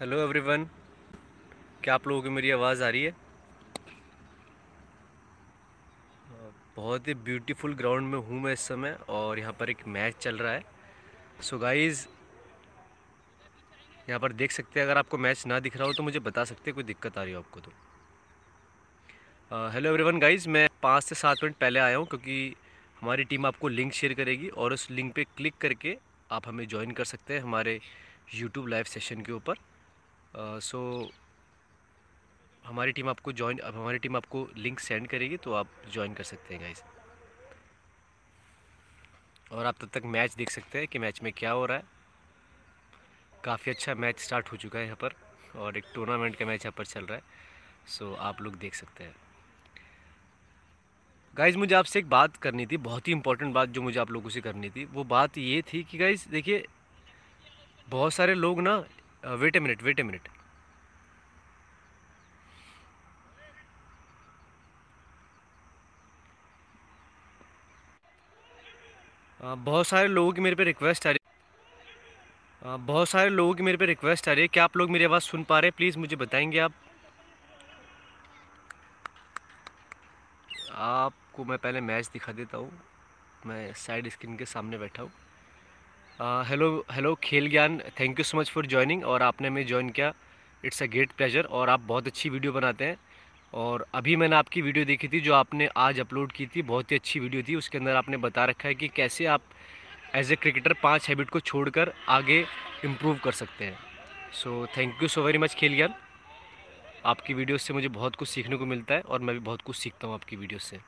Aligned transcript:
Hello 0.00 0.18
everyone 0.18 0.64
क्या 1.84 1.94
आप 1.94 2.06
लोगों 2.08 2.22
की 2.22 2.28
मेरी 2.28 2.50
आवाज़ 2.50 2.82
आ 2.82 2.88
रही 2.88 3.02
है? 3.02 3.14
बहुत 6.76 7.08
ही 7.08 7.14
ब्यूटीफुल 7.26 7.74
ग्राउंड 7.74 8.08
में 8.12 8.18
हूँ 8.18 8.40
मैं 8.42 8.52
इस 8.52 8.60
समय 8.68 8.96
और 9.08 9.38
यहाँ 9.38 9.52
पर 9.60 9.70
एक 9.70 9.86
मैच 9.88 10.16
चल 10.16 10.38
रहा 10.38 10.52
है। 10.52 10.62
सो 11.42 11.58
गाइस 11.58 12.06
यहाँ 14.08 14.20
पर 14.20 14.32
देख 14.32 14.52
सकते 14.52 14.80
हैं, 14.80 14.86
अगर 14.86 14.98
आपको 14.98 15.18
मैच 15.18 15.46
ना 15.46 15.60
दिख 15.60 15.76
रहा 15.76 15.86
हो 15.86 15.92
तो 15.92 16.02
मुझे 16.02 16.18
बता 16.20 16.44
सकते 16.44 16.70
हैं, 16.70 16.74
कोई 16.74 16.84
दिक्कत 16.84 17.18
आ 17.18 17.22
रही 17.22 17.32
हो 17.32 17.40
आपको 17.40 17.60
तो। 17.60 17.70
हेलो 19.72 19.90
एवरीवन 19.90 20.18
गाइस 20.18 20.48
मैं 20.48 20.68
पाँच 20.82 21.04
से 21.04 21.14
सात 21.16 21.44
मिनट 21.44 21.56
पहले 21.56 21.80
आया 21.80 21.96
हूँ 21.96 22.06
क्योंकि 22.06 22.54
हमारी 23.02 23.24
टीम 23.24 23.46
आपको 23.46 23.68
लिंक 23.68 23.92
शेयर 23.92 24.14
करेगी 24.14 24.48
और 24.48 24.72
उस 24.72 24.90
लिंक 24.90 25.14
पे 25.14 25.24
क्लिक 25.26 25.54
करके 25.60 25.96
आप 26.30 26.48
हमें 26.48 26.66
ज्वाइन 26.68 26.90
कर 26.92 27.04
सकते 27.06 27.34
हैं 27.34 27.42
हमारे 27.42 27.80
यूट्यूब 28.34 28.68
लाइव 28.68 28.84
सेशन 28.86 29.22
के 29.22 29.32
ऊपर। 29.32 29.68
सो 30.34 31.10
हमारी 32.64 32.92
टीम 32.92 33.08
आपको 33.08 33.32
ज्वाइन 33.32 33.58
अब 33.58 33.74
हमारी 33.74 33.98
टीम 33.98 34.16
आपको 34.16 34.46
लिंक 34.56 34.80
सेंड 34.80 35.06
करेगी 35.08 35.36
तो 35.36 35.52
आप 35.52 35.68
ज्वाइन 35.92 36.14
कर 36.14 36.24
सकते 36.24 36.54
हैं 36.54 36.62
गाइस 36.62 36.82
और 39.52 39.66
आप 39.66 39.76
तब 39.80 39.88
तक 39.92 40.02
मैच 40.06 40.34
देख 40.34 40.50
सकते 40.50 40.78
हैं 40.78 40.88
कि 40.88 40.98
मैच 40.98 41.22
में 41.22 41.32
क्या 41.32 41.50
हो 41.50 41.64
रहा 41.66 41.76
है। 41.76 41.84
काफ़ी 43.44 43.72
अच्छा 43.72 43.94
मैच 43.94 44.18
स्टार्ट 44.20 44.52
हो 44.52 44.56
चुका 44.56 44.78
है 44.78 44.84
यहाँ 44.84 44.96
पर, 44.96 45.14
और 45.56 45.76
एक 45.76 45.84
टूर्नामेंट 45.94 46.36
का 46.36 46.46
मैच 46.46 46.64
यहाँ 46.64 46.74
पर 46.78 46.86
चल 46.86 47.04
रहा 47.04 47.16
है। 47.16 47.22
सो 47.88 48.12
आप 48.14 48.40
लोग 48.42 48.56
देख 48.58 48.74
सकते 48.74 49.04
हैं। 49.04 49.14
गाइज़ 51.36 51.56
मुझे 51.58 51.74
आपसे 51.74 51.98
एक 51.98 52.08
बात 52.10 52.36
करनी 52.36 52.66
थी, 52.66 52.76
बहुत 52.76 53.08
ही 53.08 53.12
इंपॉर्टेंट 53.12 53.54
बात 53.54 53.68
जो 53.68 53.82
मुझे 53.82 54.00
आप 54.00 54.10
लोगों 54.10 54.30
से 54.30 54.40
करनी 54.40 54.70
थी। 54.70 54.84
वो 54.84 55.04
बात 55.06 55.38
ये 55.38 55.62
थी 55.62 55.82
कि 55.82 55.98
गाइज़ 55.98 56.28
देखिए, 56.28 56.64
बहुत 57.88 58.12
सारे 58.12 58.34
लोग 58.34 58.60
ना 58.60 58.82
wait 59.22 59.56
a 59.56 59.60
minute 59.60 59.82
wait 59.82 60.00
a 60.00 60.02
minute 60.02 60.28
बहुत 69.40 69.86
सारे 69.86 70.08
लोगों 70.08 70.32
की 70.32 70.40
मेरे 70.40 70.56
पे 70.56 70.64
रिक्वेस्ट 70.64 71.06
आ 71.06 71.10
रही 71.10 71.18
है। 72.62 72.76
बहुत 72.86 73.08
सारे 73.08 73.30
लोगों 73.30 73.54
की 73.54 73.62
मेरे 73.62 73.76
पे 73.78 73.86
रिक्वेस्ट 73.86 74.28
आ 74.28 74.32
रही 74.32 74.42
है। 74.42 74.48
क्या 74.48 74.64
आप 74.64 74.76
लोग 74.76 74.90
मेरी 74.90 75.04
आवाज़ 75.04 75.22
सुन 75.22 75.44
पा 75.44 75.58
रहे 75.60 75.68
हैं? 75.68 75.74
प्लीज़ 75.76 75.98
मुझे 75.98 76.16
बताएँगे 76.16 76.58
आप। 76.58 76.72
आपको 80.72 81.44
मैं 81.44 81.58
पहले 81.58 81.80
मैच 81.80 82.10
दिखा 82.12 82.32
देता 82.32 82.58
हूँ। 82.58 82.70
मैं 83.46 83.72
साइड 83.76 84.08
स्क्रीन 84.08 84.36
के 84.36 84.44
सामने 84.46 84.78
बैठा 84.78 85.02
हूँ। 85.02 85.10
Hello 86.20 86.66
hello 86.92 87.14
Khel 87.24 87.48
Gyan 87.50 87.78
thank 88.00 88.18
you 88.18 88.24
so 88.24 88.38
much 88.38 88.50
for 88.50 88.66
joining 88.66 89.04
और 89.04 89.22
आपने 89.22 89.48
हमें 89.48 89.66
ज्वाइन 89.66 89.88
किया। 89.90 90.12
इट्स 90.64 90.82
अ 90.82 90.86
ग्रेट 90.86 91.12
प्लेजर 91.12 91.44
और 91.44 91.70
आप 91.70 91.80
बहुत 91.80 92.06
अच्छी 92.06 92.28
वीडियो 92.28 92.52
बनाते 92.52 92.84
हैं। 92.84 92.96
और 93.52 93.86
अभी 93.94 94.16
मैंने 94.16 94.36
आपकी 94.36 94.62
वीडियो 94.62 94.84
देखी 94.84 95.08
थी, 95.08 95.20
जो 95.20 95.34
आपने 95.34 95.68
आज 95.76 96.00
अपलोड 96.00 96.32
की 96.32 96.46
थी, 96.46 96.62
बहुत 96.62 96.92
ही 96.92 96.96
अच्छी 96.96 97.20
वीडियो 97.20 97.42
थी। 97.42 97.54
उसके 97.54 97.78
अंदर 97.78 97.96
आपने 97.96 98.16
बता 98.16 98.44
रखा 98.44 98.68
है 98.68 98.74
कि 98.74 98.88
कैसे 98.88 99.26
आप 99.26 99.42
एज 100.14 100.32
ए 100.32 100.36
क्रिकेटर 100.36 100.72
पाँच 100.82 101.08
हैबिट 101.08 101.30
को 101.30 101.40
छोड़कर 101.42 101.92
आगे 102.08 102.44
इम्प्रूव 102.84 103.18
कर 103.24 103.32
सकते 103.32 103.64
हैं। 103.64 103.78
So 104.34 104.66
thank 104.76 105.02
you 105.02 105.08
so 105.08 105.22
very 105.22 105.38
much 105.38 105.54
Khel 105.54 105.76
Gyan. 105.76 105.94
आपकी 107.06 107.34
वीडियो 107.34 107.58
से 107.58 107.74
मुझे 107.74 107.88
बहुत 107.90 108.16
कुछ 108.16 108.28
सीखने 108.28 108.56
को 108.56 108.66
मिलता 108.66 108.94
है, 108.94 109.00
और 109.00 109.20
मैं 109.20 109.38
भी 109.38 109.40
बहुत 109.42 109.62
कुछ 109.62 109.76
सीखता 109.76 110.06
हूँ 110.06 110.14
आपकी 110.14 110.36
वीडियो 110.36 110.58
से। 110.60 110.80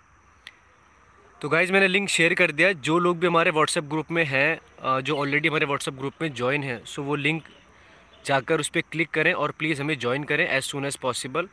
तो 1.43 1.48
गाइज़ 1.48 1.71
मैंने 1.73 1.87
लिंक 1.89 2.09
शेयर 2.09 2.33
कर 2.35 2.51
दिया। 2.53 2.73
जो 2.87 2.98
लोग 2.98 3.19
भी 3.19 3.27
हमारे 3.27 3.51
व्हाट्सएप 3.51 3.85
ग्रुप 3.91 4.11
में 4.11 4.25
हैं 4.25 5.01
जो 5.03 5.17
ऑलरेडी 5.19 5.48
हमारे 5.48 5.67
व्हाट्सएप 5.67 5.95
ग्रुप 5.95 6.23
में 6.23 6.33
ज्वाइन 6.35 6.62
हैं 6.62 6.79
सो 6.87 7.03
वो 7.03 7.15
लिंक 7.17 7.45
जाकर 8.27 8.61
उस 8.61 8.69
पर 8.69 8.81
क्लिक 8.91 9.11
करें 9.11 9.33
और 9.35 9.51
प्लीज़ 9.59 9.81
हमें 9.83 9.98
ज्वाइन 9.98 10.25
करें 10.25 10.47
एज़ 10.47 10.64
सुन 10.64 10.85
एज़ 10.85 10.98
पॉसिबल 11.02 11.48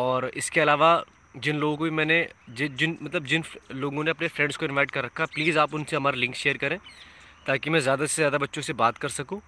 और 0.00 0.30
इसके 0.36 0.60
अलावा 0.60 0.90
जिन 1.36 1.56
लोगों 1.56 1.76
को 1.76 1.90
मैंने 1.92 2.20
जिन 2.50 2.76
जिन 2.76 2.96
मतलब 3.02 3.26
जिन 3.26 3.44
लोगों 3.74 4.04
ने 4.04 4.10
अपने 4.10 4.28
फ्रेंड्स 4.28 4.56
को 4.56 4.66
इनवाइट 4.66 4.90
कर 4.90 5.04
रखा 5.04 5.26
प्लीज़ 5.34 5.58
आप 5.58 5.74
उनसे 5.74 5.96
हमारा 5.96 6.16
लिंक 6.16 6.34
शेयर 6.34 6.56
करें, 6.56 6.78
ताकि 7.46 7.70
मैं 7.70 7.80
ज़्यादा 7.80 8.06
से 8.06 8.14
ज़्यादा 8.14 8.38
बच्चों 8.38 8.62
से 8.62 8.72
बात 8.74 8.98
कर 8.98 9.08
सकूँ। 9.10 9.40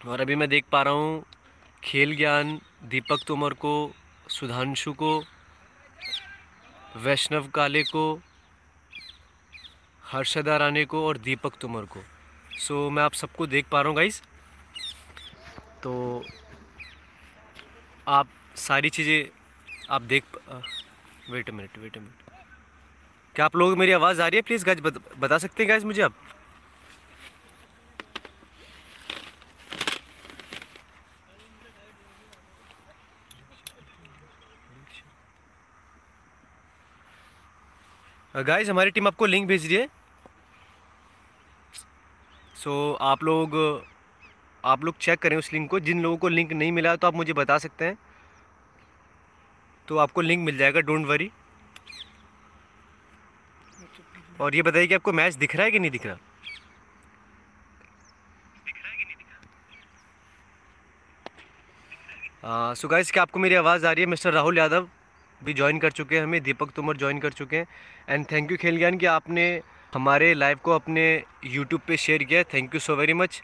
और 0.00 0.20
अभी 0.20 0.36
मैं 0.36 0.48
देख 0.48 0.64
पा 0.72 0.82
रहा 0.82 0.94
हूँ 0.94 1.22
खेल 1.82 2.16
ज्ञान, 2.16 2.58
दीपक 2.84 3.28
तोमर 3.28 3.52
को, 3.54 3.92
सुधांशु 4.30 4.92
को 4.94 5.22
वैष्णव 6.96 7.46
काले 7.54 7.82
को 7.82 8.20
हर्षदा 10.04 10.56
रानी 10.56 10.84
को 10.84 11.06
और 11.06 11.18
दीपक 11.18 11.52
तुमर 11.60 11.84
को। 11.84 12.00
सो 12.58 12.86
so, 12.86 12.92
मैं 12.92 13.02
आप 13.02 13.12
सबको 13.12 13.46
देख 13.46 13.66
पा 13.70 13.80
रहा 13.80 13.88
हूँ 13.88 13.96
गाइस 13.96 14.22
तो 15.82 16.24
आप 18.06 18.28
सारी 18.56 18.90
चीज़ें 18.90 19.28
आप 19.90 20.02
देख 20.02 20.24
वेट 21.30 21.50
मिनट 21.50 21.78
वेट 21.78 21.96
मिनट 21.98 22.30
क्या 23.34 23.44
आप 23.44 23.56
लोग 23.56 23.76
मेरी 23.78 23.92
आवाज़ 23.92 24.20
आ 24.22 24.26
रही 24.26 24.36
है? 24.36 24.42
प्लीज़ 24.42 24.64
गाइज़ 24.66 24.80
बता 25.18 25.38
सकते 25.38 25.62
हैं 25.62 25.68
गाइज़ 25.70 25.86
मुझे 25.86 26.02
आप? 26.02 26.14
गाइज़ 38.34 38.70
हमारी 38.70 38.90
टीम 38.90 39.06
आपको 39.06 39.26
लिंक 39.26 39.46
भेज 39.48 39.66
रही 39.66 39.76
है। 39.76 39.88
सो 42.56 42.70
so, 42.92 43.02
आप 43.02 43.22
लोग 43.24 43.56
आप 44.64 44.84
लोग 44.84 44.96
चेक 45.00 45.18
करें 45.18 45.36
उस 45.36 45.52
लिंक 45.52 45.68
को। 45.70 45.80
जिन 45.80 46.02
लोगों 46.02 46.16
को 46.16 46.28
लिंक 46.28 46.52
नहीं 46.52 46.72
मिला 46.72 46.94
तो 46.96 47.06
आप 47.06 47.14
मुझे 47.14 47.32
बता 47.32 47.58
सकते 47.58 47.84
हैं। 47.84 47.96
तो 49.88 49.96
आपको 49.98 50.20
लिंक 50.20 50.44
मिल 50.44 50.56
जाएगा 50.58 50.80
डोंट 50.80 51.06
वरी 51.06 51.30
और 54.40 54.54
ये 54.54 54.62
बताइए 54.62 54.86
कि 54.86 54.94
आपको 54.94 55.12
मैच 55.12 55.34
दिख 55.34 55.56
रहा 55.56 55.64
है 55.64 55.70
कि 55.70 55.78
नहीं 55.78 55.90
दिख 55.90 56.06
रहा? 56.06 56.16
सो 62.74 62.88
गाइस 62.88 63.10
क्या 63.10 63.22
आपको 63.22 63.38
मेरी 63.40 63.54
आवाज़ 63.54 63.86
आ 63.86 63.92
रही 63.92 64.04
है 64.04 64.10
मिस्टर 64.10 64.32
राहुल 64.32 64.58
यादव? 64.58 64.88
भी 65.42 65.54
ज्वाइन 65.54 65.78
कर 65.78 65.90
चुके 65.92 66.16
हैं, 66.16 66.22
हमें 66.22 66.42
दीपक 66.42 66.70
तोमर 66.76 66.96
ज्वाइन 66.96 67.18
कर 67.20 67.32
चुके 67.32 67.56
हैं। 67.56 67.66
एंड 68.08 68.26
थैंक 68.32 68.50
यू 68.50 68.56
खेल 68.56 68.78
ज्ञान 68.78 68.98
कि 68.98 69.06
आपने 69.08 69.44
हमारे 69.92 70.32
लाइव 70.34 70.58
को 70.64 70.72
अपने 70.72 71.02
यूट्यूब 71.46 71.80
पे 71.86 71.96
शेयर 71.98 72.22
किया 72.24 72.42
thank 72.52 72.74
you 72.74 72.80
so 72.80 72.96
very 72.96 73.12
much 73.14 73.42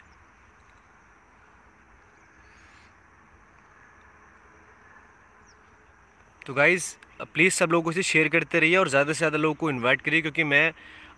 तो 6.41 6.53
गाइज़ 6.53 6.95
प्लीज़ 7.25 7.53
सब 7.53 7.71
लोगों 7.71 7.91
से 7.91 8.03
शेयर 8.03 8.27
करते 8.29 8.59
रहिए 8.59 8.75
और 8.77 8.89
ज़्यादा 8.89 9.13
से 9.13 9.17
ज़्यादा 9.17 9.37
लोगों 9.37 9.55
को 9.55 9.69
इनवाइट 9.69 10.01
करिए, 10.01 10.21
क्योंकि 10.21 10.43
मैं 10.43 10.71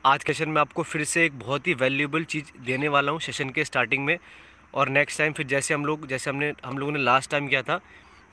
आज 0.06 0.24
के 0.24 0.34
सेशन 0.34 0.50
में 0.50 0.60
आपको 0.62 0.84
फिर 0.84 1.04
से 1.06 1.26
एक 1.26 1.38
बहुत 1.40 1.68
ही 1.68 1.74
वैल्यूबल 1.76 2.24
चीज़ 2.26 2.52
देने 2.66 2.88
वाला 2.90 3.12
हूँ 3.12 3.20
सेशन 3.22 3.50
के 3.50 3.64
स्टार्टिंग 3.66 4.06
में। 4.06 4.18
और 4.74 4.90
नेक्स्ट 4.90 5.18
टाइम 5.18 5.34
फिर 5.34 5.46
जैसे 5.48 5.74
हम 5.74 5.86
लोग, 5.86 6.08
जैसे 6.08 6.30
हमने, 6.30 6.54
हम 6.66 6.78
लोगों 6.78 6.92
ने 6.92 7.00
लास्ट 7.00 7.32
टाइम 7.32 7.48
किया 7.48 7.62
था, 7.62 7.80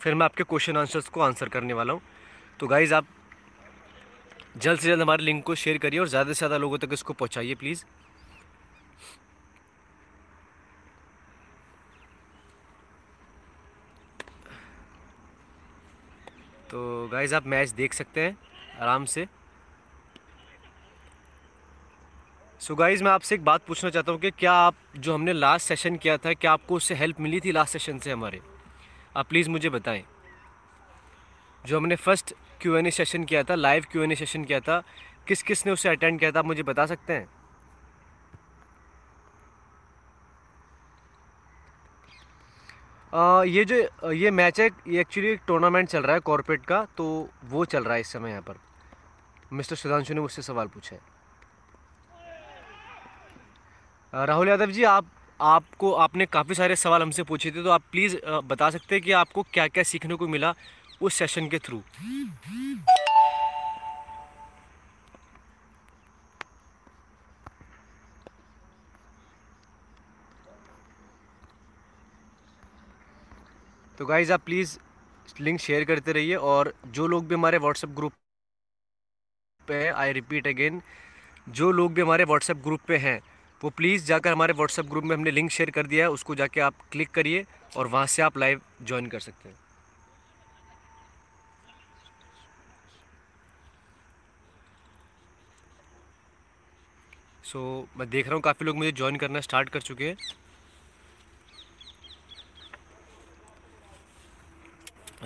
फिर 0.00 0.14
मैं 0.14 0.24
आपके 0.24 0.44
क्वेश्चन 0.44 0.76
आंसर्स 0.76 1.08
को 1.08 1.20
आंसर 1.20 1.48
करने 1.48 1.72
वाला 1.72 1.92
हूँ। 1.92 2.00
तो 2.60 2.66
गाइज़ 2.66 2.92
आप 2.94 3.06
जल्द 4.56 4.80
से 4.80 4.88
जल्द 4.88 5.02
हमारे 5.02 5.24
लिंक 5.24 5.44
को 5.44 5.54
शेयर 5.54 5.78
करिए 5.78 6.00
और 6.00 6.08
ज़्यादा 6.08 6.32
से 6.32 6.38
ज़्यादा 6.38 6.56
लोगों 6.56 6.78
तक 6.78 6.92
इसको 6.92 7.12
पहुँचाइए 7.12 7.54
प्लीज़ 7.54 7.84
तो 16.70 17.08
गाइज़ 17.12 17.34
आप 17.34 17.46
मैच 17.46 17.70
देख 17.72 17.92
सकते 17.94 18.20
हैं 18.20 18.36
आराम 18.80 19.04
से। 19.04 19.26
सो 22.60 22.72
so 22.72 22.78
गाइज़ 22.78 23.04
मैं 23.04 23.10
आपसे 23.10 23.34
एक 23.34 23.44
बात 23.44 23.66
पूछना 23.66 23.90
चाहता 23.90 24.12
हूँ 24.12 24.20
कि 24.20 24.30
क्या 24.30 24.52
आप, 24.52 24.74
जो 24.96 25.14
हमने 25.14 25.32
लास्ट 25.32 25.68
सेशन 25.68 25.96
किया 25.96 26.16
था, 26.16 26.32
क्या 26.34 26.52
आपको 26.52 26.76
उससे 26.76 26.94
हेल्प 26.94 27.20
मिली 27.20 27.40
थी 27.40 27.52
लास्ट 27.52 27.72
सेशन 27.72 27.98
से 27.98 28.12
हमारे? 28.12 28.40
आप 29.16 29.28
प्लीज़ 29.28 29.50
मुझे 29.50 29.70
बताएँ। 29.70 30.04
जो 31.64 31.76
हमने 31.76 31.96
first 31.96 32.34
Q 32.60 32.76
N 32.76 32.86
A 32.86 32.90
session 32.90 33.24
किया 33.24 33.42
था 33.42 33.54
live 33.54 33.86
Q 33.92 34.02
N 34.02 34.12
A 34.12 34.14
session 34.14 34.44
किया 34.44 34.60
था। 34.60 34.82
किस 35.28 35.42
किस 35.42 35.66
ने 35.66 35.72
उसे 35.72 35.88
अटेंड 35.88 36.18
किया 36.20 36.30
था 36.32 36.38
आप 36.38 36.46
मुझे 36.46 36.62
बता 36.62 36.86
सकते 36.86 37.12
हैं? 37.12 37.28
आ, 43.12 43.42
ये 43.44 43.64
जो 43.64 44.10
ये 44.12 44.30
मैच 44.30 44.60
है 44.60 44.68
ये 44.88 45.00
एक्चुअली 45.00 45.28
एक 45.28 45.40
टूर्नामेंट 45.46 45.88
चल 45.88 46.02
रहा 46.02 46.14
है 46.14 46.20
कॉरपोरेट 46.20 46.64
का 46.66 46.84
तो 46.96 47.04
वो 47.44 47.64
चल 47.64 47.84
रहा 47.84 47.94
है 47.94 48.00
इस 48.00 48.12
समय 48.12 48.30
यहाँ 48.30 48.42
पर। 48.42 48.58
मिस्टर 49.52 49.76
सुधांशु 49.76 50.14
ने 50.14 50.20
मुझसे 50.20 50.42
सवाल 50.42 50.66
पूछा 50.68 50.96
है। 50.96 51.00
राहुल 54.12 54.48
यादव 54.48 54.70
जी 54.70 54.84
आप 54.84 55.06
आपको 55.40 55.92
आपने 55.94 56.26
काफ़ी 56.26 56.54
सारे 56.54 56.76
सवाल 56.76 57.02
हमसे 57.02 57.22
पूछे 57.22 57.50
थे 57.50 57.62
तो 57.64 57.70
आप 57.70 57.82
प्लीज़ 57.92 58.16
बता 58.44 58.70
सकते 58.70 58.94
हैं 58.94 59.02
कि 59.04 59.12
आपको 59.12 59.42
क्या 59.52 59.66
क्या 59.68 59.82
सीखने 59.84 60.14
को 60.14 60.28
मिला 60.28 60.52
उस 61.00 61.14
सेशन 61.14 61.48
के 61.48 61.58
थ्रू 61.58 61.82
तो 73.98 74.06
गाइज़ 74.06 74.32
आप 74.32 74.42
प्लीज़ 74.44 74.78
लिंक 75.40 75.60
शेयर 75.60 75.84
करते 75.84 76.12
रहिए 76.12 76.34
और 76.50 76.72
जो 76.86 77.06
लोग 77.06 77.26
भी 77.28 77.34
हमारे 77.34 77.58
व्हाट्सएप 77.58 77.90
ग्रुप 77.96 78.12
पे 79.68 79.82
हैं 79.84 79.92
आई 79.92 80.12
रिपीट 80.12 80.46
अगेन 80.46 80.80
जो 81.48 81.70
लोग 81.72 81.92
भी 81.94 82.02
हमारे 82.02 82.24
व्हाट्सएप 82.24 82.56
ग्रुप 82.64 82.80
पे 82.88 82.96
हैं, 82.96 83.20
वो 83.60 83.70
प्लीज़ 83.70 84.04
जाकर 84.06 84.32
हमारे 84.32 84.52
व्हाट्सएप 84.52 84.86
ग्रुप 84.86 85.04
में 85.04 85.14
हमने 85.16 85.30
लिंक 85.30 85.50
शेयर 85.50 85.70
कर 85.70 85.86
दिया 85.86 86.04
है, 86.04 86.10
उसको 86.10 86.34
जाके 86.34 86.60
आप 86.60 86.74
क्लिक 86.92 87.10
करिए 87.10 87.44
और 87.76 87.86
वहाँ 87.86 88.06
से 88.06 88.22
आप 88.22 88.38
लाइव 88.38 88.60
ज्वाइन 88.82 89.06
कर 89.06 89.20
सकते 89.20 89.48
हैं। 89.48 89.67
सो 97.48 97.58
so, 97.58 97.98
मैं 97.98 98.08
देख 98.10 98.26
रहा 98.26 98.34
हूँ 98.34 98.42
काफ़ी 98.42 98.66
लोग 98.66 98.76
मुझे 98.76 98.90
ज्वाइन 98.92 99.16
करना 99.16 99.40
स्टार्ट 99.40 99.68
कर 99.68 99.80
चुके 99.80 100.04
हैं। 100.04 100.16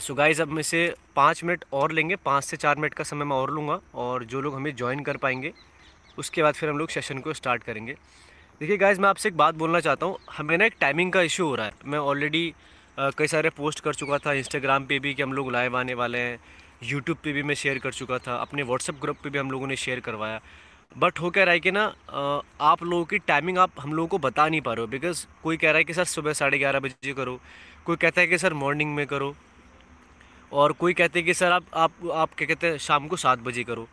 सो 0.00 0.14
गाइज़ 0.14 0.42
अब 0.42 0.48
में 0.48 0.62
से 0.62 0.94
पाँच 1.16 1.42
मिनट 1.44 1.64
और 1.72 1.92
लेंगे 1.92 2.16
पाँच 2.24 2.44
से 2.44 2.56
चार 2.56 2.78
मिनट 2.78 2.94
का 2.94 3.04
समय 3.04 3.24
मैं 3.24 3.36
और 3.36 3.50
लूँगा 3.50 3.80
और 3.94 4.24
जो 4.24 4.40
लोग 4.40 4.54
हमें 4.54 4.74
ज्वाइन 4.76 5.00
कर 5.04 5.16
पाएँगे 5.16 5.52
उसके 6.18 6.42
बाद 6.42 6.54
फिर 6.54 6.70
हम 6.70 6.78
लोग 6.78 6.88
सेशन 6.90 7.18
को 7.18 7.32
स्टार्ट 7.34 7.62
करेंगे। 7.62 7.92
देखिए 8.60 8.76
गाइज़ 8.76 9.00
मैं 9.00 9.08
आपसे 9.08 9.28
एक 9.28 9.36
बात 9.36 9.54
बोलना 9.54 9.80
चाहता 9.80 10.06
हूँ 10.06 10.18
हमें 10.32 10.56
ना 10.58 10.64
एक 10.64 10.74
टाइमिंग 10.80 11.12
का 11.12 11.22
इशू 11.22 11.46
हो 11.46 11.54
रहा 11.54 11.66
है। 11.66 11.72
मैं 11.84 11.98
ऑलरेडी 11.98 12.54
कई 12.98 13.26
सारे 13.26 13.50
पोस्ट 13.50 13.80
कर 13.80 13.94
चुका 13.94 14.18
था 14.18 14.32
इंस्टाग्राम 14.34 14.86
पे 14.86 14.98
भी 14.98 15.14
कि 15.14 15.22
हम 15.22 15.32
लोग 15.32 15.50
लाइव 15.52 15.76
आने 15.76 15.94
वाले 15.94 16.18
हैं 16.18 16.38
यूट्यूब 16.84 17.18
पे 17.24 17.32
भी 17.32 17.42
मैं 17.42 17.54
शेयर 17.54 17.78
कर 17.78 17.92
चुका 17.92 18.18
था 18.18 18.36
अपने 18.36 18.62
व्हाट्सअप 18.62 19.00
ग्रुप 19.02 19.16
पे 19.24 19.30
भी 19.30 19.38
हम 19.38 19.50
लोगों 19.50 19.66
ने 19.66 19.76
शेयर 19.76 20.00
करवाया। 20.00 20.40
बट 20.92 21.20
हो 21.20 21.30
क्या 21.30 21.44
रहा 21.44 21.52
है 21.52 21.60
कि 21.60 21.70
ना 21.70 21.82
आप 22.62 22.82
लोगों 22.82 23.04
की 23.04 23.18
टाइमिंग 23.20 23.58
आप 23.58 23.80
हम 23.80 23.92
लोगों 23.92 24.08
को 24.08 24.18
बता 24.18 24.48
नहीं 24.48 24.60
पा 24.60 24.72
रहे 24.72 24.80
हो 24.80 24.86
बिकॉज़ 24.88 25.24
कोई 25.42 25.56
कह 25.56 25.70
रहा 25.70 25.78
है 25.78 25.84
कि 25.84 25.94
सर 25.94 26.04
सुबह 26.06 26.32
साढ़े 26.32 26.58
ग्यारह 26.58 26.80
बजे 26.80 27.12
करो, 27.12 27.38
कोई 27.86 27.96
कहता 27.96 28.20
है 28.20 28.26
कि 28.26 28.38
सर 28.38 28.54
मॉर्निंग 28.54 28.94
में 28.94 29.06
करो, 29.06 29.34
और 30.52 30.72
कोई 30.74 30.94
कहते 30.94 31.18
हैं 31.18 31.26
कि 31.26 31.34
सर 31.34 31.52
आप 31.52 31.64
आप 31.74 31.92
आप 32.14 32.34
क्या 32.34 32.48
कहते 32.48 32.66
हैं, 32.66 32.78
शाम 32.78 33.08
को 33.08 33.16
सात 33.16 33.38
बजे 33.40 33.64
करो। 33.64 33.86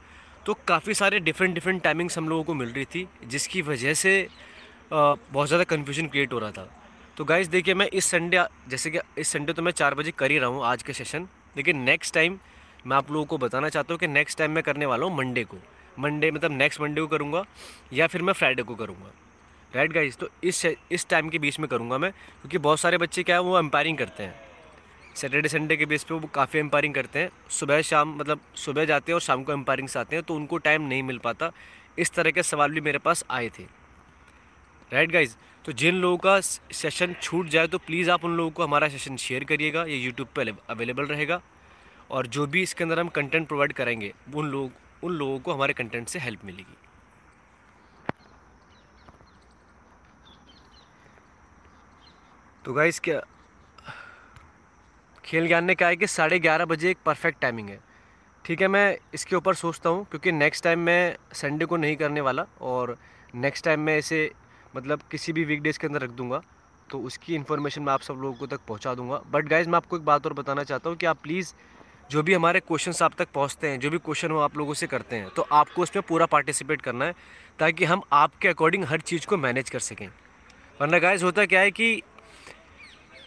तो 0.45 0.53
काफ़ी 0.67 0.93
सारे 0.93 1.19
डिफरेंट 1.21 1.53
डिफरेंट 1.53 1.81
टाइमिंग्स 1.83 2.17
हम 2.17 2.29
लोगों 2.29 2.43
को 2.43 2.53
मिल 2.53 2.69
रही 2.69 2.85
थी, 2.85 3.07
जिसकी 3.25 3.61
वजह 3.61 3.93
से 3.95 4.27
बहुत 4.93 5.47
ज़्यादा 5.47 5.63
कन्फ्यूज़न 5.65 6.07
क्रिएट 6.07 6.33
हो 6.33 6.39
रहा 6.39 6.51
था। 6.51 6.69
तो 7.17 7.25
गाइज़ 7.25 7.49
देखिए 7.49 7.73
मैं 7.73 7.87
इस 7.89 8.05
संडे 8.07 8.43
जैसे 8.69 8.91
कि 8.91 8.99
इस 9.17 9.27
संडे 9.29 9.53
तो 9.53 9.61
मैं 9.61 9.71
चार 9.73 9.95
बजे 9.95 10.11
कर 10.17 10.31
ही 10.31 10.37
रहा 10.39 10.49
हूँ 10.49 10.63
आज 10.65 10.83
के 10.83 10.93
सेशन 10.93 11.27
लेकिन 11.57 11.77
नेक्स्ट 11.83 12.13
टाइम 12.13 12.39
मैं 12.87 12.97
आप 12.97 13.11
लोगों 13.11 13.25
को 13.25 13.37
बताना 13.37 13.69
चाहता 13.69 13.93
हूँ 13.93 13.99
कि 13.99 14.07
नेक्स्ट 14.09 14.37
टाइम 14.37 14.51
मैं 14.51 14.63
करने 14.63 14.85
वाला 14.85 15.05
हूँ 15.05 15.17
मंडे 15.17 15.43
को। 15.43 15.57
मंडे 15.99 16.31
मतलब 16.31 16.51
नेक्स्ट 16.53 16.81
मंडे 16.81 17.01
को 17.01 17.07
करूँगा, 17.07 17.43
या 17.93 18.07
फिर 18.07 18.21
मैं 18.21 18.33
फ्राइडे 18.33 18.63
को 18.63 18.75
करूँगा। 18.75 19.11
राइट 19.71 19.91
गाइज़ 19.93 20.17
तो 20.17 20.29
इस 20.43 20.65
इस 20.65 21.07
टाइम 21.09 21.29
के 21.29 21.39
बीच 21.39 21.59
में 21.59 21.67
करूँगा 21.69 21.97
मैं, 21.97 22.11
क्योंकि 22.11 22.57
बहुत 22.59 22.79
सारे 22.79 22.97
बच्चे 22.97 23.23
क्या 23.23 23.35
है, 23.35 23.41
वो 23.41 23.57
एम्पायरिंग 23.59 23.97
करते 23.97 24.23
हैं। 24.23 24.35
सैटरडे 25.15 25.49
संडे 25.49 25.75
के 25.77 25.85
बेस 25.85 26.03
पे 26.03 26.13
वो 26.13 26.27
काफ़ी 26.27 26.59
एम्पायरिंग 26.59 26.93
करते 26.93 27.19
हैं। 27.19 27.29
सुबह, 27.51 27.81
शाम 27.81 28.15
मतलब 28.15 28.39
सुबह 28.55 28.85
जाते 28.85 29.11
हैं 29.11 29.15
और 29.15 29.21
शाम 29.21 29.43
को 29.43 29.53
एम्पायरिंग 29.53 29.87
से 29.87 29.99
आते 29.99 30.15
हैं 30.15 30.23
तो 30.25 30.35
उनको 30.35 30.57
टाइम 30.59 30.81
नहीं 30.83 31.03
मिल 31.03 31.17
पाता। 31.17 31.51
इस 31.99 32.11
तरह 32.11 32.31
के 32.31 32.43
सवाल 32.43 32.71
भी 32.71 32.81
मेरे 32.81 32.97
पास 32.99 33.23
आए 33.29 33.49
थे। 33.49 33.63
राइट 34.91 35.11
गाइज़ 35.11 35.35
तो 35.65 35.71
जिन 35.73 35.95
लोगों 35.95 36.17
का 36.17 36.39
सेशन 36.39 37.13
छूट 37.21 37.47
जाए 37.47 37.67
तो 37.67 37.77
प्लीज़ 37.79 38.09
आप 38.11 38.25
उन 38.25 38.35
लोगों 38.37 38.51
को 38.51 38.63
हमारा 38.63 38.87
सेशन 38.89 39.15
शेयर 39.17 39.43
करिएगा। 39.43 39.83
ये 39.83 39.97
यूट्यूब 39.97 40.27
पर 40.35 40.53
अवेलेबल 40.69 41.05
रहेगा। 41.05 41.41
और 42.09 42.27
जो 42.27 42.45
भी 42.47 42.61
इसके 42.63 42.83
अंदर 42.83 42.99
हम 42.99 43.07
कंटेंट 43.09 43.47
प्रोवाइड 43.47 43.73
करेंगे, 43.73 44.13
उन 44.35 44.47
लोग 44.47 44.71
उन 45.03 45.11
लोगों 45.13 45.39
को 45.39 45.53
हमारे 45.53 45.73
कंटेंट 45.73 46.07
से 46.07 46.19
हेल्प 46.19 46.45
मिलेगी। 46.45 46.77
तो 52.65 52.73
गाइस 52.73 52.99
क्या 52.99 53.21
खेल 55.23 55.47
ज्ञान 55.47 55.65
ने 55.65 55.75
कहा 55.75 55.89
है 55.89 55.95
कि 55.95 56.07
साढ़े 56.07 56.39
ग्यारह 56.39 56.65
बजे 56.65 56.89
एक 56.89 56.97
परफेक्ट 57.05 57.39
टाइमिंग 57.41 57.69
है। 57.69 57.79
ठीक 58.45 58.61
है, 58.61 58.67
मैं 58.67 58.97
इसके 59.13 59.35
ऊपर 59.35 59.55
सोचता 59.55 59.89
हूँ, 59.89 60.05
क्योंकि 60.05 60.31
नेक्स्ट 60.31 60.63
टाइम 60.63 60.79
मैं 60.79 61.15
संडे 61.33 61.65
को 61.65 61.77
नहीं 61.77 61.95
करने 61.95 62.21
वाला 62.21 62.45
और 62.61 62.95
नेक्स्ट 63.35 63.65
टाइम 63.65 63.79
मैं 63.79 63.97
इसे 63.97 64.31
मतलब 64.75 65.01
किसी 65.11 65.33
भी 65.33 65.43
वीकडेज़ 65.45 65.79
के 65.79 65.87
अंदर 65.87 66.01
रख 66.01 66.09
दूँगा 66.11 66.41
तो 66.89 66.99
उसकी 66.99 67.35
इन्फॉर्मेशन 67.35 67.81
मैं 67.81 67.93
आप 67.93 68.01
सब 68.01 68.19
लोगों 68.21 68.47
तक 68.47 68.59
पहुँचा 68.67 68.93
दूँगा। 68.95 69.21
बट 69.31 69.47
गाइज़ 69.47 69.69
मैं 69.69 69.77
आपको 69.77 69.97
एक 69.97 70.05
बात 70.05 70.25
और 70.25 70.33
बताना 70.33 70.63
चाहता 70.63 70.89
हूँ 70.89 70.97
कि 70.97 71.05
आप 71.05 71.17
प्लीज़ 71.23 71.53
जो 72.09 72.21
भी 72.23 72.33
हमारे 72.33 72.59
क्वेश्चन 72.59 73.03
आप 73.03 73.13
तक 73.17 73.27
पहुँचते 73.33 73.67
हैं, 73.67 73.79
जो 73.79 73.89
भी 73.89 73.97
क्वेश्चन 73.97 74.31
वो 74.31 74.39
आप 74.39 74.57
लोगों 74.57 74.73
से 74.73 74.87
करते 74.87 75.15
हैं 75.15 75.29
तो 75.29 75.41
आपको 75.51 75.81
उसमें 75.81 76.01
पूरा 76.07 76.25
पार्टिसिपेट 76.25 76.81
करना 76.81 77.05
है, 77.05 77.13
ताकि 77.59 77.85
हम 77.85 78.01
आपके 78.13 78.47
अकॉर्डिंग 78.47 78.85
हर 78.85 79.01
चीज़ 79.01 79.27
को 79.27 79.37
मैनेज 79.37 79.69
कर 79.69 79.79
सकें। 79.81 80.07
वरना 80.79 80.99
गाइज़ 80.99 81.23
होता 81.23 81.45
क्या 81.45 81.59
है 81.59 81.71
कि 81.71 82.01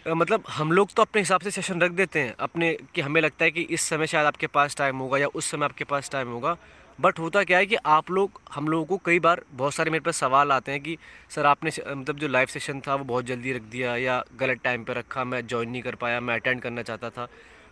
मतलब 0.07 0.43
हम 0.49 0.71
लोग 0.71 0.93
तो 0.93 1.01
अपने 1.01 1.21
हिसाब 1.21 1.41
से 1.41 1.51
सेशन 1.51 1.81
रख 1.81 1.91
देते 1.91 2.19
हैं, 2.19 2.35
अपने 2.39 2.77
कि 2.95 3.01
हमें 3.01 3.21
लगता 3.21 3.45
है 3.45 3.51
कि 3.51 3.61
इस 3.61 3.81
समय 3.81 4.07
शायद 4.07 4.25
आपके 4.27 4.47
पास 4.49 4.75
टाइम 4.77 4.97
होगा 4.97 5.17
या 5.17 5.27
उस 5.27 5.51
समय 5.51 5.65
आपके 5.65 5.83
पास 5.83 6.09
टाइम 6.11 6.29
होगा। 6.29 6.55
बट 6.99 7.19
होता 7.19 7.43
क्या 7.43 7.57
है 7.57 7.65
कि 7.65 7.75
आप 7.75 8.11
लोग, 8.11 8.41
हम 8.53 8.67
लोगों 8.67 8.85
को 8.85 8.97
कई 9.05 9.19
बार 9.19 9.41
बहुत 9.51 9.73
सारे 9.73 9.91
मेरे 9.91 10.01
पास 10.01 10.17
सवाल 10.17 10.51
आते 10.51 10.71
हैं 10.71 10.81
कि, 10.81 10.97
सर, 11.29 11.45
आपने 11.45 11.71
मतलब 11.87 12.17
जो 12.17 12.27
लाइव 12.27 12.47
सेशन 12.47 12.81
था 12.87 12.95
वो 12.95 13.03
बहुत 13.03 13.25
जल्दी 13.25 13.53
रख 13.53 13.61
दिया 13.71 13.95
या 13.97 14.23
गलत 14.39 14.59
टाइम 14.63 14.83
पर 14.83 14.97
रखा, 14.97 15.23
मैं 15.23 15.45
ज्वाइन 15.47 15.69
नहीं 15.69 15.81
कर 15.81 15.95
पाया, 15.95 16.19
मैं 16.19 16.35
अटेंड 16.35 16.61
करना 16.61 16.81
चाहता 16.81 17.09
था। 17.09 17.27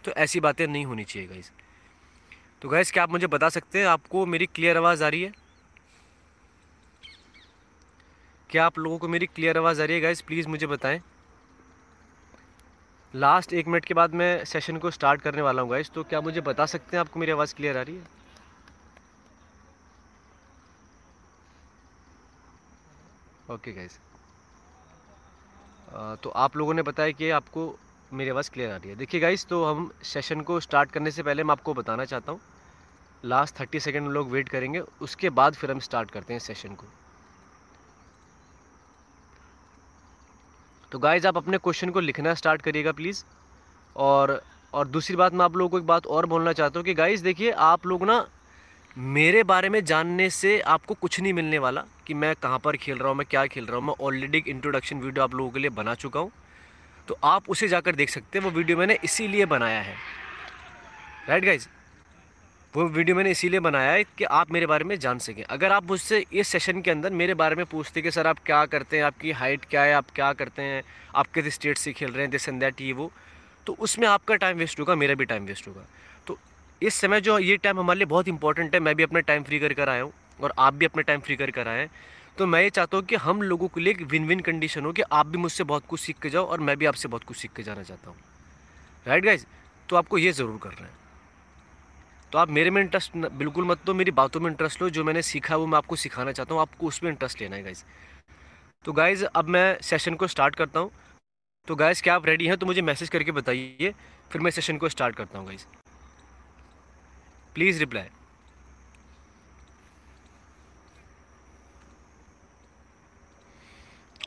तो 0.05 0.11
ऐसी 0.13 0.39
बातें 0.39 0.65
नहीं 0.67 0.85
होनी 0.85 1.03
चाहिए 1.03 1.27
गाइज़ 1.27 1.49
तो 2.61 2.69
गैस 2.69 2.91
क्या 2.91 3.03
आप 3.03 3.11
मुझे 3.11 3.27
बता 3.27 3.49
सकते 3.49 3.79
हैं? 3.79 3.85
आपको 3.87 4.25
मेरी 4.25 4.45
क्लियर 4.45 4.77
आवाज़ 4.77 5.03
आ 5.03 5.07
रही 5.07 5.21
है? 5.23 5.31
क्या 8.49 8.65
आप 8.65 8.77
लोगों 8.79 8.97
को 8.99 9.07
मेरी 9.07 9.25
क्लियर 9.25 9.57
आवाज़ 9.57 9.81
आ 9.81 9.85
रही 9.85 9.95
है 9.95 10.01
गाइज़ 10.01 10.23
प्लीज़ 10.23 10.47
मुझे 10.47 10.67
बताएँ. 10.67 11.01
लास्ट 13.13 13.53
एक 13.53 13.67
मिनट 13.67 13.85
के 13.85 13.93
बाद 13.93 14.13
मैं 14.13 14.43
सेशन 14.45 14.77
को 14.77 14.91
स्टार्ट 14.91 15.21
करने 15.21 15.41
वाला 15.41 15.61
हूँ 15.61 15.69
गाइस 15.71 15.89
तो 15.91 16.03
क्या 16.03 16.21
मुझे 16.21 16.41
बता 16.41 16.65
सकते 16.65 16.97
हैं 16.97 17.01
आपको 17.01 17.19
मेरी 17.19 17.31
आवाज़ 17.31 17.55
क्लियर 17.55 17.77
आ 17.77 17.81
रही 17.81 17.95
है? 17.95 18.07
ओके 23.49 23.71
गाइस 23.73 23.99
तो 26.23 26.29
आप 26.29 26.55
लोगों 26.57 26.73
ने 26.73 26.81
बताया 26.81 27.11
कि 27.11 27.29
आपको 27.29 27.67
मेरी 28.11 28.29
आवाज़ 28.29 28.49
क्लियर 28.51 28.71
आ 28.71 28.75
रही 28.75 28.89
है। 28.89 28.95
देखिए 28.95 29.19
गाइस 29.21 29.45
तो 29.47 29.63
हम 29.65 29.89
सेशन 30.03 30.41
को 30.41 30.59
स्टार्ट 30.59 30.91
करने 30.91 31.11
से 31.11 31.23
पहले 31.23 31.43
मैं 31.43 31.51
आपको 31.51 31.73
बताना 31.73 32.05
चाहता 32.05 32.31
हूँ। 32.31 32.39
लास्ट 33.23 33.59
थर्टी 33.59 33.79
सेकेंड 33.79 34.07
लोग 34.09 34.31
वेट 34.31 34.49
करेंगे, 34.49 34.79
उसके 35.01 35.29
बाद 35.31 35.55
फिर 35.55 35.71
हम 35.71 35.79
स्टार्ट 35.79 36.11
करते 36.11 36.33
हैं 36.33 36.39
सेशन 36.41 36.75
को। 36.75 36.87
तो 40.91 40.99
गाइज़ 40.99 41.27
आप 41.27 41.37
अपने 41.37 41.57
क्वेश्चन 41.57 41.89
को 41.89 41.99
लिखना 41.99 42.33
स्टार्ट 42.33 42.61
करिएगा 42.61 42.91
प्लीज़ 42.91 43.23
और 43.95 44.41
और 44.73 44.87
दूसरी 44.87 45.15
बात 45.15 45.33
मैं 45.33 45.45
आप 45.45 45.55
लोगों 45.55 45.69
को 45.69 45.77
एक 45.77 45.85
बात 45.85 46.05
और 46.07 46.25
बोलना 46.25 46.53
चाहता 46.53 46.79
हूँ 46.79 46.85
कि 46.85 46.93
गाइज़ 46.93 47.23
देखिए 47.23 47.51
आप 47.51 47.85
लोग 47.85 48.03
ना 48.05 48.25
मेरे 48.97 49.43
बारे 49.45 49.69
में 49.69 49.83
जानने 49.85 50.29
से 50.31 50.59
आपको 50.61 50.93
कुछ 50.95 51.19
नहीं 51.19 51.33
मिलने 51.33 51.59
वाला 51.59 51.83
कि 52.07 52.13
मैं 52.13 52.35
कहाँ 52.35 52.59
पर 52.59 52.77
खेल 52.77 52.97
रहा 52.97 53.07
हूँ, 53.07 53.17
मैं 53.17 53.27
क्या 53.29 53.45
खेल 53.47 53.65
रहा 53.65 53.77
हूँ। 53.77 53.85
मैं 53.85 53.93
ऑलरेडी 54.01 54.37
एक 54.37 54.47
इंट्रोडक्शन 54.49 54.99
वीडियो 54.99 55.23
आप 55.23 55.33
लोगों 55.33 55.49
के 55.51 55.59
लिए 55.59 55.69
बना 55.71 55.95
चुका 55.95 56.19
हूँ। 56.19 56.31
तो 57.07 57.17
आप 57.23 57.49
उसे 57.49 57.67
जाकर 57.67 57.95
देख 57.95 58.09
सकते 58.09 58.39
हैं, 58.39 58.45
वो 58.45 58.51
वीडियो 58.51 58.77
मैंने 58.77 58.97
इसीलिए 59.03 59.45
बनाया 59.45 59.81
है। 59.81 59.95
राइट 61.29 61.45
गाइज़ 61.45 61.67
वो 62.73 62.85
वीडियो 62.85 63.15
मैंने 63.15 63.31
इसीलिए 63.31 63.59
बनाया 63.59 63.91
है 63.91 64.03
कि 64.03 64.23
आप 64.23 64.51
मेरे 64.51 64.65
बारे 64.65 64.83
में 64.83 64.99
जान 64.99 65.19
सकें। 65.19 65.43
अगर 65.43 65.71
आप 65.71 65.83
मुझसे 65.83 66.25
इस 66.33 66.47
सेशन 66.47 66.81
के 66.81 66.91
अंदर 66.91 67.09
मेरे 67.09 67.33
बारे 67.33 67.55
में 67.55 67.65
पूछते 67.65 68.01
कि, 68.01 68.11
सर, 68.11 68.27
आप 68.27 68.39
क्या 68.45 68.65
करते 68.65 68.97
हैं? 68.97 69.03
आपकी 69.03 69.31
हाइट 69.31 69.65
क्या 69.65 69.83
है? 69.83 69.93
आप 69.93 70.05
क्या 70.15 70.33
करते 70.33 70.61
हैं? 70.61 70.83
आप 71.15 71.27
किस 71.27 71.53
स्टेट 71.53 71.77
से 71.77 71.93
खेल 71.93 72.11
रहे 72.11 72.21
हैं? 72.21 72.31
दिस 72.31 72.49
एंड 72.49 72.59
दैट 72.59 72.81
ये, 72.81 72.93
वो। 72.93 73.11
तो 73.65 73.73
उसमें 73.79 74.07
आपका 74.07 74.35
टाइम 74.35 74.57
वेस्ट 74.57 74.79
होगा, 74.79 74.95
मेरा 74.95 75.15
भी 75.15 75.25
टाइम 75.25 75.45
वेस्ट 75.45 75.67
होगा। 75.67 75.81
तो 76.27 76.39
इस 76.81 76.93
समय 76.93 77.21
जो 77.21 77.39
ये 77.39 77.57
टाइम 77.57 77.79
हमारे 77.79 77.97
लिए 77.97 78.05
बहुत 78.05 78.27
इंपॉर्टेंट 78.27 78.73
है, 78.73 78.79
मैं 78.79 78.95
भी 78.95 79.03
अपना 79.03 79.19
टाइम 79.19 79.43
फ्री 79.43 79.59
कर 79.59 79.73
कर 79.73 79.89
आया 79.89 80.01
हूँ 80.01 80.13
और 80.41 80.53
आप 80.59 80.73
भी 80.73 80.85
अपना 80.85 81.01
टाइम 81.01 81.19
फ्री 81.19 81.35
कर 81.35 81.51
कर 81.51 81.67
आए 81.67 81.89
तो 82.37 82.45
मैं 82.47 82.61
ये 82.61 82.69
चाहता 82.69 82.97
हूँ 82.97 83.05
कि 83.05 83.15
हम 83.15 83.41
लोगों 83.41 83.67
के 83.67 83.81
लिए 83.81 83.93
एक 83.93 84.01
विन 84.11 84.25
विन 84.27 84.39
कंडीशन 84.39 84.85
हो 84.85 84.91
कि 84.91 85.01
आप 85.01 85.27
भी 85.27 85.37
मुझसे 85.37 85.63
बहुत 85.63 85.85
कुछ 85.87 85.99
सीख 85.99 86.19
के 86.21 86.29
जाओ 86.29 86.45
और 86.45 86.59
मैं 86.59 86.77
भी 86.77 86.85
आपसे 86.85 87.07
बहुत 87.07 87.23
कुछ 87.23 87.37
सीख 87.37 87.53
के 87.53 87.63
जाना 87.63 87.83
चाहता 87.83 88.09
हूँ। 88.09 88.17
राइट 89.05 89.23
गाइज़ 89.25 89.45
तो 89.89 89.95
आपको 89.95 90.17
ये 90.17 90.31
ज़रूर 90.31 90.59
करना 90.63 90.85
है। 90.85 90.99
तो 92.31 92.37
आप 92.37 92.49
मेरे 92.49 92.69
में 92.69 92.81
इंटरेस्ट 92.81 93.17
बिल्कुल 93.17 93.65
मत 93.65 93.85
दो 93.85 93.93
मेरी 93.93 94.11
बातों 94.11 94.39
में 94.39 94.49
इंटरेस्ट 94.49 94.81
लो, 94.81 94.89
जो 94.89 95.03
मैंने 95.03 95.21
सीखा 95.21 95.55
वो 95.55 95.65
मैं 95.65 95.77
आपको 95.77 95.95
सिखाना 95.95 96.31
चाहता 96.31 96.53
हूँ, 96.53 96.61
आपको 96.61 96.87
उसमें 96.87 97.09
इंटरेस्ट 97.11 97.41
लेना 97.41 97.55
है 97.55 97.63
गाइज़ 97.63 97.83
तो 98.85 98.93
गाइज़ 98.93 99.25
अब 99.25 99.47
मैं 99.47 99.77
सेशन 99.83 100.15
को 100.15 100.27
स्टार्ट 100.27 100.55
करता 100.55 100.79
हूँ। 100.79 100.91
तो 101.67 101.75
गाइज़ 101.75 102.01
क्या 102.03 102.15
आप 102.15 102.25
रेडी 102.25 102.47
हैं? 102.47 102.57
तो 102.57 102.65
मुझे 102.65 102.81
मैसेज 102.81 103.09
करके 103.09 103.31
बताइए, 103.31 103.93
फिर 104.31 104.41
मैं 104.41 104.51
सेशन 104.51 104.77
को 104.77 104.89
स्टार्ट 104.89 105.15
करता 105.15 105.39
हूँ 105.39 105.47
गाइज़ 105.47 105.65
प्लीज़ 107.55 107.79
रिप्लाई 107.79 108.03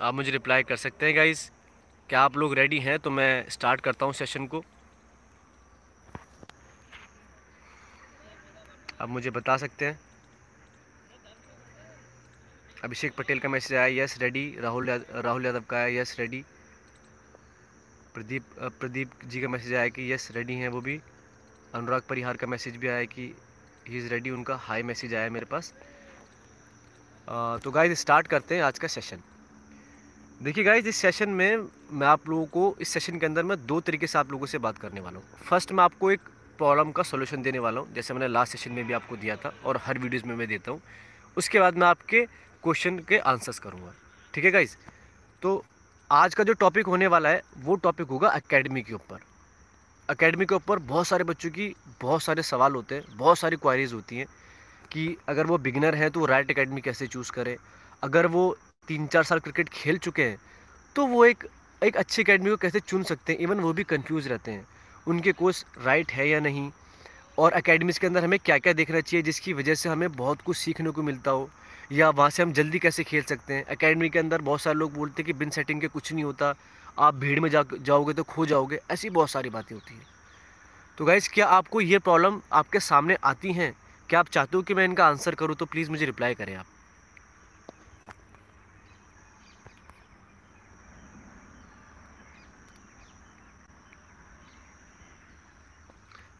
आप 0.05 0.15
मुझे 0.15 0.31
रिप्लाई 0.31 0.63
कर 0.63 0.77
सकते 0.77 1.07
हैं 1.07 1.17
गाइज़ 1.17 1.41
क्या 2.09 2.21
आप 2.23 2.37
लोग 2.37 2.55
रेडी 2.55 2.79
हैं? 2.79 2.99
तो 2.99 3.11
मैं 3.11 3.49
स्टार्ट 3.51 3.81
करता 3.81 4.07
हूँ 4.07 4.13
सेशन 4.15 4.47
को। 4.47 4.63
आप 9.01 9.09
मुझे 9.09 9.31
बता 9.31 9.57
सकते 9.57 9.87
हैं? 9.87 9.99
अभिषेक 12.85 13.15
पटेल 13.19 13.39
का 13.39 13.49
मैसेज 13.49 13.77
आया 13.77 14.03
यस 14.03 14.19
रेडी 14.21 14.45
राहुल 14.61 14.91
राहुल 14.91 15.47
यादव 15.47 15.65
का 15.71 15.77
आया 15.77 16.01
यस 16.01 16.17
रेडी 16.19 16.45
प्रदीप 18.15 18.55
प्रदीप 18.81 19.11
जी 19.25 19.41
का 19.41 19.49
मैसेज 19.49 19.75
आया 19.75 19.89
कि 19.89 20.13
यस 20.13 20.31
रेडी 20.33 20.55
हैं 20.55 20.69
वो 20.69 20.81
भी. 20.81 21.01
अनुराग 21.75 22.03
परिहार 22.09 22.37
का 22.37 22.47
मैसेज 22.47 22.77
भी 22.77 22.89
आया 22.89 23.05
कि 23.15 23.35
ही 23.89 23.99
इज़ 23.99 24.09
रेडी 24.09 24.31
उनका 24.31 24.57
हाई 24.63 24.83
मैसेज 24.83 25.15
आया 25.15 25.31
मेरे 25.31 25.47
पास। 25.47 25.73
आ, 27.29 27.57
तो 27.59 27.71
गाइज़ 27.71 27.95
स्टार्ट 28.01 28.27
करते 28.27 28.57
हैं 28.57 28.63
आज 28.63 28.79
का 28.79 28.89
सेशन 28.89 29.23
देखिए 30.45 30.65
गाइज़ 30.65 30.89
इस 30.89 30.97
सेशन 30.97 31.29
में 31.31 31.69
मैं 31.93 32.07
आप 32.07 32.29
लोगों 32.29 32.47
को, 32.47 32.77
इस 32.81 32.89
सेशन 32.89 33.19
के 33.19 33.27
अंदर 33.27 33.43
मैं 33.43 33.57
दो 33.67 33.79
तरीके 33.81 34.07
से 34.07 34.19
आप 34.19 34.33
लोगों 34.33 34.47
से 34.47 34.59
बात 34.59 34.79
करने 34.79 35.01
वाला 35.01 35.19
हूँ। 35.19 35.25
फ़र्स्ट 35.45 35.71
मैं 35.73 35.83
आपको 35.85 36.11
एक 36.11 36.21
प्रॉब्लम 36.59 36.91
का 36.91 37.03
सोल्यूशन 37.03 37.43
देने 37.43 37.59
वाला 37.59 37.81
हूँ, 37.81 37.93
जैसे 37.95 38.15
मैंने 38.15 38.29
लास्ट 38.29 38.53
सेशन 38.53 38.73
में 38.73 38.87
भी 38.87 38.93
आपको 38.93 39.17
दिया 39.17 39.37
था 39.37 39.53
और 39.65 39.81
हर 39.85 39.99
वीडियोज़ 39.99 40.27
में 40.27 40.35
मैं 40.37 40.49
देता 40.49 40.71
हूँ। 40.71 40.81
उसके 41.37 41.61
बाद 41.61 41.77
मैं 41.77 41.87
आपके 41.87 42.25
क्वेश्चन 42.65 42.99
के 43.09 43.19
आंसर्स 43.19 43.59
करूँगा। 43.59 43.93
ठीक 44.35 44.45
है 44.45 44.51
गाइज़ 44.51 44.77
तो 45.43 45.65
आज 46.11 46.35
का 46.35 46.45
जो 46.45 46.53
टॉपिक 46.55 46.87
होने 46.87 47.07
वाला 47.07 47.29
है, 47.29 47.43
वो 47.59 47.75
टॉपिक 47.77 48.09
होगा 48.09 48.29
अकेडमी 48.31 48.83
के 48.83 48.95
ऊपर। 48.95 49.21
अकेडमी 50.09 50.47
के 50.47 50.55
ऊपर 50.55 50.79
बहुत 50.85 51.07
सारे 51.07 51.25
बच्चों 51.25 51.51
की 51.51 51.75
बहुत 52.03 52.23
सारे 52.23 52.43
सवाल 52.43 52.75
होते 52.75 52.95
हैं, 52.95 53.05
बहुत 53.17 53.39
सारी 53.39 53.57
क्वारीज 53.57 53.93
होती 53.93 54.17
हैं 54.17 54.27
कि 54.93 55.17
अगर 55.29 55.47
वो 55.47 55.59
बिगनर 55.61 55.95
हैं 55.95 56.11
तो 56.11 56.21
वो 56.21 56.27
राइट 56.27 56.51
अकेडमी 56.51 56.81
कैसे 56.81 57.07
चूज़ 57.07 57.33
करें? 57.33 57.57
अगर 58.03 58.27
वो 58.29 58.47
तीन 58.89 59.07
चार 59.07 59.25
साल 59.25 59.39
क्रिकेट 59.39 59.69
खेल 59.69 59.99
चुके 59.99 60.23
हैं 60.23 60.39
तो 60.97 61.07
वो 61.07 61.25
एक 61.25 61.47
एक 61.83 61.97
अच्छी 61.97 62.23
अकेडमी 62.23 62.51
को 62.51 62.57
कैसे 62.57 62.81
चुन 62.81 63.03
सकते 63.03 63.33
हैं? 63.33 63.41
इवन 63.41 63.61
वो 63.61 63.73
भी 63.73 63.85
कंफ्यूज 63.85 64.29
रहते 64.29 64.51
हैं, 64.51 64.67
उनके 65.07 65.33
कोर्स 65.33 65.65
राइट 65.85 66.13
है 66.13 66.29
या 66.29 66.41
नहीं? 66.41 66.71
और 67.39 67.53
अकेडमीज़ 67.53 67.99
के 68.01 68.07
अंदर 68.07 68.25
हमें 68.25 68.39
क्या 68.39 68.59
क्या 68.59 68.73
देखना 68.73 69.01
चाहिए 69.01 69.23
जिसकी 69.23 69.53
वजह 69.53 69.75
से 69.75 69.89
हमें 69.89 70.13
बहुत 70.13 70.41
कुछ 70.41 70.57
सीखने 70.57 70.91
को 70.91 71.03
मिलता 71.03 71.31
हो? 71.31 71.49
या 71.93 72.11
वहाँ 72.11 72.31
से 72.31 72.43
हम 72.43 72.53
जल्दी 72.53 72.79
कैसे 72.79 73.05
खेल 73.05 73.23
सकते 73.23 73.55
हैं? 73.55 73.65
अकेडमी 73.67 74.09
के 74.09 74.19
अंदर 74.19 74.43
बहुत 74.43 74.61
सारे 74.61 74.79
लोग 74.79 74.93
बोलते 74.95 75.23
हैं 75.23 75.27
कि 75.27 75.33
बिन 75.33 75.51
सेटिंग 75.51 75.81
के 75.81 75.89
कुछ 75.89 76.13
नहीं 76.13 76.25
होता, 76.25 76.55
आप 76.99 77.15
भीड़ 77.15 77.39
में 77.41 77.51
जा, 77.51 77.65
जाओगे 77.73 78.13
तो 78.13 78.23
खो 78.23 78.47
जाओगे, 78.47 78.79
ऐसी 78.91 79.11
बहुत 79.11 79.31
सारी 79.31 79.51
बातें 79.51 79.75
होती 79.77 79.95
हैं। 79.95 80.07
तो 80.99 81.05
गाइज़ 81.05 81.29
क्या 81.35 81.47
आपको 81.47 81.81
ये 81.81 81.99
प्रॉब्लम 81.99 82.41
आपके 82.53 82.81
सामने 82.81 83.17
आती 83.25 83.53
हैं? 83.53 83.73
क्या 84.09 84.21
आप 84.21 84.29
चाहते 84.29 84.57
हो 84.57 84.63
कि 84.63 84.75
मैं 84.75 84.85
इनका 84.85 85.07
आंसर 85.07 85.35
करूँ? 85.35 85.57
तो 85.57 85.67
प्लीज़ 85.67 85.91
मुझे 85.91 86.07
रिप्लाई 86.07 86.35
करें 86.35 86.55
आप। 86.55 86.67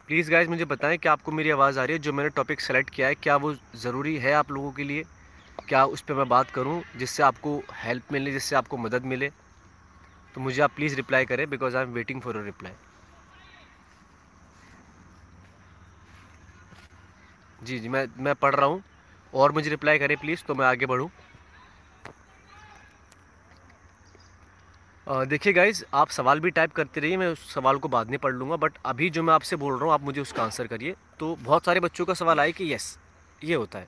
प्लीज़ 0.07 0.29
गाइज़ 0.31 0.49
मुझे 0.49 0.65
बताएँ 0.65 0.97
कि 0.97 1.07
आपको 1.09 1.31
मेरी 1.31 1.49
आवाज़ 1.49 1.79
आ 1.79 1.83
रही 1.83 1.95
है? 1.95 1.99
जो 1.99 2.11
मैंने 2.13 2.29
टॉपिक 2.29 2.59
सेलेक्ट 2.61 2.89
किया 2.89 3.07
है, 3.07 3.15
क्या 3.15 3.35
वो 3.35 3.53
ज़रूरी 3.75 4.15
है 4.17 4.33
आप 4.33 4.51
लोगों 4.51 4.71
के 4.71 4.83
लिए? 4.83 5.03
क्या 5.67 5.83
उस 5.85 6.01
पर 6.01 6.13
मैं 6.13 6.27
बात 6.29 6.49
करूँ 6.49 6.81
जिससे 6.97 7.23
आपको 7.23 7.57
हेल्प 7.75 8.11
मिले, 8.11 8.31
जिससे 8.31 8.55
आपको 8.55 8.77
मदद 8.77 9.05
मिले? 9.05 9.29
तो 10.35 10.41
मुझे 10.41 10.61
आप 10.61 10.71
प्लीज़ 10.75 10.95
रिप्लाई 10.95 11.25
करें 11.25 11.49
because 11.49 11.77
I 11.77 11.83
am 11.83 11.93
waiting 11.93 12.21
for 12.21 12.35
your 12.35 12.45
reply 12.45 12.71
ji 17.63 17.79
ji, 17.79 17.89
मैं 17.89 18.07
मैं 18.19 18.35
पढ़ 18.35 18.55
रहा 18.55 18.65
हूँ। 18.65 18.83
और 19.33 19.51
मुझे 19.51 19.69
रिप्लाई 19.69 19.99
करें 19.99 20.17
प्लीज़ 20.17 20.43
तो 20.47 20.55
मैं 20.55 20.65
आगे 20.65 20.85
बढ़ूँ। 20.85 21.09
देखिए 25.07 25.53
गाइज़ 25.53 25.83
आप 25.93 26.09
सवाल 26.09 26.39
भी 26.39 26.49
टाइप 26.51 26.71
करते 26.73 27.01
रहिए, 27.01 27.17
मैं 27.17 27.27
उस 27.27 27.53
सवाल 27.53 27.77
को 27.77 27.87
बाद 27.87 28.09
में 28.09 28.17
पढ़ 28.19 28.33
लूँगा 28.33 28.55
बट 28.55 28.77
अभी 28.85 29.09
जो 29.09 29.23
मैं 29.23 29.33
आपसे 29.33 29.55
बोल 29.55 29.73
रहा 29.73 29.85
हूँ, 29.85 29.93
आप 29.93 30.01
मुझे 30.01 30.21
उसका 30.21 30.43
आंसर 30.43 30.67
करिए। 30.67 30.95
तो 31.19 31.35
बहुत 31.35 31.65
सारे 31.65 31.79
बच्चों 31.79 32.05
का 32.05 32.13
सवाल 32.13 32.39
आए 32.39 32.51
कि 32.51 32.73
यस 32.73 32.97
ये 33.41 33.55
होता 33.55 33.79
है। 33.79 33.87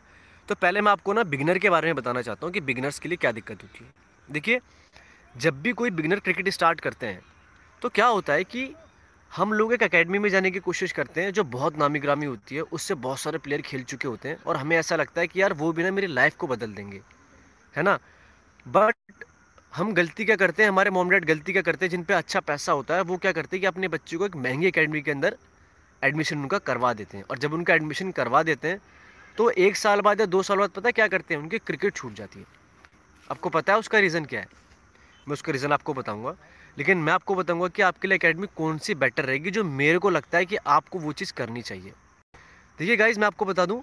तो 0.50 0.55
पहले 0.55 0.81
मैं 0.81 0.91
आपको 0.91 1.13
ना 1.13 1.24
बिगनर 1.24 1.57
के 1.57 1.69
बारे 1.69 1.88
में 1.88 1.95
बताना 1.95 2.21
चाहता 2.21 2.45
हूँ 2.45 2.53
कि 2.53 2.62
बिगनर्स 2.62 3.00
के 3.00 3.09
लिए 3.09 3.17
क्या 3.17 3.31
दिक्कत 3.31 3.63
होती 3.63 3.83
है। 3.86 3.91
देखिए, 4.29 4.59
जब 5.36 5.62
भी 5.62 5.71
कोई 5.71 5.89
बिगनर 5.91 6.19
क्रिकेट 6.19 6.50
स्टार्ट 6.50 6.81
करते 6.81 7.07
हैं 7.07 7.21
तो 7.81 7.89
क्या 7.89 8.05
होता 8.07 8.33
है 8.33 8.43
कि 8.43 8.69
हम 9.31 9.53
लोग 9.53 9.74
एक 9.74 9.83
अकेडमी 9.83 10.19
में 10.19 10.29
जाने 10.29 10.51
की 10.51 10.59
कोशिश 10.59 10.91
करते 10.91 11.24
हैं, 11.24 11.31
जो 11.33 11.43
बहुत 11.45 11.77
नामी 11.77 12.00
ग्रामी 12.00 12.25
होती 12.25 12.55
है, 12.55 12.62
उससे 12.62 12.93
बहुत 12.95 13.19
सारे 13.19 13.38
प्लेयर 13.38 13.62
खेल 13.62 13.83
चुके 13.83 14.07
होते 14.07 14.29
हैं, 14.29 14.38
और 14.43 14.57
हमें 14.57 14.77
ऐसा 14.77 14.95
लगता 14.95 15.21
है 15.21 15.27
कि 15.27 15.41
यार, 15.41 15.53
वो 15.53 15.71
भी 15.71 15.83
ना 15.83 15.91
मेरी 15.91 16.07
लाइफ 16.07 16.36
को 16.36 16.47
बदल 16.47 16.74
देंगे। 16.74 17.01
है 17.75 17.83
ना? 17.83 17.97
बट 18.65 19.24
हम 19.77 19.91
गलती 19.93 20.25
क्या 20.25 20.36
करते 20.36 20.63
हैं? 20.63 20.69
हमारे 20.69 20.89
मोम 20.89 21.10
डैड 21.10 21.25
गलती 21.25 21.53
क्या 21.53 21.62
करते 21.62 21.86
हैं? 21.86 21.89
जिन 21.89 22.03
पे 22.03 22.13
अच्छा 22.13 22.39
पैसा 22.39 22.72
होता 22.72 22.96
है, 22.96 23.01
वो 23.01 23.17
क्या 23.17 23.31
करते 23.31 23.55
हैं 23.55 23.62
कि 23.62 23.67
अपने 23.67 23.88
बच्चे 23.88 24.17
को 24.17 24.25
एक 24.25 24.36
महँगी 24.36 24.67
अकेडमी 24.67 25.01
के 25.01 25.12
अंदर 25.12 25.36
एडमिशन 26.01 26.38
उनका 26.38 26.57
करवा 26.60 26.93
देते 26.93 27.17
हैं। 27.17 27.24
और 27.24 27.38
जब 27.38 27.53
उनका 27.53 27.74
एडमिशन 27.74 28.12
करवा 28.12 28.41
देते 28.43 28.67
हैं 28.67 28.79
तो 29.38 29.50
एक 29.50 29.75
साल 29.75 30.01
बाद 30.01 30.19
या 30.19 30.25
दो 30.25 30.41
साल 30.43 30.57
बाद 30.57 30.69
पता 30.69 30.88
है 30.88 30.91
क्या 30.91 31.07
करते 31.07 31.34
हैं? 31.34 31.41
उनकी 31.41 31.57
क्रिकेट 31.60 31.96
छूट 31.96 32.13
जाती 32.13 32.39
है। 32.39 32.46
आपको 33.31 33.50
पता 33.50 33.74
है 33.74 33.79
उसका 33.79 34.00
रीज़न 34.00 34.25
क्या 34.25 34.39
है? 34.39 34.48
मैं 35.27 35.34
उसका 35.34 35.51
रीज़न 35.51 35.72
आपको 35.72 35.93
बताऊँगा। 35.93 36.36
लेकिन 36.77 36.98
मैं 36.98 37.13
आपको 37.13 37.36
बताऊँगा 37.36 37.67
कि 37.67 37.81
आपके 37.81 38.07
लिए 38.07 38.17
अकेडमी 38.17 38.48
कौन 38.57 38.77
सी 38.77 38.96
बेटर 38.96 39.25
रहेगी 39.25 39.51
जो 39.51 39.63
मेरे 39.63 39.98
को 39.98 40.10
लगता 40.10 40.38
है 40.38 40.46
कि 40.46 40.55
आपको 40.55 41.00
वो 41.00 41.13
चीज़ 41.13 41.34
करनी 41.34 41.62
चाहिए। 41.62 41.93
देखिए 42.79 42.96
गाइज़ 42.96 43.19
मैं 43.19 43.27
आपको 43.27 43.46
बता 43.46 43.65
दूँ 43.65 43.81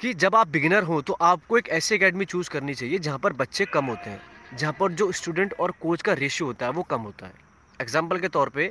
कि 0.00 0.14
जब 0.14 0.36
आप 0.36 0.48
बिगिनर 0.48 0.82
हो 0.82 1.02
तो 1.02 1.12
आपको 1.24 1.58
एक 1.58 1.68
ऐसी 1.74 1.94
अकेडमी 1.94 2.24
चूज़ 2.24 2.50
करनी 2.50 2.74
चाहिए 2.74 2.98
जहाँ 2.98 3.18
पर 3.18 3.32
बच्चे 3.34 3.64
कम 3.64 3.84
होते 3.84 4.10
हैं। 4.10 4.20
जहाँ 4.50 4.72
पर 4.72 4.92
जो 4.92 5.10
स्टूडेंट 5.12 5.54
और 5.54 5.70
कोच 5.80 6.02
का 6.02 6.12
रेशियो 6.14 6.46
होता 6.46 6.66
है, 6.66 6.72
वो 6.72 6.82
कम 6.82 7.00
होता 7.00 7.26
है। 7.26 7.32
एग्ज़ाम्पल 7.80 8.18
के 8.18 8.28
तौर 8.28 8.48
पे, 8.48 8.70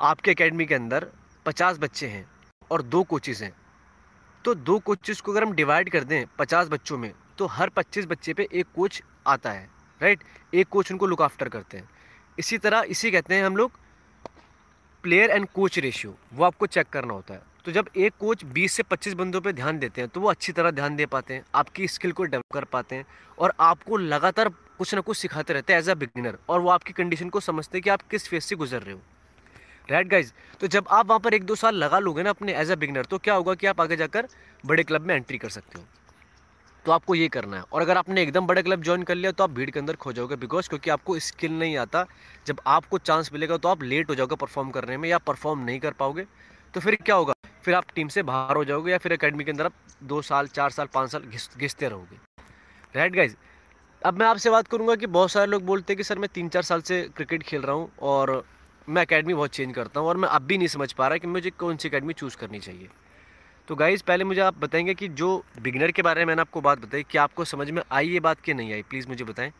आपके 0.00 0.30
एकेडमी 0.30 0.66
के 0.66 0.74
अंदर 0.74 1.06
पचास 1.46 1.78
बच्चे 1.78 2.06
हैं 2.06 2.24
और 2.70 2.82
दो 2.84 3.02
कोचेज़ 3.04 3.42
हैं। 3.44 3.52
तो 4.44 4.54
दो 4.54 4.78
कोचेज़ 4.78 5.22
को 5.22 5.32
अगर 5.32 5.44
हम 5.44 5.52
डिवाइड 5.54 5.90
कर 5.90 6.04
दें 6.04 6.24
पचास 6.38 6.68
बच्चों 6.68 6.98
में 6.98 7.12
तो 7.38 7.46
हर 7.48 7.68
पच्चीस 7.68 8.06
बच्चे 8.06 8.32
पे 8.34 8.48
एक 8.52 8.66
कोच 8.76 9.02
आता 9.26 9.50
है 9.50 9.68
राइट 10.00 10.22
एक 10.54 10.68
कोच 10.68 10.90
उनको 10.92 11.06
लुक 11.06 11.22
आफ्टर 11.22 11.48
करते 11.48 11.76
हैं। 11.76 11.88
इसी 12.38 12.58
तरह, 12.58 12.80
इसी 12.80 13.10
कहते 13.10 13.34
हैं 13.34 13.44
हम 13.44 13.56
लोग 13.56 13.78
प्लेयर 15.04 15.30
एंड 15.30 15.46
कोच 15.48 15.78
रेशियो 15.78 16.14
वो 16.34 16.44
आपको 16.44 16.66
चेक 16.68 16.88
करना 16.88 17.14
होता 17.14 17.34
है। 17.34 17.42
तो 17.64 17.72
जब 17.72 17.88
एक 17.96 18.12
कोच 18.20 18.44
20 18.46 18.72
से 18.72 18.82
25 18.82 19.14
बंदों 19.14 19.40
पे 19.40 19.52
ध्यान 19.52 19.78
देते 19.78 20.00
हैं 20.00 20.10
तो 20.10 20.20
वो 20.20 20.28
अच्छी 20.30 20.52
तरह 20.52 20.70
ध्यान 20.70 20.96
दे 20.96 21.06
पाते 21.06 21.34
हैं, 21.34 21.44
आपकी 21.54 21.88
स्किल 21.88 22.12
को 22.12 22.24
डेवलप 22.24 22.54
कर 22.54 22.64
पाते 22.64 22.96
हैं 22.96 23.04
और 23.38 23.52
आपको 23.60 23.96
लगातार 23.96 24.48
कुछ 24.78 24.94
ना 24.94 25.00
कुछ 25.00 25.16
सिखाते 25.16 25.52
रहते 25.52 25.72
हैं 25.72 25.80
एज 25.80 25.88
अ 25.88 25.94
बिगिनर 25.96 26.38
और 26.48 26.60
वो 26.60 26.70
आपकी 26.70 26.92
कंडीशन 26.92 27.28
को 27.28 27.40
समझते 27.40 27.78
हैं 27.78 27.82
कि 27.82 27.90
आप 27.90 28.02
किस 28.02 28.28
फ़ेज़ 28.28 28.44
से 28.44 28.56
गुजर 28.56 28.82
रहे 28.82 28.94
हो। 28.94 29.00
राइट 29.88 30.08
गाइज़ 30.08 30.32
तो 30.60 30.66
जब 30.66 30.88
आप 30.90 31.06
वहाँ 31.08 31.20
पर 31.20 31.34
एक 31.34 31.44
दो 31.44 31.54
साल 31.54 31.74
लगा 31.74 31.98
लोगे 31.98 32.22
ना 32.22 32.30
अपने 32.30 32.54
एज 32.54 32.70
अ 32.70 32.74
बिगनर 32.76 33.04
तो 33.04 33.18
क्या 33.18 33.34
होगा 33.34 33.54
कि 33.54 33.66
आप 33.66 33.80
आगे 33.80 33.96
जाकर 33.96 34.28
बड़े 34.64 34.82
क्लब 34.84 35.06
में 35.06 35.14
एंट्री 35.14 35.38
कर 35.38 35.48
सकते 35.50 35.78
हो। 35.78 35.84
तो 36.84 36.92
आपको 36.92 37.14
ये 37.14 37.28
करना 37.28 37.56
है 37.56 37.62
और 37.62 37.82
अगर 37.82 37.96
आपने 37.96 38.22
एकदम 38.22 38.46
बड़े 38.46 38.62
क्लब 38.62 38.82
ज्वाइन 38.82 39.02
कर 39.02 39.14
लिया 39.14 39.30
तो 39.32 39.44
आप 39.44 39.50
भीड़ 39.50 39.70
के 39.70 39.78
अंदर 39.78 39.96
खो 39.96 40.12
जाओगे 40.12 40.36
बिकॉज़ 40.36 40.68
क्योंकि 40.68 40.90
आपको 40.90 41.18
स्किल 41.20 41.52
नहीं 41.52 41.76
आता। 41.76 42.04
जब 42.46 42.60
आपको 42.66 42.98
चांस 43.00 43.30
मिलेगा 43.32 43.56
तो 43.56 43.68
आप 43.68 43.82
लेट 43.82 44.10
हो 44.10 44.14
जाओगे 44.14 44.36
परफॉर्म 44.36 44.70
करने 44.70 44.96
में 44.96 45.08
या 45.08 45.18
परफॉर्म 45.20 45.64
नहीं 45.64 45.80
कर 45.80 45.92
पाओगे। 45.92 46.24
तो 46.74 46.80
फिर 46.80 46.94
क्या 46.96 47.14
होगा? 47.14 47.34
फिर 47.64 47.74
आप 47.74 47.84
टीम 47.94 48.08
से 48.08 48.22
बाहर 48.22 48.56
हो 48.56 48.64
जाओगे 48.64 48.92
या 48.92 48.98
फिर 48.98 49.12
अकेडमी 49.12 49.44
के 49.44 49.50
अंदर 49.50 49.66
आप 49.66 49.72
दो 50.02 50.20
साल, 50.22 50.46
चार 50.46 50.70
साल, 50.70 50.86
पाँच 50.86 51.10
साल 51.10 51.22
घिस, 51.22 51.48
घिसते 51.58 51.88
रहोगे। 51.88 52.18
राइट 52.94 53.12
गाइज़ 53.12 53.34
अब 54.02 54.18
मैं 54.18 54.26
आपसे 54.26 54.50
बात 54.50 54.68
करूँगा 54.68 54.94
कि 54.94 55.06
बहुत 55.06 55.30
सारे 55.30 55.46
लोग 55.46 55.62
बोलते 55.62 55.92
हैं 55.92 55.96
कि, 55.96 56.04
सर, 56.04 56.18
मैं 56.18 56.28
तीन 56.34 56.48
चार 56.48 56.62
साल 56.62 56.82
से 56.82 57.02
क्रिकेट 57.16 57.42
खेल 57.42 57.62
रहा 57.62 57.76
हूँ 57.76 57.90
और 58.02 58.44
मैं 58.88 59.02
अकेडमी 59.02 59.34
बहुत 59.34 59.50
चेंज 59.50 59.74
करता 59.74 60.00
हूँ 60.00 60.08
और 60.08 60.16
मैं 60.16 60.28
अब 60.28 60.42
भी 60.42 60.58
नहीं 60.58 60.68
समझ 60.68 60.92
पा 60.92 61.08
रहा 61.08 61.18
कि 61.18 61.26
मुझे 61.26 61.50
कौन 61.50 61.76
सी 61.76 61.88
अकेडमी 61.88 62.12
चूज़ 62.12 62.36
करनी 62.36 62.60
चाहिए। 62.60 62.88
तो 63.68 63.74
गाइज़ 63.76 64.02
पहले 64.02 64.24
मुझे 64.24 64.40
आप 64.40 64.58
बताएँगे 64.58 64.94
कि 64.94 65.08
जो 65.08 65.44
बिगनर 65.62 65.90
के 65.90 66.02
बारे 66.02 66.20
में 66.20 66.26
मैंने 66.26 66.40
आपको 66.40 66.60
बात 66.60 66.78
बताई 66.78 67.02
कि 67.02 67.18
आपको 67.18 67.44
समझ 67.44 67.70
में 67.70 67.82
आई 67.92 68.08
ये 68.08 68.20
बात 68.20 68.40
कि 68.40 68.54
नहीं 68.54 68.72
आई? 68.72 68.82
प्लीज़ 68.82 69.08
मुझे 69.08 69.24
बताएँ। 69.24 69.52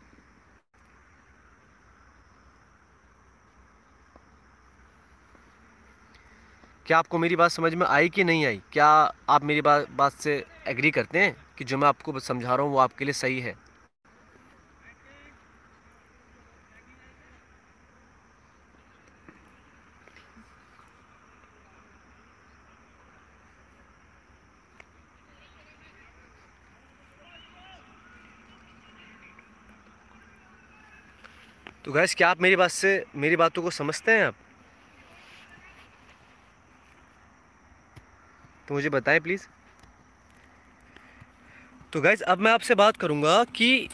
क्या 6.89 6.97
आपको 6.97 7.17
मेरी 7.17 7.35
बात 7.35 7.51
समझ 7.51 7.73
में 7.75 7.85
आई 7.87 8.09
कि 8.09 8.23
नहीं 8.23 8.45
आई? 8.45 8.61
क्या 8.73 8.85
आप 9.29 9.43
मेरी 9.43 9.61
बात 9.61 9.89
बात 9.91 10.11
से 10.11 10.45
एग्री 10.67 10.91
करते 10.91 11.19
हैं 11.19 11.35
कि 11.57 11.63
जो 11.63 11.77
मैं 11.77 11.87
आपको 11.87 12.19
समझा 12.19 12.55
रहा 12.55 12.65
हूँ 12.65 12.73
वो 12.73 12.79
आपके 12.79 13.05
लिए 13.05 13.13
सही 13.13 13.39
है? 13.39 13.55
तो 31.85 31.91
गैस 31.91 32.15
क्या 32.15 32.29
आप 32.29 32.41
मेरी 32.41 32.55
बात 32.55 32.71
से, 32.71 33.05
मेरी 33.15 33.35
बातों 33.35 33.63
को 33.63 33.69
समझते 33.69 34.11
हैं 34.11 34.25
आप? 34.25 34.35
तो 38.69 38.75
मुझे 38.75 38.89
बताएँ 38.89 39.19
प्लीज़ 39.19 39.45
तो 41.93 42.01
गैस 42.01 42.21
अब 42.21 42.39
मैं 42.39 42.51
आपसे 42.51 42.75
बात 42.75 42.97
करूँगा 42.97 43.43
कि 43.55 43.89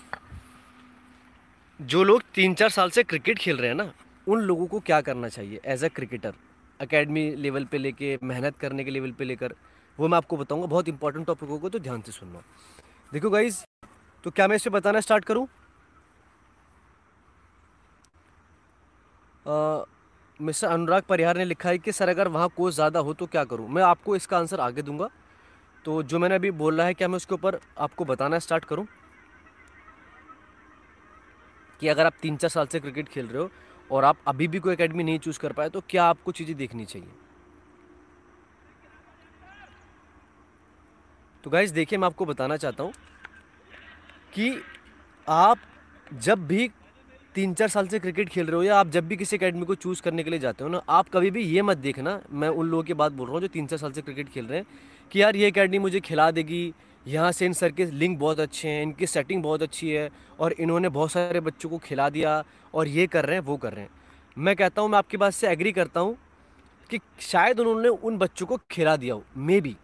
जो 1.79 2.03
लोग 2.03 2.21
तीन 2.35 2.53
चार 2.53 2.69
साल 2.69 2.89
से 2.89 3.03
क्रिकेट 3.03 3.37
खेल 3.39 3.57
रहे 3.57 3.67
हैं 3.67 3.75
ना, 3.75 3.91
उन 4.27 4.41
लोगों 4.41 4.67
को 4.67 4.79
क्या 4.79 4.99
करना 5.01 5.29
चाहिए 5.29 5.59
as 5.65 5.83
a 5.83 5.87
cricketer 5.95 6.33
academy 6.79 7.29
level 7.35 7.65
पे 7.65 7.77
लेके, 7.77 8.17
मेहनत 8.23 8.57
करने 8.57 8.83
के 8.83 8.91
लेवल 8.91 9.11
पे 9.11 9.25
लेकर, 9.25 9.53
वो 9.99 10.07
मैं 10.07 10.17
आपको 10.17 10.37
बताऊँगा 10.37 10.67
बहुत 10.67 10.87
इंपॉर्टेंट 10.89 11.25
टॉपिक 11.27 11.49
होगा 11.49 11.69
तो 11.69 11.79
ध्यान 11.79 12.01
से 12.01 12.11
सुनना 12.11 12.41
देखो 13.13 13.29
गाइज़ 13.29 13.63
तो 14.23 14.31
क्या 14.31 14.47
मैं 14.47 14.55
इसे 14.55 14.69
बताना 14.69 14.99
स्टार्ट 14.99 15.25
करूँ? 15.25 15.47
मिस्टर 20.39 20.67
अनुराग 20.67 21.03
परिहार 21.03 21.37
ने 21.37 21.45
लिखा 21.45 21.69
है 21.69 21.77
कि, 21.77 21.91
सर, 21.91 22.09
अगर 22.09 22.27
वहाँ 22.27 22.49
कोच 22.57 22.73
ज़्यादा 22.73 22.99
हो 22.99 23.13
तो 23.13 23.25
क्या 23.25 23.43
करूँ? 23.43 23.67
मैं 23.69 23.83
आपको 23.83 24.15
इसका 24.15 24.37
आंसर 24.37 24.59
आगे 24.59 24.81
दूँगा। 24.81 25.09
तो 25.85 26.01
जो 26.03 26.19
मैंने 26.19 26.35
अभी 26.35 26.51
बोल 26.51 26.77
रहा 26.77 26.87
है, 26.87 26.93
क्या 26.93 27.07
मैं 27.07 27.15
उसके 27.15 27.33
ऊपर 27.33 27.59
आपको 27.79 28.05
बताना 28.05 28.39
स्टार्ट 28.39 28.65
करूँ? 28.65 28.85
कि 31.81 31.87
अगर 31.87 32.05
आप 32.05 32.13
तीन 32.21 32.37
चार 32.37 32.49
साल 32.49 32.67
से 32.67 32.79
क्रिकेट 32.79 33.07
खेल 33.09 33.27
रहे 33.27 33.41
हो 33.43 33.49
और 33.91 34.03
आप 34.03 34.17
अभी 34.27 34.47
भी 34.47 34.59
कोई 34.59 34.75
अकेडमी 34.75 35.03
नहीं 35.03 35.19
चूज़ 35.19 35.39
कर 35.39 35.53
पाए 35.53 35.69
तो 35.69 35.81
क्या 35.89 36.03
आपको 36.05 36.31
चीज़ें 36.31 36.55
देखनी 36.57 36.85
चाहिए? 36.85 37.09
तो 41.43 41.49
गाइज़ 41.51 41.73
देखिए, 41.73 41.99
मैं 41.99 42.05
आपको 42.05 42.25
बताना 42.25 42.57
चाहता 42.57 42.83
हूँ 42.83 42.93
कि 44.33 44.61
आप 45.27 45.57
जब 46.13 46.47
भी 46.47 46.69
तीन 47.35 47.53
चार 47.53 47.67
साल 47.67 47.87
से 47.87 47.99
क्रिकेट 47.99 48.29
खेल 48.29 48.45
रहे 48.45 48.55
हो 48.55 48.63
या 48.63 48.77
आप 48.79 48.89
जब 48.89 49.07
भी 49.07 49.15
किसी 49.17 49.37
अकेडमी 49.37 49.65
को 49.65 49.75
चूज़ 49.75 50.01
करने 50.01 50.23
के 50.23 50.29
लिए 50.29 50.39
जाते 50.39 50.63
हो 50.63 50.69
ना, 50.69 50.81
आप 50.89 51.09
कभी 51.09 51.31
भी 51.31 51.41
ये 51.43 51.61
मत 51.61 51.77
देखना, 51.77 52.19
मैं 52.31 52.49
उन 52.49 52.67
लोगों 52.67 52.83
की 52.83 52.93
बात 52.93 53.11
बोल 53.11 53.27
रहा 53.27 53.33
हूँ 53.33 53.41
जो 53.41 53.47
तीन 53.47 53.65
चार 53.67 53.79
साल 53.79 53.91
से 53.91 54.01
क्रिकेट 54.01 54.29
खेल 54.29 54.45
रहे 54.45 54.57
हैं, 54.57 54.67
कि 55.11 55.21
यार 55.21 55.35
ये 55.35 55.49
अकेडमी 55.51 55.79
मुझे 55.79 55.99
खिला 55.99 56.29
देगी। 56.31 56.73
यहाँ 57.05 57.31
से 57.31 57.45
इन 57.45 57.53
सर 57.53 57.71
के 57.71 57.85
लिंक 57.85 58.17
बहुत 58.19 58.39
अच्छे 58.39 58.67
हैं, 58.67 58.81
इनकी 58.83 59.07
सेटिंग 59.07 59.43
बहुत 59.43 59.63
अच्छी 59.63 59.89
है 59.89 60.09
और 60.39 60.53
इन्होंने 60.53 60.89
बहुत 60.89 61.11
सारे 61.11 61.39
बच्चों 61.41 61.69
को 61.69 61.77
खिला 61.79 62.09
दिया 62.09 62.43
और 62.73 62.87
ये 62.87 63.07
कर 63.07 63.25
रहे 63.25 63.35
हैं, 63.35 63.43
वो 63.43 63.57
कर 63.57 63.73
रहे 63.73 63.83
हैं। 63.83 63.89
मैं 64.37 64.55
कहता 64.55 64.81
हूँ, 64.81 64.89
मैं 64.89 64.97
आपकी 64.97 65.17
बात 65.17 65.33
से 65.33 65.47
एग्री 65.49 65.71
करता 65.71 65.99
हूँ 65.99 66.17
कि 66.89 66.99
शायद 67.21 67.59
उन्होंने 67.59 67.89
उन 67.89 68.17
बच्चों 68.17 68.45
को 68.45 68.57
खिला 68.71 68.95
दिया 68.97 69.13
हो 69.13 69.23
मे 69.37 69.59
बी 69.61 69.75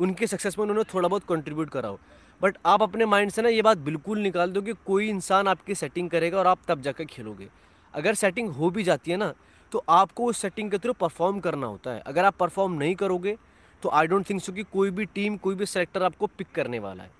उनके 0.00 0.26
सक्सेस 0.26 0.58
में 0.58 0.62
उन्होंने 0.62 0.84
थोड़ा 0.94 1.08
बहुत 1.08 1.24
कंट्रीब्यूट 1.28 1.70
करा 1.70 1.88
हो। 1.88 1.98
बट 2.42 2.56
आप 2.66 2.82
अपने 2.82 3.06
माइंड 3.06 3.30
से 3.30 3.42
ना 3.42 3.48
ये 3.48 3.62
बात 3.62 3.78
बिल्कुल 3.80 4.18
निकाल 4.18 4.52
दो 4.52 4.62
कि 4.62 4.72
कोई 4.86 5.08
इंसान 5.08 5.48
आपकी 5.48 5.74
सेटिंग 5.74 6.10
करेगा 6.10 6.38
और 6.38 6.46
आप 6.46 6.58
तब 6.68 6.80
जाकर 6.82 7.04
खेलोगे। 7.04 7.48
अगर 7.94 8.14
सेटिंग 8.14 8.48
हो 8.50 8.70
भी 8.70 8.82
जाती 8.82 9.10
है 9.10 9.16
ना 9.16 9.32
तो 9.72 9.84
आपको 9.90 10.26
उस 10.26 10.38
सेटिंग 10.38 10.70
के 10.70 10.78
थ्रू 10.78 10.92
परफॉर्म 10.94 11.40
करना 11.40 11.66
होता 11.66 11.90
है। 11.90 12.00
अगर 12.00 12.24
आप 12.24 12.36
परफॉर्म 12.36 12.72
नहीं 12.74 12.94
करोगे 12.94 13.36
तो 13.82 13.88
आई 13.90 14.06
डोंट 14.06 14.28
थिंक 14.30 14.40
सो 14.40 14.52
कि 14.52 14.62
कोई 14.62 14.90
भी 14.90 15.04
टीम, 15.06 15.36
कोई 15.36 15.54
भी 15.54 15.66
सेलेक्टर 15.66 16.02
आपको 16.02 16.26
पिक 16.28 16.46
करने 16.54 16.78
वाला 16.78 17.02
है। 17.02 17.10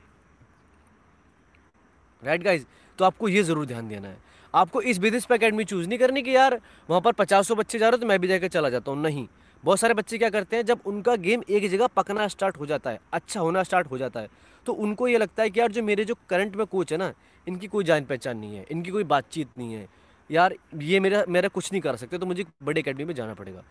राइट 2.23 2.31
right 2.31 2.45
गाइज़ 2.45 2.65
तो 2.99 3.05
आपको 3.05 3.29
ये 3.29 3.43
ज़रूर 3.43 3.67
ध्यान 3.67 3.89
देना 3.89 4.09
है। 4.09 4.17
आपको 4.55 4.81
इस 4.83 4.99
बिज़नेस 4.99 5.25
पर 5.25 5.35
अकेडमी 5.35 5.65
चूज़ 5.65 5.89
नहीं 5.89 5.99
करनी 5.99 6.23
कि 6.23 6.35
यार, 6.37 6.59
वहाँ 6.89 7.01
पर 7.01 7.13
पचास 7.15 7.49
सौ 7.49 7.55
बच्चे 7.55 7.79
जा 7.79 7.89
रहे 7.89 7.97
हो 7.97 8.01
तो 8.01 8.07
मैं 8.07 8.19
भी 8.21 8.29
जाकर 8.29 8.49
चला 8.49 8.69
जाता 8.71 8.91
हूँ। 8.91 9.01
नहीं। 9.01 9.27
बहुत 9.65 9.81
सारे 9.81 9.95
बच्चे 9.95 10.19
क्या 10.19 10.29
करते 10.31 10.57
हैं, 10.57 10.65
जब 10.65 10.81
उनका 10.87 11.15
गेम 11.17 11.43
एक 11.49 11.71
जगह 11.71 11.87
पकना 11.87 12.27
स्टार्ट 12.29 12.59
हो 12.59 12.67
जाता 12.67 12.91
है 12.91 13.01
अच्छा 13.13 13.41
होना 13.41 13.63
स्टार्ट 13.63 13.91
हो 13.91 13.99
जाता 13.99 14.21
है 14.21 14.29
तो 14.67 14.73
उनको 14.75 15.09
ये 15.09 15.19
लगता 15.19 15.43
है 15.43 15.51
कि 15.51 15.61
यार 15.61 15.73
जो 15.73 15.83
मेरे 15.83 16.05
जो 16.05 16.15
करंट 16.31 16.57
में 16.57 16.65
कोच 16.67 16.93
है 16.93 16.99
ना, 16.99 17.13
इनकी 17.47 17.67
कोई 17.67 17.85
जान 17.85 18.05
पहचान 18.05 18.39
नहीं 18.39 18.57
है, 18.57 18.67
इनकी 18.71 18.91
कोई 18.91 19.05
बातचीत 19.05 19.59
नहीं 19.59 19.75
है। 19.75 19.89
यार 20.31 20.55
ये 20.77 21.01
मेरा 21.01 21.25
मेरा 21.29 21.49
कुछ 21.49 21.73
नहीं 21.73 21.83
कर 21.83 21.97
सकते 21.97 22.19
तो 22.19 22.27
मुझे 22.27 22.45
बड़े 22.63 22.81
अकेडमी 22.81 23.05
में 23.05 23.15
जाना 23.15 23.35
पड़ेगा। 23.35 23.63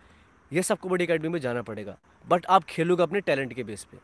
ये 0.51 0.61
सबको 0.63 0.89
बड़ी 0.89 1.05
अकेडमी 1.05 1.29
में 1.29 1.39
जाना 1.39 1.61
पड़ेगा। 1.61 1.97
बट 2.25 2.45
आप 2.45 2.63
खेलोगे 2.63 3.03
अपने 3.03 3.21
टैलेंट 3.21 3.53
के 3.53 3.63
बेस 3.63 3.83
पे। 3.83 3.97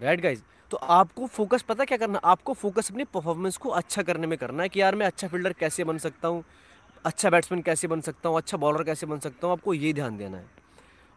राइट 0.00 0.20
गाइज़ 0.20 0.42
तो 0.70 0.76
आपको 0.76 1.26
फोकस 1.26 1.62
पता 1.62 1.84
क्या 1.84 1.98
करना? 1.98 2.18
आपको 2.18 2.52
फोकस 2.54 2.90
अपनी 2.90 3.04
परफॉर्मेंस 3.04 3.56
को 3.56 3.68
अच्छा 3.70 4.02
करने 4.02 4.26
में 4.26 4.36
करना 4.38 4.62
है 4.62 4.68
कि 4.68 4.80
यार 4.80 4.94
मैं 4.94 5.06
अच्छा 5.06 5.28
फील्डर 5.28 5.52
कैसे 5.52 5.84
बन 5.84 5.98
सकता 5.98 6.28
हूँ 6.28 6.44
अच्छा 7.04 7.30
बैट्समैन 7.30 7.62
कैसे 7.62 7.88
बन 7.88 8.00
सकता 8.00 8.28
हूँ 8.28 8.36
अच्छा 8.36 8.56
बॉलर 8.56 8.82
कैसे 8.84 9.06
बन 9.06 9.18
सकता 9.18 9.46
हूँ, 9.46 9.52
आपको 9.52 9.74
ये 9.74 9.92
ध्यान 9.92 10.16
देना 10.16 10.36
है। 10.36 10.44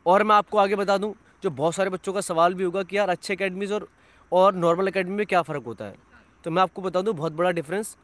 और 0.06 0.24
मैं 0.24 0.36
आपको 0.36 0.58
आगे 0.58 0.76
बता 0.76 0.98
दूँ, 0.98 1.14
जो 1.44 1.50
बहुत 1.50 1.76
सारे 1.76 1.90
बच्चों 1.90 2.14
का 2.14 2.22
सवाल 2.22 2.54
भी 2.54 2.64
होगा 2.64 2.84
कि 2.84 2.98
यार 2.98 3.10
अच्छे 3.10 3.36
अकेडमीज़ 3.36 3.74
और 3.74 3.88
और 4.32 4.56
नॉर्मल 4.56 4.88
अकेडमी 4.88 5.16
में 5.16 5.26
क्या 5.26 5.42
फ़र्क 5.42 5.64
होता 5.64 5.86
है? 5.86 5.96
तो 6.44 6.52
मैं 6.52 6.62
आपको 6.62 6.82
बता 6.82 7.02
दूँ, 7.02 7.14
बहुत 7.14 7.34
बड़ा 7.34 7.52
डिफरेंस 7.52 7.98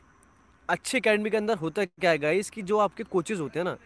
अच्छे 0.69 0.99
अकेडमी 0.99 1.29
के 1.29 1.37
अंदर 1.37 1.57
होता 1.57 1.85
क्या 1.85 2.11
है 2.11 2.17
गाइस 2.17 2.49
कि 2.49 2.61
जो 2.61 2.77
आपके 2.77 3.03
कोचेज़ 3.03 3.41
होते 3.41 3.59
हैं 3.59 3.63
ना, 3.63 3.77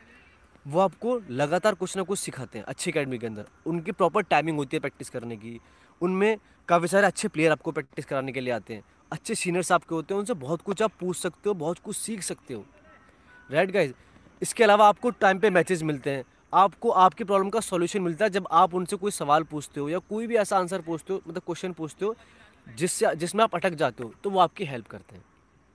वो 0.67 0.79
आपको 0.79 1.19
लगातार 1.29 1.75
कुछ 1.75 1.97
ना 1.97 2.03
कुछ 2.03 2.19
सिखाते 2.19 2.59
हैं 2.59 2.65
अच्छी 2.65 2.91
अकेडमी 2.91 3.17
के 3.17 3.27
अंदर। 3.27 3.45
उनकी 3.65 3.91
प्रॉपर 3.91 4.21
टाइमिंग 4.21 4.57
होती 4.57 4.77
है 4.77 4.81
प्रैक्टिस 4.81 5.09
करने 5.09 5.37
की। 5.37 5.59
उनमें 6.01 6.37
काफ़ी 6.67 6.87
सारे 6.87 7.07
अच्छे 7.07 7.27
प्लेयर 7.27 7.51
आपको 7.51 7.71
प्रैक्टिस 7.71 8.05
कराने 8.05 8.31
के 8.31 8.41
लिए 8.41 8.53
आते 8.53 8.73
हैं। 8.73 8.83
अच्छे 9.11 9.35
सीनियर्स 9.35 9.71
आपके 9.71 9.95
होते 9.95 10.13
हैं, 10.13 10.19
उनसे 10.19 10.33
बहुत 10.33 10.61
कुछ 10.61 10.81
आप 10.81 10.91
पूछ 10.99 11.17
सकते 11.17 11.49
हो, 11.49 11.53
बहुत 11.55 11.79
कुछ 11.79 11.95
सीख 11.95 12.21
सकते 12.21 12.53
हो। 12.53 12.65
राइट 13.51 13.71
गाइज़ 13.71 13.93
इसके 14.41 14.63
अलावा 14.63 14.87
आपको 14.87 15.09
टाइम 15.09 15.39
पे 15.39 15.49
मैचेस 15.49 15.83
मिलते 15.83 16.09
हैं। 16.09 16.23
आपको 16.53 16.89
आपकी 16.89 17.23
प्रॉब्लम 17.23 17.49
का 17.49 17.59
सॉल्यूशन 17.59 18.01
मिलता 18.01 18.25
है 18.25 18.29
जब 18.29 18.47
आप 18.51 18.73
उनसे 18.75 18.95
कोई 18.95 19.11
सवाल 19.11 19.43
पूछते 19.43 19.79
हो 19.79 19.89
या 19.89 19.99
कोई 19.99 20.27
भी 20.27 20.35
ऐसा 20.35 20.57
आंसर 20.57 20.81
पूछते 20.81 21.13
हो 21.13 21.21
मतलब 21.27 21.41
क्वेश्चन 21.45 21.73
पूछते 21.73 22.05
हो, 22.05 22.15
जिससे, 22.67 23.15
जिसमें 23.15 23.43
आप 23.43 23.55
अटक 23.55 23.73
जाते 23.73 24.03
हो 24.03 24.13
तो 24.23 24.29
वो 24.29 24.39
आपकी 24.39 24.65
हेल्प 24.65 24.87
करते 24.87 25.15
हैं। 25.15 25.23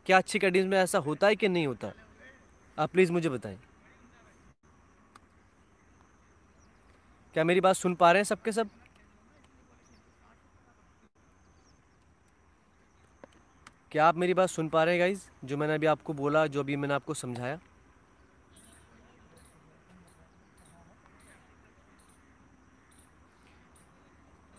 क्या 0.06 0.16
अच्छी 0.18 0.38
अकेडमी 0.38 0.62
में 0.62 0.78
ऐसा 0.78 0.98
होता 0.98 1.26
है 1.26 1.36
कि 1.36 1.48
नहीं 1.48 1.66
होता? 1.66 1.92
आप 2.78 2.90
प्लीज़ 2.90 3.12
मुझे 3.12 3.28
बताएँ। 3.28 3.58
क्या 7.34 7.44
मेरी 7.44 7.60
बात 7.60 7.76
सुन 7.76 7.94
पा 7.94 8.10
रहे 8.12 8.20
हैं 8.20 8.24
सबके 8.24 8.52
सब? 8.52 8.68
क्या 13.92 14.06
आप 14.06 14.16
मेरी 14.16 14.34
बात 14.34 14.48
सुन 14.48 14.68
पा 14.68 14.84
रहे 14.84 14.94
हैं 14.94 15.00
गाइज़ 15.00 15.20
जो 15.44 15.56
मैंने 15.56 15.74
अभी 15.74 15.86
आपको 15.86 16.12
बोला, 16.12 16.46
जो 16.46 16.60
अभी 16.60 16.76
मैंने 16.76 16.94
आपको 16.94 17.14
समझाया। 17.14 17.58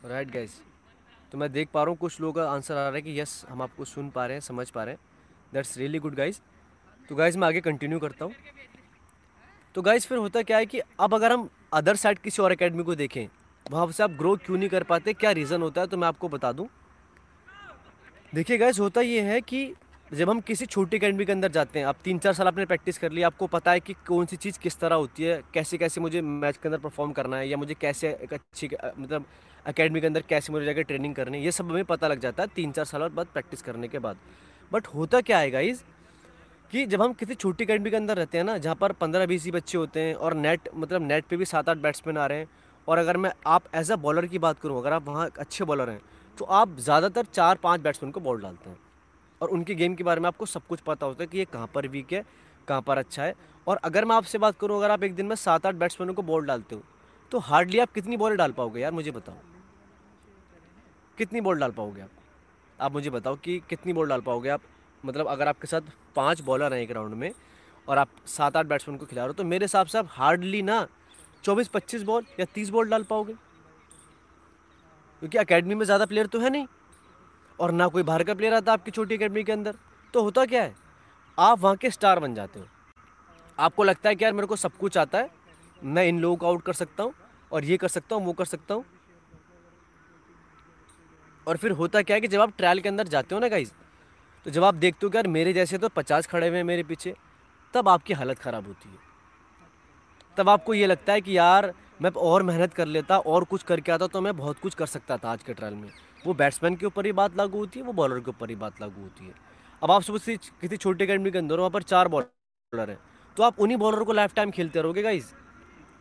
राइट 0.07 0.29
गाइज़ 0.31 0.51
तो 1.31 1.37
मैं 1.37 1.51
देख 1.51 1.69
पा 1.73 1.81
रहा 1.81 1.89
हूँ, 1.89 1.97
कुछ 1.97 2.19
लोगों 2.21 2.33
का 2.33 2.49
आंसर 2.49 2.73
आ 2.73 2.83
रहा 2.83 2.95
है 2.95 3.01
कि 3.01 3.19
यस 3.19 3.45
हम 3.49 3.61
आपको 3.61 3.85
सुन 3.85 4.09
पा 4.09 4.25
रहे 4.25 4.35
हैं, 4.35 4.41
समझ 4.41 4.69
पा 4.69 4.83
रहे 4.83 4.93
हैं। 4.93 4.99
दैट्स 5.53 5.77
रियली 5.77 5.99
गुड 5.99 6.15
गाइज़ 6.15 6.39
तो 7.09 7.15
गाइज़ 7.15 7.37
मैं 7.37 7.47
आगे 7.47 7.61
कंटिन्यू 7.61 7.99
करता 7.99 8.25
हूँ। 8.25 8.33
तो 9.75 9.81
गाइज़ 9.81 10.07
फिर 10.07 10.17
होता 10.17 10.41
क्या 10.41 10.57
है 10.57 10.65
कि 10.65 10.79
अब 10.99 11.13
अगर 11.13 11.31
हम 11.31 11.49
अदर 11.73 11.95
साइड 11.95 12.19
किसी 12.19 12.41
और 12.41 12.51
अकेडमी 12.51 12.83
को 12.83 12.95
देखें, 12.95 13.27
वहाँ 13.65 13.91
से 13.91 14.03
आप 14.03 14.11
ग्रो 14.11 14.35
क्यों 14.37 14.57
नहीं 14.57 14.69
कर 14.69 14.83
पाते, 14.83 15.13
क्या 15.13 15.31
रीज़न 15.31 15.61
होता 15.61 15.81
है 15.81 15.87
तो 15.87 15.97
मैं 15.97 16.07
आपको 16.07 16.29
बता 16.29 16.51
दूँ। 16.51 16.67
देखिए 18.33 18.57
गाइज़ 18.57 18.79
होता 18.81 19.01
ये 19.01 19.21
है 19.21 19.41
कि 19.41 19.73
जब 20.11 20.29
हम 20.29 20.39
किसी 20.41 20.65
छोटी 20.65 20.97
अकेडमी 20.97 21.25
के 21.25 21.31
अंदर 21.31 21.51
जाते 21.51 21.79
हैं, 21.79 21.85
आप 21.85 21.95
तीन 22.03 22.19
चार 22.19 22.33
साल 22.33 22.47
आपने 22.47 22.65
प्रैक्टिस 22.65 22.97
कर 22.97 23.11
लिया, 23.11 23.27
आपको 23.27 23.47
पता 23.47 23.71
है 23.71 23.79
कि 23.79 23.93
कौन 24.07 24.25
सी 24.25 24.35
चीज़ 24.37 24.59
किस 24.59 24.79
तरह 24.79 24.95
होती 24.95 25.23
है 25.23 25.41
कैसे 25.53 25.77
कैसे 25.77 26.01
मुझे 26.01 26.21
मैच 26.21 26.57
के 26.57 26.69
अंदर 26.69 26.79
परफॉर्म 26.79 27.11
करना 27.11 27.37
है, 27.37 27.49
या 27.49 27.57
मुझे 27.57 27.73
कैसे 27.73 28.09
एक 28.23 28.33
अच्छी 28.33 28.69
मतलब 28.99 29.25
अकेडमी 29.67 30.01
के 30.01 30.07
अंदर 30.07 30.23
कैसे 30.29 30.53
मुझे 30.53 30.65
जाकर 30.65 30.81
ट्रेनिंग 30.83 31.15
करनी 31.15 31.39
ये 31.39 31.51
सब 31.51 31.71
हमें 31.71 31.85
पता 31.85 32.07
लग 32.07 32.19
जाता 32.19 32.43
है 32.43 32.49
तीन 32.55 32.71
चार 32.71 32.85
साल 32.85 33.07
बाद 33.09 33.27
प्रैक्टिस 33.27 33.61
करने 33.61 33.87
के 33.87 33.99
बाद। 33.99 34.17
बट 34.71 34.87
होता 34.87 35.21
क्या 35.21 35.39
है 35.39 35.51
गाइज़ 35.51 35.81
कि 36.73 36.85
जब 36.85 37.01
हम 37.01 37.13
किसी 37.13 37.35
छोटी 37.35 37.63
अकेडमी 37.63 37.89
के 37.89 37.95
अंदर 37.95 38.17
रहते 38.17 38.37
हैं 38.37 38.45
ना, 38.45 38.57
जहाँ 38.57 38.75
पर 38.75 38.91
पंद्रह 38.93 39.25
बीस 39.25 39.45
ही 39.45 39.51
बच्चे 39.51 39.77
होते 39.77 39.99
हैं 39.99 40.15
और 40.15 40.33
नेट 40.35 40.69
मतलब 40.75 41.01
नेट 41.03 41.25
पे 41.25 41.37
भी 41.37 41.45
सात 41.45 41.69
आठ 41.69 41.77
बैट्समैन 41.79 42.17
आ 42.17 42.25
रहे 42.25 42.37
हैं, 42.37 42.47
और 42.87 42.97
अगर 42.97 43.17
मैं, 43.17 43.31
आप 43.47 43.63
एज 43.75 43.91
अ 43.91 43.95
बॉलर 43.97 44.25
की 44.27 44.39
बात 44.39 44.59
करूँ, 44.59 44.77
अगर 44.79 44.93
आप 44.93 45.07
वहाँ 45.07 45.29
अच्छे 45.39 45.65
बॉलर 45.65 45.89
हैं 45.89 45.99
तो 46.37 46.45
आप 46.45 46.75
ज़्यादातर 46.79 47.25
चार 47.25 47.57
पाँच 47.57 47.81
बैट्समैन 47.81 48.11
को 48.11 48.19
बॉल 48.21 48.41
डालते 48.41 48.69
हैं। 48.69 48.77
और 49.41 49.49
उनके 49.49 49.75
गेम 49.75 49.95
के 49.95 50.03
बारे 50.03 50.21
में 50.21 50.27
आपको 50.27 50.45
सब 50.45 50.65
कुछ 50.67 50.79
पता 50.81 51.05
होता 51.05 51.23
है 51.23 51.27
कि 51.27 51.37
ये 51.37 51.45
कहाँ 51.47 51.69
पर 51.75 51.87
वीक 51.87 52.13
है, 52.13 52.23
कहाँ 52.67 52.81
पर 52.81 52.97
अच्छा 52.97 53.23
है। 53.23 53.33
और 53.67 53.79
अगर 53.83 54.05
मैं 54.05 54.15
आपसे 54.15 54.37
बात 54.37 54.57
करूँ, 54.59 54.77
अगर 54.77 54.91
आप 54.91 55.03
एक 55.03 55.15
दिन 55.15 55.25
में 55.25 55.35
सात 55.37 55.65
आठ 55.65 55.75
बैट्समैनों 55.75 56.13
को 56.13 56.21
बॉल 56.23 56.45
डालते 56.45 56.75
हो 56.75 56.81
तो 57.31 57.39
हार्डली 57.41 57.79
आप 57.79 57.91
कितनी 57.91 58.17
बॉल 58.17 58.35
डाल 58.37 58.51
पाओगे 58.53 58.81
यार, 58.81 58.91
मुझे 58.91 59.11
बताओ। 59.11 59.35
कितनी 61.17 61.41
बॉल 61.41 61.59
डाल 61.59 61.71
पाओगे 61.71 62.01
आप? 62.01 62.09
आप 62.79 62.91
मुझे 62.93 63.09
बताओ 63.09 63.35
कि 63.35 63.57
कितनी 63.69 63.93
बॉल 63.93 64.09
डाल 64.09 64.21
पाओगे 64.21 64.49
आप? 64.49 64.61
मतलब 65.03 65.27
अगर 65.27 65.47
आपके 65.47 65.67
साथ 65.67 65.81
पाँच 66.15 66.41
बॉलर 66.41 66.73
हैं 66.73 66.81
एक 66.81 66.91
राउंड 66.91 67.13
में 67.13 67.31
और 67.87 67.97
आप 67.97 68.09
सात 68.27 68.57
आठ 68.57 68.65
बैट्समैन 68.65 68.97
को 68.97 69.05
खिला 69.05 69.21
रहे 69.21 69.27
हो 69.27 69.33
तो 69.33 69.43
मेरे 69.43 69.65
हिसाब 69.65 69.87
से 69.87 69.97
आप 69.97 70.07
हार्डली 70.11 70.61
ना 70.61 70.87
चौबीस 71.43 71.67
पच्चीस 71.67 72.03
बॉल 72.03 72.25
या 72.39 72.45
तीस 72.55 72.69
बॉल 72.69 72.89
डाल 72.89 73.03
पाओगे। 73.03 73.33
क्योंकि 75.21 75.37
अकेडमी 75.37 75.75
में 75.75 75.85
ज़्यादा 75.85 76.05
प्लेयर 76.05 76.27
तो 76.27 76.39
है 76.39 76.49
नहीं 76.49 76.65
और 77.59 77.71
ना 77.71 77.87
कोई 77.87 78.03
बाहर 78.03 78.23
का 78.23 78.33
प्लेयर 78.33 78.53
आता 78.53 78.73
आपकी 78.73 78.91
छोटी 78.91 79.15
अकेडमी 79.15 79.43
के 79.43 79.51
अंदर। 79.51 79.75
तो 80.13 80.21
होता 80.23 80.45
क्या 80.45 80.63
है? 80.63 80.75
आप 81.37 81.59
वहाँ 81.59 81.75
के 81.75 81.89
स्टार 81.91 82.19
बन 82.19 82.35
जाते 82.35 82.59
हो। 82.59 82.65
आपको 83.57 83.83
लगता 83.83 84.09
है 84.09 84.15
कि 84.15 84.23
यार 84.23 84.33
मेरे 84.33 84.47
को 84.47 84.55
सब 84.55 84.77
कुछ 84.77 84.97
आता 84.97 85.17
है, 85.17 85.29
मैं 85.81 86.05
इन 86.05 86.19
लोगों 86.19 86.37
को 86.37 86.47
आउट 86.47 86.61
कर 86.63 86.73
सकता 86.73 87.03
हूँ 87.03 87.13
और 87.51 87.65
ये 87.65 87.77
कर 87.77 87.87
सकता 87.87 88.15
हूँ, 88.15 88.25
वो 88.25 88.33
कर 88.33 88.45
सकता 88.45 88.73
हूँ। 88.73 88.85
और 91.47 91.57
फिर 91.57 91.71
होता 91.71 92.01
क्या 92.01 92.15
है 92.15 92.21
कि 92.21 92.27
जब 92.27 92.41
आप 92.41 92.53
ट्रायल 92.57 92.79
के 92.79 92.89
अंदर 92.89 93.07
जाते 93.07 93.35
हो 93.35 93.41
ना 93.41 93.47
गाइज़ 93.47 93.71
तो 94.45 94.51
जब 94.51 94.63
आप 94.63 94.75
देखते 94.75 95.05
हो 95.05 95.09
कि 95.09 95.17
यार 95.17 95.27
मेरे 95.29 95.53
जैसे 95.53 95.77
तो 95.77 95.89
पचास 95.89 96.27
खड़े 96.27 96.47
हुए 96.47 96.57
हैं 96.57 96.63
मेरे 96.63 96.83
पीछे, 96.83 97.13
तब 97.73 97.89
आपकी 97.89 98.13
हालत 98.13 98.39
ख़राब 98.39 98.67
होती 98.67 98.89
है। 98.89 98.95
तब 100.37 100.49
आपको 100.49 100.73
ये 100.73 100.87
लगता 100.87 101.13
है 101.13 101.21
कि 101.21 101.37
यार 101.37 101.73
मैं 102.01 102.11
और 102.11 102.43
मेहनत 102.43 102.73
कर 102.73 102.85
लेता, 102.87 103.17
और 103.17 103.43
कुछ 103.43 103.63
करके 103.63 103.91
आता 103.91 104.07
तो 104.07 104.21
मैं 104.21 104.35
बहुत 104.37 104.59
कुछ 104.59 104.75
कर 104.75 104.85
सकता 104.87 105.17
था 105.17 105.31
आज 105.31 105.43
के 105.43 105.53
ट्रायल 105.53 105.73
में। 105.73 105.89
वो 106.25 106.33
बैट्समैन 106.33 106.75
के 106.75 106.85
ऊपर 106.85 107.05
ही 107.05 107.11
बात 107.13 107.37
लागू 107.37 107.57
होती 107.57 107.79
है, 107.79 107.85
वो 107.85 107.93
बॉलर 107.93 108.19
के 108.19 108.29
ऊपर 108.29 108.49
ही 108.49 108.55
बात 108.57 108.81
लागू 108.81 109.01
होती 109.01 109.25
है। 109.25 109.33
अब 109.81 109.91
आप 109.91 110.01
सुबह 110.01 110.19
से 110.19 110.37
किसी 110.61 110.77
छोटे 110.77 111.03
अकेडमी 111.05 111.31
के 111.31 111.37
अंदर 111.37 111.59
वहाँ 111.59 111.69
पर 111.69 111.83
चार 111.83 112.07
बॉलर 112.07 112.89
हैं 112.89 112.97
तो 113.37 113.43
आप 113.43 113.59
उन्हीं 113.59 113.77
बॉलर 113.77 114.03
को 114.03 114.13
लाइफ 114.13 114.33
टाइम 114.33 114.51
खेलते 114.51 114.81
रहोगे 114.81 115.01
गाइज़ 115.01 115.25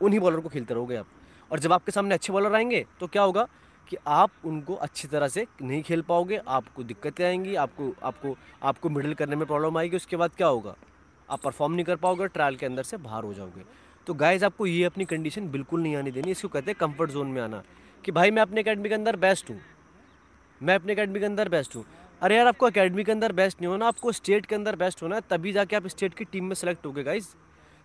उन्हीं 0.00 0.20
बॉलर 0.20 0.40
को 0.40 0.48
खेलते 0.48 0.74
रहोगे 0.74 0.96
आप। 0.96 1.06
और 1.50 1.58
जब 1.58 1.72
आपके 1.72 1.92
सामने 1.92 2.14
अच्छे 2.14 2.32
बॉलर 2.32 2.54
आएँगे 2.54 2.84
तो 3.00 3.06
क्या 3.06 3.22
होगा? 3.22 3.46
कि 3.88 3.96
आप 4.06 4.30
उनको 4.44 4.74
अच्छी 4.74 5.08
तरह 5.08 5.28
से 5.28 5.46
नहीं 5.62 5.82
खेल 5.82 6.02
पाओगे, 6.02 6.40
आपको 6.48 6.82
दिक्कतें 6.82 7.24
आएँगी, 7.24 7.54
आपको 7.54 7.94
आपको 8.02 8.36
आपको 8.62 8.88
मिडल 8.88 9.14
करने 9.14 9.36
में 9.36 9.46
प्रॉब्लम 9.46 9.78
आएगी, 9.78 9.96
उसके 9.96 10.16
बाद 10.16 10.30
क्या 10.30 10.46
होगा? 10.46 10.74
आप 11.30 11.40
परफॉर्म 11.40 11.72
नहीं 11.72 11.84
कर 11.84 11.96
पाओगे 11.96 12.28
ट्रायल 12.28 12.56
के 12.56 12.66
अंदर 12.66 12.82
से 12.82 12.96
बाहर 12.96 13.24
हो 13.24 13.34
जाओगे। 13.34 13.62
तो 14.06 14.14
गाइज़ 14.14 14.44
आपको 14.44 14.66
ये 14.66 14.84
अपनी 14.84 15.04
कंडीशन 15.04 15.48
बिल्कुल 15.48 15.82
नहीं 15.82 15.96
आने 15.96 16.10
देनी, 16.10 16.30
इसको 16.30 16.48
कहते 16.48 16.70
हैं 16.70 16.76
कंफर्ट 16.80 17.10
जोन 17.10 17.26
में 17.26 17.42
आना। 17.42 17.62
कि 18.04 18.12
भाई, 18.12 18.30
मैं 18.30 18.42
अपने 18.42 18.60
अकेडमी 18.60 18.88
के 18.88 18.94
अंदर 18.94 19.16
बेस्ट 19.16 19.50
हूँ। 19.50 19.60
मैं 20.62 20.74
अपने 20.74 20.92
अकेडमी 20.92 21.20
के 21.20 21.26
अंदर 21.26 21.48
बेस्ट 21.48 21.76
हूँ। 21.76 21.84
अरे 22.22 22.36
यार, 22.36 22.46
आपको 22.46 22.66
अकेडमी 22.66 23.04
के 23.04 23.12
अंदर 23.12 23.32
बेस्ट 23.32 23.60
नहीं 23.60 23.68
होना, 23.68 23.86
आपको 23.86 24.12
स्टेट 24.12 24.46
के 24.46 24.54
अंदर 24.54 24.76
बेस्ट 24.76 25.02
होना 25.02 25.16
है, 25.16 25.22
तभी 25.30 25.52
जाके 25.52 25.76
आप 25.76 25.86
स्टेट 25.86 26.14
की 26.14 26.24
टीम 26.24 26.44
में 26.44 26.54
सेलेक्ट 26.54 26.86
होगे 26.86 27.02
गाइज़ 27.02 27.28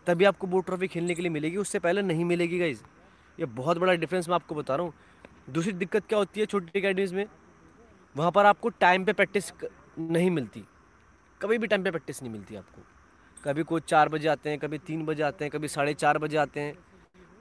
तभी 0.08 0.26
आपको 0.26 0.48
वो 0.48 0.60
ट्रॉफी 0.60 0.88
खेलने 0.88 1.16
के 1.16 1.22
लिए 1.22 1.32
मिलेगी, 1.32 1.58
उससे 1.58 1.80
पहले 1.80 2.02
नहीं 2.02 2.26
मिलेगी 2.26 2.60
गाइज़ 2.60 2.84
ये 3.40 3.46
बहुत 3.46 3.78
बड़ा 3.78 3.94
डिफरेंस 3.94 4.30
मैं 4.30 4.36
आपको 4.36 4.56
बता 4.56 4.76
रहा 4.76 4.86
हूँ। 4.86 4.94
दूसरी 5.48 5.72
दिक्कत 5.74 6.06
क्या 6.06 6.20
होती 6.20 6.40
है 6.40 6.46
छोटी 6.46 6.80
अकेडमीज़ 6.80 7.14
में? 7.16 7.26
वहाँ 8.16 8.32
पर 8.32 8.46
आपको 8.46 8.70
टाइम 8.70 9.06
पे 9.06 9.14
प्रैक्टिस 9.14 9.52
नहीं 10.00 10.30
मिलती। 10.32 10.64
कभी 11.42 11.58
भी 11.58 11.68
टाइम 11.68 11.84
पे 11.84 11.92
प्रैक्टिस 11.92 12.22
नहीं 12.24 12.32
मिलती 12.32 12.56
आपको। 12.56 12.82
कभी 13.44 13.64
कोच 13.64 13.84
चार 13.84 14.10
बजे 14.10 14.28
आते 14.28 14.50
हैं, 14.50 14.60
कभी 14.60 14.78
तीन 14.78 15.06
बजे 15.06 15.24
आते 15.24 15.46
हैं, 15.46 15.52
कभी 15.52 15.68
साढ़े 15.68 15.94
चार 15.94 16.18
बजे 16.18 16.38
आते 16.38 16.60
हैं। 16.60 16.76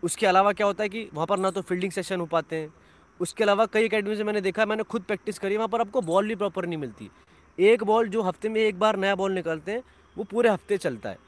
उसके 0.02 0.26
अलावा 0.26 0.52
क्या 0.52 0.66
होता 0.66 0.82
है 0.82 0.88
कि 0.88 1.08
वहाँ 1.14 1.26
पर 1.26 1.38
ना 1.38 1.50
तो 1.50 1.62
फील्डिंग 1.62 1.92
सेशन 1.92 2.20
हो 2.20 2.26
पाते 2.26 2.56
हैं। 2.56 2.72
उसके 3.20 3.44
अलावा 3.44 3.66
कई 3.66 3.88
अकेडमी 3.88 4.16
से 4.16 4.24
मैंने 4.24 4.40
देखा, 4.40 4.66
मैंने 4.66 4.82
खुद 4.82 5.02
प्रैक्टिस 5.02 5.38
करी, 5.38 5.56
वहाँ 5.56 5.68
पर 5.68 5.80
आपको 5.80 6.00
बॉल 6.00 6.28
भी 6.28 6.34
प्रॉपर 6.34 6.66
नहीं 6.66 6.78
मिलती। 6.78 7.10
एक 7.58 7.84
बॉल 7.84 8.08
जो 8.08 8.22
हफ़्ते 8.22 8.48
में 8.48 8.60
एक 8.60 8.78
बार 8.78 8.96
नया 8.96 9.14
बॉल 9.14 9.32
निकलते 9.32 9.72
हैं, 9.72 9.82
वो 10.16 10.24
पूरे 10.24 10.50
हफ़्ते 10.50 10.78
चलता 10.78 11.08
है। 11.08 11.18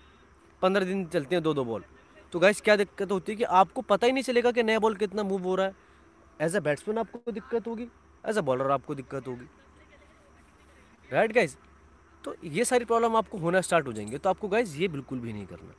पंद्रह 0.63 0.85
दिन 0.85 1.05
चलते 1.07 1.35
हैं 1.35 1.43
दो 1.45 1.55
दो 1.55 1.65
बॉल 1.65 1.85
तो 2.33 2.39
गैस 2.41 2.61
क्या 2.61 2.77
दिक्कत 2.77 3.11
होती 3.13 3.33
है 3.33 3.37
कि 3.37 3.45
आपको 3.45 3.83
पता 3.83 4.07
ही 4.07 4.13
नहीं 4.13 4.23
चलेगा 4.25 4.51
कि 4.53 4.63
नया 4.63 4.79
बॉल 4.79 4.95
कितना 4.95 5.23
मूव 5.23 5.43
हो 5.43 5.55
रहा 5.55 5.67
है। 5.67 5.75
एज 6.43 6.57
अ 6.57 6.61
बैट्समैन 6.61 6.99
आपको 6.99 7.33
दिक्कत 7.33 7.67
होगी 7.67 7.89
एज 8.25 8.39
अ 8.39 8.41
बॉलर 8.43 8.71
आपको 8.71 8.95
दिक्कत 8.95 9.29
होगी। 9.29 9.49
राइट 11.11 11.33
गाइज़ 11.33 11.57
तो 12.25 12.35
ये 12.45 12.65
सारी 12.65 12.85
प्रॉब्लम 12.85 13.17
आपको 13.17 13.39
होना 13.39 13.61
स्टार्ट 13.61 13.87
हो 13.87 13.93
जाएँगे। 13.93 14.19
तो 14.19 14.31
आपको 14.31 14.49
गाइज़ 14.49 14.77
ये 14.79 14.89
बिल्कुल 14.89 15.19
भी 15.21 15.33
नहीं 15.33 15.47
करना। 15.47 15.75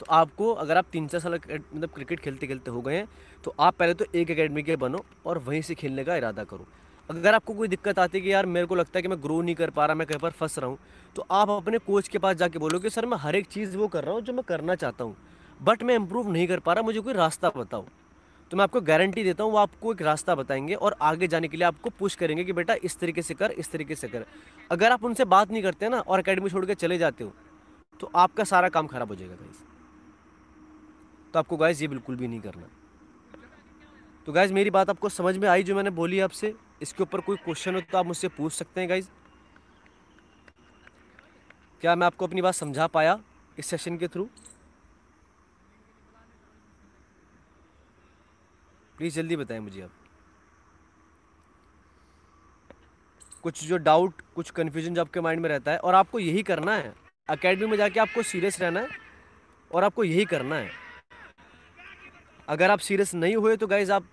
तो 0.00 0.06
आपको, 0.10 0.52
अगर 0.54 0.76
आप 0.76 0.86
तीन 0.92 1.06
चार 1.08 1.20
साल 1.20 1.34
मतलब 1.34 1.90
क्रिकेट 1.90 2.20
खेलते 2.20 2.46
खेलते 2.46 2.70
हो 2.70 2.80
गए 2.82 2.96
हैं 2.96 3.08
तो 3.44 3.54
आप 3.60 3.74
पहले 3.74 3.94
तो 3.94 4.04
एक 4.14 4.30
अकेडमी 4.30 4.62
के 4.62 4.76
बनो 4.76 5.04
और 5.26 5.38
वहीं 5.40 5.60
से 5.62 5.74
खेलने 5.74 6.04
का 6.04 6.16
इरादा 6.16 6.44
करो। 6.44 6.66
अगर 7.08 7.34
आपको 7.34 7.54
कोई 7.54 7.68
दिक्कत 7.68 7.98
आती 7.98 8.18
है 8.18 8.24
कि 8.24 8.32
यार, 8.32 8.46
मेरे 8.46 8.66
को 8.66 8.74
लगता 8.74 8.98
है 8.98 9.02
कि 9.02 9.08
मैं 9.08 9.22
ग्रो 9.22 9.40
नहीं 9.42 9.54
कर 9.54 9.70
पा 9.70 9.86
रहा, 9.86 9.94
मैं 9.94 10.06
कहीं 10.06 10.18
पर 10.18 10.30
फंस 10.32 10.58
रहा 10.58 10.68
हूँ 10.68 10.78
तो 11.16 11.26
आप 11.32 11.50
अपने 11.50 11.78
कोच 11.80 12.08
के 12.08 12.18
पास 12.18 12.36
जाके 12.36 12.58
बोलो 12.58 12.78
कि, 12.78 12.90
सर, 12.90 13.06
मैं 13.06 13.18
हर 13.18 13.36
एक 13.36 13.46
चीज़ 13.48 13.76
वो 13.76 13.88
कर 13.88 14.04
रहा 14.04 14.14
हूँ 14.14 14.22
जो 14.22 14.32
मैं 14.32 14.44
करना 14.48 14.74
चाहता 14.76 15.04
हूँ 15.04 15.16
बट 15.60 15.82
मैं 15.82 15.94
इम्प्रूव 15.94 16.32
नहीं 16.32 16.46
कर 16.48 16.60
पा 16.60 16.72
रहा, 16.72 16.82
मुझे 16.82 17.00
कोई 17.00 17.14
रास्ता 17.14 17.50
बताओ। 17.56 17.86
तो 18.50 18.56
मैं 18.56 18.64
आपको 18.64 18.80
गारंटी 18.80 19.22
देता 19.24 19.44
हूँ, 19.44 19.52
वो 19.52 19.58
आपको 19.58 19.92
एक 19.92 20.02
रास्ता 20.02 20.34
बताएँगे 20.34 20.74
और 20.74 20.96
आगे 21.02 21.28
जाने 21.28 21.48
के 21.48 21.56
लिए 21.56 21.66
आपको 21.66 21.90
पुश 21.90 22.14
करेंगे 22.14 22.44
कि 22.44 22.52
बेटा 22.52 22.74
इस 22.84 22.98
तरीके 22.98 23.22
से 23.22 23.34
कर, 23.34 23.50
इस 23.52 23.70
तरीके 23.70 23.94
से 23.94 24.08
कर। 24.08 24.24
अगर 24.70 24.92
आप 24.92 25.04
उनसे 25.04 25.24
बात 25.26 25.50
नहीं 25.50 25.62
करते 25.62 25.88
ना 25.88 26.00
और 26.00 26.18
अकेडमी 26.18 26.50
छोड़ 26.50 26.64
के 26.66 26.74
चले 26.76 26.98
जाते 26.98 27.24
हो 27.24 27.32
तो 28.00 28.10
आपका 28.16 28.44
सारा 28.44 28.68
काम 28.68 28.86
खराब 28.86 29.08
हो 29.08 29.14
जाएगा 29.14 29.34
गाइज़ 29.34 29.64
तो 31.34 31.38
आपको 31.38 31.56
गाइज़ 31.56 31.82
ये 31.82 31.88
बिल्कुल 31.88 32.16
भी 32.16 32.28
नहीं 32.28 32.40
करना। 32.40 32.68
तो 34.26 34.32
गाइज़ 34.32 34.52
मेरी 34.52 34.70
बात 34.70 34.90
आपको 34.90 35.08
समझ 35.08 35.36
में 35.36 35.48
आई 35.48 35.62
जो 35.62 35.74
मैंने 35.76 35.90
बोली 35.92 36.20
आपसे? 36.20 36.54
इसके 36.82 37.02
ऊपर 37.02 37.20
कोई 37.20 37.36
क्वेश्चन 37.36 37.74
हो 37.74 37.80
तो 37.82 37.98
आप 37.98 38.06
मुझसे 38.06 38.28
पूछ 38.30 38.52
सकते 38.52 38.80
हैं 38.80 38.88
गाइज़ 38.90 39.08
क्या 41.82 41.94
मैं 41.96 42.06
आपको 42.06 42.26
अपनी 42.26 42.42
बात 42.42 42.54
समझा 42.54 42.86
पाया 42.88 43.18
इस 43.58 43.66
सेशन 43.66 43.96
के 43.98 44.08
थ्रू 44.08 44.28
प्लीज़ 48.98 49.14
जल्दी 49.14 49.36
बताएँ 49.36 49.60
मुझे 49.60 49.82
आप। 49.82 49.90
कुछ 53.42 53.64
जो 53.64 53.76
डाउट 53.76 54.12
कुछ 54.34 54.50
कन्फ्यूज़न 54.50 54.94
जो 54.94 55.00
आपके 55.00 55.20
माइंड 55.20 55.42
में 55.42 55.48
रहता 55.48 55.72
है, 55.72 55.78
और 55.78 55.94
आपको 55.94 56.18
यही 56.18 56.42
करना 56.42 56.72
है। 56.72 56.94
अकेडमी 57.28 57.66
में 57.66 57.76
जाके 57.76 58.00
आपको 58.00 58.22
सीरियस 58.22 58.60
रहना 58.60 58.80
है, 58.80 58.88
और 59.74 59.84
आपको 59.84 60.04
यही 60.04 60.24
करना 60.24 60.56
है। 60.56 60.70
अगर 62.48 62.70
आप 62.70 62.78
सीरियस 62.78 63.14
नहीं 63.14 63.36
हुए 63.36 63.56
तो 63.56 63.66
गाइज़ 63.66 63.92
आप, 63.92 64.04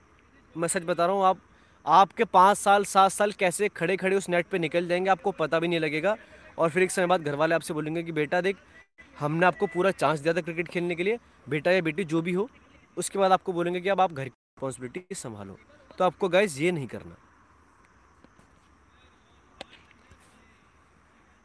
मैं 0.57 0.67
सच 0.67 0.83
बता 0.83 1.05
रहा 1.05 1.15
हूँ, 1.15 1.25
आप, 1.25 1.39
आपके 1.87 2.23
पाँच 2.23 2.57
साल, 2.57 2.85
सात 2.85 3.11
साल 3.11 3.31
कैसे 3.31 3.69
खड़े 3.69 3.97
खड़े 3.97 4.15
उस 4.15 4.29
नेट 4.29 4.47
पे 4.47 4.59
निकल 4.59 4.87
जाएँगे, 4.87 5.09
आपको 5.09 5.31
पता 5.31 5.59
भी 5.59 5.67
नहीं 5.67 5.79
लगेगा। 5.79 6.17
और 6.57 6.69
फिर 6.69 6.83
एक 6.83 6.91
समय 6.91 7.05
बाद 7.05 7.21
घर 7.21 7.35
वाले 7.35 7.55
आपसे 7.55 7.73
बोलेंगे 7.73 8.03
कि, 8.03 8.11
बेटा 8.11 8.41
देख, 8.41 8.57
हमने 9.19 9.45
आपको 9.45 9.67
पूरा 9.67 9.91
चांस 9.91 10.19
दिया 10.19 10.33
था 10.33 10.41
क्रिकेट 10.41 10.67
खेलने 10.67 10.95
के 10.95 11.03
लिए, 11.03 11.19
बेटा 11.49 11.71
या 11.71 11.81
बेटी 11.81 12.03
जो 12.03 12.21
भी 12.21 12.33
हो। 12.33 12.49
उसके 12.97 13.19
बाद 13.19 13.31
आपको 13.31 13.53
बोलेंगे 13.53 13.81
कि, 13.81 13.89
अब 13.89 14.01
आप 14.01 14.13
घर 14.13 14.29
रिस्पॉन्सिबिलिटी 14.57 15.15
संभालो। 15.15 15.57
तो 15.97 16.03
आपको 16.05 16.29
गाइज़ 16.29 16.61
ये 16.61 16.71
नहीं 16.71 16.87
करना। 16.87 17.15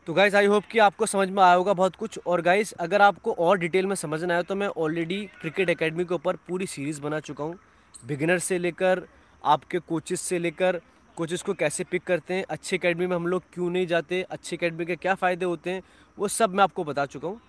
तो 0.06 0.14
गाइज़ 0.14 0.36
आई 0.36 0.46
होप 0.46 0.64
कि 0.70 0.78
आपको 0.78 1.06
समझ 1.06 1.28
में 1.30 1.42
आया 1.42 1.54
होगा 1.54 1.72
बहुत 1.72 1.96
कुछ। 1.96 2.18
और 2.26 2.42
गाइज़ 2.42 2.72
अगर 2.80 3.02
आपको 3.02 3.32
और 3.34 3.58
डिटेल 3.58 3.86
में 3.86 3.94
समझना 3.96 4.34
है 4.34 4.42
तो 4.42 4.54
मैं 4.54 4.66
ऑलरेडी 4.78 5.24
क्रिकेट 5.40 5.70
एकेडमी 5.70 6.04
के 6.04 6.14
ऊपर 6.14 6.36
पूरी 6.48 6.66
सीरीज़ 6.66 7.00
बना 7.02 7.20
चुका 7.20 7.44
हूँ। 7.44 7.58
बिगिनर 8.06 8.38
से 8.38 8.58
लेकर, 8.58 9.06
आपके 9.44 9.78
कोचेस 9.80 10.20
से 10.20 10.38
लेकर 10.38 10.80
कोचेस 11.16 11.42
को 11.42 11.54
कैसे 11.54 11.84
पिक 11.84 12.02
करते 12.04 12.34
हैं, 12.34 12.44
अच्छी 12.46 12.76
अकेडमी 12.76 13.06
में 13.06 13.14
हम 13.16 13.26
लोग 13.26 13.42
क्यों 13.52 13.70
नहीं 13.70 13.86
जाते, 13.86 14.22
अच्छी 14.22 14.56
अकेडमी 14.56 14.84
के 14.86 14.96
क्या 14.96 15.14
फ़ायदे 15.16 15.44
होते 15.44 15.70
हैं, 15.70 15.82
वो 16.18 16.28
सब 16.30 16.54
मैं 16.54 16.64
आपको 16.64 16.84
बता 16.84 17.06
चुका 17.06 17.28
हूँ। 17.28 17.40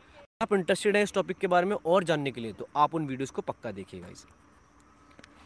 आप 0.42 0.54
इंटरेस्टेड 0.54 0.96
हैं 0.96 1.04
इस 1.04 1.14
टॉपिक 1.14 1.38
के 1.38 1.48
बारे 1.48 1.66
में 1.66 1.76
और 1.76 2.04
जानने 2.04 2.32
के 2.32 2.42
लिए 2.42 2.54
तो 2.54 2.68
आप 2.76 2.96
उन 2.96 3.08
वीडियोज़ 3.08 3.32
को 3.32 3.42
पक्का 3.44 3.72
देखिएगा 3.72 4.08
इसे 4.08 4.28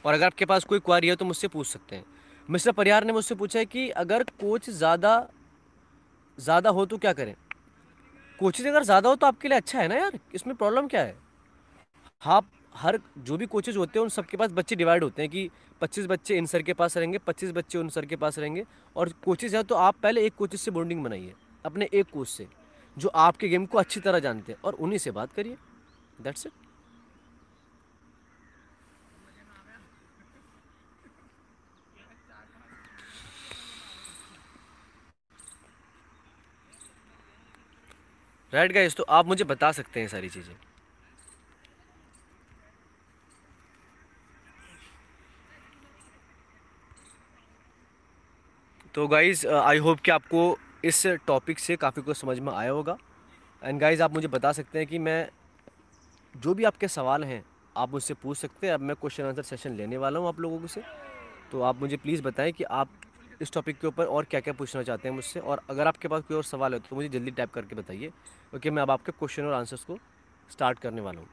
और 0.04 0.14
अगर 0.14 0.26
आपके 0.26 0.46
पास 0.46 0.64
कोई 0.64 0.80
क्वारी 0.80 1.08
है 1.08 1.16
तो 1.16 1.26
मुझसे 1.26 1.48
पूछ 1.48 1.68
सकते 1.68 1.96
हैं। 1.96 2.06
मिस्टर 2.50 2.72
परिहार 2.72 3.04
ने 3.04 3.14
मुझसे 3.14 3.36
पूछा 3.36 3.60
है 3.60 3.66
कि 3.66 3.90
अगर 3.92 4.24
कोच 4.42 4.70
ज़्यादा 4.70 5.28
ज़्यादा 6.38 6.70
हो 6.70 6.86
तो 6.86 6.98
क्या 6.98 7.14
करें? 7.14 7.36
कोचेज 8.40 8.68
अगर 8.68 8.84
ज़्यादा 8.84 9.10
हो 9.10 9.16
तो 9.16 9.28
आपके 9.28 9.48
लिए 9.48 9.58
अच्छा 9.58 9.80
है 9.80 9.88
ना 9.88 9.96
यार? 9.96 10.20
इसमें 10.36 10.56
प्रॉब्लम 10.56 10.88
क्या 10.88 11.02
है? 11.02 11.16
आप 12.22 12.46
हर, 12.76 13.00
जो 13.18 13.38
भी 13.38 13.46
कोचेज 13.46 13.78
होते 13.78 14.00
हैं 14.00 14.04
उन 14.04 14.10
सबके 14.10 14.38
पास 14.38 14.52
बच्चे 14.52 14.76
डिवाइड 14.76 15.04
होते 15.04 15.22
हैं 15.22 15.32
कि 15.32 15.50
25 15.82 16.06
बच्चे 16.08 16.38
इन 16.38 16.46
सर 16.46 16.62
के 16.62 16.74
पास 16.74 16.98
रहेंगे 16.98 17.18
25 17.20 17.52
बच्चे 17.52 17.78
उन 17.78 17.90
सर 17.90 18.06
के 18.06 18.16
पास 18.16 18.40
रहेंगे 18.40 18.64
और 18.96 19.14
कोचेज 19.26 19.56
हैं 19.56 19.64
तो 19.64 19.76
आप 19.78 19.96
पहले 20.04 20.26
एक 20.26 20.36
कोचेज 20.36 20.60
से 20.60 20.72
बॉन्डिंग 20.72 21.04
बनाइए, 21.04 21.34
अपने 21.66 21.90
एक 21.94 22.10
कोच 22.14 22.28
से, 22.28 22.48
जो 22.98 23.10
आपके 23.10 23.50
गेम 23.50 23.66
को 23.66 23.78
अच्छी 23.78 24.00
तरह 24.00 24.20
जानते 24.20 24.52
हैं 24.52 24.60
और 24.64 24.74
उन्हीं 24.76 25.00
से 25.00 25.12
बात 25.12 25.34
करिए। 25.34 25.58
दैट्स 26.20 26.46
इट 26.46 26.52
राइट 38.54 38.72
गाइस 38.72 38.96
तो 38.96 39.04
आप 39.10 39.26
मुझे 39.26 39.44
बता 39.44 39.72
सकते 39.72 40.00
हैं 40.00 40.08
सारी 40.08 40.30
चीज़ें। 40.30 40.56
तो 48.96 49.08
गाइज़ 49.08 49.46
आई 49.48 49.78
होप 49.78 50.00
कि 50.00 50.12
आपको 50.12 50.58
इस 50.86 51.06
टॉपिक 51.28 51.60
से 51.60 51.76
काफ़ी 51.76 52.02
कुछ 52.02 52.18
समझ 52.18 52.38
में 52.40 52.52
आया 52.54 52.72
होगा। 52.72 52.98
एंड 53.62 53.80
गाइज़ 53.82 54.02
आप 54.04 54.14
मुझे 54.14 54.28
बता 54.28 54.52
सकते 54.52 54.80
हैं 54.80 54.88
कि 54.88 55.00
मैं 55.00 55.30
जो 56.36 56.54
भी 56.54 56.64
आपके 56.64 56.88
सवाल 56.88 57.24
हैं, 57.24 57.44
आप 57.78 57.92
मुझसे 57.92 58.14
पूछ 58.14 58.38
सकते 58.38 58.68
हैं। 58.68 58.74
अब 58.74 58.82
मैं 58.82 58.96
क्वेश्चन 58.96 59.24
आंसर 59.24 59.42
सेशन 59.44 59.76
लेने 59.78 59.98
वाला 59.98 60.20
हूँ 60.20 60.28
आप 60.28 60.40
लोगों 60.40 60.68
से। 60.68 60.84
तो 61.52 61.62
आप 61.62 61.80
मुझे 61.80 61.98
प्लीज़ 61.98 62.22
बताएँ 62.22 62.52
कि 62.52 62.64
आप 62.64 62.90
इस 63.42 63.52
टॉपिक 63.54 63.80
के 63.80 63.88
ऊपर 63.88 64.06
और 64.08 64.26
क्या 64.26 64.40
क्या 64.40 64.54
पूछना 64.54 64.84
चाहते 64.84 65.08
हैं 65.08 65.16
मुझसे? 65.16 65.40
और 65.40 65.62
अगर 65.70 65.88
आपके 65.88 66.08
पास 66.08 66.24
कोई 66.28 66.38
और 66.38 66.44
सवाल 66.46 66.74
है 66.74 66.80
तो 66.80 66.96
मुझे 66.96 67.10
जल्दी 67.10 67.32
टाइप 67.32 67.54
करके 67.54 67.76
बताइए। 67.76 68.12
ओके 68.54 68.72
मैं 68.72 68.82
अब 68.82 68.92
आपके 68.92 69.12
क्वेश्चन 69.12 69.46
और 69.46 69.54
आंसर्स 69.54 69.84
को 69.84 69.98
स्टार्ट 70.50 70.80
करने 70.80 71.02
वाला 71.02 71.20
हूँ। 71.20 71.30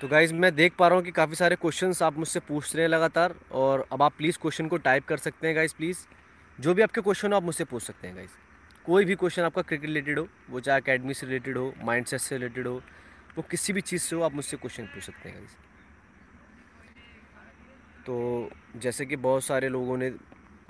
तो 0.00 0.08
गाइज़ 0.08 0.32
मैं 0.34 0.54
देख 0.54 0.74
पा 0.78 0.88
रहा 0.88 0.96
हूँ 0.96 1.04
कि 1.04 1.10
काफ़ी 1.12 1.34
सारे 1.34 1.56
क्वेश्चंस 1.56 2.02
आप 2.02 2.18
मुझसे 2.18 2.40
पूछ 2.40 2.74
रहे 2.74 2.84
हैं 2.84 2.90
लगातार, 2.90 3.34
और 3.52 3.86
अब 3.92 4.02
आप 4.02 4.12
प्लीज़ 4.18 4.38
क्वेश्चन 4.38 4.68
को 4.68 4.76
टाइप 4.78 5.06
कर 5.06 5.16
सकते 5.18 5.46
हैं 5.46 5.56
गाइज़ 5.56 5.74
प्लीज़ 5.76 5.98
जो 6.58 6.74
भी 6.74 6.82
आपके 6.82 7.00
क्वेश्चन 7.00 7.32
हो, 7.32 7.36
आप 7.36 7.42
मुझसे 7.42 7.64
पूछ 7.64 7.82
सकते 7.82 8.06
हैं 8.06 8.16
गाइज़ 8.16 8.30
कोई 8.88 9.04
भी 9.04 9.14
क्वेश्चन 9.14 9.42
आपका 9.42 9.62
क्रिकेट 9.62 9.86
रिलेटेड 9.86 10.18
हो, 10.18 10.26
वो 10.50 10.60
चाहे 10.60 10.80
अकेडमी 10.80 11.14
से 11.14 11.26
रिलेटेड 11.26 11.56
हो 11.58 11.72
माइंड 11.84 12.06
से 12.06 12.36
रिलेटेड 12.36 12.66
हो, 12.66 12.74
वो 13.36 13.42
किसी 13.50 13.72
भी 13.72 13.80
चीज़ 13.80 14.02
से 14.02 14.16
हो, 14.16 14.22
आप 14.22 14.34
मुझसे 14.34 14.56
क्वेश्चन 14.56 14.84
पूछ 14.84 15.02
सकते 15.04 15.28
हैं 15.28 15.46
तो 18.06 18.50
जैसे 18.76 19.06
कि 19.06 19.16
बहुत 19.18 19.44
सारे 19.44 19.68
लोगों 19.68 19.96
ने 19.98 20.10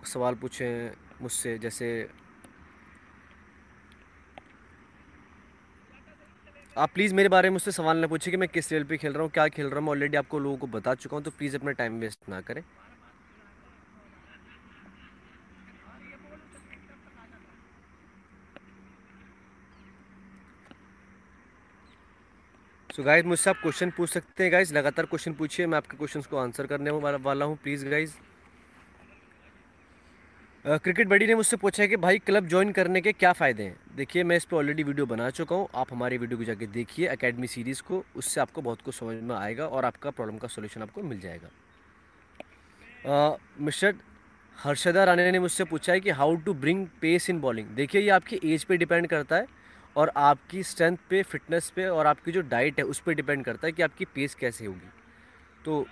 सवाल 0.07 0.35
पूछे 0.35 0.65
हैं 0.67 0.93
मुझसे, 1.23 1.57
जैसे 1.59 2.09
आप 6.77 6.91
प्लीज़ 6.95 7.15
मेरे 7.15 7.29
बारे 7.29 7.49
में 7.49 7.53
मुझसे 7.53 7.73
सवाल 7.73 7.99
ना 7.99 8.07
पूछे 8.07 8.31
कि 8.31 8.37
मैं 8.37 8.49
किस 8.49 8.73
लेवल 8.73 8.85
पे 8.85 8.97
खेल 8.97 9.13
रहा 9.13 9.23
हूँ, 9.23 9.31
क्या 9.31 9.47
खेल 9.49 9.67
रहा 9.67 9.81
हूँ 9.81 9.91
ऑलरेडी 9.91 10.17
आपको 10.17 10.39
लोगों 10.39 10.57
को 10.57 10.67
बता 10.69 10.95
चुका 10.97 11.17
हूँ 11.17 11.25
तो 11.25 11.31
प्लीज़ 11.31 11.57
अपना 11.57 11.73
टाइम 11.73 12.01
वेस्ट 12.01 12.29
ना 12.29 12.41
करें। 12.41 12.63
सो 22.99 23.03
गाइज़ 23.05 23.27
मुझसे 23.27 23.51
आप 23.51 23.57
क्वेश्चन 23.57 23.91
पूछ 23.97 24.11
सकते 24.11 24.43
हैं 24.43 24.51
गाइज़ 24.53 24.73
लगातार 24.75 25.07
क्वेश्चन 25.07 25.33
पूछिए, 25.33 25.67
मैं 25.67 25.77
आपके 25.79 25.97
क्वेश्चन 25.97 26.21
को 26.31 26.37
आंसर 26.37 26.67
करने 26.67 26.91
वाला 26.91 27.45
हूँ 27.45 27.57
प्लीज़ 27.63 27.85
गाइज़ 27.89 28.13
क्रिकेट 30.65 31.09
बडी 31.09 31.27
ने 31.27 31.35
मुझसे 31.35 31.57
पूछा 31.57 31.83
है 31.83 31.89
कि 31.89 31.97
भाई 31.97 32.19
क्लब 32.19 32.49
ज्वाइन 32.49 32.73
करने 32.73 33.01
के 33.01 33.13
क्या 33.13 33.33
फ़ायदे 33.33 33.63
हैं? 33.63 33.77
देखिए, 33.97 34.25
मैं 34.25 34.37
इस 34.37 34.45
पर 34.45 34.57
ऑलरेडी 34.57 34.83
वीडियो 34.83 35.07
बना 35.07 35.29
चुका 35.31 35.57
हूँ। 35.57 35.69
आप 35.75 35.93
हमारी 35.93 36.19
वीडियो 36.19 36.39
को 36.39 36.45
जाके 36.45 36.67
देखिए 36.69 37.09
एकेडमी 37.11 37.47
सीरीज़ 37.47 37.83
को। 37.83 38.03
उससे 38.17 38.41
आपको 38.41 38.63
बहुत 38.63 38.83
कुछ 38.83 38.95
समझ 38.95 39.23
में 39.23 39.35
आएगा 39.37 39.67
और 39.67 39.85
आपका 39.85 40.11
प्रॉब्लम 40.11 40.39
का 40.39 40.49
सोल्यूशन 40.49 40.83
आपको 40.83 41.03
मिल 41.03 41.21
जाएगा। 41.21 41.49
मिस्टर 43.61 43.95
हर्षदा 44.57 45.05
राणे 45.05 45.31
ने 45.33 45.39
मुझसे 45.39 45.65
पूछा 45.67 45.93
है 45.93 46.01
कि 46.01 46.11
how 46.13 46.37
to 46.37 46.55
bring 46.57 46.87
pace 47.01 47.31
in 47.31 47.41
bowling 47.41 47.69
देखिए, 47.77 48.01
ये 48.01 48.11
आपकी 48.11 48.41
एज 48.45 48.65
पे 48.65 48.77
डिपेंड 48.77 49.07
करता 49.07 49.37
है। 49.37 49.47
और 49.99 50.13
आपकी 50.17 50.63
स्ट्रेंथ 50.63 50.97
पे 51.11 51.23
फिटनेस 51.25 51.71
पे 51.77 51.87
और 51.89 52.07
आपकी 52.07 52.33
जो 52.33 52.41
डाइट 52.43 52.79
है, 52.79 52.85
उस 52.85 53.01
पर 53.01 53.15
डिपेंड 53.15 53.45
करता 53.45 53.67
है 53.67 53.73
कि 53.73 53.83
आपकी 53.83 54.05
पेस 54.15 54.35
कैसे 54.35 54.67
होगी। 54.67 54.91
तो 55.65 55.87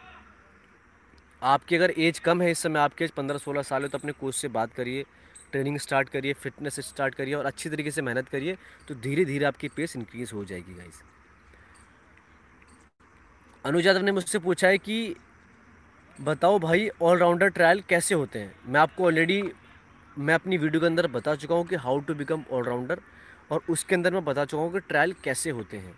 आपकी 1.43 1.77
अगर 1.77 1.91
एज 1.99 2.19
कम 2.19 2.43
है 2.43 2.51
इस 2.51 2.59
समय, 2.59 2.81
आपके 2.81 3.05
एज 3.05 3.11
पंद्रह 3.13 3.39
सोलह 3.39 3.63
साल 3.65 3.83
है 3.83 3.89
तो 3.89 3.99
अपने 3.99 4.13
कोच 4.13 4.35
से 4.35 4.49
बात 4.51 4.73
करिए 4.75 5.05
ट्रेनिंग 5.53 5.79
स्टार्ट 5.79 6.09
करिए 6.09 6.33
फिटनेस 6.35 6.81
स्टार्ट 6.83 7.15
करिए 7.15 7.35
और 7.35 7.47
अच्छी 7.47 7.71
तरीके 7.71 7.91
से 7.91 8.03
मेहनत 8.03 8.29
करिए 8.29 8.57
तो 8.89 8.95
धीरे 8.97 9.25
धीरे 9.25 9.45
आपकी 9.45 9.69
पेस 9.77 9.97
इंक्रीज़ 9.97 10.33
हो 10.35 10.45
जाएगी 10.45 10.75
गाइस 10.75 11.03
अनुज 13.65 13.87
यादव 13.87 14.03
ने 14.03 14.13
मुझसे 14.13 14.39
पूछा 14.39 14.69
है 14.69 14.79
कि, 14.79 15.15
बताओ 16.19 16.59
भाई 16.59 16.89
ऑलराउंडर 17.03 17.49
ट्रायल 17.51 17.83
कैसे 17.89 18.15
होते 18.15 18.39
हैं? 18.39 18.55
मैं 18.67 18.81
आपको 18.81 19.05
ऑलरेडी 19.07 19.43
मैं 20.17 20.35
अपनी 20.35 20.59
वीडियो 20.59 20.81
के 20.81 20.87
अंदर 20.87 21.07
बता 21.11 21.35
चुका 21.37 21.55
हूँ 21.55 21.67
कि 21.67 21.77
हाउ 21.77 21.99
टू 22.01 22.15
बिकम 22.15 22.45
ऑलराउंडर 22.53 23.01
और 23.51 23.63
उसके 23.71 23.95
अंदर 23.95 24.13
मैं 24.15 24.25
बता 24.25 24.45
चुका 24.45 24.63
हूँ 24.63 24.73
कि 24.73 24.81
ट्रायल 24.89 25.13
कैसे 25.25 25.51
होते 25.51 25.77
हैं। 25.77 25.95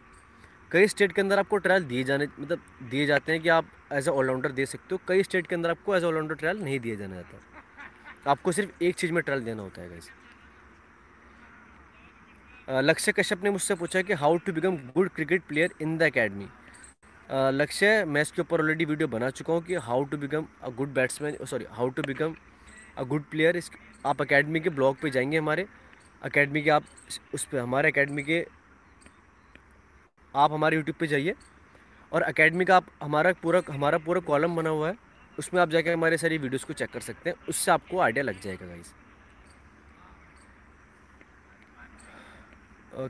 कई 0.72 0.86
स्टेट 0.86 1.12
के 1.12 1.20
अंदर 1.20 1.38
आपको 1.38 1.58
ट्रायल 1.58 1.84
दिए 1.84 2.04
जाने 2.04 2.26
मतलब 2.38 2.62
दिए 2.90 3.06
जाते 3.06 3.32
हैं 3.32 3.40
कि 3.42 3.48
आप 3.48 3.66
एज 3.92 4.08
ए 4.08 4.10
ऑलराउंडर 4.10 4.52
दे 4.52 4.66
सकते 4.66 4.94
हो। 4.94 5.00
कई 5.08 5.22
स्टेट 5.22 5.46
के 5.46 5.54
अंदर 5.54 5.70
आपको 5.70 5.96
एज 5.96 6.02
ए 6.02 6.06
ऑलराउंडर 6.06 6.34
ट्रायल 6.34 6.58
नहीं 6.62 6.80
दिया 6.80 6.94
जाना 6.96 7.16
जाता। 7.16 8.30
आपको 8.30 8.52
सिर्फ़ 8.52 8.84
एक 8.84 8.94
चीज़ 8.96 9.12
में 9.12 9.22
ट्रायल 9.22 9.42
देना 9.44 9.62
होता 9.62 9.82
है 9.82 9.88
वैसे 9.88 10.16
लक्ष्य 12.82 13.12
कश्यप 13.12 13.44
ने 13.44 13.50
मुझसे 13.50 13.74
पूछा 13.74 14.02
कि 14.02 14.12
how 14.14 14.36
to 14.38 14.52
become 14.52 14.76
good 14.94 15.08
cricket 15.10 15.42
player 15.48 15.70
in 15.82 15.96
the 15.98 16.02
academy 16.02 16.48
Lakshya, 17.30 18.04
मैं 18.04 18.22
इसके 18.22 18.42
ऊपर 18.42 18.60
ऑलरेडी 18.60 18.84
वीडियो 18.84 19.08
बना 19.08 19.30
चुका 19.30 19.52
हूँ 19.52 19.62
कि 19.62 19.74
how 19.76 20.04
to 20.04 20.16
become 20.16 20.46
a 20.62 20.68
good 20.76 20.92
batsman 20.94 21.36
sorry 21.44 21.64
how 21.70 21.88
to 21.88 22.02
become 22.02 22.34
a 22.98 23.02
good 23.04 23.24
player 23.30 23.56
इस, 23.56 23.70
आप 24.06 24.20
अकेडमी 24.22 24.60
के 24.60 24.70
ब्लॉग 24.70 24.96
पे 25.00 25.10
जाएँगे 25.10 25.38
हमारे। 25.38 25.66
अकेडमी 26.22 26.62
के 26.62 26.70
आप 26.70 26.84
उस 27.34 27.44
पर 27.44 27.58
हमारे 27.58 27.90
अकेडमी 27.90 28.22
के 28.22 28.46
आप 30.36 30.52
हमारे 30.52 30.76
यूट्यूब 30.76 30.96
पे 31.00 31.06
जाइए 31.06 31.34
और 32.12 32.22
अकेडमी 32.22 32.64
का 32.64 32.76
आप, 32.76 32.86
हमारा 33.02 33.32
पूरा 33.32 33.62
हमारा 33.70 33.98
पूरा 33.98 34.20
कॉलम 34.20 34.56
बना 34.56 34.70
हुआ 34.70 34.88
है, 34.88 34.96
उसमें 35.38 35.60
आप 35.60 35.70
जाकर 35.70 35.92
हमारे 35.92 36.18
सारी 36.18 36.38
वीडियोस 36.38 36.64
को 36.64 36.72
चेक 36.72 36.90
कर 36.90 37.00
सकते 37.00 37.30
हैं, 37.30 37.36
उससे 37.48 37.70
आपको 37.70 38.00
आइडिया 38.00 38.24
लग 38.24 38.40
जाएगा 38.40 38.66
गाइस 38.66 38.94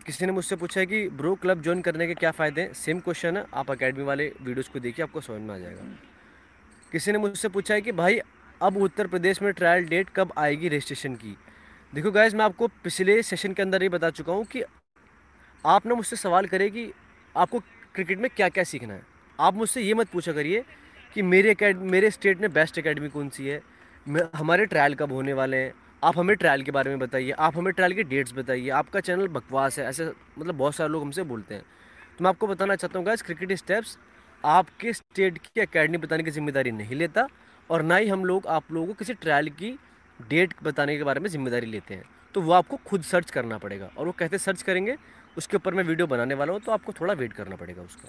किसी 0.06 0.26
ने 0.26 0.32
मुझसे 0.32 0.56
पूछा 0.56 0.80
है 0.80 0.86
कि, 0.86 1.08
ब्रो 1.08 1.34
क्लब 1.34 1.62
ज्वाइन 1.62 1.82
करने 1.82 2.06
के 2.06 2.14
क्या 2.14 2.30
फ़ायदे 2.30 2.60
हैं? 2.60 2.72
सेम 2.72 3.00
क्वेश्चन 3.00 3.36
है, 3.36 3.46
आप 3.54 3.70
अकेडमी 3.70 4.04
वाले 4.04 4.32
वीडियोस 4.42 4.68
को 4.68 4.78
देखिए, 4.78 5.02
आपको 5.02 5.20
समझ 5.20 5.40
में 5.40 5.54
आ 5.54 5.58
जाएगा। 5.58 5.82
किसी 6.92 7.12
ने 7.12 7.18
मुझसे 7.18 7.48
पूछा 7.48 7.74
है 7.74 7.80
कि, 7.80 7.92
भाई, 7.92 8.20
अब 8.62 8.76
उत्तर 8.76 9.06
प्रदेश 9.06 9.42
में 9.42 9.52
ट्रायल 9.52 9.88
डेट 9.88 10.08
कब 10.10 10.32
आएगी 10.38 10.68
रजिस्ट्रेशन 10.68 11.14
की? 11.14 11.36
देखो 11.92 12.10
गाइज़ 12.10 12.34
मैं 12.36 12.44
आपको 12.44 12.66
पिछले 12.84 13.22
सेशन 13.22 13.52
के 13.52 13.62
अंदर 13.62 13.82
ही 13.82 13.88
बता 13.88 14.08
चुका 14.10 14.32
हूँ 14.32 14.44
कि 14.44 14.62
आप 15.64 15.86
ना 15.86 15.94
मुझसे 15.94 16.16
सवाल 16.16 16.46
करें 16.46 16.70
कि 16.70 16.90
आपको 17.34 17.58
क्रिकेट 17.94 18.18
में 18.18 18.28
क्या 18.36 18.48
क्या 18.48 18.64
सीखना 18.64 18.94
है। 18.94 19.02
आप 19.38 19.54
मुझसे 19.54 19.82
ये 19.82 19.94
मत 19.94 20.08
पूछा 20.08 20.32
करिए 20.32 20.64
कि 21.14 21.22
मेरे 21.22 21.74
मेरे 21.74 22.10
स्टेट 22.10 22.40
में 22.40 22.52
बेस्ट 22.52 22.78
अकेडमी 22.78 23.08
कौन 23.08 23.28
सी 23.28 23.46
है। 23.46 23.60
हमारे 24.36 24.66
ट्रायल 24.66 24.94
कब 24.94 25.12
होने 25.12 25.32
वाले 25.32 25.56
हैं? 25.56 25.72
आप 26.04 26.18
हमें 26.18 26.34
ट्रायल 26.36 26.62
के 26.62 26.70
बारे 26.70 26.90
में 26.90 26.98
बताइए। 26.98 27.30
आप 27.30 27.56
हमें 27.56 27.72
ट्रायल 27.72 27.94
के 27.94 28.02
डेट्स 28.04 28.32
बताइए। 28.34 28.68
आपका 28.70 29.00
चैनल 29.00 29.28
बकवास 29.30 29.78
है, 29.78 29.86
ऐसे 29.86 30.12
मतलब 30.38 30.54
बहुत 30.54 30.74
सारे 30.74 30.90
लोग 30.90 31.02
हमसे 31.02 31.22
बोलते 31.24 31.54
हैं। 31.54 31.62
तो 32.18 32.24
मैं 32.24 32.28
आपको 32.28 32.46
बताना 32.46 32.76
चाहता 32.76 32.98
हूँ 32.98 33.06
गाइस 33.06 33.22
क्रिकेट 33.22 33.52
स्टेप्स 33.58 33.98
आपके 34.44 34.92
स्टेट 34.92 35.38
की 35.38 35.60
अकेडमी 35.60 35.98
बताने 35.98 36.22
की 36.22 36.30
ज़िम्मेदारी 36.30 36.70
नहीं 36.72 36.96
लेता 36.96 37.26
और 37.70 37.82
ना 37.82 37.96
ही 37.96 38.08
हम 38.08 38.24
लोग 38.24 38.46
आप 38.48 38.72
लोगों 38.72 38.86
को 38.86 38.94
किसी 38.94 39.14
ट्रायल 39.16 39.48
की 39.52 39.78
डेट 40.20 40.54
बताने 40.62 40.96
के 40.96 41.04
बारे 41.04 41.20
में 41.20 41.28
ज़िम्मेदारी 41.30 41.66
लेते 41.66 41.94
हैं। 41.94 42.04
तो 42.34 42.40
वो 42.40 42.52
आपको 42.52 42.76
खुद 42.86 43.02
सर्च 43.02 43.30
करना 43.30 43.58
पड़ेगा 43.58 43.90
और 43.98 44.06
वो 44.06 44.12
कहते 44.12 44.38
सर्च 44.38 44.62
करेंगे, 44.62 44.96
उसके 45.36 45.56
ऊपर 45.56 45.74
मैं 45.74 45.84
वीडियो 45.84 46.06
बनाने 46.06 46.34
वाला 46.34 46.52
हूँ 46.52 46.60
तो 46.60 46.72
आपको 46.72 46.92
थोड़ा 46.92 47.14
वेट 47.14 47.32
करना 47.32 47.56
पड़ेगा 47.56 47.82
उसका। 47.82 48.08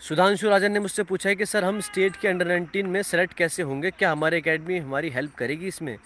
सुधांशु 0.00 0.48
राजन 0.48 0.72
ने 0.72 0.80
मुझसे 0.80 1.02
पूछा 1.02 1.28
है 1.28 1.34
कि, 1.36 1.46
सर, 1.46 1.64
हम 1.64 1.80
स्टेट 1.80 2.16
के 2.16 2.28
अंडर 2.28 2.46
नाइनटीन 2.46 2.86
में 2.86 3.02
सेलेक्ट 3.02 3.34
कैसे 3.34 3.62
होंगे? 3.62 3.90
क्या 3.90 4.10
हमारे 4.12 4.40
अकेडमी 4.40 4.78
हमारी 4.78 5.10
हेल्प 5.10 5.34
करेगी 5.34 5.66
इसमें? 5.66 5.96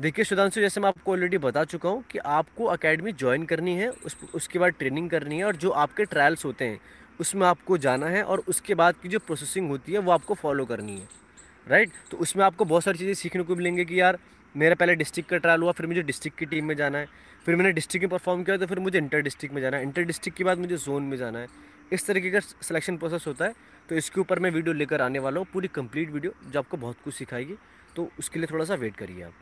देखिए 0.00 0.24
सुधांशु, 0.24 0.60
जैसे 0.60 0.80
मैं 0.80 0.88
आपको 0.88 1.12
ऑलरेडी 1.12 1.38
बता 1.38 1.64
चुका 1.64 1.88
हूँ 1.88 2.04
कि 2.10 2.18
आपको 2.18 2.64
अकेडमी 2.64 3.12
ज्वाइन 3.12 3.44
करनी 3.46 3.74
है, 3.76 3.88
उस, 3.88 4.16
उसके 4.34 4.58
बाद 4.58 4.74
ट्रेनिंग 4.78 5.10
करनी 5.10 5.38
है 5.38 5.44
और 5.44 5.56
जो 5.56 5.70
आपके 5.70 6.04
ट्रायल्स 6.04 6.44
होते 6.44 6.64
हैं, 6.64 6.80
उसमें 7.20 7.46
आपको 7.46 7.78
जाना 7.78 8.06
है 8.06 8.22
और 8.22 8.42
उसके 8.48 8.74
बाद 8.74 8.96
की 9.02 9.08
जो 9.08 9.18
प्रोसेसिंग 9.18 9.68
होती 9.68 9.92
है, 9.92 9.98
वो 9.98 10.12
आपको 10.12 10.34
फॉलो 10.34 10.64
करनी 10.64 10.98
है। 10.98 11.21
राइट? 11.66 11.90
तो 12.10 12.16
उसमें 12.18 12.44
आपको 12.44 12.64
बहुत 12.64 12.84
सारी 12.84 12.98
चीज़ें 12.98 13.14
सीखने 13.14 13.42
को 13.42 13.56
मिलेंगे 13.56 13.84
कि 13.84 14.00
यार, 14.00 14.18
मेरा 14.54 14.74
पहले 14.74 14.94
डिस्ट्रिक्ट 14.94 15.30
का 15.30 15.36
ट्रायल 15.38 15.60
हुआ, 15.60 15.72
फिर 15.72 15.86
मुझे 15.86 16.02
डिस्ट्रिक्ट 16.02 16.38
की 16.38 16.46
टीम 16.46 16.64
में 16.66 16.74
जाना 16.76 16.98
है, 16.98 17.06
फिर 17.46 17.56
मैंने 17.56 17.72
डिस्ट्रिक्ट 17.72 18.04
में 18.04 18.10
परफॉर्म 18.10 18.42
किया 18.44 18.56
तो 18.56 18.66
फिर 18.66 18.78
मुझे 18.80 18.98
इंटर 18.98 19.20
डिस्ट्रिक्ट 19.22 19.54
में 19.54 19.60
जाना 19.62 19.76
है। 19.76 19.82
इंटर 19.82 20.02
डिस्ट्रिक्ट 20.04 20.38
के 20.38 20.44
बाद 20.44 20.58
मुझे 20.58 20.76
जोन 20.76 21.02
में 21.02 21.16
जाना 21.16 21.38
है। 21.38 21.46
इस 21.92 22.06
तरीके 22.06 22.30
का 22.30 22.40
सिलेक्शन 22.40 22.96
प्रोसेस 22.96 23.26
होता 23.26 23.44
है। 23.44 23.54
तो 23.88 23.94
इसके 23.96 24.20
ऊपर 24.20 24.38
मैं 24.38 24.50
वीडियो 24.50 24.74
लेकर 24.74 25.00
आने 25.02 25.18
वाला 25.18 25.38
हूँ, 25.38 25.46
पूरी 25.52 25.68
कंप्लीट 25.70 26.10
वीडियो 26.10 26.32
जो 26.44 26.58
आपको 26.58 26.76
बहुत 26.76 26.96
कुछ 27.04 27.14
सिखाएगी। 27.14 27.54
तो 27.96 28.10
उसके 28.18 28.38
लिए 28.38 28.48
थोड़ा 28.50 28.64
सा 28.64 28.74
वेट 28.74 28.96
करिए 28.96 29.22
आप। 29.22 29.32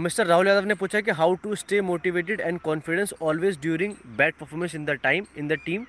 मिस्टर 0.00 0.26
राहुल 0.26 0.48
यादव 0.48 0.64
ने 0.66 0.74
पूछा 0.74 1.00
कि 1.00 1.10
how 1.12 1.34
to 1.34 1.54
stay 1.56 1.80
motivated 1.82 2.40
and 2.40 2.58
confidence 2.60 3.12
always 3.22 3.58
during 3.60 3.94
bad 4.16 4.34
performance 4.34 4.74
in 4.74 4.84
the 4.84 4.90
time 5.02 5.24
in 5.38 5.48
the 5.48 5.52
team 5.64 5.86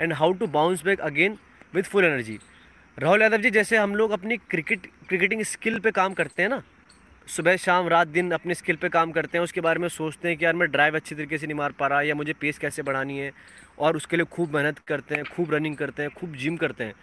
and 0.00 0.12
how 0.12 0.32
to 0.32 0.46
bounce 0.48 0.82
back 0.84 1.00
again 1.00 1.38
with 1.74 1.82
full 1.82 2.04
energy 2.04 2.38
Rahul 2.98 3.22
Yadav 3.22 3.36
ji, 3.36 3.50
जैसे 3.50 3.76
हम 3.76 3.94
लोग 3.94 4.10
अपनी 4.10 4.36
क्रिकेट, 4.50 4.86
क्रिकेटिंग 5.08 5.42
स्किल 5.42 5.78
पे 5.80 5.90
काम 5.90 6.14
करते 6.14 6.42
हैं 6.42 6.48
ना, 6.48 6.62
सुबह, 7.26 7.56
शाम, 7.56 7.88
रात, 7.88 8.08
दिन 8.08 8.30
अपने 8.32 8.54
स्किल 8.54 8.76
पे 8.76 8.88
काम 8.88 9.12
करते 9.12 9.38
हैं, 9.38 9.42
उसके 9.44 9.60
बारे 9.60 9.80
में 9.80 9.88
सोचते 9.88 10.28
हैं 10.28 10.36
कि 10.36 10.44
यार 10.44 10.54
मैं 10.54 10.70
ड्राइव 10.70 10.96
अच्छी 10.96 11.14
तरीके 11.14 11.38
से 11.38 11.46
नहीं 11.46 11.56
मार 11.56 11.72
पा 11.72 11.86
रहा, 11.86 12.00
या 12.02 12.14
मुझे 12.14 12.32
पेस 12.32 12.58
कैसे 12.58 12.82
बढ़ानी 12.82 13.18
है, 13.18 13.30
और 13.78 13.96
उसके 13.96 14.16
लिए 14.16 14.26
खूब 14.26 14.56
मेहनत 14.56 14.78
करते 14.88 15.14
हैं, 15.14 15.24
खूब 15.26 15.54
रनिंग 15.54 15.76
करते 15.76 16.02
हैं, 16.02 16.10
खूब 16.10 16.34
जिम 16.34 16.56
करते 16.56 16.84
हैं। 16.84 16.94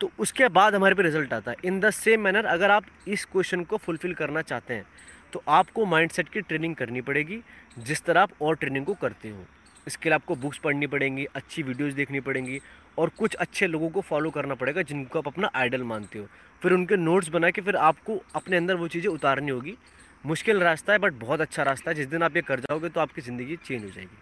तो 0.00 0.10
उसके 0.18 0.48
बाद 0.50 0.74
हमारे 0.74 0.94
पे 0.94 1.02
रिज़ल्ट 1.02 1.32
आता 1.32 1.50
है। 1.50 1.56
इन 1.64 1.80
द 1.80 1.90
सेम 1.92 2.20
मैनर 2.20 2.44
अगर 2.46 2.70
आप 2.70 2.84
इस 3.08 3.24
क्वेश्चन 3.24 3.64
को 3.64 3.76
फुलफ़िल 3.76 4.14
करना 4.14 4.42
चाहते 4.42 4.74
हैं 4.74 4.84
तो 5.32 5.42
आपको 5.50 5.84
माइंडसेट 5.86 6.28
की 6.28 6.40
ट्रेनिंग 6.40 6.74
करनी 6.74 7.00
पड़ेगी, 7.02 7.40
जिस 7.78 8.04
तरह 8.04 8.20
आप 8.20 8.42
और 8.42 8.56
ट्रेनिंग 8.56 8.84
को 8.86 8.94
करते 8.96 9.30
हो। 9.30 9.44
इसके 9.86 10.08
लिए 10.08 10.14
आपको 10.14 10.34
बुक्स 10.36 10.58
पढ़नी 10.58 10.86
पड़ेंगी, 10.86 11.24
अच्छी 11.26 11.62
वीडियोस 11.62 11.92
देखनी 11.94 12.20
पड़ेंगी 12.20 12.60
और 12.98 13.08
कुछ 13.18 13.34
अच्छे 13.36 13.66
लोगों 13.66 13.88
को 13.90 14.00
फॉलो 14.02 14.30
करना 14.30 14.54
पड़ेगा 14.54 14.82
जिनको 14.84 15.18
आप 15.18 15.26
अपना 15.28 15.50
आइडल 15.54 15.82
मानते 15.84 16.18
हो। 16.18 16.26
फिर 16.62 16.72
उनके 16.72 16.96
नोट्स 16.96 17.28
बना 17.28 17.50
के 17.50 17.60
फिर 17.62 17.76
आपको 17.78 18.20
अपने 18.36 18.56
अंदर 18.56 18.74
वो 18.76 18.88
चीज़ें 18.88 19.10
उतारनी 19.10 19.50
होगी। 19.50 19.76
मुश्किल 20.24 20.60
रास्ता 20.60 20.92
है 20.92 20.98
बट 20.98 21.12
बहुत 21.20 21.40
अच्छा 21.40 21.62
रास्ता 21.62 21.90
है। 21.90 21.94
जिस 21.96 22.06
दिन 22.08 22.22
आप 22.22 22.36
ये 22.36 22.42
कर 22.42 22.60
जाओगे 22.60 22.88
तो 22.88 23.00
आपकी 23.00 23.20
ज़िंदगी 23.22 23.56
चेंज 23.58 23.84
हो 23.84 23.90
जाएगी। 23.90 24.16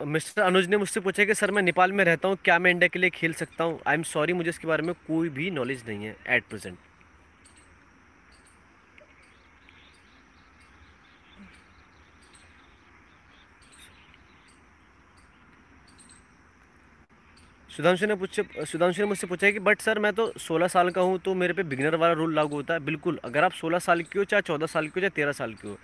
मिस्टर 0.00 0.42
अनुज 0.42 0.66
ने 0.68 0.76
मुझसे 0.76 1.00
पूछा 1.00 1.24
कि, 1.24 1.34
सर, 1.34 1.50
मैं 1.50 1.62
नेपाल 1.62 1.92
में 1.92 2.04
रहता 2.04 2.28
हूँ, 2.28 2.36
क्या 2.44 2.58
मैं 2.58 2.70
इंडिया 2.70 2.88
के 2.88 2.98
लिए 2.98 3.10
खेल 3.10 3.32
सकता 3.34 3.64
हूँ? 3.64 3.80
आई 3.86 3.94
एम 3.94 4.02
सॉरी 4.04 4.32
मुझे 4.32 4.50
इसके 4.50 4.68
बारे 4.68 4.82
में 4.82 4.94
कोई 5.06 5.28
भी 5.30 5.50
नॉलेज 5.50 5.82
नहीं 5.88 6.04
है 6.04 6.16
एट 6.28 6.44
प्रेजेंट 6.44 6.76
सुधांशु 17.78 18.06
ने 18.06 18.14
पूछे, 18.14 18.42
सुधांशु 18.66 19.02
ने 19.02 19.08
मुझसे 19.08 19.26
पूछा 19.26 19.50
कि, 19.50 19.58
बट 19.58 19.80
सर, 19.80 19.98
मैं 19.98 20.12
तो 20.12 20.32
16 20.38 20.68
साल 20.68 20.90
का 20.90 21.00
हूँ 21.00 21.18
तो 21.18 21.34
मेरे 21.34 21.52
पे 21.52 21.62
बिगनर 21.62 21.94
वाला 21.94 22.12
रूल 22.12 22.34
लागू 22.34 22.56
होता 22.56 22.74
है। 22.74 22.80
बिल्कुल, 22.80 23.20
अगर 23.24 23.44
आप 23.44 23.52
16 23.52 23.78
साल 23.78 24.02
के 24.02 24.18
हो, 24.18 24.24
चाहे 24.24 24.42
14 24.42 24.66
साल 24.66 24.84
के 24.84 24.92
हो, 24.96 25.00
चाहे 25.00 25.10
13 25.10 25.32
साल 25.32 25.52
के 25.52 25.68
हो, 25.68 25.78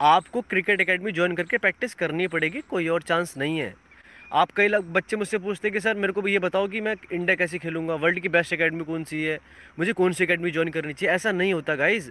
आपको 0.00 0.40
क्रिकेट 0.40 0.80
एकेडमी 0.80 1.12
ज्वाइन 1.12 1.34
करके 1.34 1.58
प्रैक्टिस 1.58 1.94
करनी 1.94 2.28
पड़ेगी, 2.28 2.60
कोई 2.60 2.88
और 2.88 3.02
चांस 3.02 3.34
नहीं 3.36 3.58
है। 3.58 3.74
आप 4.32 4.50
कई 4.50 4.68
लोग 4.68 4.92
बच्चे 4.92 5.16
मुझसे 5.16 5.38
पूछते 5.38 5.68
हैं 5.68 5.72
कि, 5.72 5.80
सर, 5.80 5.94
मेरे 5.94 6.12
को 6.12 6.22
भी 6.22 6.32
ये 6.32 6.38
बताओ 6.38 6.66
कि 6.68 6.80
मैं 6.80 6.94
इंडिया 7.12 7.34
कैसे 7.36 7.58
खेलूँगा? 7.58 7.94
वर्ल्ड 7.94 8.18
की 8.18 8.28
बेस्ट 8.28 8.52
अकेडमी 8.54 8.84
कौन 8.84 9.04
सी 9.04 9.22
है? 9.22 9.38
मुझे 9.78 9.92
कौन 9.92 10.12
सी 10.12 10.24
अकेडमी 10.24 10.50
ज्वाइन 10.50 10.68
करनी 10.68 10.92
चाहिए? 10.92 11.14
ऐसा 11.14 11.32
नहीं 11.32 11.54
होता 11.54 11.74
गाइज़ 11.74 12.10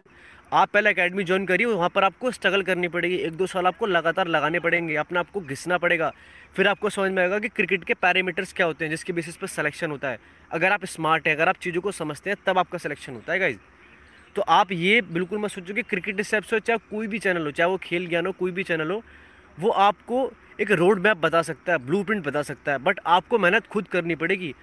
आप 0.54 0.70
पहले 0.70 0.90
अकेडमी 0.90 1.24
ज्वाइन 1.24 1.46
करिए, 1.46 1.66
वहाँ 1.66 1.90
पर 1.90 2.04
आपको 2.04 2.32
स्ट्रगल 2.32 2.62
करनी 2.62 2.88
पड़ेगी। 2.88 3.16
एक 3.16 3.34
दो 3.34 3.48
साल 3.48 3.68
आपको 3.68 3.86
लगातार 3.86 4.28
लगाने 4.28 4.60
पड़ेंगे, 4.60 4.96
अपना 4.96 5.20
आपको 5.20 5.42
घिसना 5.42 5.78
पड़ेगा। 5.78 6.12
फिर 6.56 6.68
आपको 6.68 6.90
समझ 6.90 7.12
में 7.12 7.24
आएगा 7.24 7.40
कि 7.40 7.48
क्रिकेट 7.48 7.84
के 7.84 7.94
पैरामीटर्स 7.94 8.54
क्या 8.54 8.66
होते 8.66 8.86
हैं, 8.86 8.90
जिसके 8.90 9.14
बेसिस 9.14 9.36
पर 9.36 9.48
सिलेक्शन 9.48 9.92
होता 9.92 10.10
है। 10.10 10.20
अगर 10.52 10.72
आप 10.72 10.86
स्मार्ट 10.86 11.28
हैं, 11.28 11.36
अगर 11.36 11.50
आप 11.50 11.56
चीज़ों 11.56 11.82
को 11.82 11.92
समझते 11.92 12.30
हैं, 12.30 12.38
तब 12.46 12.58
आपका 12.58 12.78
सिलेक्शन 12.78 13.14
होता 13.14 13.34
है 13.34 13.40
गाइज़ 13.40 13.58
तो 14.36 14.42
आप 14.42 14.72
ये 14.72 15.02
बिल्कुल 15.02 15.40
मत 15.40 15.52
सोचो 15.52 15.74
कि 15.74 15.82
क्रिकेट 15.82 16.22
स्टेप्स 16.22 16.54
हो 16.54 16.60
चाहे 16.60 16.78
कोई 16.92 17.08
भी 17.08 17.20
चैनल 17.20 17.46
हो, 17.46 17.52
चाहे 17.52 17.70
वो 17.70 17.78
खेल 17.78 18.08
ज्ञान 18.08 18.26
हो, 18.26 18.32
कोई 18.32 18.52
भी 18.52 18.64
चैनल 18.64 18.92
हो 18.92 19.04
वो 19.60 19.70
आपको 19.70 20.30
एक 20.62 20.72
रोड 20.74 21.00
मैप 21.00 21.18
बता 21.20 21.42
सकता 21.42 21.72
है 21.72 21.78
ब्लू 21.86 22.04
बता 22.04 22.42
सकता 22.44 22.72
है 22.72 22.78
बट 22.80 23.00
आपको 23.08 23.38
मेहनत 23.40 23.68
खुद 23.68 23.88
करनी 23.88 24.16
पड़ेगी। 24.18 24.54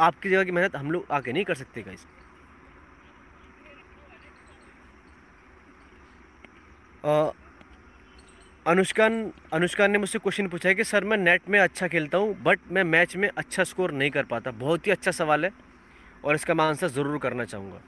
आपकी 0.00 0.30
जगह 0.30 0.44
की 0.44 0.50
मेहनत 0.52 0.76
हम 0.76 0.90
लोग 0.90 1.06
आके 1.10 1.32
नहीं 1.32 1.44
कर 1.44 1.54
सकते 1.56 1.82
गाइस 1.82 2.06
अनुष्का 8.66 9.06
अनुष्का 9.52 9.86
ने 9.86 9.98
मुझसे 9.98 10.18
क्वेश्चन 10.18 10.48
पूछा 10.48 10.68
है 10.68 10.74
कि, 10.74 10.84
सर, 10.84 11.04
मैं 11.04 11.16
नेट 11.16 11.48
में 11.48 11.58
अच्छा 11.60 11.88
खेलता 11.88 12.18
हूँ 12.18 12.34
बट 12.42 12.60
मैं 12.72 12.84
मैच 12.84 13.16
में 13.16 13.28
अच्छा 13.28 13.64
स्कोर 13.64 13.92
नहीं 13.92 14.10
कर 14.10 14.24
पाता। 14.24 14.50
बहुत 14.52 14.86
ही 14.86 14.92
अच्छा 14.92 15.10
सवाल 15.12 15.44
है 15.44 15.50
और 16.24 16.34
इसका 16.34 16.54
मैं 16.54 16.64
आंसर 16.64 16.88
ज़रूर 16.88 17.18
करना 17.18 17.44
चाहूँगा। 17.44 17.80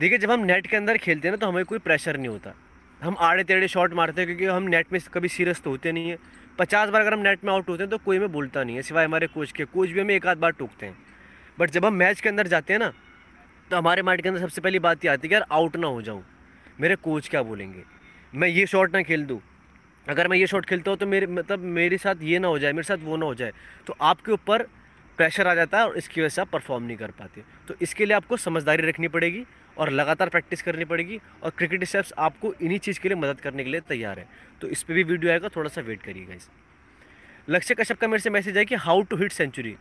देखिए, 0.00 0.18
जब 0.18 0.30
हम 0.30 0.40
नेट 0.42 0.66
के 0.66 0.76
अंदर 0.76 0.96
खेलते 0.98 1.28
हैं 1.28 1.32
ना 1.32 1.36
तो 1.36 1.46
हमें 1.46 1.64
कोई 1.64 1.78
प्रेशर 1.80 2.16
नहीं 2.16 2.28
होता। 2.28 2.54
हम 3.02 3.16
आड़े 3.20 3.42
टेढ़े 3.44 3.68
शॉट 3.68 3.94
मारते 3.94 4.20
हैं 4.20 4.26
क्योंकि 4.26 4.44
हम 4.46 4.62
नेट 4.64 4.92
में 4.92 5.00
कभी 5.14 5.28
सीरियस 5.28 5.60
तो 5.62 5.70
होते 5.70 5.92
नहीं 5.92 6.10
है। 6.10 6.18
पचास 6.58 6.88
बार 6.88 7.00
अगर 7.00 7.12
हम 7.12 7.20
नेट 7.20 7.44
में 7.44 7.52
आउट 7.52 7.68
होते 7.68 7.82
हैं 7.82 7.90
तो 7.90 7.98
कोई 7.98 8.18
में 8.18 8.32
बोलता 8.32 8.62
नहीं 8.64 8.76
है, 8.76 8.82
सिवाय 8.82 9.04
हमारे 9.04 9.26
कोच 9.26 9.52
के। 9.52 9.64
कोच 9.64 9.88
भी 9.88 10.00
हमें 10.00 10.14
एक 10.14 10.26
आध 10.26 10.38
बार 10.38 10.50
टूकते 10.52 10.86
हैं। 10.86 10.96
बट 11.58 11.70
जब 11.70 11.84
हम 11.84 11.94
मैच 11.94 12.20
के 12.20 12.28
अंदर 12.28 12.46
जाते 12.46 12.72
हैं 12.72 12.80
ना 12.80 12.92
तो 13.70 13.76
हमारे 13.76 14.02
माइंड 14.02 14.22
के 14.22 14.28
अंदर 14.28 14.40
सबसे 14.40 14.60
पहली 14.60 14.78
बात 14.78 15.04
ये 15.04 15.10
आती 15.10 15.26
है 15.26 15.28
कि 15.28 15.34
यार 15.34 15.46
आउट 15.52 15.76
ना 15.76 15.86
हो 15.86 16.02
जाऊँ। 16.02 16.22
मेरे 16.80 16.96
कोच 16.98 17.28
क्या 17.28 17.42
बोलेंगे? 17.42 17.82
मैं 18.32 18.48
ये 18.48 18.66
शॉट 18.66 18.94
ना 18.94 19.02
खेल 19.02 19.24
दूँ। 19.26 19.40
अगर 20.06 20.28
मैं 20.28 20.36
ये 20.38 20.46
शॉट 20.46 20.66
खेलता 20.66 20.90
हूँ 20.90 20.98
तो 20.98 21.06
मेरे 21.06 21.26
मतलब 21.28 21.58
मेरे 21.58 21.98
साथ 21.98 22.22
ये 22.22 22.38
ना 22.38 22.48
हो 22.48 22.58
जाए, 22.58 22.72
मेरे 22.72 22.82
साथ 22.82 23.04
वो 23.04 23.16
ना 23.16 23.26
हो 23.26 23.34
जाए। 23.34 23.52
तो 23.86 23.96
आपके 24.02 24.32
ऊपर 24.32 24.62
प्रेशर 25.18 25.46
आ 25.46 25.54
जाता 25.54 25.78
है 25.78 25.88
और 25.88 25.96
इसकी 25.98 26.20
वजह 26.20 26.28
से 26.28 26.40
आप 26.40 26.48
परफॉर्म 26.48 26.84
नहीं 26.84 26.96
कर 26.96 27.10
पाते। 27.10 27.42
तो 27.68 27.74
इसके 27.82 28.06
लिए 28.06 28.16
आपको 28.16 28.36
समझदारी 28.38 28.88
रखनी 28.88 29.08
पड़ेगी। 29.08 29.44
और 29.78 29.90
लगातार 29.90 30.28
प्रैक्टिस 30.28 30.62
करनी 30.62 30.84
पड़ेगी 30.84 31.20
और 31.42 31.50
क्रिकेट 31.50 31.84
स्टेप्स 31.84 32.12
आपको 32.18 32.52
इन्हीं 32.54 32.78
चीज़ 32.78 33.00
के 33.00 33.08
लिए 33.08 33.18
मदद 33.18 33.40
करने 33.40 33.64
के 33.64 33.70
लिए 33.70 33.80
तैयार 33.80 34.18
है। 34.18 34.26
तो 34.60 34.68
इस 34.68 34.82
पर 34.82 34.94
भी 34.94 35.02
वीडियो 35.04 35.32
आएगा 35.32 35.48
थोड़ा 35.56 35.68
सा 35.68 35.80
वेट 35.80 36.02
करिएगा 36.02 36.34
इस 36.34 36.48
लक्ष्य 37.48 37.74
कश्यप 37.74 37.98
का 37.98 38.08
मेरे 38.08 38.22
से 38.22 38.30
मैसेज 38.30 38.56
है 38.58 38.64
कि 38.64 38.74
हाउ 38.76 39.02
टू 39.02 39.16
हिट 39.16 39.32
सेंचुरी 39.32 39.74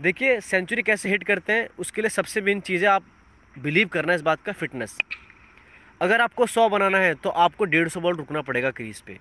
देखिए 0.00 0.40
सेंचुरी 0.40 0.82
कैसे 0.82 1.08
हिट 1.08 1.24
करते 1.24 1.52
हैं, 1.52 1.68
उसके 1.78 2.02
लिए 2.02 2.10
सबसे 2.10 2.40
मेन 2.40 2.60
चीज़ 2.60 2.84
है 2.84 2.90
आप 2.90 3.04
बिलीव 3.54 3.88
करना 3.88 4.14
इस 4.14 4.22
बात 4.22 4.42
का 4.42 4.52
फिटनेस 4.52 4.96
अगर 6.00 6.20
आपको 6.20 6.46
सौ 6.46 6.68
बनाना 6.68 6.98
है 6.98 7.14
तो 7.14 7.30
आपको 7.30 7.64
डेढ़ 7.66 7.88
सौ 7.88 8.00
बॉल 8.00 8.16
रुकना 8.16 8.42
पड़ेगा 8.42 8.70
क्रीज 8.70 9.00
पे। 9.00 9.18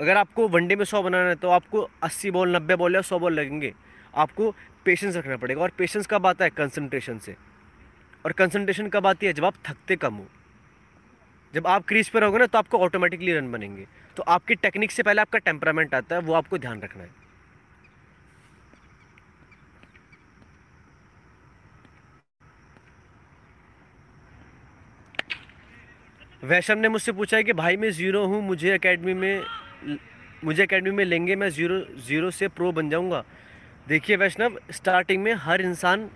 अगर 0.00 0.16
आपको 0.16 0.48
वनडे 0.48 0.76
में 0.76 0.84
सौ 0.84 1.02
बनाना 1.02 1.28
है 1.28 1.34
तो 1.34 1.48
आपको 1.50 1.88
अस्सी 2.02 2.30
बॉल, 2.30 2.56
नब्बे 2.56 2.76
बॉल 2.76 2.94
या 2.94 3.00
सौ 3.02 3.18
बॉल 3.18 3.32
लगेंगे। 3.32 3.72
आपको 4.14 4.50
पेशेंस 4.84 5.16
रखना 5.16 5.36
पड़ेगा 5.36 5.62
और 5.62 5.70
पेशेंस 5.78 6.06
कब 6.06 6.26
आता 6.26 6.44
है 6.44 6.50
कंसनट्रेशन 6.50 7.18
से। 7.18 7.36
और 8.24 8.32
कंसंट्रेशन 8.32 8.88
कब 8.88 9.06
आती 9.06 9.26
है, 9.26 9.32
जब 9.32 9.44
आप 9.44 9.54
थकते 9.66 9.96
कम 9.96 10.14
हो, 10.14 10.26
जब 11.54 11.66
आप 11.66 11.86
क्रीज 11.86 12.08
पर 12.08 12.20
रहोगे 12.20 12.38
ना 12.38 12.46
तो 12.46 12.58
आपको 12.58 12.78
ऑटोमेटिकली 12.78 13.32
रन 13.32 13.50
बनेंगे। 13.52 13.86
तो 14.16 14.22
आपकी 14.24 14.54
टेक्निक 14.56 14.90
से 14.90 15.02
पहले 15.02 15.20
आपका 15.20 15.38
टेम्परामेंट 15.40 15.94
आता 15.94 16.16
है, 16.16 16.22
वो 16.22 16.34
आपको 16.34 16.58
ध्यान 16.58 16.80
रखना 16.80 17.02
है। 17.02 17.10
वैशम 26.42 26.78
ने 26.78 26.88
मुझसे 26.88 27.12
पूछा 27.12 27.36
है 27.36 27.42
कि, 27.44 27.52
भाई, 27.52 27.76
मैं 27.76 27.90
ज़ीरो 27.90 28.24
हूँ, 28.26 28.42
मुझे 28.42 28.72
एकेडमी 28.74 29.14
में 29.14 29.44
मुझे 30.44 30.62
एकेडमी 30.62 30.90
में 30.90 31.04
लेंगे, 31.04 31.36
मैं 31.36 31.48
ज़ीरो 31.50 31.78
ज़ीरो 32.06 32.30
से 32.30 32.48
प्रो 32.48 32.70
बन 32.72 32.88
जाऊँगा? 32.90 33.22
देखिए 33.88 34.16
वैष्णव 34.16 34.58
स्टार्टिंग 34.70 35.22
में 35.22 35.32
हर 35.34 35.60
इंसान 35.60 36.08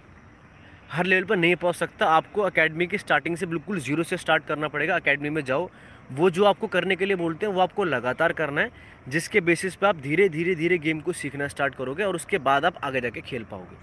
हर 0.90 1.06
लेवल 1.06 1.24
पर 1.24 1.36
नहीं 1.36 1.56
पहुँच 1.56 1.74
सकता। 1.74 2.06
आपको 2.06 2.46
एकेडमी 2.48 2.86
की 2.86 2.98
स्टार्टिंग 2.98 3.36
से 3.36 3.46
बिल्कुल 3.46 3.80
ज़ीरो 3.80 4.02
से 4.02 4.16
स्टार्ट 4.16 4.44
करना 4.44 4.68
पड़ेगा 4.68 4.96
एकेडमी 4.96 5.30
में 5.30 5.42
जाओ। 5.44 5.68
वो 6.12 6.30
जो 6.30 6.44
आपको 6.44 6.66
करने 6.66 6.96
के 6.96 7.06
लिए 7.06 7.16
बोलते 7.16 7.46
हैं, 7.46 7.52
वो 7.52 7.60
आपको 7.60 7.84
लगातार 7.84 8.32
करना 8.32 8.60
है, 8.60 8.70
जिसके 9.08 9.40
बेसिस 9.40 9.76
पे 9.76 9.86
आप 9.86 9.96
धीरे 9.96 10.28
धीरे 10.28 10.54
धीरे 10.54 10.78
गेम 10.78 11.00
को 11.00 11.12
सीखना 11.12 11.48
स्टार्ट 11.48 11.74
करोगे 11.74 12.04
और 12.04 12.14
उसके 12.14 12.38
बाद 12.38 12.64
आप 12.64 12.78
आगे 12.84 13.00
जाके 13.00 13.20
खेल 13.20 13.44
पाओगे। 13.44 13.76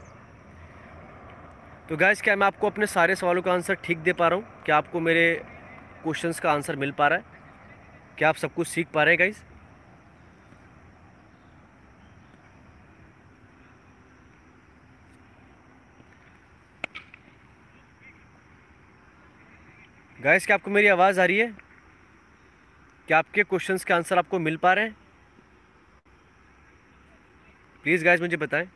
तो 1.89 1.97
गैस 1.97 2.21
क्या 2.21 2.35
मैं 2.35 2.47
आपको 2.47 2.67
अपने 2.67 2.85
सारे 2.87 3.15
सवालों 3.15 3.41
का 3.41 3.53
आंसर 3.53 3.73
ठीक 3.75 3.97
दे 3.97 4.13
पा 4.13 4.27
रहा 4.27 4.39
हूँ? 4.39 4.45
क्या 4.65 4.77
आपको 4.77 4.99
मेरे 4.99 5.33
क्वेश्चंस 6.03 6.39
का 6.39 6.51
आंसर 6.51 6.75
मिल 6.75 6.91
पा 6.91 7.07
रहा 7.07 7.17
है? 7.17 7.25
क्या 8.17 8.29
आप 8.29 8.35
सब 8.35 8.53
कुछ 8.53 8.67
सीख 8.67 8.87
पा 8.93 9.03
रहे 9.03 9.13
हैं 9.13 9.19
गाइज़ 9.19 9.37
गाइस 20.23 20.45
क्या 20.45 20.55
आपको 20.55 20.71
मेरी 20.71 20.88
आवाज़ 20.88 21.19
आ 21.21 21.23
रही 21.25 21.38
है? 21.38 21.47
क्या 23.07 23.17
आपके 23.17 23.43
क्वेश्चंस 23.43 23.83
के 23.86 23.93
आंसर 23.93 24.17
आपको 24.17 24.39
मिल 24.39 24.57
पा 24.57 24.73
रहे 24.73 24.86
हैं? 24.86 24.95
प्लीज़ 27.83 28.05
गाइस 28.05 28.21
मुझे 28.21 28.38
बताएँ। 28.38 28.67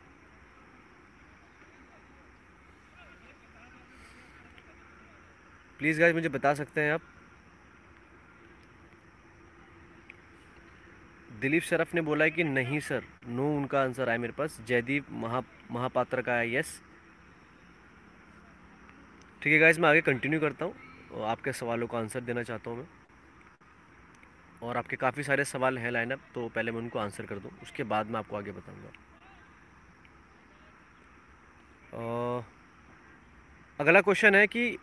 प्लीज़ 5.78 6.00
गाइस 6.00 6.14
मुझे 6.14 6.28
बता 6.28 6.52
सकते 6.54 6.80
हैं 6.80 6.92
आप। 6.92 7.00
दिलीप 11.40 11.62
शरफ 11.62 11.94
ने 11.94 12.00
बोला 12.00 12.24
है 12.24 12.30
कि 12.30 12.44
नहीं, 12.44 12.80
सर। 12.80 13.04
नो 13.28 13.56
उनका 13.56 13.82
आंसर 13.82 14.08
आया 14.08 14.18
मेरे 14.18 14.32
पास। 14.32 14.60
जयदीप 14.66 15.06
महा, 15.10 15.42
महापात्र 15.70 16.22
का 16.22 16.34
है 16.34 16.54
यस 16.54 16.80
ठीक 19.42 19.52
है 19.52 19.58
गाइस 19.58 19.78
मैं 19.78 19.88
आगे 19.88 20.00
कंटिन्यू 20.00 20.40
करता 20.40 20.64
हूँ। 20.64 20.87
आपके 21.10 21.52
सवालों 21.52 21.86
का 21.86 21.98
आंसर 21.98 22.20
देना 22.20 22.42
चाहता 22.42 22.70
हूँ 22.70 22.78
मैं। 22.78 22.86
और 24.62 24.76
आपके 24.76 24.96
काफ़ी 24.96 25.22
सारे 25.22 25.44
सवाल 25.44 25.78
हैं 25.78 25.90
लाइनअप 25.90 26.20
तो 26.34 26.48
पहले 26.48 26.72
मैं 26.72 26.78
उनको 26.78 26.98
आंसर 26.98 27.26
कर 27.26 27.38
दूँ, 27.38 27.50
उसके 27.62 27.82
बाद 27.84 28.06
मैं 28.06 28.18
आपको 28.18 28.36
आगे 28.36 28.52
बताऊँगा। 28.52 28.90
अगला 33.78 34.00
क्वेश्चन 34.00 34.34
है 34.34 34.46
कि, 34.46 34.78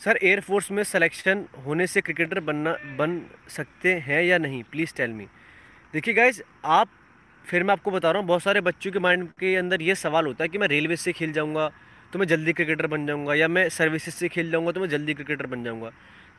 सर 0.00 0.18
एयरफोर्स 0.22 0.70
में 0.70 0.82
सिलेक्शन 0.84 1.44
होने 1.66 1.86
से 1.86 2.00
क्रिकेटर 2.00 2.40
बनना, 2.40 2.72
बन 2.98 3.20
सकते 3.48 3.94
हैं 4.00 4.22
या 4.22 4.38
नहीं? 4.38 4.62
Please 4.62 4.94
tell 4.96 5.10
me. 5.10 5.26
देखिए 5.94 6.14
गाइज़ 6.14 6.42
आप, 6.64 6.88
फिर 7.44 7.62
मैं 7.64 7.72
आपको 7.72 7.90
बता 7.90 8.10
रहा 8.10 8.20
हूँ, 8.20 8.28
बहुत 8.28 8.42
सारे 8.42 8.60
बच्चों 8.60 8.92
के 8.92 8.98
माइंड 8.98 9.28
के 9.40 9.54
अंदर 9.56 9.82
ये 9.82 9.94
सवाल 9.94 10.26
होता 10.26 10.44
है 10.44 10.48
कि 10.48 10.58
मैं 10.58 10.68
रेलवे 10.68 10.96
से 10.96 11.12
खेल 11.12 11.32
जाऊँगा 11.32 11.70
तो 12.12 12.18
मैं 12.18 12.26
जल्दी 12.26 12.52
क्रिकेटर 12.52 12.86
बन 12.86 13.06
जाऊँगा 13.06 13.34
या 13.34 13.48
मैं 13.48 13.68
सर्विसेज़ 13.70 14.14
से 14.14 14.28
खेल 14.28 14.50
जाऊँगा 14.50 14.72
तो 14.72 14.80
मैं 14.80 14.88
जल्दी 14.88 15.14
क्रिकेटर 15.14 15.46
बन 15.46 15.64
जाऊँगा। 15.64 15.90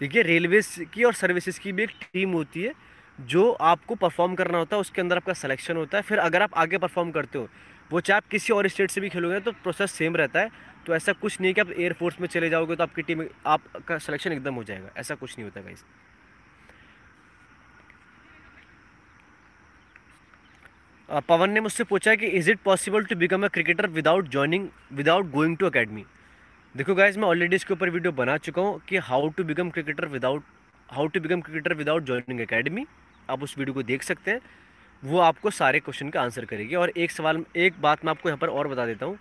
देखिए 0.01 0.21
रेलवेज 0.23 0.67
की 0.93 1.03
और 1.03 1.13
सर्विसेज़ 1.13 1.59
की 1.59 1.71
भी 1.71 1.83
एक 1.83 1.91
टीम 2.03 2.31
होती 2.31 2.62
है, 2.62 2.73
जो 3.19 3.51
आपको 3.51 3.95
परफॉर्म 3.95 4.36
करना 4.36 4.57
होता 4.57 4.75
है, 4.75 4.81
उसके 4.81 5.01
अंदर 5.01 5.17
आपका 5.17 5.33
सिलेक्शन 5.33 5.77
होता 5.77 5.97
है। 5.97 6.03
फिर 6.03 6.19
अगर 6.19 6.41
आप 6.41 6.53
आगे 6.55 6.77
परफॉर्म 6.77 7.12
करते 7.12 7.38
हो, 7.38 7.47
वो 7.91 7.99
चाहे 8.01 8.17
आप 8.17 8.27
किसी 8.31 8.53
और 8.53 8.67
स्टेट 8.67 8.91
से 8.91 9.01
भी 9.01 9.09
खेलोगे 9.09 9.39
तो 9.39 9.51
प्रोसेस 9.53 9.91
सेम 9.91 10.15
रहता 10.15 10.39
है। 10.39 10.49
तो 10.86 10.95
ऐसा 10.95 11.13
कुछ 11.13 11.39
नहीं 11.41 11.53
कि 11.53 11.62
आप 11.62 11.71
एयरफोर्स 11.71 12.19
में 12.21 12.27
चले 12.27 12.49
जाओगे 12.49 12.75
तो 12.75 12.83
आपकी 12.83 13.01
टीम 13.01 13.23
आपका 13.47 13.97
सिलेक्शन 13.97 14.31
एकदम 14.31 14.55
हो 14.55 14.63
जाएगा। 14.63 14.89
ऐसा 14.97 15.15
कुछ 15.15 15.38
नहीं 15.38 15.43
होता 15.43 15.62
गाइस 15.62 15.83
पवन 21.19 21.49
ने 21.49 21.60
मुझसे 21.60 21.84
पूछा 21.84 22.13
कि 22.15 22.28
is 22.28 22.49
it 22.52 22.60
possible 22.60 23.04
to 23.06 23.15
become 23.15 23.43
a 23.45 23.47
cricketer 23.47 23.88
without 23.88 24.30
joining 24.30 24.67
without 24.93 25.30
going 25.32 25.58
to 25.58 25.65
academy 25.65 26.04
देखो 26.76 26.95
गाइज़ 26.95 27.19
मैं 27.19 27.28
ऑलरेडी 27.28 27.56
इसके 27.56 27.73
ऊपर 27.73 27.89
वीडियो 27.89 28.12
बना 28.12 28.38
चुका 28.38 28.62
हूँ 28.62 28.80
कि 28.89 28.97
how 28.99 29.28
to 29.30 29.43
become 29.43 29.69
cricketer 29.69 30.06
without 30.08 30.43
how 30.89 31.08
to 31.08 31.19
become 31.19 31.41
cricketer 31.41 31.73
without 31.73 32.06
joining 32.06 32.39
academy 32.39 32.86
आप 33.30 33.43
उस 33.43 33.57
वीडियो 33.57 33.74
को 33.74 33.84
देख 33.84 34.03
सकते 34.03 34.32
हैं। 34.32 34.39
वो 35.03 35.20
आपको 35.20 35.49
सारे 35.51 35.80
क्वेश्चन 35.80 36.09
का 36.09 36.22
आंसर 36.22 36.45
करेगी। 36.45 36.76
और 36.76 36.89
एक 36.89 37.11
सवाल, 37.11 37.43
एक 37.55 37.74
बात 37.82 38.05
मैं 38.05 38.11
आपको 38.11 38.30
यहाँ 38.30 38.38
पर 38.38 38.47
और 38.49 38.68
बता 38.68 38.86
देता 38.86 39.05
हूँ 39.05 39.18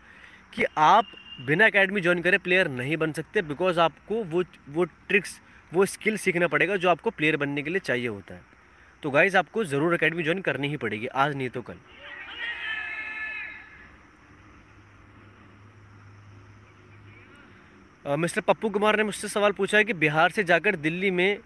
कि 0.52 0.64
आप 0.78 1.04
बिना 1.46 1.66
अकेडमी 1.66 2.00
ज्वाइन 2.00 2.22
करे 2.22 2.38
प्लेयर 2.38 2.68
नहीं 2.70 2.96
बन 2.96 3.12
सकते 3.12 3.42
बिकॉज़ 3.42 3.80
आपको 3.80 4.22
वो 4.24 4.44
वो 4.70 4.84
ट्रिक्स 4.84 5.40
वो 5.72 5.86
स्किल 5.86 6.16
सीखना 6.18 6.48
पड़ेगा 6.48 6.76
जो 6.76 6.90
आपको 6.90 7.10
प्लेयर 7.10 7.36
बनने 7.36 7.62
के 7.62 7.70
लिए 7.70 7.80
चाहिए 7.80 8.08
होता 8.08 8.34
है। 8.34 8.51
तो 9.02 9.10
गाइज़ 9.10 9.36
आपको 9.36 9.64
ज़रूर 9.64 9.94
अकेडमी 9.94 10.22
ज्वाइन 10.22 10.40
करनी 10.42 10.68
ही 10.68 10.76
पड़ेगी। 10.76 11.06
आज 11.06 11.34
नहीं 11.36 11.48
तो 11.50 11.62
कल। 11.62 11.76
मिस्टर 18.04 18.40
पप्पू 18.40 18.68
कुमार 18.70 18.96
ने 18.96 19.02
मुझसे 19.04 19.28
सवाल 19.28 19.52
पूछा 19.52 19.78
है 19.78 19.84
कि 19.84 19.92
बिहार 19.94 20.30
से 20.30 20.44
जाकर 20.44 20.76
दिल्ली 20.78 21.10
में 21.10 21.38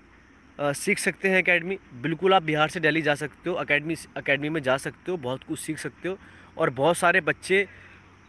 आ, 0.59 0.73
सीख 0.73 0.99
सकते 0.99 1.29
हैं 1.29 1.39
एकेडमी 1.39 1.79
बिल्कुल 2.03 2.35
आप 2.35 2.43
बिहार 2.43 2.69
से 2.69 2.81
दिल्ली 2.81 3.03
जा 3.03 3.15
सकते 3.15 3.51
हो 3.51 3.57
अकेडमी 3.57 3.97
अकेडमी 4.17 4.49
में 4.49 4.63
जा 4.63 4.77
सकते 4.77 5.11
हो 5.11 5.17
बहुत 5.25 5.43
कुछ 5.45 5.59
सीख 5.61 5.79
सकते 5.79 6.09
हो 6.09 6.19
और 6.59 6.71
बहुत 6.71 6.97
सारे 6.97 7.21
बच्चे 7.21 7.67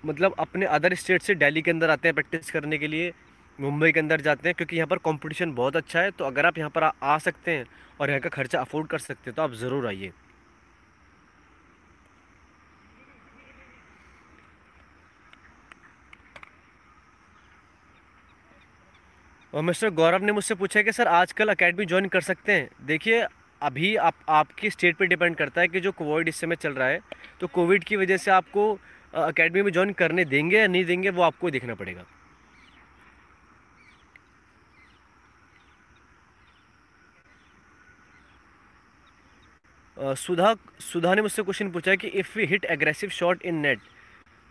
मतलब 0.03 0.35
अपने 0.39 0.65
अदर 0.77 0.93
स्टेट 0.95 1.21
से 1.21 1.35
दिल्ली 1.35 1.61
के 1.61 1.71
अंदर 1.71 1.89
आते 1.89 2.07
हैं 2.07 2.15
प्रैक्टिस 2.15 2.51
करने 2.51 2.77
के 2.77 2.87
लिए। 2.87 3.11
मुंबई 3.59 3.91
के 3.91 3.99
अंदर 3.99 4.21
जाते 4.21 4.49
हैं 4.49 4.55
क्योंकि 4.55 4.75
यहाँ 4.75 4.87
पर 4.87 4.97
कंपटीशन 5.05 5.53
बहुत 5.53 5.75
अच्छा 5.75 5.99
है 6.01 6.11
तो 6.11 6.25
अगर 6.25 6.45
आप 6.45 6.57
यहाँ 6.57 6.69
पर 6.69 6.83
आ, 6.83 6.91
आ 7.03 7.17
सकते 7.19 7.51
हैं 7.51 7.65
और 7.99 8.09
यहाँ 8.09 8.21
का 8.21 8.29
खर्चा 8.29 8.59
अफोर्ड 8.61 8.87
कर 8.87 8.99
सकते 8.99 9.29
हैं 9.29 9.35
तो 9.35 9.41
आप 9.41 9.53
ज़रूर 9.55 9.87
आइए। 9.87 10.11
और 19.53 19.63
मिस्टर 19.63 19.89
गौरव 19.91 20.23
ने 20.23 20.31
मुझसे 20.31 20.55
पूछा 20.55 20.81
कि 20.81 20.91
सर 20.91 21.07
आजकल 21.07 21.49
अकेडमी 21.49 21.85
ज्वाइन 21.85 22.07
कर 22.07 22.21
सकते 22.21 22.51
हैं? 22.51 22.69
देखिए 22.85 23.25
अभी 23.61 23.95
आप 23.97 24.15
आपकी 24.29 24.69
स्टेट 24.69 24.97
पे 24.97 25.05
डिपेंड 25.07 25.35
करता 25.35 25.61
है 25.61 25.67
कि 25.67 25.79
जो 25.79 25.91
कोविड 25.93 26.27
इस 26.27 26.39
समय 26.39 26.55
चल 26.55 26.73
रहा 26.73 26.87
है 26.87 26.99
तो 27.39 27.47
कोविड 27.47 27.83
की 27.83 27.95
वजह 27.95 28.17
से 28.17 28.31
आपको 28.31 28.71
अकेडमी 29.15 29.61
में 29.61 29.71
ज्वाइन 29.71 29.93
करने 29.93 30.25
देंगे 30.25 30.59
या 30.59 30.67
नहीं 30.67 30.85
देंगे 30.85 31.09
वो 31.09 31.21
आपको 31.21 31.49
देखना 31.51 31.75
पड़ेगा। 31.75 32.05
सुधा 39.97 40.53
सुधा 40.81 41.13
ने 41.15 41.21
मुझसे 41.21 41.43
क्वेश्चन 41.43 41.69
पूछा 41.71 41.91
है 41.91 41.97
कि 41.97 42.07
if 42.07 42.37
we 42.37 42.45
hit 42.45 42.65
aggressive 42.65 43.09
shot 43.09 43.41
in 43.41 43.55
net 43.55 43.79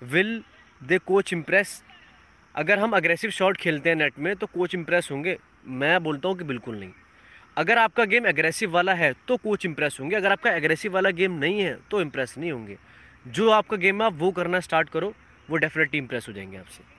will 0.03 0.43
the 0.81 0.99
coach 0.99 1.33
impress 1.33 1.83
अगर 2.55 2.79
हम 2.79 2.97
अग्रेसिव 2.97 3.31
शॉट 3.31 3.57
खेलते 3.57 3.89
हैं 3.89 3.97
नेट 3.97 4.19
में 4.19 4.35
तो 4.37 4.47
कोच 4.47 4.75
इम्प्रेस 4.75 5.09
होंगे। 5.13 5.37
मैं 5.67 6.03
बोलता 6.05 6.29
हूँ 6.29 6.37
कि 6.39 6.45
बिल्कुल 6.45 6.79
नहीं। 6.79 6.91
अगर 7.57 7.79
आपका 7.79 8.05
गेम 8.05 8.27
एग्रेसिव 8.27 8.71
वाला 8.71 8.95
है 8.95 9.13
तो 9.29 9.37
कोच 9.37 9.67
इम्प्रेस 9.67 9.97
होंगे। 10.01 10.17
अगर 10.17 10.33
आपका 10.33 10.53
एग्रेसिव 10.53 10.93
वाला 10.95 11.11
गेम 11.11 11.39
नहीं 11.39 11.61
है 11.61 11.79
तो 11.91 12.01
इम्प्रेस 12.01 12.35
नहीं 12.39 12.53
होंगे। 12.53 12.77
जो 13.27 13.51
आपका 13.51 13.77
गेम 13.77 14.01
है, 14.01 14.07
आप 14.07 14.15
वो 14.15 14.31
करना 14.31 14.61
स्टार्ट 14.61 14.89
करो, 14.89 15.15
वो 15.49 15.57
डेफिनेटली 15.57 15.99
इम्प्रेस 15.99 16.29
हो 16.29 16.33
जाएँगे 16.33 16.57
आपसे। 16.57 16.96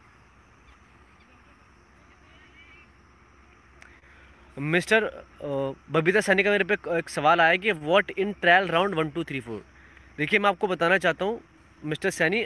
मिस्टर 4.57 5.03
बबीता 5.91 6.21
सैनी 6.21 6.43
का 6.43 6.51
मेरे 6.51 6.63
पे 6.63 6.73
एक 6.97 7.09
सवाल 7.09 7.41
आया 7.41 7.55
कि 7.55 7.71
what 7.73 8.11
in 8.11 8.31
trial 8.41 8.67
round 8.67 8.95
one 8.95 9.09
two 9.09 9.23
three 9.23 9.39
four 9.39 9.63
देखिए, 10.17 10.39
मैं 10.39 10.49
आपको 10.49 10.67
बताना 10.67 10.97
चाहता 10.97 11.25
हूँ, 11.25 11.39
मिस्टर 11.81 12.09
सैनी, 12.09 12.45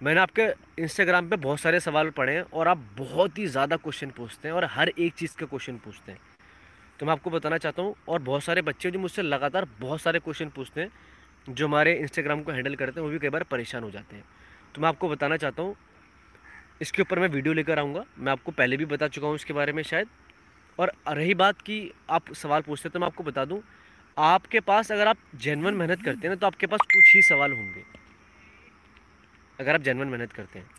मैंने 0.00 0.20
आपके 0.20 0.42
इंस्टाग्राम 0.78 1.28
पे 1.28 1.36
बहुत 1.36 1.60
सारे 1.60 1.80
सवाल 1.80 2.10
पढ़े 2.10 2.32
हैं 2.32 2.42
और 2.44 2.68
आप 2.68 2.84
बहुत 2.98 3.38
ही 3.38 3.46
ज़्यादा 3.46 3.76
क्वेश्चन 3.76 4.10
पूछते 4.16 4.48
हैं 4.48 4.54
और 4.54 4.64
हर 4.66 4.88
एक 4.90 5.14
चीज़ 5.14 5.36
के 5.38 5.46
क्वेश्चन 5.46 5.76
पूछते 5.84 6.12
हैं। 6.12 6.20
तो 7.00 7.06
मैं 7.06 7.12
आपको 7.12 7.30
बताना 7.30 7.58
चाहता 7.58 7.82
हूँ, 7.82 7.94
और 8.08 8.18
बहुत 8.20 8.42
सारे 8.42 8.62
बच्चे 8.62 8.90
जो 8.90 8.98
मुझसे 8.98 9.22
लगातार 9.22 9.66
बहुत 9.80 10.00
सारे 10.00 10.18
क्वेश्चन 10.18 10.48
पूछते 10.50 10.80
हैं, 10.80 10.90
जो 11.46 11.66
हमारे 11.66 11.94
इंस्टाग्राम 11.94 12.42
को 12.42 12.52
हैंडल 12.52 12.74
करते 12.74 13.00
हैं, 13.00 13.06
वो 13.06 13.12
भी 13.12 13.18
कई 13.18 13.28
बार 13.28 13.42
परेशान 13.44 13.82
हो 13.82 13.90
जाते 13.90 14.16
हैं। 14.16 14.24
तो 14.74 14.82
मैं 14.82 14.88
आपको 14.88 15.08
बताना 15.08 15.36
चाहता 15.36 15.62
हूँ, 15.62 15.74
इसके 16.80 17.02
ऊपर 17.02 17.18
मैं 17.18 17.28
वीडियो 17.28 17.54
लेकर 17.54 17.78
आऊँगा, 17.78 18.04
मैं 18.18 18.32
आपको 18.32 18.52
पहले 18.52 18.76
भी 18.76 18.84
बता 18.86 19.08
चुका 19.08 19.26
हूँ 19.26 19.34
इसके 19.34 19.52
बारे 19.52 19.72
में 19.72 19.82
शायद। 19.84 20.08
और 20.78 20.92
रही 21.08 21.34
बात 21.34 21.60
की 21.60 21.92
आप 22.10 22.32
सवाल 22.32 22.62
पूछते 22.62 22.88
तो 22.88 22.98
मैं 22.98 23.06
आपको 23.06 23.24
बता 23.24 23.44
दूँ, 23.44 23.60
आपके 24.16 24.60
पास 24.60 24.92
अगर 24.92 25.08
आप 25.08 25.16
जेनवन 25.34 25.74
मेहनत 25.74 26.02
करते 26.02 26.20
हैं 26.22 26.28
ना 26.28 26.34
तो 26.34 26.46
आपके 26.46 26.66
पास 26.66 26.80
कुछ 26.94 27.14
ही 27.14 27.22
सवाल 27.22 27.52
होंगे। 27.52 27.84
अगर 29.60 29.74
आप 29.74 29.80
जेनवन 29.80 30.08
मेहनत 30.08 30.32
करते 30.32 30.58
हैं। 30.58 30.70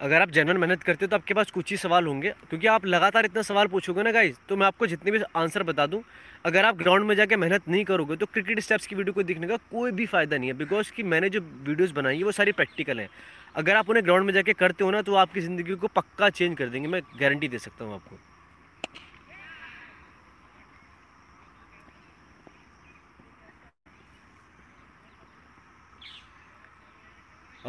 अगर 0.00 0.22
आप 0.22 0.30
जनवन 0.30 0.56
मेहनत 0.56 0.82
करते 0.82 1.04
हो 1.04 1.08
तो 1.08 1.16
आपके 1.16 1.34
पास 1.34 1.50
कुछ 1.50 1.70
ही 1.70 1.76
सवाल 1.76 2.06
होंगे। 2.06 2.30
क्योंकि 2.50 2.66
आप 2.66 2.86
लगातार 2.86 3.24
इतना 3.24 3.42
सवाल 3.42 3.66
पूछोगे 3.66 4.02
ना 4.02 4.10
गाइज़ 4.12 4.36
तो 4.48 4.56
मैं 4.56 4.66
आपको 4.66 4.86
जितने 4.86 5.10
भी 5.10 5.20
आंसर 5.36 5.62
बता 5.62 5.86
दूँ, 5.86 6.02
अगर 6.44 6.64
आप 6.64 6.76
ग्राउंड 6.78 7.06
में 7.06 7.14
जाकर 7.16 7.36
मेहनत 7.36 7.68
नहीं 7.68 7.84
करोगे 7.84 8.16
तो 8.16 8.26
क्रिकेट 8.26 8.60
स्टेप्स 8.60 8.86
की 8.86 8.96
वीडियो 8.96 9.14
को 9.14 9.22
देखने 9.22 9.46
का 9.46 9.56
कोई 9.72 9.92
भी 9.92 10.06
फ़ायदा 10.06 10.36
नहीं 10.36 10.48
है। 10.48 10.56
बिकॉज़ 10.56 10.92
कि 10.92 11.02
मैंने 11.04 11.30
जो 11.30 11.40
वीडियोस 11.40 11.90
बनाई 11.92 12.16
है, 12.16 12.24
वो 12.24 12.32
सारी 12.32 12.52
प्रैक्टिकल 12.52 13.00
हैं। 13.00 13.08
अगर 13.56 13.76
आप 13.76 13.90
उन्हें 13.90 14.04
ग्राउंड 14.04 14.26
में 14.26 14.32
जाके 14.34 14.52
करते 14.54 14.84
हो 14.84 14.90
ना 14.90 15.02
तो 15.02 15.14
आपकी 15.16 15.40
ज़िंदगी 15.40 15.74
को 15.74 15.88
पक्का 15.88 16.30
चेंज 16.30 16.56
कर 16.58 16.68
देंगे, 16.68 16.88
मैं 16.88 17.02
गारंटी 17.20 17.48
दे 17.48 17.58
सकता 17.58 17.84
हूँ 17.84 17.94
आपको। 17.94 18.18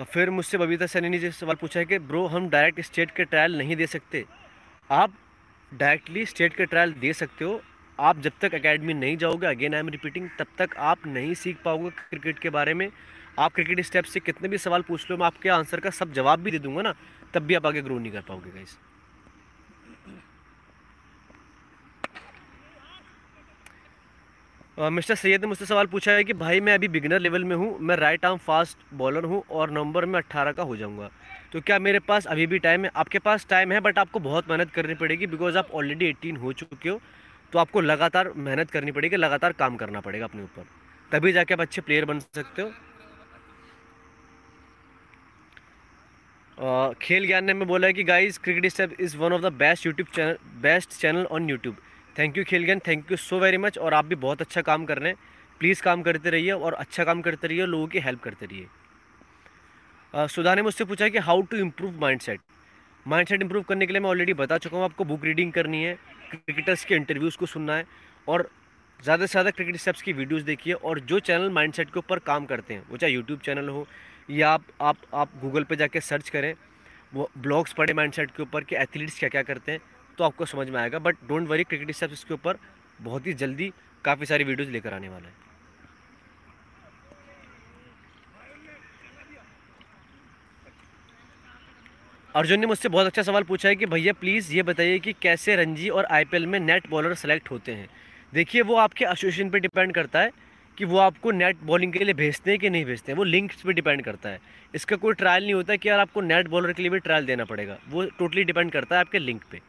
फिर 0.03 0.29
मुझसे 0.29 0.57
बबीता 0.57 0.85
सैनी 0.85 1.09
ने 1.09 1.29
सवाल 1.31 1.55
पूछा 1.55 1.79
है 1.79 1.85
कि, 1.85 1.97
ब्रो, 1.99 2.25
हम 2.27 2.49
डायरेक्ट 2.49 2.81
स्टेट 2.81 3.11
के 3.11 3.23
ट्रायल 3.25 3.57
नहीं 3.57 3.75
दे 3.75 3.87
सकते। 3.87 4.23
आप 4.89 5.13
डायरेक्टली 5.71 6.25
स्टेट 6.25 6.53
के 6.53 6.65
ट्रायल 6.65 6.93
दे 6.93 7.13
सकते 7.13 7.45
हो। 7.45 7.61
आप 7.99 8.19
जब 8.19 8.31
तक 8.41 8.53
एकेडमी 8.53 8.93
नहीं 8.93 9.17
जाओगे 9.17 9.47
अगेन 9.47 9.73
आई 9.73 9.79
एम 9.79 9.89
रिपीटिंग 9.89 10.29
तब 10.39 10.47
तक 10.57 10.75
आप 10.77 11.07
नहीं 11.07 11.33
सीख 11.33 11.57
पाओगे 11.65 11.89
क्रिकेट 11.89 12.39
के 12.39 12.49
बारे 12.49 12.73
में। 12.73 12.89
आप 13.39 13.53
क्रिकेट 13.53 13.81
स्टेप 13.81 14.05
से 14.05 14.19
कितने 14.19 14.49
भी 14.49 14.57
सवाल 14.57 14.81
पूछ 14.81 15.09
लो, 15.11 15.17
मैं 15.17 15.25
आपके 15.25 15.49
आंसर 15.49 15.79
का 15.79 15.89
सब 15.89 16.13
जवाब 16.13 16.39
भी 16.39 16.51
दे 16.51 16.59
दूँगा 16.59 16.81
ना, 16.81 16.93
तब 17.33 17.43
भी 17.43 17.55
आप 17.55 17.65
आगे 17.65 17.81
ग्रो 17.81 17.99
नहीं 17.99 18.11
कर 18.11 18.21
पाओगे 18.21 18.51
गाइस 18.51 18.77
मिस्टर 24.77 25.15
सैयद 25.15 25.41
ने 25.41 25.47
मुझसे 25.47 25.65
सवाल 25.65 25.85
पूछा 25.87 26.11
है 26.11 26.23
कि 26.23 26.33
भाई 26.33 26.59
मैं 26.59 26.73
अभी 26.73 26.87
बिगनर 26.87 27.19
लेवल 27.19 27.43
में 27.43 27.55
हूँ, 27.55 27.77
मैं 27.79 27.95
राइट 27.97 28.25
आर्म 28.25 28.37
फास्ट 28.37 28.77
बॉलर 28.93 29.23
हूँ 29.23 29.41
और 29.51 29.71
नवंबर 29.71 30.05
में 30.05 30.17
अट्ठारह 30.19 30.51
का 30.51 30.63
हो 30.63 30.75
जाऊँगा। 30.77 31.09
तो 31.53 31.61
क्या 31.61 31.79
मेरे 31.79 31.99
पास 31.99 32.25
अभी 32.27 32.45
भी 32.47 32.59
टाइम 32.59 32.85
है? 32.85 32.91
आपके 32.95 33.19
पास 33.19 33.45
टाइम 33.49 33.71
है 33.71 33.79
बट 33.79 33.99
आपको 33.99 34.19
बहुत 34.19 34.49
मेहनत 34.49 34.71
करनी 34.71 34.93
पड़ेगी 34.95 35.27
बिकॉज़ 35.27 35.57
आप 35.57 35.71
ऑलरेडी 35.73 36.05
एटीन 36.05 36.35
हो 36.37 36.53
चुके 36.53 36.89
हो 36.89 36.99
तो 37.53 37.59
आपको 37.59 37.81
लगातार 37.81 38.31
मेहनत 38.35 38.71
करनी 38.71 38.91
पड़ेगी, 38.91 39.15
लगातार 39.15 39.53
काम 39.53 39.75
करना 39.75 39.99
पड़ेगा 40.01 40.25
अपने 40.25 40.43
ऊपर। 40.43 40.65
तभी 41.11 41.31
जाके 41.31 41.53
आप 41.53 41.61
अच्छे 41.61 41.81
प्लेयर 41.81 42.05
बन 42.05 42.19
सकते 42.19 42.61
हो। 42.61 42.71
खेल 47.01 47.27
ज्ञान 47.27 47.45
ने 47.45 47.53
में 47.53 47.67
बोला 47.67 47.87
है 47.87 47.93
कि 47.93 48.03
guys 48.03 48.37
cricket 48.37 48.65
step 48.67 48.95
is 49.01 49.17
one 49.17 49.33
of 49.33 49.41
the 49.41 49.53
best 49.55 49.85
YouTube 49.85 50.07
channel 50.15 50.37
best 50.61 50.99
channel 50.99 51.25
on 51.25 51.49
YouTube 51.49 51.75
thank 52.17 52.37
you 52.37 52.43
Khel 52.43 52.63
Gyan 52.65 52.79
thank 52.87 53.11
you 53.11 53.17
so 53.17 53.39
very 53.39 53.57
much 53.57 53.77
और 53.77 53.93
आप 53.93 54.05
भी 54.05 54.15
बहुत 54.17 54.41
अच्छा 54.41 54.61
काम 54.61 54.85
कर 54.85 54.97
रहे 54.97 55.09
हैं। 55.09 55.17
प्लीज़ 55.61 55.81
काम 55.83 56.01
करते 56.03 56.29
रहिए 56.29 56.51
और 56.51 56.73
अच्छा 56.75 57.03
काम 57.03 57.21
करते 57.21 57.47
रहिए 57.47 57.65
लोगों 57.65 57.87
की 57.87 57.99
हेल्प 57.99 58.21
करते 58.21 58.45
रहिए। 58.45 60.27
सुधा 60.27 60.53
ने 60.55 60.61
मुझसे 60.61 60.85
पूछा 60.85 61.09
कि 61.09 61.17
how 61.19 61.41
to 61.41 61.57
improve 61.57 61.99
mindset 62.21 62.39
mindset 63.27 63.41
improve 63.41 63.63
करने 63.63 63.85
के 63.85 63.93
लिए 63.93 63.99
मैं 64.01 64.09
ऑलरेडी 64.09 64.33
बता 64.33 64.57
चुका 64.57 64.77
हूँ, 64.77 64.85
आपको 64.85 65.03
बुक 65.05 65.25
रीडिंग 65.25 65.51
करनी 65.53 65.83
है 65.83 65.93
क्रिकेटर्स 66.31 66.85
के 66.85 66.95
इंटरव्यूज़ 66.95 67.37
को 67.37 67.45
सुनना 67.45 67.75
है 67.75 67.85
और 68.27 68.49
ज़्यादा 68.99 69.25
से 69.25 69.31
ज़्यादा 69.31 69.49
क्रिकेट 69.51 69.75
स्टेप्स 69.77 70.01
की 70.01 70.13
वीडियोज़ 70.13 70.43
देखिए 70.45 70.73
और 70.73 70.99
जो 71.01 71.19
चैनल 71.21 71.49
माइंड 71.51 71.73
सेट 71.73 71.89
के 71.89 71.99
ऊपर 71.99 72.19
काम 72.21 72.45
करते 72.45 72.73
हैं, 72.73 72.83
वो 72.89 72.97
चाहे 72.97 73.13
यूट्यूब 73.13 73.39
चैनल 73.39 73.69
हो 73.69 73.85
या 74.29 74.49
आप 74.49 74.63
आप 74.81 74.97
आप 75.13 75.29
गूगल 75.41 75.63
पे 75.63 75.75
जाके 75.75 76.01
सर्च 76.01 76.29
करें, 76.29 76.53
वो 77.13 77.29
ब्लॉग्स 77.37 77.73
पढ़े 77.73 77.93
माइंडसेट 77.93 78.31
के 78.31 78.43
ऊपर 78.43 78.63
कि 78.63 78.75
एथलीट्स 78.77 79.19
क्या 79.19 79.29
क्या 79.29 79.43
करते 79.43 79.71
हैं। 79.71 79.79
तो 80.17 80.23
आपको 80.23 80.45
समझ 80.45 80.69
में 80.69 80.79
आएगा 80.81 80.99
but 80.99 81.15
don't 81.27 81.47
worry 81.47 81.63
cricket 81.63 81.91
steps 81.91 82.13
इसके 82.13 82.33
ऊपर 82.33 82.57
बहुत 83.01 83.27
ही 83.27 83.33
जल्दी 83.33 83.71
काफ़ी 84.05 84.25
सारी 84.25 84.43
वीडियोज़ 84.43 84.71
लेकर 84.71 84.93
आने 84.93 85.09
वाला 85.09 85.27
है। 85.27 85.45
अर्जुन 92.35 92.59
ने 92.59 92.65
मुझसे 92.65 92.89
बहुत 92.89 93.05
अच्छा 93.05 93.21
सवाल 93.21 93.43
पूछा 93.43 93.69
है 93.69 93.75
कि, 93.75 93.85
भैया 93.85 94.13
प्लीज़ 94.13 94.53
ये 94.53 94.63
बताइए 94.63 94.99
कि 94.99 95.13
कैसे 95.13 95.55
रणजी 95.55 95.89
और 95.89 96.05
आईपीएल 96.05 96.45
में 96.45 96.59
नेट 96.59 96.89
बॉलर 96.89 97.13
सेलेक्ट 97.13 97.51
होते 97.51 97.71
हैं? 97.71 97.87
देखिए, 98.33 98.61
वो 98.61 98.75
आपके 98.75 99.05
एसोसिएशन 99.05 99.49
पे 99.49 99.59
डिपेंड 99.59 99.93
करता 99.93 100.19
है 100.19 100.31
कि 100.77 100.85
वो 100.85 100.97
आपको 100.97 101.31
नेट 101.31 101.57
बॉलिंग 101.63 101.93
के 101.93 102.03
लिए 102.03 102.13
भेजते 102.13 102.51
हैं 102.51 102.59
कि 102.59 102.69
नहीं 102.69 102.85
भेजते 102.85 103.11
हैं। 103.11 103.17
वो 103.17 103.23
लिंक्स 103.23 103.61
पे 103.61 103.73
डिपेंड 103.73 104.01
करता 104.01 104.29
है। 104.29 104.39
इसका 104.75 104.95
कोई 104.95 105.13
ट्रायल 105.13 105.43
नहीं 105.43 105.53
होता 105.53 105.75
कि 105.75 105.89
यार 105.89 105.99
आपको 105.99 106.21
नेट 106.21 106.47
बॉलर 106.47 106.73
के 106.73 106.81
लिए 106.81 106.91
भी 106.91 106.99
ट्रायल 106.99 107.25
देना 107.25 107.45
पड़ेगा। 107.45 107.77
वो 107.89 108.05
टोटली 108.19 108.43
डिपेंड 108.43 108.71
करता 108.71 108.95
है 108.95 108.99
आपके 108.99 109.19
लिंक 109.19 109.41
पे। 109.51 109.61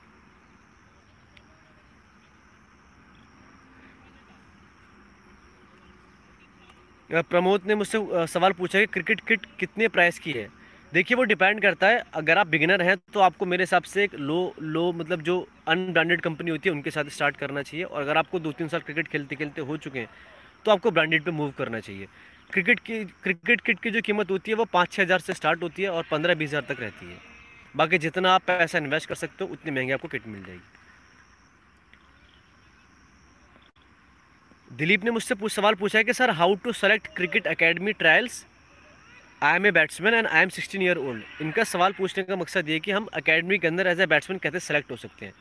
प्रमोद 7.10 7.62
ने 7.66 7.74
मुझसे 7.74 7.98
सवाल 8.28 8.52
पूछा 8.52 8.78
कि 8.78 8.86
क्रिकेट 8.86 9.20
किट 9.20 9.46
कितने 9.58 9.88
प्राइस 9.88 10.18
की 10.18 10.32
है? 10.32 10.48
देखिए, 10.92 11.16
वो 11.16 11.24
डिपेंड 11.24 11.60
करता 11.62 11.88
है। 11.88 12.02
अगर 12.14 12.38
आप 12.38 12.46
बिगिनर 12.46 12.82
हैं 12.82 12.96
तो 13.14 13.20
आपको 13.20 13.46
मेरे 13.46 13.62
हिसाब 13.62 13.82
से 13.84 14.04
एक 14.04 14.14
लो 14.16 14.54
लो 14.60 14.92
मतलब 14.92 15.22
जो 15.22 15.46
अनब्रांडेड 15.68 16.20
कंपनी 16.20 16.50
होती 16.50 16.68
है, 16.68 16.74
उनके 16.74 16.90
साथ 16.90 17.10
स्टार्ट 17.10 17.36
करना 17.36 17.62
चाहिए। 17.62 17.84
और 17.84 18.02
अगर 18.02 18.16
आपको 18.16 18.38
दो 18.38 18.52
तीन 18.52 18.68
साल 18.68 18.80
क्रिकेट 18.80 19.08
खेलते 19.08 19.36
खेलते 19.36 19.60
हो 19.62 19.76
चुके 19.78 19.98
हैं 19.98 20.08
तो 20.64 20.70
आपको 20.70 20.90
ब्रांडेड 20.90 21.22
पे 21.24 21.30
मूव 21.30 21.52
करना 21.58 21.80
चाहिए। 21.80 22.06
क्रिकेट 22.50 22.80
की 22.80 23.04
क्रिकेट 23.22 23.60
किट 23.60 23.80
की 23.80 23.90
जो 23.90 24.00
कीमत 24.02 24.30
होती 24.30 24.50
है, 24.50 24.56
वो 24.56 24.64
पाँच 24.66 24.92
छः 24.92 25.02
हज़ार 25.02 25.20
से 25.20 25.34
स्टार्ट 25.34 25.62
होती 25.62 25.82
है 25.82 25.90
और 25.90 26.04
पंद्रह 26.10 26.34
बीस 26.34 26.48
हज़ार 26.50 26.64
तक 26.68 26.80
रहती 26.80 27.06
है। 27.06 27.16
बाकी 27.74 27.98
जितना 27.98 28.32
आप 28.32 28.42
पैसा 28.46 28.78
इन्वेस्ट 28.78 29.08
कर 29.08 29.14
सकते 29.16 29.44
हो, 29.44 29.50
उतनी 29.52 29.72
महँगी 29.72 29.92
आपको 29.92 30.08
किट 30.08 30.26
मिल 30.26 30.42
जाएगी। 30.42 30.77
दिलीप 34.70 35.04
ने 35.04 35.10
मुझसे 35.10 35.34
पूछ 35.34 35.52
सवाल 35.52 35.74
पूछा 35.74 35.98
है 35.98 36.04
कि, 36.04 36.12
sir 36.12 36.30
how 36.30 36.54
to 36.54 36.72
select 36.72 37.06
cricket 37.16 37.46
academy 37.46 37.92
trials 37.92 38.44
I 39.42 39.56
am 39.56 39.66
a 39.66 39.70
batsman 39.70 40.14
and 40.14 40.26
I 40.26 40.42
am 40.42 40.48
sixteen 40.48 40.82
year 40.82 40.98
old 40.98 41.42
इनका 41.42 41.64
सवाल 41.64 41.92
पूछने 41.92 42.24
का 42.24 42.36
मकसद 42.36 42.68
ये 42.68 42.78
कि 42.80 42.90
हम 42.90 43.06
अकेडमी 43.14 43.58
के 43.58 43.66
अंदर 43.66 43.86
एज 43.86 44.00
ए 44.00 44.06
बैट्समैन 44.06 44.38
कैसे 44.38 44.60
सेलेक्ट 44.60 44.90
हो 44.90 44.96
सकते 44.96 45.26
हैं। 45.26 45.32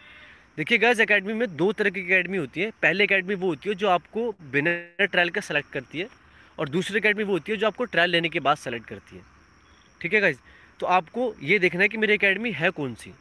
देखिए 0.58 0.78
गर्ल्स 0.78 1.00
अकेडमी 1.02 1.34
में 1.34 1.56
दो 1.56 1.72
तरह 1.74 1.90
की 1.90 2.02
अकेडमी 2.02 2.38
होती 2.38 2.62
है। 2.62 2.72
पहले 2.82 3.06
अकेडमी 3.06 3.36
वो 3.36 3.48
होती 3.48 3.70
है 3.70 3.76
जो 3.76 3.90
आपको 3.90 4.32
बिना 4.52 5.06
ट्रायल 5.06 5.30
का 5.30 5.42
सेलेक्ट 5.42 5.72
करती 5.72 6.00
है 6.00 6.08
और 6.60 6.70
दूसरी 6.70 7.00
अकेडमी 7.00 7.24
वो 7.24 7.34
होती 7.34 7.52
है 7.52 7.58
जो 7.58 7.68
आपको 7.68 7.86
ट्रायल 7.86 8.10
लेने 8.10 8.30
के 8.30 8.40
बाद 8.40 8.58
सेलेक्ट 8.58 8.88
करती 8.88 9.18
है। 9.18 9.24
ठीक 10.02 10.14
है 10.14 10.22
गाइज़ 10.22 10.38
तो 10.80 10.86
आपको 10.88 11.34
ये 11.44 11.60
देखना 11.60 11.82
है 11.82 11.88
कि 11.90 11.98
मेरी 11.98 12.14
अकेडमी 12.14 12.52
है 12.54 12.70
कौन 12.72 12.94
सी? 12.96 13.14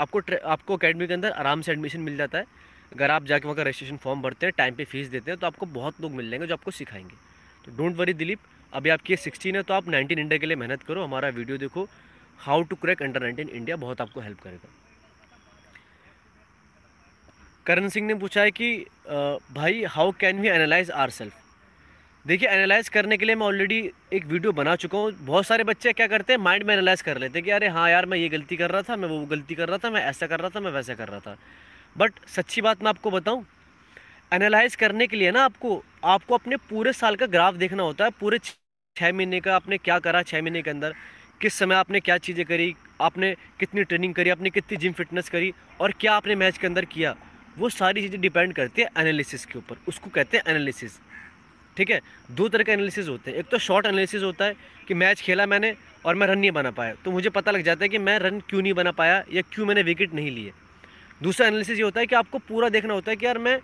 आपको 0.00 0.20
आपको 0.46 0.76
अकेडमी 0.76 1.06
के 1.06 1.14
अंदर 1.14 1.30
आराम 1.32 1.62
से 1.62 1.72
एडमिशन 1.72 2.00
मिल 2.00 2.16
जाता 2.16 2.38
है। 2.38 2.44
अगर 2.92 3.10
आप 3.10 3.24
जाके 3.24 3.46
वहाँ 3.46 3.56
का 3.56 3.62
रजिस्ट्रेशन 3.62 3.96
फॉर्म 3.96 4.22
भरते 4.22 4.46
हैं 4.46 4.52
टाइम 4.58 4.74
पे 4.74 4.84
फ़ीस 4.86 5.08
देते 5.08 5.30
हैं 5.30 5.38
तो 5.40 5.46
आपको 5.46 5.66
बहुत 5.68 6.00
लोग 6.00 6.12
मिल 6.12 6.30
जाएँगे 6.30 6.46
जो 6.46 6.54
आपको 6.54 6.70
सिखाएँगे। 6.72 7.16
तो 7.64 7.76
डोंट 7.76 7.96
वरी 7.96 8.12
दिलीप, 8.14 8.38
अभी 8.72 8.90
आपकी 8.90 9.16
सिक्सटीन 9.18 9.56
है 9.56 9.62
तो 9.62 9.74
आप 9.74 9.88
नाइनटीन 9.88 10.18
इंडिया 10.18 10.38
के 10.38 10.46
लिए 10.46 10.56
मेहनत 10.56 10.82
करो, 10.82 11.04
हमारा 11.04 11.28
वीडियो 11.30 11.58
देखो 11.58 11.88
how 12.38 12.62
to 12.62 12.76
crack 12.76 13.02
under 13.02 13.22
nineteen 13.22 13.48
India 13.48 13.76
बहुत 13.78 14.00
आपको 14.00 14.20
हेल्प 14.20 14.40
करेगा। 14.40 14.68
करण 17.66 17.88
सिंह 17.88 18.06
ने 18.06 18.14
पूछा 18.14 18.40
है 18.40 18.50
कि 18.50 18.74
भाई 19.54 19.82
how 19.86 20.12
can 20.20 20.40
we 20.40 20.48
analyse 20.48 20.90
our 20.92 21.10
self 21.10 21.44
देखिए 22.24 22.48
एनालाइज 22.48 22.88
करने 22.88 23.16
के 23.16 23.24
लिए 23.24 23.34
मैं 23.34 23.46
ऑलरेडी 23.46 23.78
एक 24.12 24.24
वीडियो 24.26 24.52
बना 24.52 24.74
चुका 24.76 24.98
हूँ। 24.98 25.12
बहुत 25.20 25.46
सारे 25.46 25.64
बच्चे 25.64 25.92
क्या 25.92 26.06
करते 26.06 26.32
हैं 26.32 26.40
माइंड 26.40 26.64
में 26.64 26.72
एनालाइज 26.74 27.02
कर 27.02 27.18
लेते 27.18 27.38
हैं 27.38 27.44
कि, 27.44 27.50
अरे 27.50 27.68
हाँ 27.68 27.88
यार, 27.90 28.06
मैं 28.06 28.18
ये 28.18 28.28
गलती 28.28 28.56
कर 28.56 28.70
रहा 28.70 28.82
था, 28.82 28.96
मैं 28.96 29.08
वो 29.08 29.20
गलती 29.26 29.54
कर 29.54 29.68
रहा 29.68 29.78
था, 29.78 29.90
मैं 29.90 30.02
ऐसा 30.02 30.26
कर 30.26 30.40
रहा 30.40 30.50
था, 30.50 30.60
मैं 30.60 30.70
वैसा 30.70 30.94
कर 30.94 31.08
रहा 31.08 31.20
था। 31.20 31.36
बट 31.98 32.12
सच्ची 32.28 32.60
बात 32.60 32.82
मैं 32.82 32.88
आपको 32.88 33.10
बताऊँ 33.10 33.44
एनालाइज 34.32 34.74
करने 34.76 35.06
के 35.06 35.16
लिए 35.16 35.30
ना 35.30 35.44
आपको 35.44 35.82
आपको 36.06 36.34
अपने 36.34 36.56
पूरे 36.70 36.92
साल 36.92 37.16
का 37.16 37.26
ग्राफ 37.26 37.54
देखना 37.54 37.82
होता 37.82 38.04
है, 38.04 38.10
पूरे 38.10 38.38
छः 38.38 39.12
महीने 39.12 39.40
का 39.40 39.54
आपने 39.56 39.78
क्या 39.78 39.98
करा 39.98 40.22
छः 40.22 40.42
महीने 40.42 40.62
के 40.62 40.70
अंदर, 40.70 40.94
किस 41.40 41.54
समय 41.54 41.74
आपने 41.74 42.00
क्या 42.00 42.18
चीज़ें 42.18 42.44
करी, 42.46 42.74
आपने 43.00 43.34
कितनी 43.60 43.84
ट्रेनिंग 43.84 44.14
करी, 44.14 44.30
आपने 44.30 44.50
कितनी 44.50 44.76
जिम 44.76 44.92
फिटनेस 44.92 45.28
करी 45.28 45.52
और 45.80 45.92
क्या 46.00 46.12
आपने 46.14 46.34
मैच 46.36 46.58
के 46.58 46.66
अंदर 46.66 46.84
किया, 46.86 47.14
वो 47.58 47.68
सारी 47.70 48.02
चीज़ें 48.02 48.20
डिपेंड 48.20 48.54
करती 48.54 48.82
है 48.82 48.88
एनालिसिस 48.98 49.46
के 49.46 49.58
ऊपर, 49.58 49.76
उसको 49.88 50.10
कहते 50.10 50.36
हैं 50.36 50.44
एनालिसिस 50.48 50.98
ठीक 51.76 51.90
है? 51.90 52.00
दो 52.30 52.48
तरह 52.48 52.64
के 52.64 52.72
एनालिसिस 52.72 53.08
होते 53.08 53.30
हैं। 53.30 53.38
एक 53.38 53.48
तो 53.48 53.58
शॉर्ट 53.58 53.86
एनालिसिस 53.86 54.22
होता 54.22 54.44
है 54.44 54.54
कि 54.88 54.94
मैच 54.94 55.20
खेला 55.20 55.46
मैंने 55.46 55.74
और 56.04 56.14
मैं 56.14 56.26
रन 56.26 56.38
नहीं 56.38 56.50
बना 56.52 56.70
पाया। 56.70 56.94
तो 57.04 57.10
मुझे 57.10 57.30
पता 57.30 57.50
लग 57.50 57.62
जाता 57.62 57.84
है 57.84 57.88
कि 57.88 57.98
मैं 57.98 58.18
रन 58.18 58.40
क्यों 58.48 58.62
नहीं 58.62 58.72
बना 58.74 58.92
पाया 58.92 59.22
या 59.32 59.42
क्यों 59.52 59.66
मैंने 59.66 59.82
विकेट 59.82 60.14
नहीं 60.14 60.30
लिए। 60.30 60.52
दूसरा 61.20 61.46
एनालिसिस 61.46 61.78
ये 61.78 61.82
होता 61.82 62.00
है 62.00 62.06
कि 62.06 62.14
आपको 62.14 62.38
पूरा 62.38 62.68
देखना 62.68 62.94
होता 62.94 63.10
है 63.10 63.16
कि 63.16 63.26
यार 63.26 63.38
मैं 63.38 63.58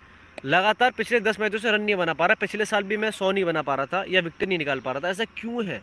लगातार 0.45 0.91
पिछले 0.91 1.21
दस 1.21 1.39
मैचों 1.41 1.59
से 1.59 1.71
रन 1.71 1.83
नहीं 1.83 1.97
बना 1.97 2.13
पा 2.15 2.27
रहा, 2.27 2.35
पिछले 2.35 2.65
साल 2.65 2.83
भी 2.83 2.97
मैं 2.97 3.11
सौ 3.11 3.31
नहीं 3.33 3.45
बना 3.45 3.63
पा 3.63 3.75
रहा 3.75 3.87
था 3.87 4.05
या 4.09 4.21
विकेट 4.21 4.49
नहीं 4.49 4.59
निकाल 4.59 4.81
पा 4.81 4.93
रहा 4.93 5.01
था, 5.01 5.09
ऐसा 5.09 5.25
क्यों 5.37 5.65
है? 5.67 5.81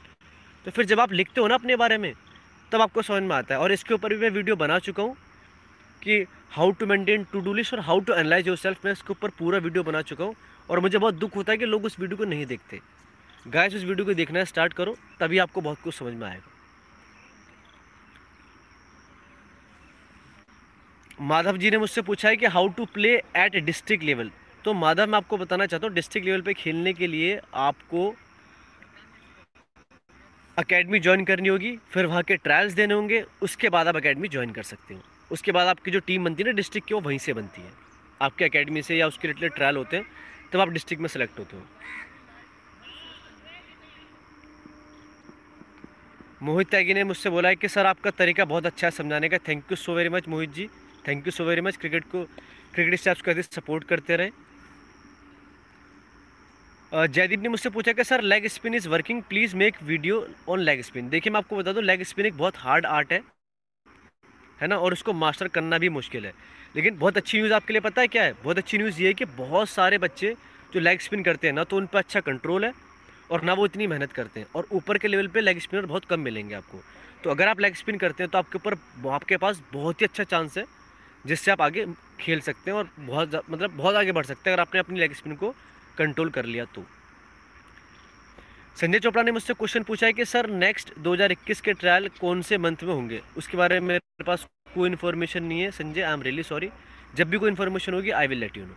तो 0.66 0.72
फिर 0.72 0.86
जब 0.86 1.00
आप 1.00 1.14
लिखते 1.14 1.42
हो 1.42 1.48
ना 1.48 1.56
अपने 1.56 1.76
बारे 1.76 1.98
में, 1.98 2.14
तब 2.72 2.82
आपको 2.82 3.02
समझ 3.02 3.24
में 3.24 3.36
आता 3.36 3.56
है। 3.56 3.60
और 3.62 3.72
इसके 3.72 3.94
ऊपर 3.94 4.14
भी 4.14 4.20
मैं 4.20 4.30
वीडियो 4.30 4.56
बना 4.56 4.80
चुका 4.80 5.04
हूँ 5.04 5.16
कि 6.02 6.26
how 6.52 6.72
to 6.72 6.86
maintain 6.86 7.24
to 7.32 7.40
do 7.40 7.54
list 7.54 7.74
और 7.74 7.80
how 7.80 8.00
to 8.00 8.14
analyse 8.14 8.48
your 8.48 8.58
self 8.58 8.86
मैं 8.86 8.92
इसके 8.92 9.12
ऊपर 9.12 9.30
पूरा 9.40 9.58
वीडियो 9.60 9.84
बना 9.84 10.02
चुका 10.04 10.24
हूँ। 10.24 10.36
और 10.70 10.80
मुझे 10.80 10.98
बहुत 10.98 11.16
दुख 11.16 11.36
होता 11.36 11.52
है 11.52 11.58
कि 11.58 11.66
लोग 11.66 11.86
उस 11.86 12.00
वीडियो 12.00 12.18
को 12.18 12.26
नहीं 12.26 12.46
देखते। 12.46 12.80
गाइस 13.48 13.76
उस 13.76 13.84
वीडियो 13.84 14.06
को 14.06 14.14
देखना 14.14 14.44
स्टार्ट 14.46 14.74
करो, 14.74 14.96
तभी 15.20 15.38
आपको 15.40 15.62
बहुत 15.62 15.80
कुछ 15.84 15.96
समझ 15.96 16.14
में 16.14 16.28
आएगा। 16.28 16.50
माधव 21.22 21.58
जी 21.58 21.70
ने 21.72 21.78
मुझसे 21.78 22.02
पूछा 22.02 22.30
है 22.30 22.38
कि 22.38 22.46
how 22.46 22.68
to 22.68 22.86
play 22.86 23.10
at 23.38 23.56
district 23.56 24.04
level 24.04 24.32
तो 24.66 24.74
माधव, 24.74 25.08
मैं 25.08 25.18
आपको 25.18 25.38
बताना 25.38 25.66
चाहता 25.66 25.88
हूँ 25.88 25.94
डिस्ट्रिक्ट 25.96 26.26
लेवल 26.28 26.42
पे 26.42 26.54
खेलने 26.54 26.94
के 26.94 27.08
लिए 27.08 27.40
आपको 27.54 28.14
अकेडमी 30.58 31.00
ज्वाइन 31.00 31.26
करनी 31.26 31.50
होगी, 31.50 31.76
फिर 31.92 32.06
वहाँ 32.06 32.24
के 32.24 32.36
ट्रायल्स 32.36 32.74
देने 32.74 32.94
होंगे, 32.94 33.24
उसके 33.42 33.70
बाद 33.70 33.88
आप 33.88 33.96
अकेडमी 33.96 34.28
ज्वाइन 34.28 34.52
कर 34.52 34.64
सकते 34.64 34.94
हो। 34.94 35.02
उसके 35.32 35.52
बाद 35.52 35.68
आपकी 35.68 35.92
जो 35.92 36.00
टीम 36.00 36.26
बनती 36.26 36.44
है 36.44 36.50
ना 36.50 36.56
डिस्ट्रिक्ट 36.56 36.88
की, 36.88 36.94
वो 36.94 37.02
वहीं 37.02 37.18
से 37.18 37.34
बनती 37.34 37.62
है। 37.62 37.72
आपके 38.22 38.46
अकेडमी 38.46 38.82
से 38.82 38.98
या 38.98 39.08
उसके 39.08 39.28
रिलेटेड 39.28 39.54
ट्रायल 39.54 39.78
होते 39.78 39.98
हैं, 39.98 40.06
तब 40.54 40.60
आप 40.60 40.70
डिस्ट्रिक्ट 40.70 41.02
में 41.02 41.08
सेलेक्ट 41.08 41.40
होते 41.40 41.58
हो। 41.58 41.64
मोहित 46.44 46.70
त्यागी 46.70 46.94
ने 46.94 47.04
मुझसे 47.04 47.30
बोला 47.30 47.50
है 47.50 47.56
कि, 47.56 47.68
सर, 47.68 47.86
आपका 47.86 48.12
तरीका 48.12 48.46
बहुत 48.46 48.66
अच्छा 48.66 48.88
है 48.88 48.92
समझाने 48.92 49.30
का। 49.30 49.38
Thank 49.38 49.64
you 49.72 49.76
so 49.76 49.96
very 49.96 50.10
much 50.10 50.28
Mohit 50.28 50.54
ji. 50.54 50.70
Thank 51.08 51.28
you 51.28 51.32
so 51.32 51.44
very 51.44 51.62
much 51.62 51.78
cricket 51.78 52.04
को 52.06 52.24
क्रिकेट 52.74 52.96
स्टाफ्स 52.96 53.22
को 53.22 53.42
सपोर्ट 53.42 53.84
करते 53.84 54.16
रहे। 54.16 54.30
जयदीप 57.08 57.40
ने 57.40 57.50
मुझसे 57.50 57.70
पूछा 57.70 57.92
कि, 57.94 58.04
sir 58.04 58.22
leg 58.22 58.48
spin 58.48 58.74
is 58.74 58.88
working 58.90 59.22
please 59.24 59.56
make 59.56 59.76
video 59.84 60.28
on 60.50 60.60
leg 60.60 60.82
spin 60.82 61.10
देखिए, 61.10 61.32
मैं 61.32 61.38
आपको 61.38 61.58
बता 61.58 61.74
दूँ 61.74 61.84
लेग 61.84 62.04
स्पिन 62.04 62.26
एक 62.26 62.38
बहुत 62.38 62.58
हार्ड 62.58 62.86
आर्ट 62.86 63.12
है। 63.14 63.22
है 64.62 64.68
ना? 64.68 64.78
और 64.78 64.94
उसको 64.94 65.14
मास्टर 65.14 65.48
करना 65.48 65.78
भी 65.78 65.90
मुश्किल 65.90 66.26
है। 66.26 66.34
लेकिन 66.76 66.98
बहुत 66.98 67.18
अच्छी 67.18 67.38
न्यूज़ 67.38 67.54
आपके 67.54 67.74
लिए 67.74 67.80
पता 67.82 68.02
है 68.02 68.08
क्या 68.08 68.24
है? 68.24 68.34
बहुत 68.34 68.58
अच्छी 68.58 68.78
न्यूज़ 68.78 69.02
ये 69.02 69.08
है 69.08 69.14
कि 69.14 69.26
बहुत 69.26 69.70
सारे 69.70 69.98
बच्चे 69.98 70.36
जो 70.74 70.80
लेग 70.80 71.00
स्पिन 71.00 71.24
करते 71.24 71.48
हैं 71.48 71.54
ना 71.54 71.64
तो 71.64 71.78
उन 71.78 71.86
पर 71.86 72.00
अच्छा 72.00 72.20
कंट्रोल 72.20 72.66
है 72.66 72.74
और 73.32 73.42
ना 73.42 73.54
वो 73.54 73.66
इतनी 73.66 73.88
मेहनत 73.88 74.12
करते 74.12 74.40
हैं। 74.40 74.48
और 74.56 74.68
ऊपर 74.72 74.98
के 74.98 75.08
लेवल 75.08 75.28
पे 75.28 75.42
लेग 75.42 75.60
स्पिनर 75.60 75.86
बहुत 75.86 76.06
कम 76.06 76.20
मिलेंगे 76.20 76.56
आपको। 76.56 76.84
तो 77.24 77.30
अगर 77.30 77.48
आप 77.48 77.60
लेग 77.60 77.76
स्पिन 77.76 77.98
करते 77.98 78.24
हैं 78.24 78.30
तो 78.32 78.38
आपके 78.38 78.58
ऊपर, 78.58 78.78
आपके 79.10 79.38
पास 79.38 79.62
बहुत 79.74 80.02
ही 80.02 80.06
अच्छा 80.06 80.24
चांस 80.26 80.58
है। 80.58 80.66
जिससे 81.26 81.52
आप 81.52 81.62
आगे 81.62 81.86
खेल 82.20 82.40
सकते 82.40 82.72
हैं 82.72 82.78
और 82.78 82.90
बहुत 83.00 83.42
मतलब 83.50 83.72
बहुत 83.72 83.96
आगे 83.96 84.12
बढ़ 84.12 84.26
सकते 84.26 84.50
हैं। 84.50 84.54
अगर 84.54 84.62
आपने 84.62 84.80
अपनी 84.80 85.00
लेग 85.00 85.14
स्पिन 85.14 85.36
को 85.36 85.56
कंट्रोल 85.98 86.30
कर 86.30 86.46
लिया 86.46 86.66
तो। 86.66 86.86
संजय 88.78 89.00
चोपड़ा 89.00 89.24
ने 89.24 89.32
मुझसे 89.32 89.54
क्वेश्चन 89.54 89.84
पूछा 89.84 90.08
है 90.08 90.14
कि, 90.14 90.26
सर 90.26 90.50
नेक्स्ट 90.50 90.94
2021 91.00 91.62
के 91.62 91.74
ट्रायल 91.74 92.08
कौन 92.08 92.42
से 92.42 92.58
मंथ 92.58 92.84
में 92.84 92.94
होंगे? 92.94 93.22
उसके 93.38 93.58
बारे 93.58 93.80
में 93.80 93.88
मेरे 93.88 94.24
पास 94.24 94.46
कोई 94.76 94.90
इन्फॉर्मेशन 94.90 95.44
नहीं 95.44 95.62
है। 95.62 95.72
Sanjay 95.72 96.02
I 96.02 96.14
am 96.14 96.22
really 96.22 96.44
sorry 96.44 96.70
जब 97.16 97.30
भी 97.30 97.38
कोई 97.38 97.50
इन्फॉर्मेशन 97.50 97.94
होगी 97.94 98.10
I 98.12 98.28
will 98.28 98.38
let 98.38 98.58
you 98.58 98.66
know 98.66 98.76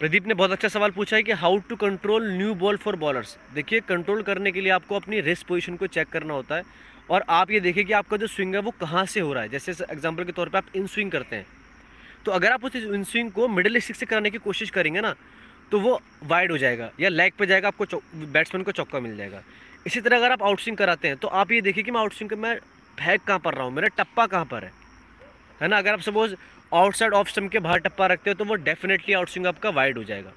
Pradeep 0.00 0.26
ने 0.26 0.34
बहुत 0.34 0.50
अच्छा 0.50 0.68
सवाल 0.68 0.90
पूछा 0.90 1.16
है 1.16 1.22
कि 1.22 1.32
how 1.32 1.56
to 1.68 1.76
control 1.76 2.30
new 2.32 2.54
ball 2.54 2.76
for 2.76 2.96
bowlers 2.96 3.36
देखिए 3.54 3.80
कंट्रोल 3.80 4.22
करने 4.22 4.52
के 4.52 4.60
लिए 4.60 4.70
आपको 4.72 4.96
अपनी 4.96 5.20
रेस्ट 5.20 5.46
पोजीशन 5.46 5.76
को 5.76 5.86
चेक 5.86 6.08
करना 6.08 6.34
होता 6.34 6.56
है 6.56 6.62
और 7.10 7.24
आप 7.30 7.50
ये 7.50 7.60
देखिए 7.60 7.84
कि 7.84 7.92
आपका 7.92 8.16
जो 8.16 8.26
स्विंग 8.26 8.54
है 8.54 8.60
वो 8.60 8.70
कहाँ 8.80 9.04
से 9.06 9.20
हो 9.20 9.32
रहा 9.32 9.42
है। 9.42 9.48
जैसे 9.48 9.72
एग्जांपल 9.92 10.24
के 10.24 10.32
तौर 10.32 10.48
पे 10.48 10.58
आप 10.58 10.76
इन 10.76 10.86
स्विंग 10.86 11.10
करते 11.10 11.36
हैं। 11.36 11.46
तो 12.24 12.32
अगर 12.32 12.52
आप 12.52 12.64
उस 12.64 12.76
इन 12.76 13.04
स्विंग 13.04 13.30
को 13.32 13.48
मिडिल 13.48 13.78
स्टिक 13.80 13.96
से 13.96 14.06
कराने 14.06 14.30
की 14.30 14.38
कोशिश 14.38 14.70
करेंगे 14.70 15.00
ना 15.00 15.14
तो 15.72 15.80
वो 15.80 16.00
वाइड 16.24 16.52
हो 16.52 16.58
जाएगा 16.58 16.90
या 17.00 17.08
लेग 17.08 17.32
पे 17.38 17.46
जाएगा, 17.46 17.68
आपको 17.68 18.00
बैट्समैन 18.16 18.64
को 18.64 18.72
चौका 18.72 19.00
मिल 19.00 19.16
जाएगा। 19.16 19.42
इसी 19.86 20.00
तरह 20.00 20.16
अगर 20.16 20.32
आप 20.32 20.42
आउट 20.42 20.60
स्विंग 20.60 20.76
कराते 20.76 21.08
हैं 21.08 21.16
तो 21.16 21.28
आप 21.28 21.52
ये 21.52 21.60
देखिए 21.60 21.84
कि 21.84 21.90
मैं 21.90 22.00
आउट 22.00 22.12
स्विंग 22.14 22.32
मैं 22.38 22.58
फेंक 22.98 23.22
कहाँ 23.22 23.38
पर 23.38 23.54
रहा 23.54 23.64
हूँ? 23.64 23.72
मेरा 23.72 23.88
टप्पा 23.98 24.26
कहाँ 24.26 24.44
पर 24.44 24.64
है? 24.64 24.72
है 25.60 25.68
ना? 25.68 25.78
अगर 25.78 25.92
आप 25.92 26.00
सपोज़ 26.00 26.34
आउटसाइड 26.72 27.12
ऑफ़ 27.14 27.28
स्टम्प 27.28 27.50
के 27.52 27.58
बाहर 27.58 27.78
टप्पा 27.78 28.06
रखते 28.06 28.30
हो 28.30 28.34
तो 28.34 28.44
वो 28.44 28.54
डेफिनेटली 28.56 29.14
आउट 29.14 29.28
स्विंग 29.28 29.46
आपका 29.46 29.70
वाइड 29.70 29.98
हो 29.98 30.04
जाएगा। 30.04 30.32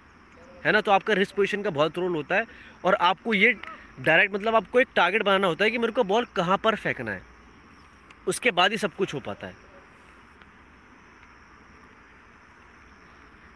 है 0.66 0.72
ना? 0.72 0.82
तो 0.82 0.92
आपका 0.92 1.14
रिस्क 1.14 1.36
पोजिशन 1.36 1.62
का 1.62 1.70
बहुत 1.70 1.98
रोल 1.98 2.16
होता 2.16 2.36
है 2.36 2.46
और 2.86 2.96
आपको 3.02 3.34
ये 3.34 3.52
डायरेक्ट 4.00 4.34
मतलब 4.34 4.56
आपको 4.56 4.80
एक 4.80 4.88
टारगेट 4.96 5.24
बनाना 5.24 5.48
होता 5.48 5.66
है 5.66 5.72
कि 5.72 5.78
मेरे 5.78 5.94
को 5.94 6.04
बॉल 6.04 6.26
कहाँ 6.36 6.58
पर 6.58 6.76
फेंकना 6.76 7.12
है। 7.12 7.22
उसके 8.28 8.52
बाद 8.52 8.72
ही 8.72 8.78
सब 8.78 8.96
कुछ 8.96 9.14
हो 9.14 9.20
पाता 9.20 9.48
है। 9.48 9.56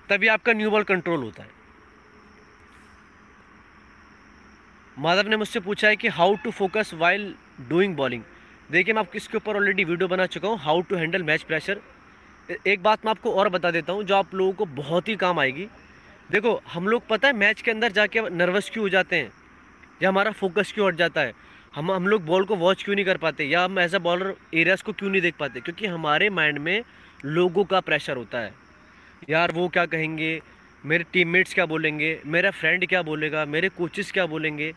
तभी 0.09 0.27
आपका 0.27 0.53
न्यू 0.53 0.69
बॉल 0.71 0.83
कंट्रोल 0.83 1.23
होता 1.23 1.43
है। 1.43 1.55
माधव 4.97 5.27
ने 5.27 5.37
मुझसे 5.37 5.59
पूछा 5.59 5.87
है 5.87 5.95
कि 5.95 6.07
how 6.09 6.35
to 6.35 6.51
focus 6.51 6.91
while 6.93 7.33
doing 7.69 7.95
bowling 7.95 8.23
देखिए, 8.71 8.93
मैं 8.93 8.99
आपको 8.99 9.17
इसके 9.17 9.37
ऊपर 9.37 9.55
ऑलरेडी 9.55 9.83
वीडियो 9.83 10.07
बना 10.07 10.25
चुका 10.27 10.47
हूँ। 10.47 10.57
How 10.59 10.81
to 10.81 10.95
handle 10.95 11.23
match 11.23 11.43
pressure 11.43 11.81
एक 12.67 12.83
बात 12.83 13.05
मैं 13.05 13.09
आपको 13.09 13.31
और 13.31 13.49
बता 13.49 13.71
देता 13.71 13.93
हूँ, 13.93 14.03
जो 14.03 14.15
आप 14.15 14.35
लोगों 14.35 14.53
को 14.53 14.65
बहुत 14.65 15.07
ही 15.07 15.15
काम 15.15 15.39
आएगी। 15.39 15.67
देखो, 16.31 16.61
हम 16.73 16.87
लोग 16.87 17.07
पता 17.07 17.27
है 17.27 17.33
मैच 17.33 17.61
के 17.61 17.71
अंदर 17.71 17.91
जाके 17.91 18.29
नर्वस 18.29 18.69
क्यों 18.69 18.83
हो 18.83 18.89
जाते 18.89 19.15
हैं? 19.15 19.31
या 20.03 20.09
हमारा 20.09 20.31
फोकस 20.31 20.71
क्यों 20.71 20.87
हट 20.87 20.95
जाता 20.95 21.21
है? 21.21 21.33
हम 21.75 21.91
हम 21.91 22.07
लोग 22.07 22.25
बॉल 22.25 22.45
को 22.45 22.55
वॉच 22.55 22.83
क्यों 22.83 22.95
नहीं 22.95 23.05
कर 23.05 23.17
पाते? 23.17 23.43
या 23.43 23.63
हम 23.63 23.79
एज 23.79 23.95
अ 23.95 23.99
बॉलर 23.99 24.33
एरियाज़ 24.53 24.83
को 24.83 24.93
क्यों 24.93 25.09
नहीं 25.09 25.21
देख 25.21 25.35
पाते? 25.39 25.59
क्योंकि 25.59 25.87
हमारे 25.87 26.29
माइंड 26.29 26.57
में 26.57 26.83
लोगों 27.25 27.65
का 27.65 27.79
प्रेशर 27.79 28.17
होता 28.17 28.39
है। 28.39 28.53
यार, 29.29 29.51
वो 29.51 29.67
क्या 29.67 29.85
कहेंगे? 29.85 30.41
मेरे 30.85 31.05
टीममेट्स 31.13 31.53
क्या 31.53 31.65
बोलेंगे? 31.65 32.21
मेरा 32.25 32.51
फ्रेंड 32.51 32.87
क्या 32.87 33.01
बोलेगा? 33.01 33.45
मेरे 33.45 33.69
कोचेस 33.69 34.11
क्या 34.11 34.25
बोलेंगे? 34.25 34.73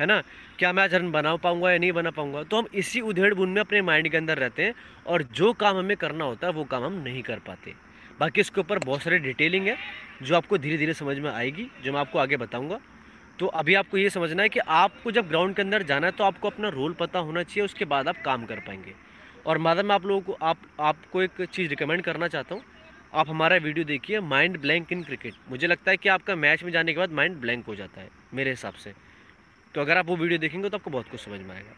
है 0.00 0.06
ना? 0.06 0.22
क्या 0.62 0.72
मैं 0.72 0.82
आज 0.82 0.92
रन 0.94 1.10
बना 1.10 1.34
पाऊँगा 1.36 1.70
या 1.72 1.78
नहीं 1.78 1.92
बना 1.92 2.10
पाऊँगा? 2.10 2.42
तो 2.42 2.56
हम 2.56 2.66
इसी 2.74 3.00
उधेड़ 3.00 3.32
बुन 3.34 3.48
में 3.48 3.60
अपने 3.60 3.80
माइंड 3.82 4.08
के 4.08 4.16
अंदर 4.16 4.38
रहते 4.38 4.62
हैं 4.62 4.74
और 5.06 5.22
जो 5.32 5.52
काम 5.52 5.76
हमें 5.76 5.96
करना 5.96 6.24
होता 6.24 6.46
है, 6.46 6.52
वो 6.52 6.64
काम 6.64 6.84
हम 6.84 7.00
नहीं 7.02 7.22
कर 7.22 7.38
पाते। 7.38 7.74
बाकी 8.20 8.40
इसके 8.40 8.60
ऊपर 8.60 8.78
बहुत 8.78 9.02
सारे 9.02 9.18
डिटेलिंग 9.18 9.66
है, 9.66 9.76
जो 10.22 10.36
आपको 10.36 10.58
धीरे 10.58 10.76
धीरे 10.78 10.94
समझ 10.94 11.18
में 11.18 11.30
आएगी, 11.30 11.66
जो 11.84 11.92
मैं 11.92 12.00
आपको 12.00 12.18
आगे 12.18 12.36
बताऊँगा। 12.36 12.80
तो 13.38 13.46
अभी 13.46 13.74
आपको 13.74 13.98
ये 13.98 14.10
समझना 14.10 14.42
है 14.42 14.48
कि 14.48 14.60
आपको 14.60 15.12
जब 15.12 15.28
ग्राउंड 15.28 15.56
के 15.56 15.62
अंदर 15.62 15.82
जाना 15.82 16.06
है 16.06 16.12
तो 16.12 16.24
आपको 16.24 16.50
अपना 16.50 16.68
रोल 16.68 16.92
पता 16.92 17.18
होना 17.18 17.42
चाहिए, 17.42 17.64
उसके 17.64 17.84
बाद 17.84 18.08
आप 18.08 18.22
काम 18.24 18.46
कर 18.46 18.60
पाएँगे। 18.60 18.94
और 19.46 19.58
माधव 19.58 19.82
मैं 19.82 19.94
आप 19.94 20.06
लोगों 20.06 20.20
को, 20.22 20.38
आप, 20.42 20.58
आपको 20.80 21.22
एक 21.22 21.44
चीज़ 21.44 21.70
रिकमेंड 21.70 22.02
करना 22.02 22.28
चाहता 22.28 22.54
हूँ। 22.54 22.62
आप 23.14 23.28
हमारा 23.28 23.56
वीडियो 23.58 23.84
देखिए 23.84 24.20
माइंड 24.20 24.60
ब्लैंक 24.60 24.92
इन 24.92 25.02
क्रिकेट 25.02 25.34
मुझे 25.50 25.66
लगता 25.66 25.90
है 25.90 25.96
कि 25.96 26.08
आपका 26.08 26.36
मैच 26.36 26.62
में 26.62 26.72
जाने 26.72 26.92
के 26.92 26.98
बाद 26.98 27.12
माइंड 27.12 27.36
ब्लैंक 27.36 27.66
हो 27.66 27.74
जाता 27.74 28.00
है, 28.00 28.08
मेरे 28.34 28.50
हिसाब 28.50 28.74
से। 28.74 29.11
तो 29.74 29.80
अगर 29.80 29.98
आप 29.98 30.06
वो 30.06 30.16
वीडियो 30.16 30.38
देखेंगे 30.38 30.68
तो 30.68 30.76
आपको 30.76 30.90
बहुत 30.90 31.08
कुछ 31.10 31.20
समझ 31.20 31.40
में 31.40 31.54
आएगा। 31.54 31.74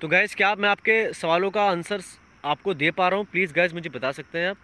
तो 0.00 0.08
गैस 0.08 0.34
क्या 0.34 0.54
मैं 0.54 0.68
आपके 0.68 1.12
सवालों 1.14 1.50
का 1.50 1.64
आंसर 1.70 2.02
आपको 2.44 2.74
दे 2.74 2.90
पा 2.90 3.08
रहा 3.08 3.18
हूँ? 3.18 3.26
प्लीज़ 3.26 3.52
गैस 3.54 3.72
मुझे 3.74 3.90
बता 3.90 4.12
सकते 4.12 4.38
हैं 4.38 4.50
आप? 4.50 4.56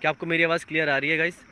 क्या 0.00 0.10
आपको 0.10 0.26
मेरी 0.26 0.42
आवाज़ 0.42 0.66
क्लियर 0.66 0.88
आ 0.88 0.96
रही 0.98 1.10
है 1.10 1.16
गैस 1.16 1.44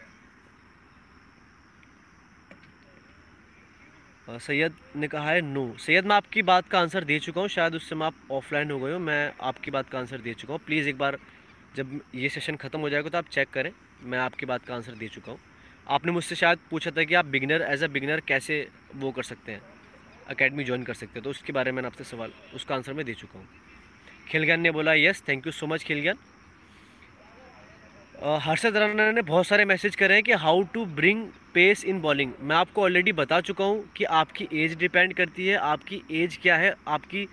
सैयद 4.43 4.75
ने 4.97 5.09
कहा 5.09 5.31
है 5.31 5.41
नो 5.41 5.77
सैयद, 5.81 6.07
मैं 6.07 6.15
आपकी 6.17 6.43
बात 6.43 6.69
का 6.69 6.79
आंसर 6.81 7.05
दे 7.05 7.19
चुका 7.21 7.41
हूँ। 7.41 7.49
शायद 7.49 7.75
उससे 7.75 7.95
मैं 7.95 8.07
आप 8.07 8.15
ऑफलाइन 8.33 8.71
हो 8.71 8.79
गए 8.81 8.93
हो, 8.93 8.99
मैं 8.99 9.33
आपकी 9.41 9.71
बात 9.71 9.89
का 9.89 9.99
आंसर 9.99 10.21
दे 10.21 10.35
चुका 10.35 10.53
हूँ। 10.53 10.61
प्लीज़ 10.67 10.89
एक 10.89 10.99
बार 10.99 11.19
जब 11.77 12.01
ये 12.15 12.29
सेशन 12.29 12.57
ख़त्म 12.57 12.81
हो 12.81 12.89
जाएगा 12.91 13.09
तो 13.09 13.19
आप 13.19 13.29
चेक 13.31 13.51
करें। 13.51 13.71
मैं 14.03 14.19
आपकी 14.19 14.47
बात 14.47 14.65
का 14.65 14.75
आंसर 14.75 14.93
दे 14.95 15.09
चुका 15.09 15.33
हूँ। 15.33 15.39
आपने 15.89 16.13
मुझसे 16.13 16.35
शायद 16.37 16.59
पूछा 16.71 16.91
था 16.91 17.05
कि 17.05 17.15
आप 17.15 17.25
बिगनर 17.27 17.63
एज 17.63 17.83
अ 17.85 17.87
बिगनर 17.89 18.21
कैसे 18.29 18.67
वो 18.97 19.11
कर 19.11 19.23
सकते 19.25 19.53
हैं? 19.53 19.61
अकेडमी 20.29 20.65
ज्वाइन 20.65 20.83
कर 20.85 20.95
सकते 20.95 21.19
हैं। 21.19 21.25
तो 21.25 21.31
उसके 21.31 21.53
बारे 21.53 21.73
में 21.73 21.83
आपसे 21.85 22.05
सवाल, 22.05 22.33
उसका 22.55 22.75
आंसर 22.75 22.93
मैं 22.93 23.05
दे 23.07 23.15
चुका 23.15 23.39
हूँ। 23.39 23.49
खेल 24.29 24.51
ने 24.53 24.71
बोला 24.71 24.95
yes 24.95 25.23
thank 25.29 25.47
you 25.47 25.53
so 25.53 25.67
much 25.67 25.83
Khel 25.85 26.03
Gyan 26.03 26.17
Harshad 28.43 28.77
Rana 28.77 29.11
ने 29.13 29.23
बहुत 29.23 29.47
सारे 29.47 29.65
मैसेज 29.65 29.97
करे 29.97 30.15
हैं 30.15 30.23
कि 30.23 30.33
how 30.35 30.63
to 30.75 30.85
bring 30.97 31.27
pace 31.55 31.85
in 31.85 32.01
bowling 32.01 32.33
मैं 32.41 32.57
आपको 32.57 32.83
ऑलरेडी 32.83 33.13
बता 33.13 33.41
चुका 33.41 33.65
हूँ 33.65 33.85
कि 33.97 34.05
आपकी 34.05 34.49
एज 34.55 34.77
डिपेंड 34.79 35.13
करती 35.15 35.47
है, 35.47 35.57
आपकी 35.57 36.03
एज 36.13 36.39
क्या 36.43 36.57
है, 36.57 36.75
आपकी 36.89 37.27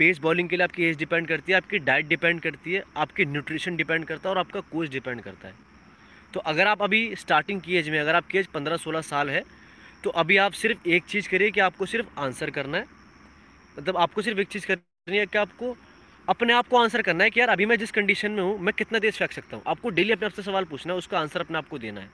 पेस 0.00 0.18
बॉलिंग 0.18 0.48
के 0.48 0.56
लिए 0.56 0.64
आपकी 0.64 0.84
एज 0.84 0.96
डिपेंड 0.98 1.26
करती 1.28 1.52
है, 1.52 1.56
आपकी 1.56 1.78
डाइट 1.80 2.06
डिपेंड 2.08 2.40
करती 2.40 2.72
है, 2.72 2.82
आपकी 2.96 3.24
न्यूट्रिशन 3.26 3.76
डिपेंड 3.76 4.04
करता 4.04 4.28
है 4.28 4.34
और 4.34 4.38
आपका 4.38 4.60
कोच 4.72 4.88
डिपेंड 4.90 5.20
करता 5.22 5.48
है। 5.48 5.54
तो 6.34 6.40
अगर 6.42 6.66
आप 6.66 6.82
अभी 6.82 7.14
स्टार्टिंग 7.16 7.60
की 7.60 7.76
एज 7.76 7.88
में, 7.88 7.98
अगर 8.00 8.14
आपकी 8.14 8.38
एज 8.38 8.46
पंद्रह 8.48 8.76
सोलह 8.78 9.00
साल 9.02 9.30
है 9.30 9.42
तो 10.04 10.10
अभी 10.12 10.36
आप 10.38 10.52
सिर्फ़ 10.54 10.88
एक 10.88 11.04
चीज़ 11.04 11.28
करिए 11.28 11.50
कि 11.50 11.60
आपको 11.60 11.86
सिर्फ़ 11.86 12.18
आंसर 12.18 12.50
करना 12.50 12.78
है। 12.78 12.84
मतलब 13.76 13.96
आपको 13.98 14.22
सिर्फ़ 14.22 14.40
एक 14.40 14.48
चीज़ 14.48 14.66
करनी 14.66 15.16
है 15.16 15.26
कि 15.26 15.38
आपको 15.38 15.76
अपने 16.28 16.52
आप 16.52 16.68
को 16.68 16.76
आंसर 16.78 17.02
करना 17.02 17.24
है 17.24 17.30
कि 17.30 17.40
यार 17.40 17.48
अभी 17.48 17.66
मैं 17.66 17.76
जिस 17.78 17.90
कंडीशन 17.90 18.30
में 18.30 18.42
हूँ, 18.42 18.58
मैं 18.58 18.74
कितना 18.74 18.98
तेज़ 18.98 19.14
फेंक 19.14 19.32
सकता 19.32 19.56
हूँ। 19.56 19.62
आपको 19.66 19.90
डेली 19.90 20.12
अपने 20.12 20.26
आप 20.26 20.32
से 20.32 20.42
सवाल 20.42 20.64
पूछना 20.64 20.92
है, 20.92 20.98
उसका 20.98 21.18
आंसर 21.18 21.40
अपने 21.40 21.58
आप 21.58 21.68
को 21.68 21.78
देना 21.78 22.00
है। 22.00 22.10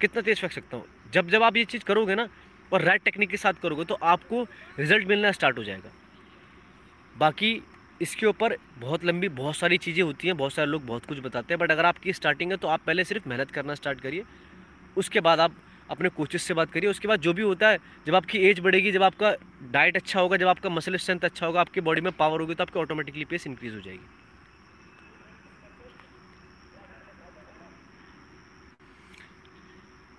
कितना 0.00 0.22
तेज़ 0.22 0.40
फेंक 0.40 0.52
सकता 0.52 0.76
हूँ? 0.76 0.84
जब 1.12 1.30
जब 1.30 1.42
आप 1.42 1.56
ये 1.56 1.64
चीज़ 1.66 1.84
करोगे 1.84 2.14
ना 2.14 2.28
और 2.72 2.82
राइट 2.82 3.04
टेक्निक 3.04 3.30
के 3.30 3.36
साथ 3.36 3.62
करोगे 3.62 3.84
तो 3.84 3.98
आपको 4.04 4.42
रिज़ल्ट 4.78 5.08
मिलना 5.08 5.32
स्टार्ट 5.32 5.58
हो 5.58 5.64
जाएगा। 5.64 5.90
बाकी 7.16 7.60
इसके 8.00 8.26
ऊपर 8.26 8.56
बहुत 8.78 9.04
लंबी 9.04 9.28
बहुत 9.30 9.56
सारी 9.56 9.76
चीज़ें 9.78 10.02
होती 10.02 10.28
हैं, 10.28 10.36
बहुत 10.36 10.52
सारे 10.52 10.70
लोग 10.70 10.84
बहुत 10.86 11.04
कुछ 11.06 11.18
बताते 11.20 11.54
हैं 11.54 11.58
बट 11.60 11.70
अगर 11.70 11.84
आपकी 11.84 12.12
स्टार्टिंग 12.12 12.50
है 12.50 12.56
तो 12.56 12.68
आप 12.68 12.80
पहले 12.86 13.04
सिर्फ़ 13.04 13.28
मेहनत 13.28 13.50
करना 13.50 13.74
स्टार्ट 13.74 14.00
करिए। 14.00 14.24
उसके 14.96 15.20
बाद 15.20 15.40
आप 15.40 15.54
अपने 15.90 16.08
कोचेस 16.08 16.42
से 16.42 16.54
बात 16.54 16.70
करिए, 16.72 16.90
उसके 16.90 17.08
बाद 17.08 17.20
जो 17.20 17.32
भी 17.32 17.42
होता 17.42 17.68
है, 17.68 17.78
जब 18.06 18.14
आपकी 18.14 18.38
एज 18.40 18.60
बढ़ेगी, 18.60 18.92
जब 18.92 19.02
आपका 19.02 19.32
डाइट 19.72 19.96
अच्छा 19.96 20.20
होगा, 20.20 20.36
जब 20.36 20.48
आपका 20.48 20.70
मसल 20.70 20.96
स्ट्रेंथ 20.96 21.24
अच्छा 21.24 21.46
होगा, 21.46 21.60
आपकी 21.60 21.80
बॉडी 21.80 22.00
में 22.00 22.12
पावर 22.14 22.40
होगी 22.40 22.54
तो 22.54 22.64
आपकी 22.64 22.78
ऑटोमेटिकली 22.80 23.24
पेस 23.24 23.46
इंक्रीज 23.46 23.74
हो 23.74 23.80
जाएगी। 23.80 24.06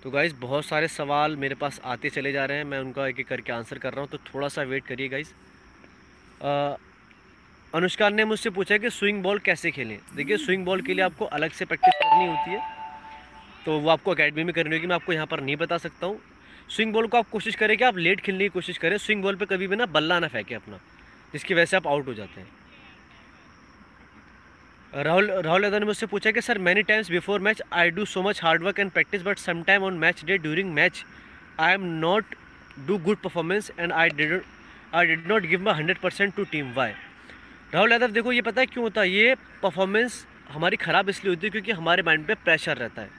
तो 0.03 0.11
गाइज़ 0.11 0.35
बहुत 0.41 0.65
सारे 0.65 0.87
सवाल 0.87 1.35
मेरे 1.37 1.55
पास 1.55 1.79
आते 1.85 2.09
चले 2.09 2.31
जा 2.31 2.45
रहे 2.45 2.57
हैं, 2.57 2.65
मैं 2.65 2.79
उनका 2.79 3.07
एक 3.07 3.19
एक 3.19 3.27
करके 3.27 3.51
आंसर 3.53 3.77
कर 3.77 3.93
रहा 3.93 4.01
हूँ 4.01 4.09
तो 4.09 4.17
थोड़ा 4.33 4.47
सा 4.47 4.61
वेट 4.63 4.85
करिए 4.85 5.07
गाइज़ 5.09 5.33
अनुष्का 7.75 8.09
ने 8.09 8.25
मुझसे 8.25 8.49
पूछा 8.49 8.77
कि 8.77 8.89
स्विंग 8.89 9.21
बॉल 9.23 9.39
कैसे 9.39 9.71
खेलें? 9.71 9.97
देखिए 10.15 10.37
स्विंग 10.37 10.65
बॉल 10.65 10.81
के 10.81 10.93
लिए 10.93 11.03
आपको 11.03 11.25
अलग 11.25 11.51
से 11.51 11.65
प्रैक्टिस 11.65 11.93
करनी 11.93 12.27
होती 12.27 12.51
है। 12.51 12.61
तो 13.65 13.79
वो 13.79 13.89
आपको 13.89 14.11
अकेडमी 14.11 14.43
में 14.43 14.53
करनी 14.53 14.75
होगी, 14.75 14.87
मैं 14.87 14.95
आपको 14.95 15.13
यहाँ 15.13 15.25
पर 15.25 15.41
नहीं 15.41 15.55
बता 15.55 15.77
सकता 15.77 16.05
हूँ। 16.07 16.19
स्विंग 16.69 16.93
बॉल 16.93 17.07
को 17.07 17.17
आप 17.17 17.29
कोशिश 17.29 17.55
करें 17.55 17.77
कि 17.77 17.83
आप 17.83 17.97
लेट 17.97 18.19
खेलने 18.19 18.43
की 18.43 18.49
कोशिश 18.49 18.77
करें। 18.77 18.97
स्विंग 18.97 19.23
बॉल 19.23 19.35
पे 19.35 19.45
कभी 19.45 19.67
भी 19.67 19.75
ना 19.75 19.85
बल्ला 19.87 20.19
ना 20.19 20.27
फेंके 20.27 20.55
अपना, 20.55 20.79
जिसकी 21.33 21.53
वजह 21.53 21.65
से 21.65 21.77
आप 21.77 21.87
आउट 21.87 22.07
हो 22.07 22.13
जाते 22.13 22.41
हैं। 22.41 22.47
राहुल 24.93 25.31
राहुल 25.31 25.63
यादव 25.63 25.77
ने 25.77 25.85
मुझसे 25.85 26.05
पूछा 26.05 26.31
कि, 26.31 26.41
sir 26.41 26.57
many 26.59 26.83
times 26.83 27.09
before 27.11 27.39
match 27.39 27.61
I 27.73 27.89
do 27.89 28.05
so 28.05 28.21
much 28.23 28.43
hard 28.43 28.63
work 28.63 28.79
and 28.79 28.91
practice 28.91 29.21
but 29.23 29.37
some 29.37 29.63
time 29.63 29.83
on 29.83 29.97
match 29.97 30.23
day 30.25 30.37
during 30.37 30.73
match 30.73 31.03
I 31.59 31.73
am 31.73 31.83
not 31.99 32.35
do 32.87 32.97
good 32.99 33.17
performance 33.17 33.71
and 33.79 33.91
I 33.91 34.09
did 34.11 34.41
I 34.95 35.05
did 35.05 35.27
not 35.27 35.45
give 35.45 35.61
my 35.61 35.73
hundred 35.73 35.97
percent 35.97 36.35
to 36.35 36.43
team 36.43 36.71
why 36.73 36.93
Rahul 37.73 37.91
Yadav, 37.91 38.07
देखो 38.07 38.31
ये 38.31 38.41
पता 38.41 38.61
है 38.61 38.65
क्यों 38.65 38.83
होता 38.83 39.01
है? 39.01 39.09
ये 39.09 39.35
performance 39.63 40.25
हमारी 40.51 40.77
ख़राब 40.77 41.09
इसलिए 41.09 41.33
होती 41.35 41.47
है 41.47 41.51
क्योंकि 41.51 41.71
हमारे 41.71 42.03
माइंड 42.03 42.25
पे 42.27 42.33
प्रेशर 42.35 42.77
रहता 42.77 43.01
है। 43.01 43.09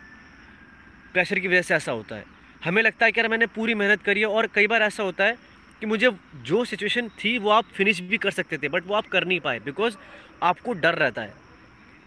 प्रेशर 1.13 1.39
की 1.39 1.49
वजह 1.49 1.63
से 1.63 1.75
ऐसा 1.75 1.93
होता 1.93 2.17
है। 2.17 2.25
हमें 2.65 2.83
लगता 2.83 3.07
है 3.07 3.13
कि 3.13 3.21
यार 3.21 3.29
मैंने 3.29 3.47
पूरी 3.47 3.75
मेहनत 3.75 4.03
करी 4.03 4.21
है 4.21 4.27
और 4.27 4.47
कई 4.47 4.67
बार 4.67 4.83
ऐसा 4.83 5.03
होता 5.03 5.25
है 5.25 5.37
कि 5.81 5.87
मुझे 5.87 6.11
जो 6.43 6.65
सिचुएशन 6.65 7.09
थी 7.25 7.37
वो 7.39 7.51
आप 7.51 7.65
फिनिश 7.75 8.01
भी 8.01 8.19
कर 8.19 8.31
सकते 8.31 8.59
थे 8.59 8.69
बट 8.69 8.87
वो 8.87 8.95
आप 8.95 9.07
कर 9.07 9.25
नहीं 9.25 9.41
पाए 9.41 9.59
बिकॉज़ 9.59 9.97
आपको 10.43 10.73
डर 10.73 10.95
रहता 10.95 11.23
है। 11.23 11.35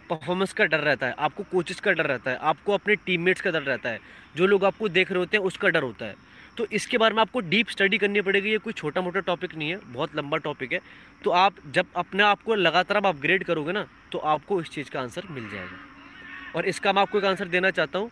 परफॉर्मेंस 0.09 0.53
का 0.53 0.65
डर 0.65 0.79
रहता 0.79 1.07
है, 1.07 1.15
आपको 1.19 1.43
कोचेस 1.43 1.79
का 1.79 1.91
डर 1.91 2.05
रहता 2.05 2.31
है, 2.31 2.37
आपको 2.37 2.73
अपने 2.73 2.95
टीममेट्स 2.95 3.41
का 3.41 3.51
डर 3.51 3.61
रहता 3.61 3.89
है। 3.89 3.99
जो 4.35 4.45
लोग 4.45 4.65
आपको 4.65 4.89
देख 4.89 5.11
रहे 5.11 5.19
होते 5.19 5.37
हैं, 5.37 5.43
उसका 5.43 5.69
डर 5.69 5.83
होता 5.83 6.05
है। 6.05 6.15
तो 6.57 6.65
इसके 6.67 6.97
बारे 6.97 7.15
में 7.15 7.21
आपको 7.21 7.39
डीप 7.41 7.69
स्टडी 7.69 7.97
करनी 7.97 8.21
पड़ेगी, 8.21 8.49
ये 8.51 8.57
कोई 8.57 8.73
छोटा 8.73 9.01
मोटा 9.01 9.19
टॉपिक 9.19 9.55
नहीं 9.55 9.69
है, 9.69 9.79
बहुत 9.85 10.15
लंबा 10.15 10.37
टॉपिक 10.39 10.73
है। 10.73 10.79
तो 11.23 11.31
आप 11.31 11.55
जब 11.71 11.85
अपने 11.95 12.23
आप 12.23 12.41
को 12.41 12.55
लगातार 12.55 12.97
आप 12.97 13.05
अपग्रेड 13.05 13.43
करोगे 13.43 13.71
ना 13.71 13.85
तो 14.11 14.17
आपको 14.19 14.61
इस 14.61 14.69
चीज़ 14.69 14.89
का 14.89 15.01
आंसर 15.01 15.27
मिल 15.31 15.49
जाएगा। 15.49 15.77
और 16.55 16.65
इसका 16.65 16.93
मैं 16.93 17.01
आपको 17.01 17.17
एक 17.17 17.25
आंसर 17.25 17.47
देना 17.47 17.69
चाहता 17.71 17.99
हूँ 17.99 18.09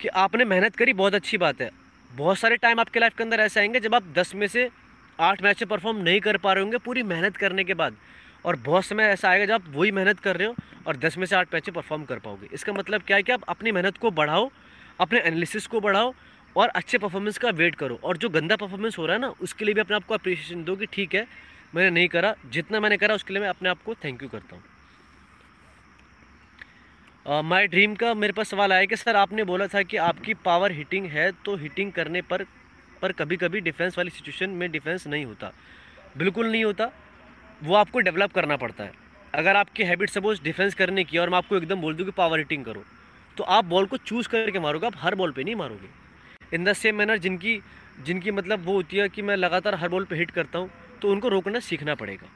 कि 0.00 0.08
आपने 0.08 0.44
मेहनत 0.44 0.76
करी, 0.76 0.92
बहुत 0.92 1.14
अच्छी 1.14 1.38
बात 1.38 1.60
है। 1.60 1.70
बहुत 2.10 2.38
सारे 2.38 2.56
टाइम 2.56 2.80
आपके 2.80 3.00
लाइफ 3.00 3.16
के 3.16 3.24
अंदर 3.24 3.40
ऐसे 3.40 3.60
आएँगे, 3.60 3.80
जब 3.80 3.94
आप 3.94 4.12
दस 4.14 4.34
में 4.34 4.46
से 4.46 4.68
आठ 5.18 5.42
मैच 5.42 5.62
परफॉर्म 5.64 5.96
नहीं 5.98 6.20
कर 6.20 6.36
पा 6.36 6.52
रहे 6.52 6.62
होंगे, 6.62 6.78
पूरी 6.78 7.02
मेहनत 7.04 7.36
करने 7.36 7.64
के 7.64 7.74
बाद। 7.74 7.96
और 8.44 8.56
बहुत 8.56 8.84
समय 8.84 9.04
ऐसा 9.04 9.28
आएगा 9.28 9.44
जब 9.46 9.52
आप 9.52 9.64
वही 9.68 9.90
मेहनत 9.92 10.20
कर 10.20 10.36
रहे 10.36 10.46
हो 10.48 10.54
और 10.86 10.96
दस 10.96 11.16
में 11.18 11.26
से 11.26 11.36
आठ 11.36 11.54
मैच 11.54 11.70
परफॉर्म 11.70 12.04
कर 12.04 12.18
पाओगे। 12.18 12.48
इसका 12.52 12.72
मतलब 12.72 13.02
क्या 13.02 13.16
है 13.16 13.22
कि 13.22 13.32
आप 13.32 13.42
अपनी 13.48 13.72
मेहनत 13.72 13.98
को 13.98 14.10
बढ़ाओ, 14.10 14.50
अपने 15.00 15.20
एनालिसिस 15.20 15.66
को 15.66 15.80
बढ़ाओ 15.80 16.12
और 16.56 16.68
अच्छे 16.70 16.98
परफॉर्मेंस 16.98 17.38
का 17.38 17.50
वेट 17.52 17.74
करो। 17.74 17.98
और 18.04 18.16
जो 18.16 18.28
गंदा 18.30 18.56
परफॉर्मेंस 18.56 18.98
हो 18.98 19.06
रहा 19.06 19.16
है 19.16 19.20
ना, 19.20 19.28
उसके 19.40 19.64
लिए 19.64 19.74
भी 19.74 19.80
अपने 19.80 19.96
आप 19.96 20.04
को 20.04 20.14
अप्रिशिएशन 20.14 20.64
दो 20.64 20.76
कि 20.76 20.86
ठीक 20.88 21.14
है, 21.14 21.26
मैंने 21.74 21.90
नहीं 21.90 22.08
करा। 22.08 22.34
जितना 22.48 22.80
मैंने 22.80 22.96
करा, 22.96 23.14
उसके 23.14 23.32
लिए 23.32 23.42
मैं 23.42 23.48
अपने 23.48 23.68
आप 23.68 23.82
को 23.82 23.94
थैंक 23.94 24.22
यू 24.22 24.28
करता 24.28 24.56
हूँ। 24.56 24.62
माय 27.42 27.66
ड्रीम 27.66 27.94
का 27.94 28.12
मेरे 28.14 28.32
पास 28.32 28.48
सवाल 28.48 28.72
आया 28.72 28.84
कि 28.84 28.96
सर 28.96 29.16
आपने 29.16 29.44
बोला 29.44 29.66
था 29.66 29.82
कि 29.82 29.96
आपकी 29.98 30.34
पावर 30.44 30.72
हिटिंग 30.72 31.06
है 31.08 31.30
तो 31.44 31.54
हिटिंग 31.56 31.92
करने 31.92 32.22
पर 32.22 32.44
पर 33.02 33.12
कभी 33.12 33.36
कभी 33.36 33.60
डिफेंस 33.60 33.98
वाली 33.98 34.10
सिचुएशन 34.10 34.50
में 34.50 34.70
डिफेंस 34.70 35.06
नहीं 35.06 35.24
होता। 35.24 35.52
बिल्कुल 36.16 36.50
नहीं 36.50 36.64
होता। 36.64 36.90
वो 37.62 37.74
आपको 37.74 38.00
डेवलप 38.00 38.32
करना 38.32 38.56
पड़ता 38.56 38.84
है। 38.84 38.92
अगर 39.34 39.56
आपकी 39.56 39.82
हैबिट 39.84 40.10
सपोज़ 40.10 40.42
डिफेंस 40.42 40.74
करने 40.74 41.04
की 41.04 41.18
और 41.18 41.30
मैं 41.30 41.38
आपको 41.38 41.56
एकदम 41.56 41.80
बोल 41.80 41.94
दूँ 41.94 42.04
कि 42.06 42.12
पावर 42.12 42.38
हिटिंग 42.38 42.64
करो 42.64 42.84
तो 43.36 43.44
आप 43.46 43.64
बॉल 43.64 43.86
को 43.86 43.96
चूज़ 43.98 44.28
करके 44.28 44.58
मारोगे। 44.58 44.86
आप 44.86 44.94
हर 44.96 45.14
बॉल 45.14 45.32
पे 45.32 45.44
नहीं 45.44 45.54
मारोगे। 45.56 46.01
इन 46.52 46.64
द 46.64 46.72
सेम 46.74 46.96
मैनर 46.96 47.18
जिनकी 47.18 47.60
जिनकी 48.06 48.30
मतलब 48.30 48.64
वो 48.64 48.72
होती 48.72 48.96
है 48.96 49.08
कि 49.08 49.22
मैं 49.22 49.36
लगातार 49.36 49.74
हर 49.74 49.88
बॉल 49.88 50.04
पे 50.04 50.16
हिट 50.16 50.30
करता 50.30 50.58
हूँ 50.58 50.70
तो 51.02 51.10
उनको 51.12 51.28
रोकना 51.28 51.58
सीखना 51.60 51.94
पड़ेगा। 51.94 52.28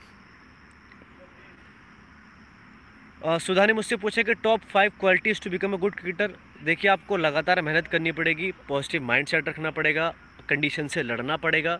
सुधा 3.38 3.66
ने 3.66 3.72
मुझसे 3.72 3.96
पूछा 3.96 4.22
कि 4.22 4.34
top 4.36 4.60
five 4.72 4.92
qualities 5.00 5.40
to 5.42 5.50
become 5.50 5.72
a 5.72 5.76
good 5.76 5.94
cricketer 5.94 6.34
देखिए 6.64 6.90
आपको 6.90 7.16
लगातार 7.16 7.60
मेहनत 7.62 7.86
करनी 7.88 8.12
पड़ेगी 8.12 8.50
पॉजिटिव 8.68 9.02
माइंड 9.02 9.26
सेट 9.28 9.48
रखना 9.48 9.70
पड़ेगा 9.70 10.14
कंडीशन 10.48 10.88
से 10.88 11.02
लड़ना 11.02 11.36
पड़ेगा, 11.36 11.78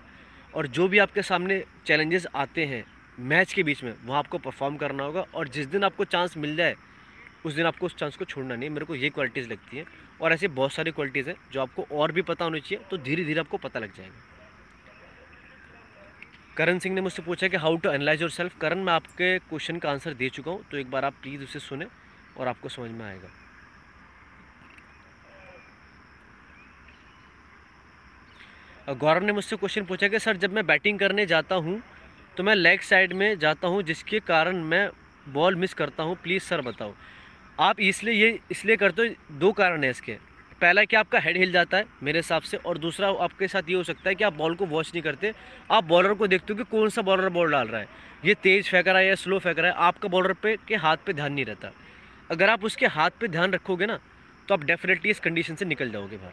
और 0.55 0.67
जो 0.69 0.89
भी 0.89 0.99
आपके 0.99 1.23
सामने 1.23 1.63
चैलेंजेस 1.87 2.27
आते 2.37 2.65
हैं 2.67 2.85
मैच 3.19 3.53
के 3.53 3.63
बीच 3.63 3.83
में 3.85 3.93
वहाँ 4.05 4.19
आपको 4.19 4.39
परफॉर्म 4.39 4.77
करना 4.77 5.05
होगा, 5.05 5.25
और 5.35 5.49
जिस 5.49 5.67
दिन 5.67 5.85
आपको 5.85 6.05
चांस 6.07 6.37
मिल 6.37 6.57
जाए, 6.57 6.75
उस 7.45 7.55
दिन 7.55 7.67
आपको 7.67 7.87
उस 7.87 7.97
चांस 7.97 8.17
को 8.17 8.25
छोड़ना 8.25 8.55
नहीं, 8.55 8.71
मेरे 8.71 8.87
को 8.87 8.95
ये 8.95 9.11
क्वालिटीज़ 9.11 9.49
लगती 9.49 9.77
हैं। 9.77 9.87
और 10.21 10.33
ऐसी 10.33 10.49
बहुत 10.51 10.73
सारी 10.73 10.91
क्वालिटीज़ 10.93 11.29
हैं 11.29 11.37
जो 11.53 11.61
आपको 11.61 11.87
और 11.93 12.13
भी 12.13 12.23
पता 12.25 12.45
होनी 12.45 12.61
चाहिए 12.61 12.85
तो 12.91 12.97
धीरे 12.99 13.25
धीरे 13.25 13.41
आपको 13.41 13.57
पता 13.59 13.81
लग 13.81 13.95
जाएगा। 13.97 14.15
करण 16.57 16.79
सिंह 16.79 16.95
ने 16.95 17.01
मुझसे 17.01 17.23
पूछा 17.23 17.49
कि 17.49 17.57
how 17.59 17.77
to 17.77 17.91
analyse 17.91 18.21
yourself 18.33 18.59
Karan, 18.61 18.79
मैं 18.79 18.93
आपके 18.93 19.39
क्वेश्चन 19.41 19.79
का 19.79 19.91
आंसर 19.91 20.15
दे 20.15 20.29
चुका 20.31 20.51
हूँ 20.51 20.65
तो 20.71 20.77
एक 20.77 20.91
बार 20.91 21.05
आप 21.05 21.15
प्लीज़ 21.23 21.43
उसे 21.45 21.59
सुने 21.61 21.87
और 22.37 22.49
आपको 22.49 22.69
समझ 22.69 22.91
में 22.91 23.05
आएगा। 23.07 23.29
गौरव 28.95 29.25
ने 29.25 29.33
मुझसे 29.33 29.57
क्वेश्चन 29.57 29.85
पूछा 29.85 30.09
कि 30.09 30.19
सर 30.19 30.37
जब 30.37 30.53
मैं 30.53 30.67
बैटिंग 30.67 30.99
करने 30.99 31.27
जाता 31.27 31.55
हूँ 31.57 31.81
तो 32.37 32.43
मैं 32.43 32.55
लेग 32.55 32.81
साइड 32.83 33.13
में 33.13 33.39
जाता 33.39 33.69
हूँ, 33.69 33.83
जिसके 33.83 34.21
कारण 34.23 34.57
मैं 34.65 34.89
बॉल 35.27 35.55
मिस 35.57 35.75
करता 35.75 36.03
हूँ 36.03 36.17
प्लीज़ 36.23 36.43
सर 36.43 36.61
बताओ। 36.63 36.95
आप 37.59 37.81
इसलिए 37.81 38.15
ये, 38.15 38.39
इसलिए 38.51 38.77
करते 38.77 39.03
हो, 39.03 39.15
दो 39.33 39.53
कारण 39.53 39.85
है 39.85 39.91
इसके। 39.91 40.17
पहला 40.61 40.85
कि 40.85 40.97
आपका 40.97 41.19
हेड 41.19 41.37
हिल 41.37 41.53
जाता 41.53 41.77
है 41.77 41.85
मेरे 42.03 42.19
हिसाब 42.19 42.43
से, 42.43 42.57
और 42.57 42.79
दूसरा 42.79 43.09
आपके 43.21 43.49
साथ 43.49 43.69
ये 43.69 43.75
हो 43.75 43.83
सकता 43.83 44.09
है 44.09 44.15
कि 44.15 44.25
आप 44.25 44.33
बॉल 44.33 44.55
को 44.55 44.67
वॉच 44.67 44.91
नहीं 44.95 45.03
करते। 45.03 45.33
आप 45.71 45.85
बॉलर 45.85 46.15
को 46.15 46.27
देखते 46.27 46.53
हो 46.53 46.59
कि 46.59 46.65
कौन 46.71 46.89
सा 46.89 47.03
बॉलर 47.03 47.29
बॉल 47.29 47.51
डाल 47.51 47.69
रहा 47.69 47.81
है। 47.81 47.89
ये 48.25 48.35
तेज़ 48.35 48.69
फेंक 48.71 48.89
रहा 48.89 48.99
है 48.99 49.07
या 49.07 49.15
स्लो 49.15 49.39
फेंक 49.39 49.59
रहा 49.59 49.71
है, 49.71 49.77
आपका 49.79 50.09
बॉलर 50.09 50.33
पे, 50.33 50.57
के 50.69 50.75
हाथ 50.77 50.97
पे 51.07 51.13
ध्यान 51.13 51.33
नहीं 51.33 51.45
रहता। 51.45 51.73
अगर 52.31 52.51
आप 52.51 52.65
उसके 52.65 52.87
हाथ 52.89 53.11
पे 53.21 53.29
ध्यान 53.29 53.53
रखोगे 53.53 53.87
ना 53.87 53.99
तो 54.49 54.55
आप 54.55 54.65
डेफिनेटली 54.65 55.11
इस 55.11 55.21
कंडीशन 55.21 55.55
से 55.55 55.65
निकल 55.65 55.91
जाओगे 55.91 56.17
बाहर। 56.17 56.33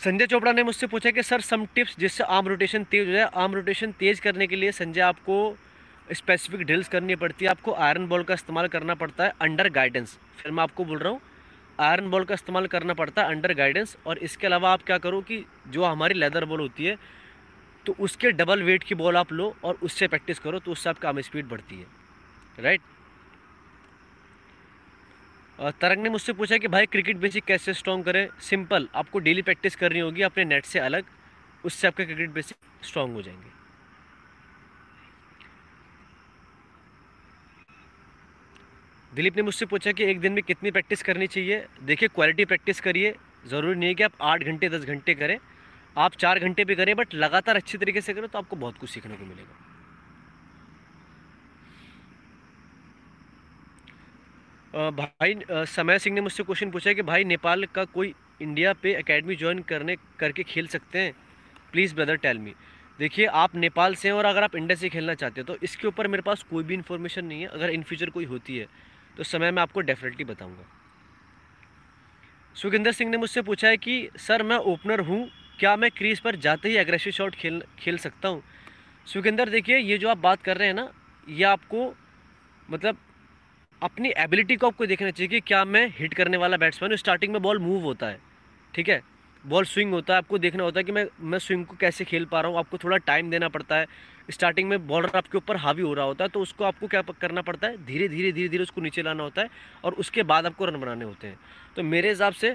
संजय 0.00 0.26
चोपड़ा 0.26 0.52
ने 0.52 0.62
मुझसे 0.62 0.86
पूछा 0.86 1.10
कि, 1.10 1.22
सर 1.22 1.40
सम 1.40 1.66
टिप्स 1.74 1.96
जिससे 1.98 2.24
आर्म 2.26 2.48
रोटेशन 2.48 2.84
तेज़ 2.84 3.06
हो 3.06 3.12
जाए 3.12 3.28
आर्म 3.34 3.54
रोटेशन 3.54 3.92
तेज़ 3.92 4.20
करने 4.20 4.46
के 4.46 4.56
लिए 4.56 4.72
संजय 4.72 5.00
आपको 5.02 5.36
स्पेसिफिक 6.08 6.60
ड्रिल्स 6.60 6.88
करनी 6.88 7.14
पड़ती 7.16 7.44
है, 7.44 7.50
आपको 7.50 7.72
आयरन 7.74 8.06
बॉल 8.06 8.22
का 8.22 8.34
इस्तेमाल 8.34 8.66
करना 8.68 8.94
पड़ता 8.94 9.24
है 9.24 9.32
अंडर 9.40 9.68
गाइडेंस 9.70 10.18
फिर 10.38 10.52
मैं 10.52 10.62
आपको 10.62 10.84
बोल 10.84 10.98
रहा 10.98 11.12
हूँ 11.12 11.20
आयरन 11.78 12.10
बॉल 12.10 12.24
का 12.24 12.34
इस्तेमाल 12.34 12.66
करना 12.66 12.94
पड़ता 12.94 13.22
है 13.22 13.28
अंडर 13.28 13.52
गाइडेंस 13.54 13.96
और 14.06 14.18
इसके 14.20 14.46
अलावा 14.46 14.72
आप 14.72 14.82
क्या 14.82 14.98
करो 14.98 15.20
कि 15.22 15.44
जो 15.68 15.84
हमारी 15.84 16.14
लेदर 16.14 16.44
बॉल 16.44 16.60
होती 16.60 16.84
है 16.84 16.96
तो 17.86 17.94
उसके 18.00 18.30
डबल 18.32 18.62
वेट 18.62 18.82
की 18.82 18.94
बॉल 18.94 19.16
आप 19.16 19.32
लो 19.32 19.54
और 19.64 19.78
उससे 19.82 20.08
प्रैक्टिस 20.08 20.38
करो 20.38 20.58
तो 20.58 20.72
उससे 20.72 20.90
आपका 20.90 21.08
आर्म 21.08 21.20
स्पीड 21.20 21.48
बढ़ती 21.48 21.78
है। 21.78 21.86
राइट 22.58 22.80
तरंग 25.80 26.02
ने 26.02 26.08
मुझसे 26.08 26.32
पूछा 26.32 26.56
कि 26.58 26.68
भाई 26.68 26.86
क्रिकेट 26.86 27.16
बेसिक 27.16 27.44
कैसे 27.44 27.74
स्ट्रॉन्ग 27.74 28.04
करें? 28.04 28.28
सिंपल 28.42 28.88
आपको 28.94 29.18
डेली 29.18 29.42
प्रैक्टिस 29.42 29.76
करनी 29.76 29.98
होगी 30.00 30.22
अपने 30.22 30.44
नेट 30.44 30.64
से 30.64 30.78
अलग, 30.80 31.04
उससे 31.64 31.86
आपके 31.88 32.04
क्रिकेट 32.04 32.30
बेसिक 32.30 32.86
स्ट्रॉन्ग 32.86 33.14
हो 33.14 33.22
जाएँगे। 33.22 33.53
दिलीप 39.14 39.36
ने 39.36 39.42
मुझसे 39.42 39.66
पूछा 39.66 39.92
कि 39.92 40.04
एक 40.04 40.20
दिन 40.20 40.32
में 40.32 40.42
कितनी 40.42 40.70
प्रैक्टिस 40.70 41.02
करनी 41.02 41.26
चाहिए? 41.26 41.64
देखिए 41.82 42.08
क्वालिटी 42.08 42.44
प्रैक्टिस 42.44 42.80
करिए। 42.80 43.14
ज़रूरी 43.46 43.74
नहीं 43.74 43.88
है 43.88 43.94
कि 43.94 44.02
आप 44.02 44.12
आठ 44.22 44.42
घंटे, 44.42 44.68
दस 44.68 44.84
घंटे 44.84 45.14
करें। 45.14 45.38
आप 45.96 46.14
चार 46.16 46.38
घंटे 46.38 46.64
भी 46.64 46.74
करें 46.74 46.94
बट 46.96 47.14
लगातार 47.14 47.56
अच्छी 47.56 47.78
तरीके 47.78 48.00
से 48.00 48.14
करें 48.14 48.28
तो 48.28 48.38
आपको 48.38 48.56
बहुत 48.56 48.78
कुछ 48.78 48.90
सीखने 48.90 49.16
को 49.16 49.24
मिलेगा। 49.24 49.62
भाई 54.92 55.34
समय 55.68 55.98
सिंह 55.98 56.14
ने 56.14 56.20
मुझसे 56.20 56.42
क्वेश्चन 56.42 56.70
पूछा 56.70 56.92
कि 56.92 57.02
भाई, 57.04 57.24
नेपाल 57.24 57.64
का 57.74 57.84
कोई 57.86 58.14
इंडिया 58.42 58.72
पे 58.74 58.94
एकेडमी 58.94 59.34
ज्वाइन 59.36 59.58
करने, 59.64 59.96
करके 60.18 60.42
खेल 60.44 60.66
सकते 60.68 60.98
हैं? 60.98 61.12
प्लीज़ 61.72 61.94
ब्रदर 61.94 62.16
टेल 62.18 62.38
मी 62.38 62.54
देखिए, 62.98 63.26
आप 63.26 63.54
नेपाल 63.56 63.94
से 63.94 64.08
हैं 64.08 64.14
और 64.14 64.24
अगर 64.24 64.42
आप 64.42 64.56
इंडिया 64.56 64.76
से 64.76 64.88
खेलना 64.88 65.14
चाहते 65.14 65.40
हो 65.40 65.44
तो 65.46 65.56
इसके 65.62 65.86
ऊपर 65.88 66.08
मेरे 66.08 66.22
पास 66.22 66.42
कोई 66.50 66.64
भी 66.64 66.74
इन्फॉर्मेशन 66.74 67.24
नहीं 67.24 67.40
है। 67.40 67.46
अगर 67.48 67.70
इन 67.70 67.82
फ्यूचर 67.82 68.10
कोई 68.10 68.24
होती 68.24 68.56
है 68.58 68.66
तो 69.16 69.22
समय 69.22 69.50
मैं 69.50 69.62
आपको 69.62 69.80
डेफिनेटली 69.80 70.24
बताऊँगा। 70.24 70.64
सुखिंदर 72.54 72.92
सिंह 72.92 73.10
ने 73.10 73.16
मुझसे 73.16 73.42
पूछा 73.42 73.68
है 73.68 73.76
कि, 73.76 74.08
सर, 74.16 74.42
मैं 74.42 74.56
ओपनर 74.56 75.00
हूँ, 75.00 75.30
क्या 75.58 75.76
मैं 75.76 75.90
क्रीज 75.90 76.20
पर 76.20 76.36
जाते 76.36 76.68
ही 76.68 76.76
एग्रेसिव 76.76 77.12
शॉट 77.12 77.34
खेल 77.34 77.62
खेल 77.78 77.98
सकता 77.98 78.28
हूँ? 78.28 78.42
सुखिंदर, 79.06 79.48
देखिए, 79.48 79.78
ये 79.78 79.98
जो 79.98 80.08
आप 80.08 80.18
बात 80.18 80.42
कर 80.42 80.56
रहे 80.56 80.68
हैं 80.68 80.74
ना, 80.74 80.88
ये 81.28 81.44
आपको 81.44 81.94
मतलब 82.70 82.96
अपनी 83.82 84.12
एबिलिटी 84.16 84.56
को 84.56 84.66
आपको 84.66 84.86
देखना 84.86 85.10
चाहिए 85.10 85.28
कि 85.28 85.40
क्या 85.40 85.64
मैं 85.64 85.86
हिट 85.98 86.14
करने 86.14 86.36
वाला 86.36 86.56
बैट्समैन 86.56 86.92
हूँ। 86.92 86.96
स्टार्टिंग 86.96 87.32
में 87.32 87.42
बॉल 87.42 87.58
मूव 87.58 87.82
होता 87.82 88.06
है, 88.06 88.18
ठीक 88.74 88.88
है? 88.88 89.00
बॉल 89.44 89.64
स्विंग 89.64 89.92
होता 89.92 90.12
है, 90.12 90.18
आपको 90.18 90.38
देखना 90.38 90.62
होता 90.62 90.80
है 90.80 90.84
कि 90.84 90.92
मैं 90.92 91.06
मैं 91.20 91.38
स्विंग 91.38 91.66
को 91.66 91.76
कैसे 91.76 92.04
खेल 92.04 92.24
पा 92.24 92.40
रहा 92.40 92.50
हूँ। 92.50 92.58
आपको 92.58 92.78
थोड़ा 92.78 92.96
टाइम 92.96 93.30
देना 93.30 93.48
पड़ता 93.48 93.76
है 93.76 93.86
स्टार्टिंग 94.28 94.68
में 94.68 94.86
बॉलर 94.86 95.16
आपके 95.16 95.38
ऊपर 95.38 95.56
हावी 95.56 95.82
हो 95.82 95.92
रहा 95.94 96.04
होता 96.06 96.24
है 96.24 96.30
तो 96.30 96.40
उसको 96.40 96.64
आपको 96.64 96.86
क्या 96.86 97.02
करना 97.12 97.42
पड़ता 97.42 97.68
है? 97.68 97.84
धीरे 97.86 98.08
धीरे 98.08 98.32
धीरे 98.32 98.48
धीरे 98.48 98.62
उसको 98.62 98.80
नीचे 98.80 99.02
लाना 99.02 99.22
होता 99.22 99.42
है 99.42 99.50
और 99.84 99.94
उसके 99.94 100.22
बाद 100.24 100.46
आपको 100.46 100.64
रन 100.64 100.80
बनाने 100.80 101.04
होते 101.04 101.26
हैं। 101.26 101.38
तो 101.76 101.82
मेरे 101.84 102.08
हिसाब 102.08 102.32
से, 102.34 102.54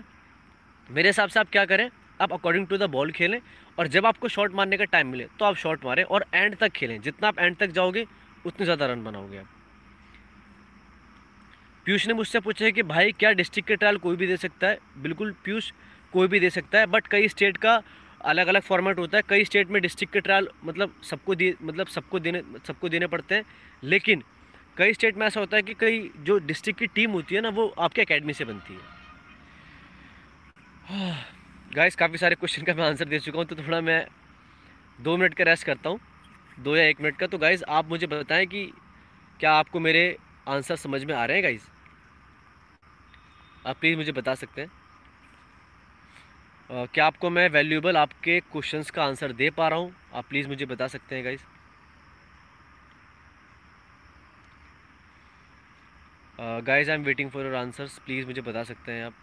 मेरे 0.90 1.10
हिसाब 1.10 1.30
से 1.30 1.40
आप 1.40 1.50
क्या 1.52 1.66
करें? 1.66 1.90
आप 2.20 2.34
अकॉर्डिंग 2.34 2.68
टू 2.68 2.78
द 2.78 2.90
बॉल 2.90 3.12
खेलें 3.12 3.40
और 3.78 3.88
जब 3.88 4.06
आपको 4.06 4.28
शॉट 4.30 4.54
मारने 4.54 4.78
का 4.78 4.86
टाइम 4.86 5.08
मिले 5.08 5.26
तो 5.40 5.46
आप 5.46 5.56
शॉट 5.58 5.86
मारें 5.86 6.04
और 6.04 6.26
एंड 6.34 6.56
तक 6.58 6.72
खेलें। 6.72 7.00
जितना 7.02 7.28
आप 7.28 7.40
एंड 7.40 7.56
तक 7.58 7.68
जाओगे, 7.70 8.06
उतने 8.46 8.66
ज़्यादा 8.66 8.86
रन 8.86 9.04
बनाओगे 9.04 9.38
आप। 9.38 9.48
पीयूष 11.86 12.08
ने 12.08 12.14
मुझसे 12.14 12.40
पूछा 12.40 12.66
है 12.66 12.72
कि, 12.72 12.84
भाई, 12.84 13.12
क्या 13.12 13.32
डिस्ट्रिक्ट 13.34 13.68
के 13.68 13.76
ट्रायल 13.76 13.98
कोई 13.98 14.16
भी 14.16 14.28
दे 14.28 14.38
सकता 14.38 14.68
है? 14.68 14.80
बिल्कुल 14.98 15.34
पीयूष 15.46 15.72
कोई 16.14 16.28
भी 16.28 16.40
दे 16.40 16.50
सकता 16.50 16.80
है 16.80 16.86
बट 16.88 17.08
कई 17.08 17.28
स्टेट 17.28 17.58
का 17.58 17.82
अलग 18.22 18.48
अलग 18.48 18.62
फॉर्मेट 18.62 19.00
होता 19.00 19.18
है। 19.18 19.24
कई 19.30 19.46
स्टेट 19.46 19.70
में 19.70 19.82
डिस्ट्रिक्ट 19.82 20.14
के 20.14 20.20
ट्रायल 20.22 20.48
मतलब 20.66 20.94
सबको 21.04 21.36
दिए 21.36 21.56
मतलब 21.62 21.88
सबको 21.88 22.20
देने 22.20 22.42
सबको 22.68 22.90
देने 22.90 23.08
पड़ते 23.08 23.36
हैं। 23.36 23.44
लेकिन 23.84 24.24
कई 24.78 24.94
स्टेट 24.94 25.18
में 25.18 25.26
ऐसा 25.28 25.40
होता 25.40 25.58
है 25.58 25.64
कि 25.64 25.74
कई 25.74 26.10
जो 26.20 26.38
डिस्ट्रिक्ट 26.40 26.80
की 26.80 26.88
टीम 26.88 27.12
होती 27.12 27.36
है 27.36 27.42
ना, 27.42 27.50
वो 27.50 27.68
आपके 27.80 28.02
अकेडमी 28.02 28.34
से 28.34 28.46
बनती 28.46 28.74
है। 28.74 28.98
गाइस 31.76 31.96
काफ़ी 31.96 32.18
सारे 32.18 32.36
क्वेश्चन 32.36 32.64
का 32.64 32.74
मैं 32.74 32.84
आंसर 32.84 33.06
दे 33.06 33.20
चुका 33.20 33.38
हूँ 33.40 33.46
तो 33.48 33.56
थोड़ा 33.56 33.82
मैं 33.82 34.06
दो 35.00 35.18
मिनट 35.18 35.34
का 35.34 35.44
रेस्ट 35.44 35.66
करता 35.66 35.90
हूँ। 35.90 36.00
दो 36.60 36.76
या 36.76 36.84
एक 36.84 37.02
मिनट 37.02 37.18
का। 37.18 37.28
तो 37.28 37.38
गाइज़ 37.38 37.64
आप 37.70 37.90
मुझे 37.90 38.08
बताएँ 38.08 38.46
कि 38.46 38.66
क्या 39.40 39.54
आपको 39.54 39.80
मेरे 39.80 40.18
आंसर 40.48 40.76
समझ 40.76 41.04
में 41.06 41.14
आ 41.16 41.26
रहे 41.26 41.38
हैं 41.38 41.44
गाइज़ 41.44 41.62
आप 43.68 43.78
प्लीज़ 43.80 43.98
मुझे 43.98 44.12
बता 44.12 44.36
सकते 44.36 44.62
हैं। 44.62 44.72
क्या 46.70 47.06
आपको 47.06 47.30
मैं 47.30 47.48
वैल्यूएबल 47.50 47.98
आपके 47.98 48.40
क्वेश्चंस 48.42 48.90
का 48.92 49.04
आंसर 49.04 49.32
दे 49.34 49.50
पा 49.50 49.68
रहा 49.68 49.80
हूँ? 49.80 49.94
आप 50.14 50.26
प्लीज़ 50.30 50.48
मुझे 50.48 50.66
बता 50.66 50.88
सकते 50.88 51.16
हैं 51.16 51.24
guys 51.26 51.42
guys 56.66 56.92
I 56.92 56.96
am 56.98 57.04
waiting 57.04 57.30
for 57.32 57.46
your 57.46 57.56
answers 57.56 57.98
please 58.06 58.28
मुझे 58.28 58.42
बता 58.42 58.64
सकते 58.64 58.92
हैं 58.92 59.06
आप। 59.06 59.14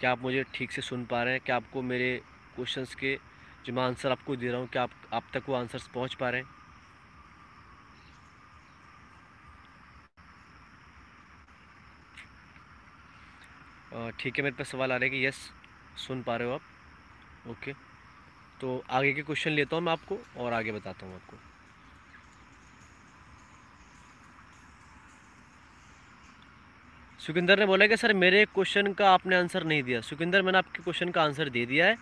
क्या 0.00 0.12
आप 0.12 0.22
मुझे 0.22 0.44
ठीक 0.54 0.72
से 0.72 0.82
सुन 0.82 1.04
पा 1.04 1.22
रहे 1.22 1.32
हैं? 1.34 1.42
क्या 1.46 1.56
आपको 1.56 1.82
मेरे 1.82 2.16
क्वेश्चंस 2.54 2.94
के 2.94 3.16
जो 3.66 3.72
मैं 3.72 3.82
आंसर 3.82 4.10
आपको 4.10 4.36
दे 4.36 4.50
रहा 4.50 4.60
हूँ, 4.60 4.68
क्या 4.68 4.82
आप 4.82 4.90
आप 5.12 5.24
तक 5.34 5.42
वो 5.48 5.54
आंसर्स 5.54 5.88
पहुँच 5.94 6.14
पा 6.14 6.30
रहे 6.30 6.40
हैं? 6.40 6.48
ठीक 14.18 14.36
है, 14.38 14.42
मेरे 14.42 14.56
पास 14.56 14.68
सवाल 14.70 14.92
आ 14.92 14.96
रहा 14.96 15.04
है 15.04 15.10
कि 15.10 15.26
यस 15.26 15.50
सुन 15.98 16.22
पा 16.22 16.36
रहे 16.36 16.48
हो 16.48 16.54
आप? 16.54 16.60
ओके 17.50 17.72
तो 18.60 18.82
आगे 18.90 19.12
के 19.12 19.22
क्वेश्चन 19.22 19.50
लेता 19.50 19.76
हूँ 19.76 19.84
मैं 19.84 19.92
आपको 19.92 20.18
और 20.36 20.52
आगे 20.52 20.72
बताता 20.72 21.06
हूँ 21.06 21.14
आपको। 21.14 21.36
सुखिंदर 27.20 27.58
ने 27.58 27.66
बोला 27.66 27.86
कि, 27.86 27.96
सर, 27.96 28.12
मेरे 28.14 28.44
क्वेश्चन 28.44 28.92
का 28.92 29.10
आपने 29.10 29.36
आंसर 29.36 29.64
नहीं 29.64 29.82
दिया। 29.82 30.00
सुखिंदर, 30.00 30.42
मैंने 30.42 30.58
आपके 30.58 30.82
क्वेश्चन 30.82 31.10
का 31.10 31.22
आंसर 31.22 31.48
दे 31.48 31.64
दिया 31.66 31.86
है। 31.86 31.96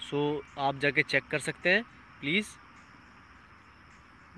सो 0.00 0.42
आप 0.58 0.78
जाके 0.78 1.02
चेक 1.02 1.24
कर 1.30 1.38
सकते 1.38 1.70
हैं 1.70 1.82
प्लीज़ 2.20 2.48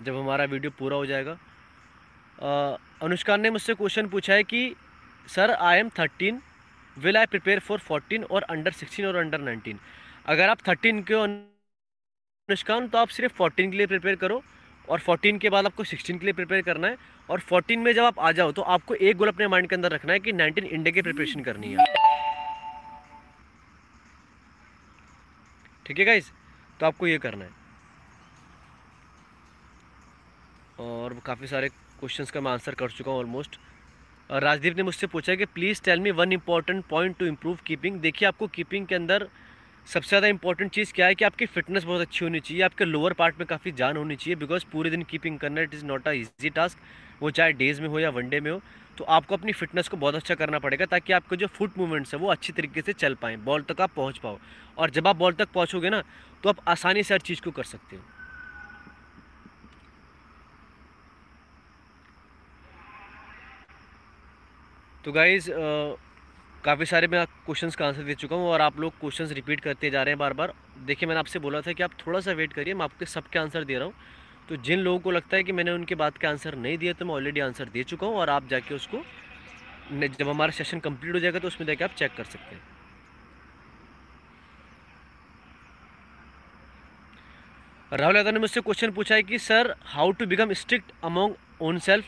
जब 0.04 0.16
हमारा 0.16 0.44
वीडियो 0.44 0.70
पूरा 0.78 0.96
हो 0.96 1.06
जाएगा। 1.06 1.38
अनुष्का 3.02 3.36
ने 3.36 3.50
मुझसे 3.50 3.74
क्वेश्चन 3.74 4.08
पूछा 4.08 4.34
है 4.34 4.44
कि, 4.44 4.74
sir 5.26 5.50
I 5.50 5.78
am 5.78 5.88
thirteen 5.88 6.40
will 6.98 7.16
I 7.16 7.26
prepare 7.26 7.58
for 7.60 7.78
fourteen 7.80 8.24
और 8.24 8.42
अंडर 8.42 8.72
सिक्सटीन 8.72 9.06
और 9.06 9.16
अंडर 9.16 9.40
नाइनटीन 9.40 9.78
अगर 10.26 10.48
आप 10.48 10.58
थर्टीन 10.68 11.02
के 11.02 11.14
अनुष्कान 11.14 12.88
तो 12.88 12.98
आप 12.98 13.08
सिर्फ़ 13.08 13.34
फोर्टीन 13.34 13.70
के 13.70 13.76
लिए 13.76 13.86
प्रिपेयर 13.86 14.16
करो 14.16 14.42
और 14.88 15.00
फोर्टीन 15.00 15.38
के 15.38 15.50
बाद 15.50 15.66
आपको 15.66 15.84
सिक्सटीन 15.84 16.18
के 16.18 16.24
लिए 16.26 16.32
प्रिपेयर 16.34 16.62
करना 16.62 16.88
है 16.88 16.96
और 17.30 17.40
फोर्टीन 17.40 17.80
में 17.80 17.92
जब 17.92 18.04
आप 18.04 18.18
आ 18.18 18.32
जाओ 18.32 18.52
तो 18.52 18.62
आपको 18.74 18.94
एक 18.94 19.16
गोल 19.16 19.28
अपने 19.28 19.48
माइंड 19.48 19.68
के 19.68 19.74
अंदर 19.74 19.92
रखना 19.92 20.12
है 20.12 20.18
कि 20.20 20.32
नाइनटीन 20.32 20.64
इंडिया 20.64 20.92
की 20.92 21.02
प्रिपरेशन 21.02 21.42
करनी 21.42 21.72
है। 21.72 21.84
ठीक 25.86 25.98
है 25.98 26.04
गाइज़ 26.04 26.30
तो 26.80 26.86
आपको 26.86 27.06
ये 27.06 27.18
करना 27.18 27.44
है। 27.44 27.50
और 30.80 31.14
काफ़ी 31.26 31.46
सारे 31.46 31.68
क्वेश्चंस 31.68 32.30
का 32.30 32.40
मैं 32.40 32.52
आंसर 32.52 32.74
कर 32.74 32.90
चुका 32.90 33.10
हूँ 33.10 33.18
ऑलमोस्ट 33.18 33.58
राजदीप 34.30 34.76
ने 34.76 34.82
मुझसे 34.82 35.06
पूछा 35.06 35.34
कि 35.34 35.44
please 35.44 35.82
tell 35.84 36.00
me 36.00 36.10
one 36.10 36.32
important 36.32 36.84
point 36.90 37.16
to 37.18 37.26
improve 37.26 37.58
keeping 37.66 38.00
देखिए, 38.00 38.28
आपको 38.28 38.46
कीपिंग 38.46 38.86
के 38.86 38.94
अंदर 38.94 39.26
सबसे 39.86 40.08
ज़्यादा 40.08 40.26
इंपॉर्टेंट 40.26 40.70
चीज़ 40.72 40.92
क्या 40.92 41.06
है 41.06 41.14
कि 41.14 41.24
आपकी 41.24 41.46
फिटनेस 41.46 41.84
बहुत 41.84 42.00
अच्छी 42.00 42.24
होनी 42.24 42.40
चाहिए, 42.40 42.62
आपके 42.62 42.84
लोअर 42.84 43.12
पार्ट 43.12 43.38
में 43.38 43.46
काफ़ी 43.46 43.72
जान 43.72 43.96
होनी 43.96 44.16
चाहिए 44.16 44.36
बिकॉज़ 44.36 44.64
पूरे 44.72 44.90
दिन 44.90 45.02
कीपिंग 45.02 45.38
करना 45.38 45.60
it 45.60 45.74
is 45.74 45.84
not 45.86 46.08
a 46.08 46.12
easy 46.12 46.50
task 46.50 46.78
वो 47.22 47.30
चाहे 47.30 47.52
डेज़ 47.52 47.80
में 47.82 47.88
हो 47.88 47.98
या 47.98 48.10
वनडे 48.10 48.40
में 48.40 48.50
हो 48.50 48.60
तो 48.98 49.04
आपको 49.10 49.36
अपनी 49.36 49.52
फिटनेस 49.52 49.88
को 49.88 49.96
बहुत 49.96 50.14
अच्छा 50.14 50.34
करना 50.34 50.58
पड़ेगा 50.58 50.86
ताकि 50.86 51.12
आपके 51.12 51.36
जो 51.36 51.46
फुट 51.48 51.78
मूवमेंट्स 51.78 52.14
है 52.14 52.20
वो 52.20 52.28
अच्छी 52.28 52.52
तरीके 52.52 52.82
से 52.82 52.92
चल 52.94 53.14
पाएँ 53.22 53.36
बॉल 53.44 53.62
तक 53.62 53.80
आप 53.80 53.90
पहुँच 53.96 54.18
पाओ। 54.18 54.38
और 54.78 54.90
जब 54.90 55.08
आप 55.08 55.16
बॉल 55.16 55.32
तक 55.32 55.48
पहुँचोगे 55.54 55.90
ना 55.90 56.02
तो 56.44 56.48
आप 56.48 56.68
आसानी 56.68 57.02
से 57.02 57.14
हर 57.14 57.20
चीज़ 57.20 57.40
को 57.42 57.50
कर 57.50 57.64
सकते 57.64 57.96
हो। 57.96 58.02
तो 65.04 65.12
गाइज़ 65.12 65.48
काफ़ी 66.64 66.86
सारे 66.86 67.06
मैं 67.08 67.24
क्वेश्चंस 67.26 67.76
का 67.76 67.86
आंसर 67.86 68.02
दे 68.02 68.14
चुका 68.14 68.36
हूँ 68.36 68.48
और 68.48 68.60
आप 68.60 68.78
लोग 68.80 68.92
क्वेश्चंस 68.98 69.32
रिपीट 69.32 69.60
करते 69.60 69.90
जा 69.90 70.02
रहे 70.02 70.12
हैं 70.12 70.18
बार 70.18 70.32
बार 70.32 70.52
देखिए, 70.86 71.06
मैंने 71.06 71.18
आपसे 71.20 71.38
बोला 71.38 71.60
था 71.60 71.72
कि 71.72 71.82
आप 71.82 71.90
थोड़ा 72.06 72.20
सा 72.20 72.32
वेट 72.32 72.52
करिए, 72.52 72.74
मैं 72.74 72.84
आपके 72.84 73.06
सबके 73.06 73.38
आंसर 73.38 73.64
दे 73.64 73.74
रहा 73.74 73.84
हूँ। 73.84 73.94
तो 74.48 74.56
जिन 74.58 74.78
लोगों 74.80 74.98
को 75.00 75.10
लगता 75.10 75.36
है 75.36 75.42
कि 75.42 75.52
मैंने 75.52 75.70
उनके 75.70 75.94
बात 75.94 76.18
के 76.18 76.26
आंसर 76.26 76.54
नहीं 76.56 76.78
दिए 76.78 76.92
तो 76.92 77.04
मैं 77.04 77.14
ऑलरेडी 77.14 77.40
आंसर 77.40 77.68
दे 77.68 77.82
चुका 77.84 78.06
हूँ 78.06 78.16
और 78.16 78.30
आप 78.30 78.48
जाके 78.48 78.74
उसको 78.74 79.02
जब 79.92 80.28
हमारा 80.28 80.50
सेशन 80.52 80.78
कंप्लीट 80.80 81.14
हो 81.14 81.20
जाएगा 81.20 81.38
तो 81.38 81.48
उसमें 81.48 81.66
जाके 81.66 81.84
आप 81.84 81.94
चेक 81.96 82.14
कर 82.16 82.24
सकते 82.26 82.54
हैं। 82.54 82.62
राहुल 87.92 88.16
यादव 88.16 88.30
ने 88.30 88.38
मुझसे 88.40 88.60
क्वेश्चन 88.60 88.90
पूछा 88.92 89.14
है 89.14 89.22
कि, 89.22 89.38
sir 89.40 89.74
how 89.86 90.12
to 90.12 90.26
become 90.26 90.52
strict 90.54 90.92
among 91.04 91.34
own 91.60 91.78
self 91.80 92.04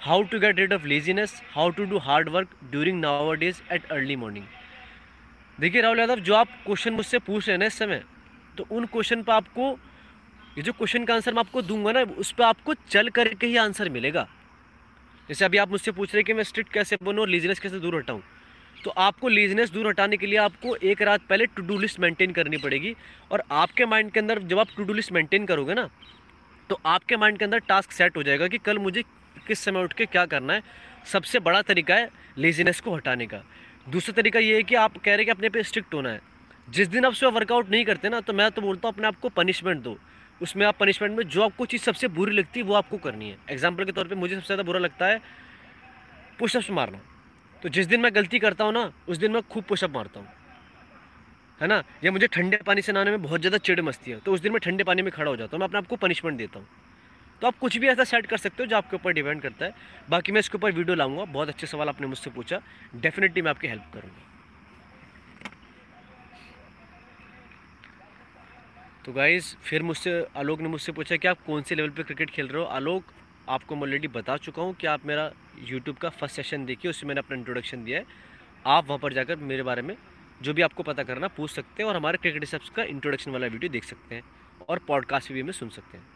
how 0.00 0.22
to 0.22 0.38
get 0.40 0.58
rid 0.58 0.72
of 0.72 0.84
laziness 0.86 1.40
how 1.52 1.70
to 1.70 1.84
do 1.84 1.98
hard 1.98 2.28
work 2.28 2.48
during 2.70 3.00
Nawar 3.00 3.36
days 3.36 3.60
at 3.72 3.90
early 3.92 4.16
morning 4.16 4.44
देखिए 5.58 5.82
राहुल 5.82 5.98
यादव, 5.98 6.20
जो 6.20 6.34
आप 6.34 6.48
क्वेश्चन 6.64 6.92
मुझसे 6.92 7.18
पूछ 7.18 7.46
रहे 7.46 7.54
हैं 7.54 7.58
ना 7.58 7.66
इस 7.66 7.78
समय 7.78 8.02
तो 8.58 8.66
उन 8.70 8.86
क्वेश्चन 8.86 9.22
पर 9.22 9.32
आपको, 9.32 9.70
ये 10.56 10.62
जो 10.62 10.72
क्वेश्चन 10.72 11.04
का 11.04 11.14
आंसर 11.14 11.34
मैं 11.34 11.40
आपको 11.40 11.62
दूँगा 11.62 11.92
ना, 11.92 12.02
उस 12.02 12.32
पर 12.32 12.44
आपको 12.44 12.74
चल 12.74 13.08
करके 13.10 13.46
ही 13.46 13.56
आंसर 13.56 13.88
मिलेगा। 13.88 14.26
जैसे 15.28 15.44
अभी 15.44 15.58
आप 15.58 15.70
मुझसे 15.70 15.92
पूछ 15.92 16.08
रहे 16.08 16.20
हैं 16.20 16.24
कि 16.24 16.32
मैं 16.32 16.42
स्ट्रिक्ट 16.44 16.72
कैसे 16.72 16.96
बनूँ 17.02 17.20
और 17.20 17.28
लीजनेस 17.28 17.60
कैसे 17.60 17.80
दूर 17.80 17.96
हटाऊँ 17.96 18.22
तो 18.84 18.90
आपको 18.98 19.28
लेजीनेस 19.28 19.70
दूर 19.72 19.88
हटाने 19.88 20.16
के 20.16 20.26
लिए 20.26 20.38
आपको 20.38 20.76
एक 20.78 21.02
रात 21.02 21.20
पहले 21.28 21.46
टू 21.46 21.62
डू 21.62 21.78
लिस्ट 21.78 22.00
मेंटेन 22.00 22.32
करनी 22.32 22.56
पड़ेगी। 22.58 22.94
और 23.30 23.42
आपके 23.52 23.86
माइंड 23.86 24.10
के 24.12 24.20
अंदर 24.20 24.42
जब 24.42 24.58
आप 24.58 24.68
टू 24.76 24.84
डू 24.84 24.92
लिस्ट 24.92 25.12
मेंटेन 25.12 25.46
करोगे 25.46 25.74
ना 25.74 25.88
तो 26.70 26.80
आपके 26.86 27.16
माइंड 27.16 27.38
के 27.38 27.44
अंदर 27.44 27.58
टास्क 27.68 27.92
सेट 27.92 28.16
हो 28.16 28.22
जाएगा 28.22 28.48
कि 28.48 28.58
कल 28.58 28.78
मुझे 28.78 29.02
किस 29.46 29.60
समय 29.60 29.82
उठ 29.82 29.92
के 29.92 30.06
क्या 30.06 30.24
करना 30.26 30.52
है, 30.52 30.62
सबसे 31.06 31.38
बड़ा 31.40 31.62
तरीका 31.64 31.94
है 31.94 32.10
लेजीनेस 32.38 32.80
को 32.80 32.94
हटाने 32.94 33.26
का। 33.26 33.42
दूसरा 33.88 34.12
तरीका 34.14 34.38
ये 34.40 34.54
है 34.56 34.62
कि 34.62 34.74
आप 34.76 34.96
कह 34.98 35.14
रहे 35.14 35.24
कि 35.24 35.30
अपने 35.30 35.48
पे 35.48 35.62
स्ट्रिक्ट 35.64 35.94
होना 35.94 36.10
है। 36.10 36.20
जिस 36.68 36.88
दिन 36.88 37.04
आप 37.04 37.12
सुबह 37.14 37.32
वर्कआउट 37.32 37.70
नहीं 37.70 37.84
करते 37.84 38.08
ना 38.08 38.20
तो 38.20 38.32
मैं 38.32 38.50
तो 38.50 38.62
बोलता 38.62 38.88
हूँ 38.88 38.94
अपने 38.94 39.06
आप 39.06 39.20
को 39.20 39.28
पनिशमेंट 39.30 39.82
दो। 39.82 39.96
उसमें 40.40 40.64
आप 40.66 40.76
पनिशमेंट 40.78 41.16
में 41.16 41.24
जो 41.26 41.42
आपको 41.42 41.66
चीज़ 41.66 41.82
सबसे 41.82 42.08
बुरी 42.10 42.32
लगती 42.32 42.60
है, 42.60 42.66
वो 42.66 42.74
आपको 42.74 42.96
करनी 42.98 43.28
है। 43.28 43.36
एग्ज़ाम्पल 43.50 43.84
के 43.84 43.92
तौर 43.92 44.08
पर 44.08 44.14
मुझे 44.16 44.34
सबसे 44.34 44.46
ज़्यादा 44.46 44.62
बुरा 44.62 44.78
लगता 44.80 45.06
है 45.06 45.20
पुशअप्स 46.38 46.70
मारना। 46.70 46.98
तो 47.62 47.68
जिस 47.68 47.86
दिन 47.86 48.00
मैं 48.00 48.14
गलती 48.14 48.38
करता 48.38 48.64
हूँ 48.64 48.72
ना, 48.72 48.90
उस 49.08 49.18
दिन 49.18 49.32
मैं 49.32 49.42
खूब 49.44 49.64
पुशअप 49.64 49.90
मारता 49.90 50.20
हूँ। 50.20 50.28
है 51.60 51.66
ना? 51.66 51.82
या 52.04 52.10
मुझे 52.12 52.26
ठंडे 52.26 52.56
पानी 52.66 52.82
से 52.82 52.92
नहाने 52.92 53.10
में 53.10 53.22
बहुत 53.22 53.40
ज़्यादा 53.40 53.58
चिड़ 53.58 53.80
मस्ती 53.82 54.10
है 54.10 54.18
तो 54.20 54.32
उस 54.32 54.40
दिन 54.40 54.52
मैं 54.52 54.60
ठंडे 54.60 54.84
पानी 54.84 55.02
में 55.02 55.10
खड़ा 55.12 55.30
हो 55.30 55.36
जाता 55.36 55.56
हूँ, 55.56 55.60
मैं 55.60 55.68
अपने 55.68 55.78
आपको 55.78 55.96
पनिशमेंट 55.96 56.36
देता 56.38 56.58
हूँ। 56.58 56.66
तो 57.40 57.46
आप 57.46 57.58
कुछ 57.58 57.76
भी 57.76 57.88
ऐसा 57.88 58.04
सेट 58.04 58.26
कर 58.26 58.36
सकते 58.36 58.62
हो 58.62 58.66
जो 58.66 58.76
आपके 58.76 58.96
ऊपर 58.96 59.12
डिपेंड 59.12 59.42
करता 59.42 59.64
है। 59.64 59.74
बाकी 60.10 60.32
मैं 60.32 60.40
इसके 60.40 60.58
ऊपर 60.58 60.72
वीडियो 60.72 60.96
लाऊँगा। 60.96 61.24
बहुत 61.24 61.48
अच्छे 61.48 61.66
सवाल 61.66 61.88
आपने 61.88 62.06
मुझसे 62.06 62.30
पूछा। 62.30 62.60
डेफिनेटली 62.96 63.42
मैं 63.42 63.50
आपकी 63.50 63.68
हेल्प 63.68 63.90
करूँगा। 63.94 64.22
तो 69.04 69.12
गाइज़ 69.12 69.54
फिर 69.62 69.82
मुझसे, 69.82 70.26
आलोक 70.36 70.60
ने 70.60 70.68
मुझसे 70.68 70.92
पूछा 70.92 71.16
कि 71.16 71.28
आप 71.28 71.42
कौन 71.46 71.62
से 71.62 71.74
लेवल 71.74 71.90
पे 71.90 72.02
क्रिकेट 72.02 72.30
खेल 72.30 72.48
रहे 72.48 72.62
हो? 72.62 72.68
आलोक, 72.68 73.04
आपको 73.48 73.74
मैं 73.74 73.82
ऑलरेडी 73.82 74.08
बता 74.08 74.36
चुका 74.36 74.62
हूँ 74.62 74.74
कि 74.74 74.86
आप 74.86 75.06
मेरा 75.06 75.30
यूट्यूब 75.58 75.96
का 75.96 76.08
फ़र्स्ट 76.08 76.36
सेशन 76.36 76.64
देखिए, 76.64 76.90
उसमें 76.90 77.08
मैंने 77.08 77.18
अपना 77.18 77.36
इंट्रोडक्शन 77.36 77.84
दिया 77.84 77.98
है। 77.98 78.06
आप 78.66 78.86
वहाँ 78.86 78.98
पर 78.98 79.12
जाकर 79.12 79.36
मेरे 79.36 79.62
बारे 79.62 79.82
में 79.82 79.96
जो 80.42 80.54
भी 80.54 80.62
आपको 80.62 80.82
पता 80.82 81.02
करना, 81.02 81.28
पूछ 81.28 81.50
सकते 81.50 81.82
हैं 81.82 81.90
और 81.90 81.96
हमारे 81.96 82.18
क्रिकेट 82.18 82.44
सब्स 82.44 82.70
का 82.70 82.82
इंट्रोडक्शन 82.82 83.30
वाला 83.30 83.46
वीडियो 83.46 83.72
देख 83.72 83.84
सकते 83.84 84.14
हैं 84.14 84.22
और 84.68 84.78
पॉडकास्ट 84.78 85.32
भी 85.32 85.40
हमें 85.40 85.52
सुन 85.52 85.68
सकते 85.68 85.98
हैं। 85.98 86.15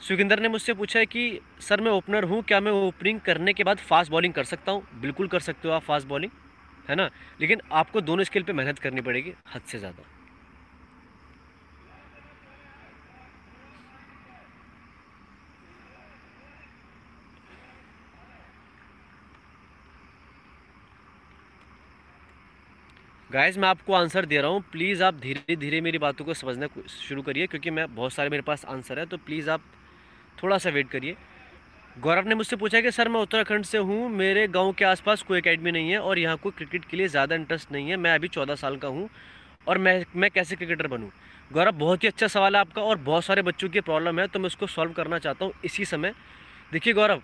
सुखिंदर 0.00 0.40
ने 0.40 0.48
मुझसे 0.48 0.74
पूछा 0.74 0.98
है 0.98 1.06
कि, 1.06 1.40
सर, 1.60 1.80
मैं 1.80 1.90
ओपनर 1.90 2.24
हूँ, 2.24 2.42
क्या 2.42 2.60
मैं 2.60 2.72
ओपनिंग 2.72 3.20
करने 3.20 3.52
के 3.52 3.64
बाद 3.64 3.78
फास्ट 3.80 4.10
बॉलिंग 4.10 4.34
कर 4.34 4.44
सकता 4.44 4.72
हूँ? 4.72 4.82
बिल्कुल 5.00 5.28
कर 5.28 5.40
सकते 5.40 5.68
हो 5.68 5.74
आप 5.74 5.82
फास्ट 5.82 6.06
बॉलिंग, 6.08 6.30
है 6.88 6.94
ना? 6.96 7.08
लेकिन 7.40 7.60
आपको 7.72 8.00
दोनों 8.00 8.24
स्किल 8.24 8.42
पे 8.42 8.52
मेहनत 8.52 8.78
करनी 8.78 9.00
पड़ेगी, 9.00 9.34
हद 9.54 9.62
से 9.62 9.78
ज़्यादा। 9.78 10.04
गाइस 23.30 23.58
मैं 23.58 23.68
आपको 23.68 23.92
आंसर 23.92 24.26
दे 24.26 24.40
रहा 24.40 24.50
हूँ। 24.50 24.60
प्लीज़ 24.72 25.02
आप 25.04 25.14
धीरे 25.16 25.56
धीरे 25.56 25.80
मेरी 25.80 25.98
बातों 25.98 26.24
को 26.24 26.34
समझना 26.34 26.66
शुरू 26.88 27.22
करिए, 27.22 27.46
क्योंकि 27.46 27.70
मैं, 27.70 27.94
बहुत 27.94 28.12
सारे 28.12 28.30
मेरे 28.30 28.42
पास 28.42 28.64
आंसर 28.64 28.98
है 28.98 29.06
तो 29.06 29.16
प्लीज़ 29.18 29.50
आप 29.50 29.60
थोड़ा 30.42 30.58
सा 30.58 30.70
वेट 30.70 30.88
करिए। 30.90 31.16
गौरव 31.96 32.28
ने 32.28 32.34
मुझसे 32.34 32.56
पूछा 32.56 32.80
कि, 32.80 32.90
सर, 32.90 33.08
मैं 33.08 33.20
उत्तराखंड 33.20 33.64
से 33.64 33.78
हूँ, 33.80 34.08
मेरे 34.10 34.46
गाँव 34.48 34.72
के 34.72 34.84
आसपास 34.86 35.22
कोई 35.22 35.38
एकेडमी 35.38 35.72
नहीं 35.72 35.90
है 35.90 35.98
और 36.00 36.18
यहाँ 36.18 36.36
कोई 36.36 36.52
क्रिकेट 36.52 36.84
के 36.84 36.96
लिए 36.96 37.08
ज़्यादा 37.08 37.34
इंटरेस्ट 37.34 37.72
नहीं 37.72 37.90
है। 37.90 37.96
मैं 37.98 38.14
अभी 38.14 38.28
चौदह 38.30 38.54
साल 38.56 38.76
का 38.76 38.88
हूँ 38.88 39.08
और 39.66 39.78
मैं 39.78 40.04
मैं 40.14 40.30
कैसे 40.30 40.56
क्रिकेटर 40.56 40.86
बनूँ? 40.88 41.10
गौरव, 41.50 41.72
बहुत 41.72 42.02
ही 42.04 42.08
अच्छा 42.08 42.26
सवाल 42.28 42.54
है 42.54 42.60
आपका 42.60 42.82
और 42.82 42.96
बहुत 43.00 43.24
सारे 43.24 43.42
बच्चों 43.42 43.68
की 43.68 43.80
प्रॉब्लम 43.82 44.20
है 44.20 44.26
तो 44.28 44.38
मैं 44.38 44.46
उसको 44.46 44.66
सॉल्व 44.68 44.92
करना 44.92 45.18
चाहता 45.18 45.44
हूँ 45.44 45.52
इसी 45.64 45.84
समय। 45.86 46.14
देखिए 46.72 46.92
गौरव, 46.92 47.22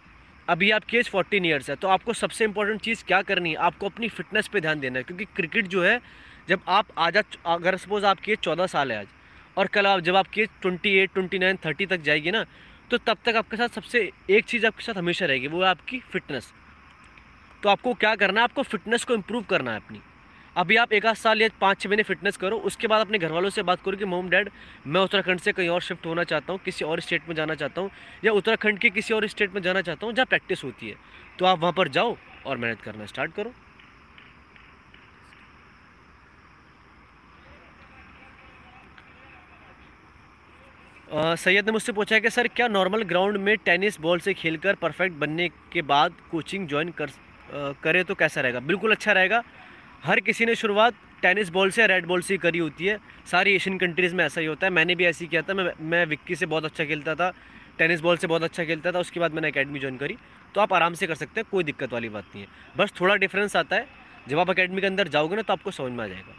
अभी 0.49 0.71
आपकी 0.71 0.97
एज 0.99 1.09
फोर्टीन 1.11 1.45
ईयर्स 1.45 1.71
है 1.71 1.77
तो 1.77 1.89
आपको 1.89 2.12
सबसे 2.14 2.45
इंपॉर्टेंट 2.45 2.81
चीज़ 2.81 3.05
क्या 3.05 3.21
करनी 3.23 3.51
है? 3.51 3.57
आपको 3.59 3.87
अपनी 3.87 4.09
फिटनेस 4.11 4.49
पे 4.49 4.61
ध्यान 4.61 4.81
देना 4.81 4.99
है, 4.99 5.05
क्योंकि 5.05 5.25
क्रिकेट 5.37 5.67
जो 5.69 5.83
है, 5.83 6.01
जब 6.49 6.61
आप 6.69 6.87
आज, 6.99 7.17
अगर 7.47 7.77
सपोज़ 7.77 8.05
आपकी 8.07 8.33
एज 8.33 8.39
चौदह 8.39 8.67
साल 8.69 8.93
है 8.93 8.99
आज 8.99 9.07
और 9.57 9.67
कल 9.67 9.87
आप, 9.87 10.01
जब 10.01 10.17
आपकी 10.17 10.43
age 10.43 10.49
twenty 10.62 10.97
eight 10.99 11.12
twenty 11.14 11.39
nine 11.39 11.59
thirty 11.64 11.87
तक 11.87 12.01
जाएगी 12.03 12.31
ना 12.31 12.45
तो 12.91 12.99
तब 12.99 13.18
तक 13.24 13.37
आपके 13.37 13.57
साथ 13.57 13.68
सबसे 13.68 14.11
एक 14.30 14.45
चीज़ 14.45 14.66
आपके 14.66 14.82
साथ 14.82 14.95
हमेशा 14.95 15.26
रहेगी, 15.26 15.47
वो 15.47 15.62
है 15.62 15.68
आपकी 15.68 15.99
फ़िटनेस 16.12 16.53
तो 17.62 17.68
आपको 17.68 17.95
क्या 17.95 18.14
करना 18.14 18.41
है? 18.41 18.45
आपको 18.45 18.62
फ़िटनेस 18.62 19.05
को 19.05 19.14
इम्प्रूव 19.14 19.43
करना 19.43 19.70
है 19.70 19.76
अपनी. 19.76 20.01
अभी 20.57 20.76
आप 20.76 20.93
एक 20.93 21.07
आध 21.07 21.14
साल 21.14 21.43
या 21.43 21.49
पाँच 21.61 21.80
छः 21.80 21.89
महीने 21.89 22.03
फिटनेस 22.03 22.37
करो, 22.37 22.57
उसके 22.59 22.87
बाद 22.87 23.01
अपने 23.01 23.18
घर 23.18 23.32
वालों 23.32 23.51
से 23.51 23.62
बात 23.62 23.82
करो 23.84 23.97
कि, 23.97 24.05
मोम, 24.05 24.28
डैड, 24.28 24.51
मैं 24.87 25.01
उत्तराखंड 25.01 25.41
से 25.41 25.53
कहीं 25.53 25.68
और 25.68 25.80
शिफ्ट 25.80 26.07
होना 26.07 26.24
चाहता 26.24 26.53
हूँ, 26.53 26.61
किसी 26.64 26.84
और 26.84 27.01
स्टेट 27.01 27.28
में 27.28 27.34
जाना 27.37 27.55
चाहता 27.55 27.80
हूँ, 27.80 27.91
या 28.24 28.32
उत्तराखंड 28.32 28.78
के 28.78 28.91
किसी 28.91 29.14
और 29.14 29.26
स्टेट 29.26 29.55
में 29.55 29.62
जाना 29.62 29.80
चाहता 29.80 30.07
हूँ 30.07 30.14
जहाँ 30.14 30.26
प्रैक्टिस 30.26 30.64
होती 30.64 30.89
है. 30.89 30.97
तो 31.39 31.45
आप 31.45 31.59
वहाँ 31.59 31.72
पर 31.72 31.89
जाओ 31.89 32.16
और 32.47 32.57
मेहनत 32.57 32.80
करना 32.80 33.07
स्टार्ट 33.07 33.34
करो। 33.34 33.53
सैयद 41.11 41.67
ने 41.67 41.73
मुझसे 41.73 41.93
पूछा 41.93 42.19
कि, 42.19 42.31
सर, 42.31 42.49
क्या 42.49 42.67
नॉर्मल 42.69 43.03
ग्राउंड 43.03 43.37
में 43.37 43.57
टेनिस 43.57 44.01
बॉल 44.01 44.21
से 44.21 44.35
खेलकर 44.35 44.75
परफेक्ट 44.75 45.15
बनने 45.17 45.49
के 45.73 45.83
बाद 45.83 46.15
कोचिंग 46.31 46.67
ज्वाइन 46.69 46.91
कर 46.91 47.11
करे 47.83 48.03
तो 48.05 48.15
कैसा 48.15 48.41
रहेगा? 48.41 48.61
बिल्कुल 48.61 48.93
अच्छा 48.93 49.13
रहेगा। 49.13 49.43
हर 50.05 50.21
किसी 50.21 50.47
ने 50.47 50.55
शुरुआत 50.55 50.95
टेनिस 51.23 51.49
बॉल 51.49 51.71
से 51.71 51.87
रेड 51.87 52.07
बॉल 52.07 52.21
से 52.21 52.35
ही 52.35 52.39
करी 52.39 52.59
होती 52.59 52.87
है। 52.87 52.99
सारी 53.31 53.55
एशियन 53.55 53.79
कंट्रीज़ 53.79 54.15
में 54.15 54.25
ऐसा 54.25 54.41
ही 54.41 54.47
होता 54.47 54.67
है। 54.67 54.73
मैंने 54.73 54.95
भी 54.95 55.05
ऐसे 55.05 55.25
ही 55.25 55.29
किया 55.29 55.43
था। 55.43 55.55
मैं 55.55 55.71
मैं 55.81 56.05
विक्की 56.07 56.35
से 56.35 56.47
बहुत 56.47 56.65
अच्छा 56.65 56.85
खेलता 56.85 57.15
था, 57.15 57.33
टेनिस 57.79 58.01
बॉल 58.01 58.17
से 58.17 58.27
बहुत 58.27 58.43
अच्छा 58.43 58.65
खेलता 58.65 58.93
था। 58.93 58.99
उसके 58.99 59.21
बाद 59.21 59.35
मैंने 59.35 59.49
अकेडमी 59.49 59.79
ज्वाइन 59.79 59.97
करी। 59.97 60.17
तो 60.55 60.61
आप 60.61 60.73
आराम 60.73 60.95
से 60.95 61.07
कर 61.07 61.15
सकते 61.15 61.41
हैं, 61.41 61.49
कोई 61.51 61.65
दिक्कत 61.65 61.93
वाली 61.93 62.09
बात 62.09 62.25
नहीं 62.35 62.45
है। 62.45 62.49
बस 62.77 62.93
थोड़ा 63.01 63.17
डिफरेंस 63.17 63.57
आता 63.57 63.77
है। 63.77 63.87
जब 64.29 64.39
आप 64.39 64.51
अकेडमी 64.51 64.81
के 64.81 64.87
अंदर 64.87 65.09
जाओगे 65.09 65.37
ना 65.37 65.43
तो 65.43 65.53
आपको 65.53 65.71
समझ 65.71 65.93
में 65.93 66.05
आ 66.05 66.07
जाएगा। 66.09 66.35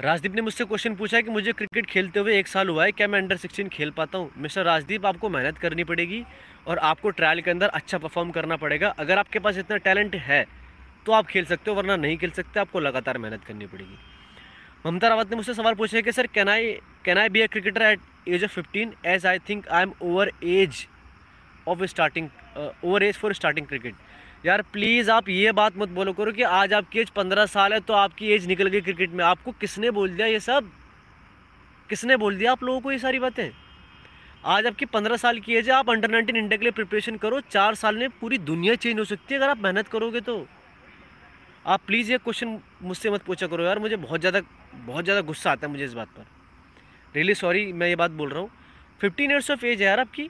राजदीप 0.00 0.34
ने 0.34 0.42
मुझसे 0.42 0.64
क्वेश्चन 0.64 0.94
पूछा 0.94 1.20
कि 1.20 1.30
मुझे 1.30 1.52
क्रिकेट 1.52 1.86
खेलते 1.86 2.20
हुए 2.20 2.36
एक 2.38 2.48
साल 2.48 2.68
हुआ 2.68 2.84
है, 2.84 2.90
क्या 2.92 3.06
मैं 3.08 3.18
अंडर 3.20 3.36
सिक्सटीन 3.36 3.68
खेल 3.68 3.90
पाता 3.90 4.18
हूँ? 4.18 4.30
मिस्टर 4.38 4.64
राजदीप, 4.64 5.06
आपको 5.06 5.28
मेहनत 5.28 5.58
करनी 5.58 5.84
पड़ेगी 5.84 6.22
और 6.66 6.78
आपको 6.80 7.10
ट्रायल 7.10 7.40
के 7.40 7.50
अंदर 7.50 7.68
अच्छा 7.68 7.98
परफॉर्म 7.98 8.30
करना 8.30 8.56
पड़ेगा। 8.56 8.88
अगर 8.98 9.18
आपके 9.18 9.38
पास 9.38 9.58
इतना 9.58 9.76
टैलेंट 9.78 10.14
है 10.16 10.44
तो 11.06 11.12
आप 11.12 11.26
खेल 11.26 11.44
सकते 11.44 11.70
हो, 11.70 11.76
वरना 11.76 11.96
नहीं 11.96 12.16
खेल 12.18 12.30
सकते, 12.30 12.60
आपको 12.60 12.80
लगातार 12.80 13.18
मेहनत 13.18 13.44
करनी 13.44 13.66
पड़ेगी। 13.66 13.98
ममता 14.86 15.08
रावत 15.08 15.30
ने 15.30 15.36
मुझसे 15.36 15.54
सवाल 15.54 15.74
पूछा 15.74 16.00
कि, 16.00 16.12
sir 16.12 16.26
can 16.28 16.48
I 16.48 16.72
can 17.04 17.18
I 17.18 17.28
be 17.28 17.40
a 17.40 17.46
cricketer 17.48 17.82
at 17.82 18.00
age 18.28 18.44
of 18.44 18.50
fifteen 18.50 18.92
age 19.06 19.26
I 19.26 19.38
think 19.48 19.68
I 19.68 19.82
am 19.82 19.92
over 20.02 20.32
age 20.44 20.86
of 21.68 21.84
starting 21.84 22.28
over 22.84 23.02
age 23.02 23.16
for 23.16 23.34
starting 23.34 23.66
cricket 23.66 23.94
यार 24.44 24.62
प्लीज़ 24.72 25.10
आप 25.10 25.28
ये 25.28 25.52
बात 25.52 25.76
मत 25.78 25.88
बोलो 25.90 26.12
करो 26.12 26.32
कि 26.32 26.42
आज 26.42 26.72
आपकी 26.72 26.98
एज 27.00 27.08
पंद्रह 27.10 27.46
साल 27.48 27.72
है 27.72 27.80
तो 27.80 27.94
आपकी 27.94 28.28
एज 28.32 28.46
निकल 28.46 28.66
गई 28.66 28.80
क्रिकेट 28.80 29.10
में। 29.10 29.24
आपको 29.24 29.52
किसने 29.52 29.90
बोल 29.90 30.10
दिया 30.10 30.26
ये 30.26 30.40
सब? 30.40 30.70
किसने 31.88 32.16
बोल 32.16 32.36
दिया 32.36 32.52
आप 32.52 32.62
लोगों 32.62 32.80
को 32.80 32.92
ये 32.92 32.98
सारी 32.98 33.18
बातें? 33.18 33.50
आज 34.46 34.66
आपकी 34.66 34.84
पंद्रह 34.86 35.16
साल 35.16 35.38
की 35.40 35.54
एज 35.54 35.68
है, 35.68 35.74
आप 35.74 35.90
अंडर 35.90 36.10
नाइनटीन 36.10 36.36
इंडिया 36.36 36.56
के 36.58 36.64
लिए 36.64 36.72
प्रिपरेशन 36.72 37.16
करो। 37.16 37.40
चार 37.42 37.74
साल 37.74 37.96
में 37.96 38.08
पूरी 38.10 38.38
दुनिया 38.40 38.74
चेंज 38.76 38.98
हो 38.98 39.04
सकती 39.04 39.34
है, 39.34 39.40
अगर 39.40 39.50
आप 39.50 39.62
मेहनत 39.62 39.88
करोगे 39.88 40.20
तो। 40.20 40.46
आप 41.66 41.80
प्लीज़ 41.86 42.10
ये 42.12 42.18
क्वेश्चन 42.18 42.58
मुझसे 42.82 43.10
मत 43.10 43.22
पूछा 43.22 43.46
करो 43.46 43.64
यार, 43.64 43.78
मुझे 43.78 43.96
बहुत 43.98 44.20
ज़्यादा 44.20 44.40
बहुत 44.76 45.04
ज़्यादा 45.04 45.20
गुस्सा 45.22 45.50
आता 45.52 45.66
है 45.66 45.72
मुझे 45.72 45.84
इस 45.84 45.94
बात 45.94 46.08
पर। 46.08 46.26
रियली 47.14 47.22
really 47.22 47.40
सॉरी 47.40 47.72
मैं 47.72 47.88
ये 47.88 47.96
बात 47.96 48.10
बोल 48.12 48.30
रहा 48.30 48.40
हूँ। 48.40 48.50
फिफ्टीन 49.00 49.30
ईयर्स 49.30 49.50
ऑफ़ 49.50 49.64
एज 49.66 49.80
है 49.82 49.86
यार 49.86 50.00
आपकी। 50.00 50.28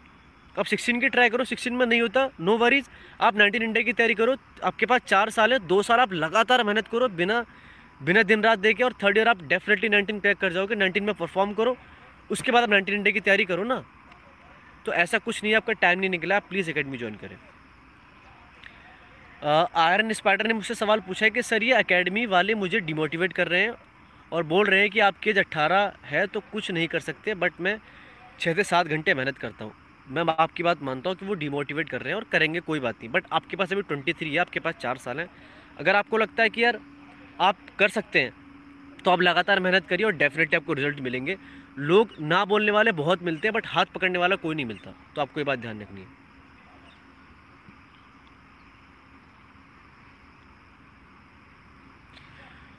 आप 0.57 0.67
सिक्सटीन 0.67 1.01
की 1.01 1.09
ट्राई 1.09 1.29
करो 1.31 1.45
सिक्सटीन 1.45 1.75
में 1.75 1.85
नहीं 1.87 2.01
होता 2.01 2.29
नो 2.41 2.57
वरीज 2.59 2.89
आप 3.21 3.37
नाइनटीन 3.37 3.63
इंडिया 3.63 3.85
की 3.85 3.93
तैयारी 3.93 4.15
करो, 4.15 4.37
आपके 4.65 4.87
पास 4.87 5.01
चार 5.07 5.31
साल 5.31 5.53
है, 5.53 5.59
दो 5.61 5.83
साल 5.83 6.01
आप 6.01 6.13
लगातार 6.15 6.65
मेहनत 6.65 6.89
करो, 6.89 7.09
बिना 7.11 7.45
बिना 8.01 8.23
दिन 8.23 8.43
रात 8.43 8.59
देके 8.59 8.85
और 8.85 8.93
थर्ड 9.03 9.19
ईयर 9.19 9.29
आप 9.29 9.43
डेफिनेटली 9.45 9.89
नाइनटीन 9.89 10.19
क्रैक 10.21 10.39
कर 10.39 10.53
जाओगे 10.53 10.75
नाइनटीन 10.75 11.05
में 11.05 11.15
परफॉर्म 11.15 11.53
करो। 11.55 11.77
उसके 12.31 12.53
बाद 12.53 12.63
आप 12.63 12.71
नाइनटीन 12.71 12.95
इंडिया 12.95 13.13
की 13.13 13.21
तैयारी 13.21 13.45
करो 13.45 13.65
ना। 13.65 13.83
तो 14.87 14.93
ऐसा 14.95 15.19
कुछ 15.19 15.43
नहीं 15.43 15.53
है, 15.53 15.57
आपका 15.57 15.73
टाइम 15.75 15.99
नहीं 16.01 16.11
निकला, 16.11 16.37
आप 16.37 16.45
प्लीज़ 16.49 16.71
अकेडमी 16.71 16.99
ज्वाइन 16.99 17.15
करें। 17.15 17.37
आयरन 19.79 20.13
स्पाइडर 20.13 20.47
ने 20.47 20.55
मुझसे 20.55 20.75
सवाल 20.75 21.01
पूछा 21.01 21.25
है 21.27 21.31
कि, 21.31 21.43
सर, 21.43 21.63
ये 21.63 21.73
अकेडमी 21.75 22.27
वाले 22.29 22.55
मुझे 22.57 22.81
डिमोटिवेट 22.83 23.33
कर 23.33 23.49
रहे 23.49 23.61
हैं 23.63 23.75
और 24.33 24.43
बोल 24.45 24.67
रहे 24.67 24.81
हैं 24.81 24.91
कि 24.91 25.01
आपकी 25.01 25.31
एज 25.31 25.39
अट्ठारह 25.39 25.93
है 26.05 26.27
तो 26.27 26.41
कुछ 26.53 26.71
नहीं 26.71 26.89
कर 26.89 27.01
सकते 27.01 27.35
बट 27.37 27.61
मैं 27.61 27.79
छः 28.41 28.55
से 28.55 28.65
सात 28.65 28.87
घंटे 28.87 29.15
मेहनत 29.15 29.39
करता 29.39 29.65
हूँ। 29.65 29.73
मैं 30.09 30.25
आपकी 30.31 30.63
बात 30.63 30.83
मानता 30.83 31.11
हूँ 31.11 31.17
कि 31.17 31.27
वो 31.27 31.35
डिमोटिवेट 31.35 31.89
कर 31.89 32.01
रहे 32.01 32.09
हैं 32.09 32.17
और 32.17 32.25
करेंगे 32.33 32.61
कोई 32.61 32.81
बात 32.81 32.95
नहीं। 32.95 33.11
बट 33.11 33.25
आपके 33.33 33.57
पास 33.57 33.73
अभी 33.73 33.83
ट्वेंटी 33.83 34.13
थ्री 34.13 34.31
है, 34.31 34.39
आपके 34.39 34.61
पास 34.61 34.75
चार 34.75 34.97
साल 34.99 35.21
हैं। 35.21 35.29
अगर 35.79 35.97
आपको 35.97 36.19
लगता 36.19 36.43
है 36.43 36.51
कि 36.51 36.65
यार 36.65 36.79
आप 37.41 37.57
कर 37.79 37.89
सकते 37.89 38.21
हैं 38.21 38.33
तो 39.05 39.11
आप 39.11 39.21
लगातार 39.21 39.61
मेहनत 39.61 39.87
करिए 39.87 40.07
और 40.07 40.13
डेफिनेटली 40.15 40.57
आपको 40.57 40.73
रिज़ल्ट 40.73 41.01
मिलेंगे। 41.01 41.37
लोग 41.81 42.15
ना 42.21 42.45
बोलने 42.45 42.71
वाले 42.73 42.93
बहुत 42.95 43.23
मिलते 43.23 43.49
हैं 43.49 43.55
बट 43.55 43.67
हाथ 43.67 43.87
पकड़ने 43.95 44.19
वाला 44.19 44.37
कोई 44.37 44.55
नहीं 44.55 44.67
मिलता। 44.67 44.95
तो 45.17 45.21
आपको 45.21 45.41
ये 45.41 45.45
बात 45.45 45.59
ध्यान 45.59 45.81
रखनी 45.81 46.01
है। 46.01 46.07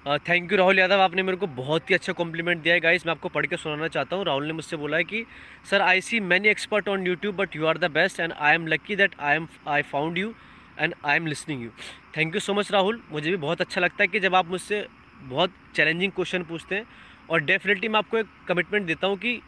थैंक 0.09 0.51
यू 0.51 0.57
राहुल 0.57 0.79
यादव, 0.79 0.99
आपने 1.01 1.23
मेरे 1.23 1.37
को 1.37 1.47
बहुत 1.47 1.89
ही 1.89 1.95
अच्छा 1.95 2.13
कॉम्प्लीमेंट 2.13 2.61
दिया 2.61 2.73
है। 2.73 2.79
गाइस 2.79 3.05
मैं 3.05 3.11
आपको 3.11 3.29
पढ़ 3.29 3.45
के 3.45 3.57
सुनाना 3.57 3.87
चाहता 3.87 4.15
हूँ। 4.15 4.25
राहुल 4.25 4.45
ने 4.45 4.53
मुझसे 4.53 4.77
बोला 4.77 4.97
है 4.97 5.03
कि 5.03 5.23
sir 5.69 5.81
I 5.81 6.01
see 6.01 6.19
many 6.21 6.49
expert 6.49 6.87
on 6.89 7.05
YouTube 7.07 7.35
but 7.35 7.55
you 7.55 7.65
are 7.65 7.77
the 7.77 7.91
best 7.91 8.19
and 8.19 8.33
I 8.33 8.55
am 8.55 8.67
lucky 8.67 8.95
that 8.95 9.15
I 9.19 9.35
am 9.35 9.47
I 9.67 9.81
found 9.83 10.17
you 10.17 10.33
and 10.79 10.93
I 11.05 11.15
am 11.15 11.27
listening 11.27 11.63
you 11.63 11.69
thank 12.17 12.35
you 12.35 12.39
so 12.41 12.53
much 12.53 12.71
Rahul. 12.71 13.01
मुझे 13.11 13.29
भी 13.29 13.37
बहुत 13.37 13.61
अच्छा 13.61 13.81
लगता 13.81 14.03
है 14.03 14.07
कि 14.07 14.19
जब 14.19 14.35
आप 14.35 14.49
मुझसे 14.49 14.85
बहुत 15.21 15.53
चैलेंजिंग 15.75 16.11
क्वेश्चन 16.11 16.43
पूछते 16.43 16.75
हैं 16.75 16.85
और 17.29 17.41
डेफिनेटली 17.41 17.87
मैं 17.87 17.99
आपको 17.99 18.17
एक 18.17 18.27
कमिटमेंट 18.47 18.85
देता 18.87 19.07
हूँ 19.07 19.17
कि 19.17 19.39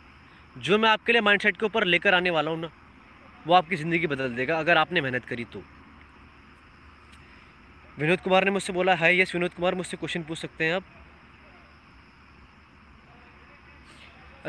जो 0.56 0.78
मैं 0.78 0.90
आपके 0.90 1.12
लिए 1.12 1.22
माइंड 1.22 1.52
के 1.52 1.66
ऊपर 1.66 1.86
लेकर 1.86 2.14
आने 2.14 2.30
वाला 2.30 2.52
हूँ 2.52 2.60
ना, 2.60 2.70
वो 3.46 3.54
आपकी 3.54 3.76
ज़िंदगी 3.76 4.08
बदल 4.08 4.36
देगा, 4.36 4.60
अगर 4.60 4.78
आपने 4.78 5.02
मेहनत 5.02 5.26
करी 5.26 5.44
तो। 5.44 5.64
विनोद 8.02 8.20
कुमार 8.20 8.46
ने 8.46 8.52
मुझसे 8.52 8.74
बोला 8.74 8.94
है 8.96 9.10
यस 9.20 9.34
विनोद 9.36 9.54
कुमार 9.54 9.76
मुझसे 9.76 9.98
क्वेश्चन 9.98 10.22
पूछ 10.24 10.38
सकते 10.38 10.66
हैं 10.66 10.74
आप? 10.74 10.84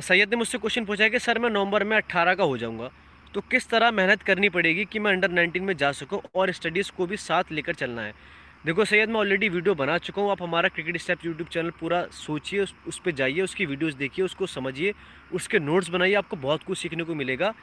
सैयद 0.01 0.31
ने 0.31 0.37
मुझसे 0.37 0.59
क्वेश्चन 0.59 0.85
पूछा 0.85 1.09
कि 1.09 1.19
सर 1.19 1.39
मैं 1.39 1.51
नवंबर 1.51 1.85
में 1.85 1.97
अट्ठारह 1.97 2.35
का 2.35 2.45
हो 2.45 2.57
जाऊँगा 2.59 2.91
तो 3.35 3.41
किस 3.41 3.69
तरह 3.69 3.91
मेहनत 3.91 4.23
करनी 4.23 4.49
पड़ेगी 4.49 4.85
कि 4.85 4.99
मैं 4.99 5.13
अंडर 5.13 5.31
नाइनटीन 5.31 5.63
में 5.63 5.77
जा 5.77 5.91
सकूँ 5.93 6.21
और 6.35 6.53
स्टडीज़ 6.53 6.91
को 6.97 7.07
भी 7.07 7.17
साथ 7.17 7.53
लेकर 7.53 7.75
चलना 7.75 8.03
है? 8.03 8.15
देखो 8.67 8.85
सैयद 8.85 9.09
मैं 9.09 9.21
ऑलरेडी 9.21 9.49
वीडियो 9.49 9.75
बना 9.75 9.99
चुका 9.99 10.23
हूँ 10.23 10.31
आप 10.31 10.43
हमारा 10.43 10.69
क्रिकेट 10.69 10.97
स्टेप 10.97 11.25
यूट्यूब 11.25 11.49
चैनल 11.49 11.71
पूरा 11.81 12.05
सोचिए 12.13 12.61
उस, 12.61 12.75
उस 12.87 12.99
पर 12.99 13.11
जाइए 13.11 13.41
उसकी 13.41 13.67
वीडियोज़ 13.67 13.97
देखिए 13.97 14.25
उसको 14.25 14.47
समझिए 14.47 14.95
उसके 15.35 15.59
नोट्स 15.59 15.91
बनाइए 15.91 16.15
आपको 16.15 16.37
बहुत 16.39 16.63
कुछ 16.63 16.79
सीखने 16.79 17.05
को 17.05 17.15
मिलेगा 17.15 17.55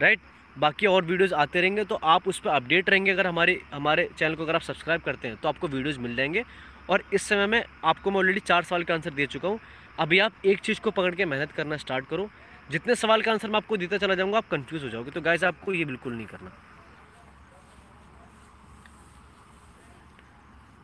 राइट 0.00 0.20
बाकी 0.56 0.86
और 0.86 1.04
वीडियोज़ 1.04 1.34
आते 1.34 1.60
रहेंगे 1.60 1.84
तो 1.84 1.94
आप 1.94 2.28
उस 2.28 2.38
पर 2.38 2.50
अपडेट 2.50 2.90
रहेंगे 2.90 3.10
अगर 3.10 3.26
हमारे 3.26 3.60
हमारे 3.72 4.08
चैनल 4.18 4.34
को 4.34 4.42
अगर 4.42 4.54
आप 4.54 4.62
सब्सक्राइब 4.62 5.00
करते 5.00 5.28
हैं 5.28 5.36
तो 5.36 5.48
आपको 5.48 5.68
वीडियोज़ 5.68 5.98
मिल 5.98 6.16
जाएँगे। 6.16 6.44
और 6.90 7.02
इस 7.14 7.22
समय 7.22 7.46
में 7.46 7.64
आपको 7.84 8.10
मैं 8.10 8.18
ऑलरेडी 8.18 8.40
चार 8.40 8.62
सवाल 8.62 8.84
का 8.84 8.94
आंसर 8.94 9.10
दे 9.10 9.26
चुका 9.26 9.48
हूँ। 9.48 9.58
अभी 9.98 10.18
आप 10.18 10.32
एक 10.44 10.60
चीज़ 10.60 10.80
को 10.80 10.90
पकड़ 10.90 11.14
के 11.14 11.24
मेहनत 11.24 11.52
करना 11.52 11.76
स्टार्ट 11.76 12.08
करो। 12.08 12.28
जितने 12.70 12.94
सवाल 12.94 13.22
का 13.22 13.32
आंसर 13.32 13.48
मैं 13.48 13.56
आपको 13.56 13.76
देता 13.76 13.98
चला 13.98 14.14
जाऊँगा, 14.14 14.38
आप 14.38 14.48
कन्फ्यूज़ 14.50 14.84
हो 14.84 14.88
जाओगे। 14.90 15.10
तो 15.10 15.20
गाइज़ 15.20 15.44
आपको 15.44 15.72
ये 15.72 15.84
बिल्कुल 15.84 16.14
नहीं 16.14 16.26
करना। 16.26 16.52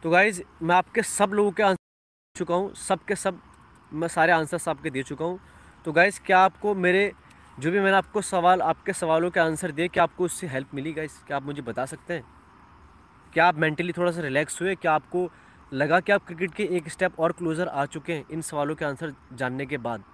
तो 0.02 0.10
गाइज़ 0.10 0.42
मैं 0.62 0.74
आपके 0.74 1.02
सब 1.02 1.30
लोगों 1.32 1.52
के 1.52 1.62
आंसर 1.62 1.76
दे 1.76 2.38
चुका 2.38 2.54
हूँ। 2.54 2.74
सब 2.74 3.04
के 3.04 3.16
सब, 3.16 3.40
मैं 3.92 4.08
सारे 4.08 4.32
आंसर्स 4.32 4.68
आपके 4.68 4.90
दे 4.90 5.02
चुका 5.02 5.24
हूँ। 5.24 5.40
तो 5.84 5.92
गाइज़ 5.92 6.20
क्या 6.26 6.38
आपको 6.38 6.74
मेरे 6.74 7.12
जो 7.58 7.70
भी 7.70 7.80
मैंने 7.80 7.96
आपको 7.96 8.20
सवाल, 8.22 8.60
आपके 8.62 8.92
सवालों 8.92 9.30
के 9.30 9.40
आंसर 9.40 9.70
दिए, 9.70 9.88
क्या 9.88 10.02
आपको 10.02 10.24
उससे 10.24 10.46
हेल्प 10.46 10.74
मिली 10.74 10.92
गाइस 10.92 11.18
क्या 11.26 11.36
आप 11.36 11.42
मुझे 11.42 11.62
बता 11.62 11.86
सकते 11.86 12.14
हैं? 12.14 12.24
क्या 13.32 13.46
आप 13.46 13.58
मेंटली 13.58 13.92
थोड़ा 13.92 14.12
सा 14.12 14.20
रिलैक्स 14.20 14.60
हुए? 14.62 14.74
क्या 14.74 14.92
आपको 14.92 15.28
लगा 15.72 16.00
कि 16.00 16.12
आप 16.12 16.24
क्रिकेट 16.26 16.54
के 16.54 16.64
एक 16.76 16.88
स्टेप 16.88 17.18
और 17.20 17.32
क्लोज़र 17.32 17.68
आ 17.68 17.84
चुके 17.86 18.12
हैं 18.12 18.24
इन 18.30 18.42
सवालों 18.42 18.74
के 18.74 18.84
आंसर 18.84 19.14
जानने 19.34 19.66
के 19.66 19.78
बाद? 19.78 20.04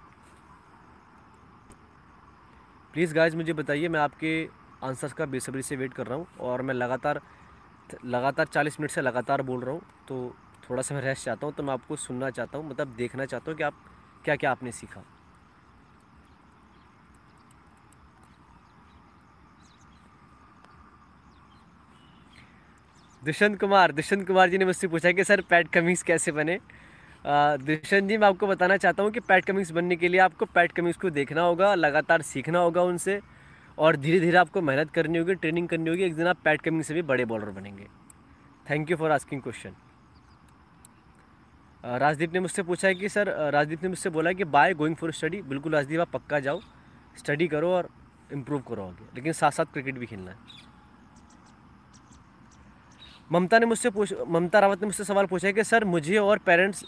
प्लीज़ 2.93 3.13
गाइज़ 3.15 3.35
मुझे 3.35 3.53
बताइए, 3.53 3.87
मैं 3.87 3.99
आपके 3.99 4.47
आंसर्स 4.83 5.13
का 5.13 5.25
बेसब्री 5.25 5.61
से 5.61 5.75
वेट 5.75 5.93
कर 5.93 6.07
रहा 6.07 6.17
हूँ 6.17 6.27
और 6.39 6.61
मैं 6.61 6.73
लगातार 6.73 7.21
लगातार 8.05 8.45
चालीस 8.45 8.79
मिनट 8.79 8.91
से 8.91 9.01
लगातार 9.01 9.41
बोल 9.41 9.61
रहा 9.61 9.73
हूँ 9.73 9.81
तो 10.07 10.35
थोड़ा 10.69 10.81
सा 10.81 10.95
मैं 10.95 11.01
रेस्ट 11.01 11.25
चाहता 11.25 11.47
हूँ 11.47 11.53
तो 11.55 11.63
मैं 11.63 11.73
आपको 11.73 11.95
सुनना 11.95 12.29
चाहता 12.29 12.57
हूँ 12.57 12.69
मतलब 12.69 12.95
देखना 12.97 13.25
चाहता 13.25 13.51
हूँ 13.51 13.57
कि 13.57 13.63
आप 13.63 13.83
क्या 14.25 14.35
क्या 14.35 14.51
आपने 14.51 14.71
सीखा। 14.71 15.03
दुष्यंत 23.25 23.59
कुमार 23.59 23.91
दुष्यंत 23.91 24.27
कुमार 24.27 24.49
जी 24.49 24.57
ने 24.57 24.65
मुझसे 24.65 24.87
पूछा 24.87 25.11
कि, 25.11 25.23
सर, 25.23 25.41
पैट 25.41 25.67
कमीज़ 25.67 26.03
कैसे 26.03 26.31
बने? 26.31 26.59
दुष्यंत 27.25 28.09
जी, 28.09 28.17
मैं 28.17 28.27
आपको 28.27 28.47
बताना 28.47 28.77
चाहता 28.77 29.03
हूँ 29.03 29.11
कि 29.11 29.19
पैट 29.19 29.45
कमिंग्स 29.45 29.71
बनने 29.71 29.95
के 29.95 30.07
लिए 30.07 30.19
आपको 30.19 30.45
पैट 30.45 30.71
कमिंग्स 30.71 30.97
को 30.97 31.09
देखना 31.09 31.41
होगा, 31.41 31.73
लगातार 31.75 32.21
सीखना 32.23 32.59
होगा 32.59 32.81
उनसे, 32.83 33.19
और 33.77 33.95
धीरे 33.95 34.19
धीरे 34.19 34.37
आपको 34.37 34.61
मेहनत 34.61 34.91
करनी 34.91 35.17
होगी, 35.17 35.35
ट्रेनिंग 35.35 35.67
करनी 35.67 35.89
होगी, 35.89 36.03
एक 36.03 36.15
दिन 36.15 36.27
आप 36.27 36.37
पैट 36.43 36.61
कमिंग 36.61 36.83
से 36.83 36.93
भी 36.93 37.01
बड़े 37.03 37.25
बॉलर 37.25 37.49
बनेंगे। 37.51 37.87
Thank 38.65 38.91
you 38.91 38.97
for 38.97 39.11
asking 39.11 39.41
question 39.41 39.75
Rajdeep 41.83 42.33
ने 42.33 42.39
मुझसे 42.39 42.63
पूछा 42.63 42.87
है 42.87 42.95
कि, 42.95 43.09
सर 43.09 43.33
राजदीप 43.53 43.83
ने 43.83 43.89
मुझसे 43.89 44.09
बोला 44.09 44.31
कि 44.33 44.43
बाय 44.45 44.73
गोइंग 44.73 44.95
फॉर 44.95 45.11
स्टडी 45.13 45.41
बिल्कुल, 45.43 45.73
राजदीप, 45.73 45.99
आप 45.99 46.11
पक्का 46.13 46.39
जाओ 46.39 46.61
स्टडी 47.17 47.47
करो 47.47 47.71
और 47.71 47.89
इम्प्रूव 48.33 48.61
करो 48.67 48.83
आगे, 48.83 49.05
लेकिन 49.15 49.33
साथ 49.33 49.51
साथ 49.51 49.73
क्रिकेट 49.73 49.97
भी 49.97 50.05
खेलना 50.05 50.31
है। 50.31 50.64
ममता 53.29 53.59
ने 53.59 53.65
मुझसे 53.65 53.89
पूछ, 53.89 54.13
ममता 54.27 54.59
रावत 54.59 54.81
ने 54.81 54.85
मुझसे 54.85 55.03
सवाल 55.03 55.25
पूछा 55.25 55.47
है 55.47 55.53
कि 55.53 55.63
सर 55.63 55.83
मुझे 55.85 56.17
और 56.17 56.37
पेरेंट्स 56.37 56.83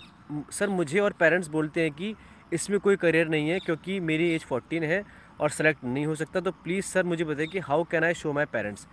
सर 0.51 0.69
मुझे 0.69 0.99
और 0.99 1.13
पेरेंट्स 1.19 1.47
बोलते 1.47 1.81
हैं 1.81 1.91
कि 1.91 2.13
इसमें 2.53 2.79
कोई 2.79 2.95
करियर 2.95 3.27
नहीं 3.27 3.49
है 3.49 3.59
क्योंकि 3.59 3.99
मेरी 3.99 4.29
एज 4.33 4.43
फोर्टीन 4.43 4.83
है 4.83 5.03
और 5.41 5.49
सेलेक्ट 5.49 5.83
नहीं 5.83 6.05
हो 6.05 6.15
सकता 6.15 6.39
तो 6.39 6.51
प्लीज़ 6.53 6.85
सर 6.85 7.03
मुझे 7.03 7.23
बताइए 7.23 7.47
कि 7.47 7.59
how 7.59 7.83
can 7.83 8.03
I 8.03 8.13
show 8.13 8.33
my 8.33 8.45
parents 8.45 8.87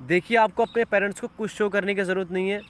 देखिए, 0.00 0.36
आपको 0.36 0.64
अपने 0.64 0.84
पेरेंट्स 0.84 1.20
को 1.20 1.28
कुछ 1.28 1.50
शो 1.50 1.68
करने 1.68 1.94
की 1.94 2.02
ज़रूरत 2.02 2.30
नहीं 2.30 2.50
है। 2.50 2.60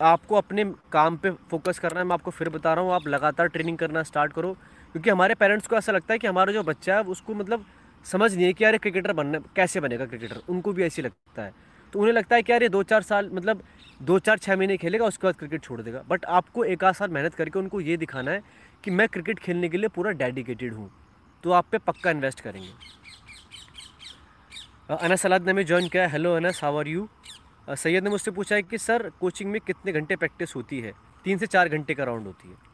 आपको 0.00 0.36
अपने 0.36 0.64
काम 0.92 1.16
पे 1.16 1.30
फोकस 1.50 1.78
करना 1.78 2.00
है, 2.00 2.06
मैं 2.06 2.14
आपको 2.14 2.30
फिर 2.30 2.48
बता 2.48 2.72
रहा 2.74 2.84
हूँ, 2.84 2.92
आप 2.92 3.06
लगातार 3.08 3.48
ट्रेनिंग 3.48 3.78
करना 3.78 4.02
स्टार्ट 4.02 4.32
करो, 4.32 4.52
क्योंकि 4.94 5.10
हमारे 5.10 5.34
पेरेंट्स 5.34 5.66
को 5.66 5.76
ऐसा 5.76 5.92
लगता 5.92 6.12
है 6.14 6.18
कि 6.18 6.26
हमारा 6.26 6.52
जो 6.52 6.62
बच्चा 6.62 6.94
है, 6.94 7.02
उसको 7.04 7.34
मतलब 7.34 7.64
समझ 8.06 8.34
नहीं 8.34 8.46
है 8.46 8.52
कि 8.52 8.64
यार 8.64 8.76
क्रिकेटर 8.78 9.12
बनने, 9.12 9.38
कैसे 9.56 9.80
बनेगा 9.80 10.06
क्रिकेटर 10.06 10.40
उनको 10.48 10.72
भी 10.72 10.82
ऐसी 10.82 11.02
लगता 11.02 11.42
है। 11.42 11.52
तो 11.92 11.98
उन्हें 11.98 12.12
लगता 12.14 12.36
है 12.36 12.42
कि 12.42 12.52
यार 12.52 12.62
ये 12.62 12.68
दो 12.68 12.82
चार 12.82 13.02
साल 13.02 13.30
मतलब 13.32 13.62
दो 14.02 14.18
चार 14.18 14.38
छः 14.38 14.56
महीने 14.56 14.76
खेलेगा, 14.76 15.04
उसके 15.04 15.26
बाद 15.26 15.36
क्रिकेट 15.36 15.62
छोड़ 15.62 15.80
देगा। 15.82 16.02
बट 16.08 16.24
आपको 16.24 16.64
एक 16.64 16.84
आध 16.84 16.94
साल 16.94 17.10
मेहनत 17.10 17.34
करके 17.34 17.58
उनको 17.58 17.80
ये 17.80 17.96
दिखाना 17.96 18.30
है 18.30 18.42
कि 18.84 18.90
मैं 18.90 19.08
क्रिकेट 19.08 19.38
खेलने 19.38 19.68
के 19.68 19.76
लिए 19.76 19.88
पूरा 19.88 20.10
डेडिकेटेड 20.12 20.74
हूँ। 20.74 20.90
तो 21.44 21.50
आप 21.50 21.66
पे 21.72 21.78
पक्का 21.78 22.10
इन्वेस्ट 22.10 22.40
करेंगे। 22.40 22.72
अनस 24.96 25.22
सलाद 25.22 25.44
ने 25.44 25.52
हमें 25.52 25.66
ज्वाइन 25.66 25.88
किया 25.88 26.06
hello 26.08 26.34
Anas 26.36 26.62
how 26.64 26.78
are 26.78 26.88
you 26.88 27.08
Syed 27.70 28.04
ने 28.04 28.10
मुझसे 28.10 28.30
पूछा 28.30 28.54
है 28.54 28.62
कि, 28.62 28.78
सर 28.78 29.10
कोचिंग 29.20 29.50
में 29.50 29.60
कितने 29.60 29.92
घंटे 29.92 30.16
प्रैक्टिस 30.16 30.54
होती 30.56 30.80
है? 30.80 30.92
तीन 31.24 31.38
से 31.38 31.46
चार 31.46 31.68
घंटे 31.68 31.94
का 31.94 32.04
राउंड 32.04 32.26
होती 32.26 32.48
है। 32.48 32.69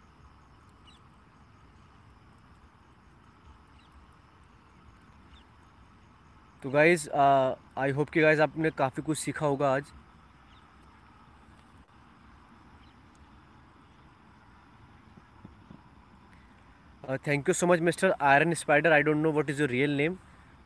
तो 6.67 6.71
गाइज़ 6.71 7.09
आई 7.79 7.91
होप 7.97 8.09
कि 8.11 8.21
गाइज़ 8.21 8.41
आपने 8.43 8.71
काफ़ी 8.79 9.03
कुछ 9.03 9.19
सीखा 9.19 9.47
होगा 9.47 9.69
आज। 9.75 9.85
Thank 17.27 17.49
you 17.49 17.55
so 17.55 17.67
much 17.67 17.81
mister 17.81 18.15
iron 18.21 18.55
spider 18.55 18.93
I 18.93 19.03
don't 19.03 19.17
know 19.17 19.31
what 19.33 19.51
is 19.51 19.61
your 19.61 19.71
real 19.71 19.97
name 19.97 20.17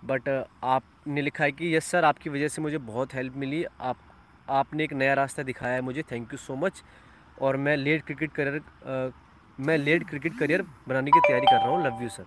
but 0.03 0.29
आपने 0.65 1.23
लिखा 1.23 1.45
है 1.45 1.53
कि 1.53 1.75
यस 1.77 1.91
सर 1.91 2.05
आपकी 2.05 2.31
वजह 2.31 2.49
से 2.49 2.63
मुझे 2.63 2.79
बहुत 2.79 3.15
हेल्प 3.15 3.37
मिली। 3.37 3.65
आप, 3.81 3.97
आपने 4.51 4.85
एक 4.85 4.93
नया 4.93 5.15
रास्ता 5.15 5.43
दिखाया 5.43 5.75
है 5.75 5.81
मुझे। 5.81 6.03
थैंक 6.13 6.33
यू 6.33 6.39
सो 6.39 6.57
मच 6.57 6.83
और 7.41 7.57
मैं 7.57 7.77
लेट 7.77 8.05
क्रिकेट 8.05 8.33
करियर 8.33 9.13
मैं 9.59 9.77
लेट 9.79 10.09
क्रिकेट 10.09 10.39
करियर 10.39 10.63
बनाने 10.89 11.11
की 11.11 11.21
तैयारी 11.27 11.47
कर 11.47 11.57
रहा 11.57 11.69
हूँ। 11.69 11.85
Love 11.87 12.03
you 12.03 12.09
sir 12.09 12.25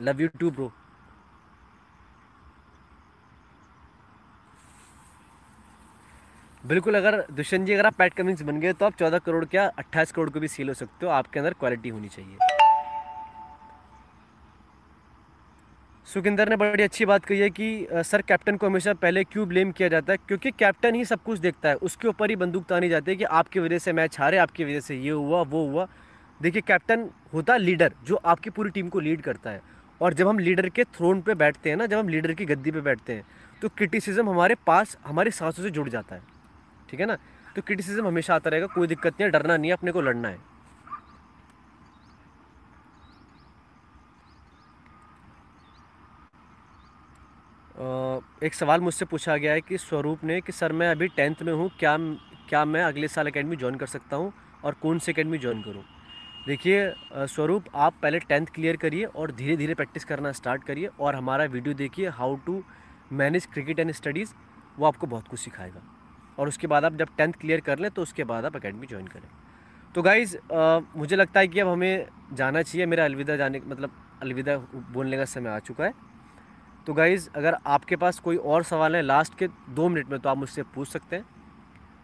love 0.00 0.20
you 0.20 0.28
too 0.40 0.50
bro 0.50 0.72
बिल्कुल, 6.64 6.94
अगर 6.94 7.24
दुष्यंत 7.32 7.66
जी, 7.66 7.72
अगर 7.72 7.86
आप 7.86 7.94
पैट 7.98 8.14
कमिंग्स 8.14 8.42
बन 8.42 8.60
गए 8.60 8.72
तो 8.72 8.86
आप 8.86 8.94
चौदह 8.98 9.18
करोड़ 9.18 9.44
क्या 9.44 9.66
अट्ठाईस 9.78 10.12
करोड़ 10.12 10.30
को 10.30 10.40
भी 10.40 10.48
सील 10.48 10.68
हो 10.68 10.74
सकते 10.74 11.06
हो। 11.06 11.12
आपके 11.12 11.38
अंदर 11.40 11.52
क्वालिटी 11.52 11.88
होनी 11.88 12.08
चाहिए। 12.08 12.36
सुखिंदर 16.06 16.48
ने 16.48 16.56
बड़ी 16.56 16.82
अच्छी 16.82 17.04
बात 17.04 17.24
कही 17.24 17.38
है 17.38 17.48
कि 17.50 17.86
सर 17.92 18.22
कैप्टन 18.22 18.56
को 18.56 18.66
हमेशा 18.66 18.94
पहले 18.94 19.24
क्यों 19.24 19.48
ब्लेम 19.48 19.70
किया 19.72 19.88
जाता 19.88 20.12
है? 20.12 20.18
क्योंकि 20.28 20.50
कैप्टन 20.50 20.94
ही 20.94 21.04
सब 21.04 21.22
कुछ 21.22 21.38
देखता 21.38 21.68
है। 21.68 21.74
उसके 21.76 22.08
ऊपर 22.08 22.30
ही 22.30 22.36
बंदूक 22.36 22.64
तानी 22.68 22.88
जाती 22.88 23.10
है 23.10 23.16
कि 23.16 23.24
आपकी 23.24 23.60
वजह 23.60 23.78
से 23.78 23.92
मैच 23.92 24.18
हारे, 24.20 24.38
आपकी 24.38 24.64
वजह 24.64 24.80
से 24.80 24.96
ये 24.96 25.10
हुआ, 25.10 25.42
वो 25.42 25.66
हुआ। 25.66 25.86
देखिए 26.40 26.62
कैप्टन 26.62 27.08
होता 27.34 27.56
लीडर 27.56 27.92
जो 28.04 28.16
आपकी 28.16 28.50
पूरी 28.50 28.70
टीम 28.70 28.88
को 28.88 29.00
लीड 29.00 29.20
करता 29.22 29.50
है। 29.50 29.60
और 30.00 30.14
जब 30.14 30.28
हम 30.28 30.38
लीडर 30.38 30.68
के 30.68 30.84
थ्रोन 30.86 31.20
पे 31.20 31.34
बैठते 31.36 31.70
हैं 31.70 31.76
ना, 31.76 31.86
जब 31.86 31.98
हम 31.98 32.08
लीडर 32.08 32.32
की 32.32 32.44
गद्दी 32.44 32.70
पे 32.70 32.80
बैठते 32.80 33.12
हैं 33.12 33.24
तो 33.62 33.68
क्रिटिसिज्म 33.68 34.28
हमारे 34.30 34.54
पास, 34.66 34.96
हमारी 35.06 35.30
सांसों 35.30 35.62
से 35.62 35.70
जुड़ 35.70 35.88
जाता 35.88 36.14
है। 36.14 36.31
ठीक 36.92 37.00
है 37.00 37.06
ना? 37.06 37.16
तो 37.56 37.62
क्रिटिसिज्म 37.62 38.06
हमेशा 38.06 38.34
आता 38.34 38.50
रहेगा, 38.50 38.66
कोई 38.68 38.86
दिक्कत 38.86 39.12
नहीं 39.12 39.24
है, 39.24 39.30
डरना 39.32 39.56
नहीं 39.56 39.70
है, 39.70 39.76
अपने 39.76 39.92
को 39.92 40.00
लड़ना 40.00 40.28
है। 40.28 40.50
एक 48.42 48.54
सवाल 48.54 48.80
मुझसे 48.80 49.04
पूछा 49.04 49.36
गया 49.36 49.52
है 49.52 49.60
कि 49.60 49.78
स्वरूप 49.78 50.22
ने 50.24 50.40
कि 50.40 50.52
सर 50.52 50.72
मैं 50.72 50.90
अभी 50.90 51.08
टेंथ 51.08 51.42
में 51.42 51.52
हूँ, 51.52 51.70
क्या 51.78 51.96
क्या 52.48 52.64
मैं 52.64 52.82
अगले 52.84 53.08
साल 53.08 53.26
अकेडमी 53.26 53.56
ज्वाइन 53.56 53.76
कर 53.76 53.86
सकता 53.86 54.16
हूँ 54.16 54.32
और 54.64 54.74
कौन 54.82 54.98
से 54.98 55.12
अकेडमी 55.12 55.38
ज्वाइन 55.38 55.62
करूँ? 55.62 55.82
देखिए 56.46 57.26
स्वरूप, 57.28 57.64
आप 57.74 57.94
पहले 58.02 58.18
टेंथ 58.20 58.46
क्लियर 58.54 58.76
करिए 58.76 59.04
और 59.06 59.32
धीरे 59.32 59.56
धीरे 59.56 59.74
प्रैक्टिस 59.74 60.04
करना 60.04 60.32
स्टार्ट 60.32 60.64
करिए 60.64 60.90
और 61.00 61.14
हमारा 61.14 61.44
वीडियो 61.46 61.74
देखिए 61.74 62.08
how 62.10 62.36
to 62.46 62.62
manage 63.12 63.46
cricket 63.52 63.80
and 63.80 63.92
studies 63.92 64.34
वो 64.78 64.86
आपको 64.86 65.06
बहुत 65.06 65.28
कुछ 65.28 65.40
सिखाएगा। 65.40 65.82
और 66.38 66.48
उसके 66.48 66.66
बाद 66.66 66.84
आप 66.84 66.94
जब 66.96 67.08
टेंथ 67.16 67.32
क्लियर 67.32 67.60
कर 67.60 67.78
लें 67.78 67.90
तो 67.90 68.02
उसके 68.02 68.24
बाद 68.24 68.44
आप 68.44 68.56
अकेडमी 68.56 68.86
ज्वाइन 68.86 69.06
करें। 69.06 69.28
तो 69.94 70.02
गाइज़ 70.02 70.36
मुझे 70.96 71.16
लगता 71.16 71.40
है 71.40 71.48
कि 71.48 71.60
अब 71.60 71.68
हमें 71.68 72.06
जाना 72.32 72.62
चाहिए। 72.62 72.86
मेरा 72.86 73.04
अलविदा 73.04 73.36
जाने 73.36 73.60
मतलब 73.60 73.90
अलविदा 74.22 74.56
बोलने 74.92 75.16
का 75.16 75.24
समय 75.26 75.50
आ 75.50 75.58
चुका 75.60 75.84
है। 75.84 75.92
तो 76.86 76.94
गाइज़ 76.94 77.28
अगर 77.36 77.56
आपके 77.66 77.96
पास 77.96 78.18
कोई 78.20 78.36
और 78.36 78.62
सवाल 78.64 78.96
है 78.96 79.02
लास्ट 79.02 79.38
के 79.38 79.48
दो 79.70 79.88
मिनट 79.88 80.08
में 80.10 80.18
तो 80.20 80.28
आप 80.28 80.36
मुझसे 80.36 80.62
पूछ 80.74 80.88
सकते 80.88 81.16
हैं 81.16 81.24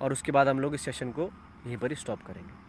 और 0.00 0.12
उसके 0.12 0.32
बाद 0.32 0.48
हम 0.48 0.60
लोग 0.60 0.74
इस 0.74 0.82
सेशन 0.82 1.10
को 1.12 1.30
यहीं 1.66 1.76
पर 1.76 1.90
ही 1.90 1.96
स्टॉप 1.96 2.22
करेंगे। 2.22 2.66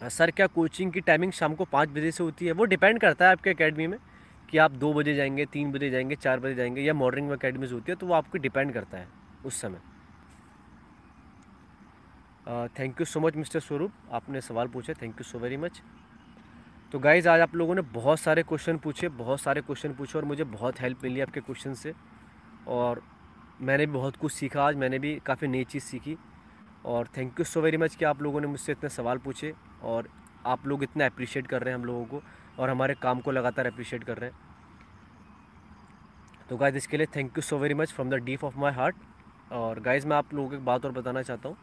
सर 0.00 0.30
क्या 0.30 0.46
कोचिंग 0.48 0.92
की 0.92 1.00
टाइमिंग 1.00 1.32
शाम 1.32 1.54
को 1.54 1.64
पाँच 1.66 1.88
बजे 1.90 2.10
से 2.10 2.22
होती 2.24 2.46
है? 2.46 2.52
वो 2.52 2.64
डिपेंड 2.64 3.00
करता 3.00 3.24
है 3.24 3.32
आपके 3.32 3.50
अकेडमी 3.50 3.86
में। 3.86 3.98
कि 4.50 4.58
आप 4.58 4.70
दो 4.72 4.92
बजे 4.94 5.14
जाएँगे, 5.14 5.44
तीन 5.46 5.72
बजे 5.72 5.90
जाएँगे, 5.90 6.16
चार 6.16 6.40
बजे 6.40 6.54
जाएँगे 6.54 6.82
या 6.82 6.94
मॉर्निंग 6.94 7.28
में 7.28 7.36
अकेडमीज 7.36 7.72
होती 7.72 7.92
है 7.92 7.96
तो 7.96 8.06
वो 8.06 8.14
आपको 8.14 8.38
डिपेंड 8.38 8.72
करता 8.72 8.98
है 8.98 9.08
उस 9.44 9.60
समय। 9.60 9.80
Thank 12.78 13.00
you 13.00 13.04
so 13.06 13.20
much 13.20 13.36
mister 13.36 13.60
Swaroop 13.60 13.92
आपने 14.12 14.40
सवाल 14.40 14.68
पूछे 14.68 14.94
thank 14.94 15.14
you 15.14 15.24
so 15.24 15.38
very 15.38 15.56
much 15.56 15.80
तो 16.92 16.98
गाइज़ 16.98 17.28
आज 17.28 17.40
आप 17.40 17.54
लोगों 17.56 17.74
ने 17.74 17.82
बहुत 17.82 18.20
सारे 18.20 18.42
क्वेश्चन 18.42 18.76
पूछे, 18.78 19.08
बहुत 19.08 19.40
सारे 19.40 19.60
क्वेश्चन 19.60 19.94
पूछे 19.94 20.18
और 20.18 20.24
मुझे 20.24 20.44
बहुत 20.44 20.80
हेल्प 20.80 21.02
मिली 21.04 21.20
आपके 21.20 21.40
क्वेश्चन 21.40 21.74
से। 21.74 21.92
और 22.68 23.02
मैंने 23.60 23.86
भी 23.86 23.92
बहुत 23.92 24.16
कुछ 24.16 24.32
सीखा, 24.32 24.62
आज 24.62 24.76
मैंने 24.76 24.98
भी 24.98 25.14
काफ़ी 25.26 25.48
नई 25.48 25.64
चीज़ 25.64 25.84
सीखी। 25.84 26.16
और 26.84 27.08
thank 27.16 27.40
you 27.40 27.44
so 27.44 27.60
very 27.60 27.76
much 27.76 27.94
कि 27.94 28.04
आप 28.04 28.22
लोगों 28.22 28.40
ने 28.40 28.46
मुझसे 28.46 28.72
इतने 28.72 28.88
सवाल 28.90 29.18
पूछे 29.18 29.52
और 29.82 30.08
आप 30.46 30.66
लोग 30.66 30.82
इतना 30.82 31.06
अप्रिशिएट 31.06 31.46
कर 31.46 31.62
रहे 31.62 31.74
हैं 31.74 31.78
हम 31.78 31.84
लोगों 31.84 32.04
को। 32.04 32.22
और 32.58 32.70
हमारे 32.70 32.94
काम 33.02 33.20
को 33.20 33.30
लगातार 33.32 33.66
अप्रिशिएट 33.66 34.04
कर 34.04 34.18
रहे 34.18 34.30
हैं। 34.30 34.44
तो 36.48 36.56
गाइज़ 36.56 36.76
इसके 36.76 36.96
लिए 36.96 37.06
thank 37.16 37.38
you 37.38 37.42
so 37.42 37.58
very 37.58 37.74
much 37.74 37.92
from 37.92 38.10
the 38.10 38.14
deep 38.24 38.44
of 38.44 38.58
my 38.58 38.72
heart 38.72 38.96
और 39.52 39.80
गाइज़ 39.80 40.06
मैं 40.06 40.16
आप 40.16 40.34
लोगों 40.34 40.48
को 40.48 40.54
एक 40.54 40.64
बात 40.64 40.84
और 40.84 40.92
बताना 40.92 41.22
चाहता 41.22 41.48
हूँ 41.48 41.56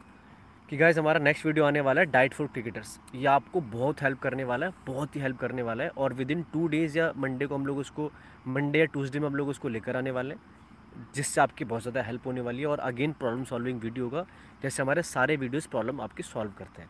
कि 0.70 0.78
गाइज़ 0.78 1.00
हमारा 1.00 1.20
नेक्स्ट 1.20 1.46
वीडियो 1.46 1.66
आने 1.66 1.82
वाला 1.82 2.02
है 2.02 2.08
डाइट 2.08 2.34
फॉर 2.34 2.48
क्रिकेटर्स 2.48 3.00
ये 3.16 3.26
आपको 3.28 3.62
बहुत 3.62 4.02
हेल्प 4.02 4.20
करने 4.20 4.44
वाला 4.44 4.66
है, 4.66 4.74
बहुत 4.88 5.16
ही 5.16 5.22
हेल्प 5.22 5.38
करने 5.40 5.62
वाला 5.62 5.84
है। 5.84 5.90
और 5.90 6.14
विद 6.14 6.32
इन 6.32 6.44
टू 6.54 6.68
डेज़ 6.68 6.98
या 6.98 7.12
मंडे 7.18 7.46
को 7.46 7.56
हम 7.56 7.66
लोग 7.66 7.78
उसको 7.78 8.12
मंडे 8.48 8.80
या 8.80 8.86
ट्यूसडे 8.86 9.20
में 9.20 9.28
हम 9.28 9.36
लोग 9.36 9.50
उसको 9.50 9.70
लेकर 9.70 9.98
आने 9.98 10.12
वाले 10.12 10.36
हैं, 10.36 10.42
जिससे 11.16 11.42
आपकी 11.42 11.66
बहुत 11.66 11.82
ज़्यादा 11.82 12.02
हेल्प 12.02 12.28
होने 12.28 12.42
वाली 12.42 12.60
है। 12.60 12.68
और 12.68 12.80
अगेन 12.82 13.12
प्रॉब्लम 13.14 13.44
सॉल्विंग 13.44 13.80
वीडियो 13.82 14.06
होगा, 14.06 14.26
जैसे 14.64 14.82
हमारे 14.84 15.02
सारे 15.04 15.36
वीडियोज़ 15.38 15.68
प्रॉब्लम 15.70 16.02
आपकी 16.02 16.24
सॉल्व 16.24 16.52
करते 16.58 16.82
हैं। 16.82 16.90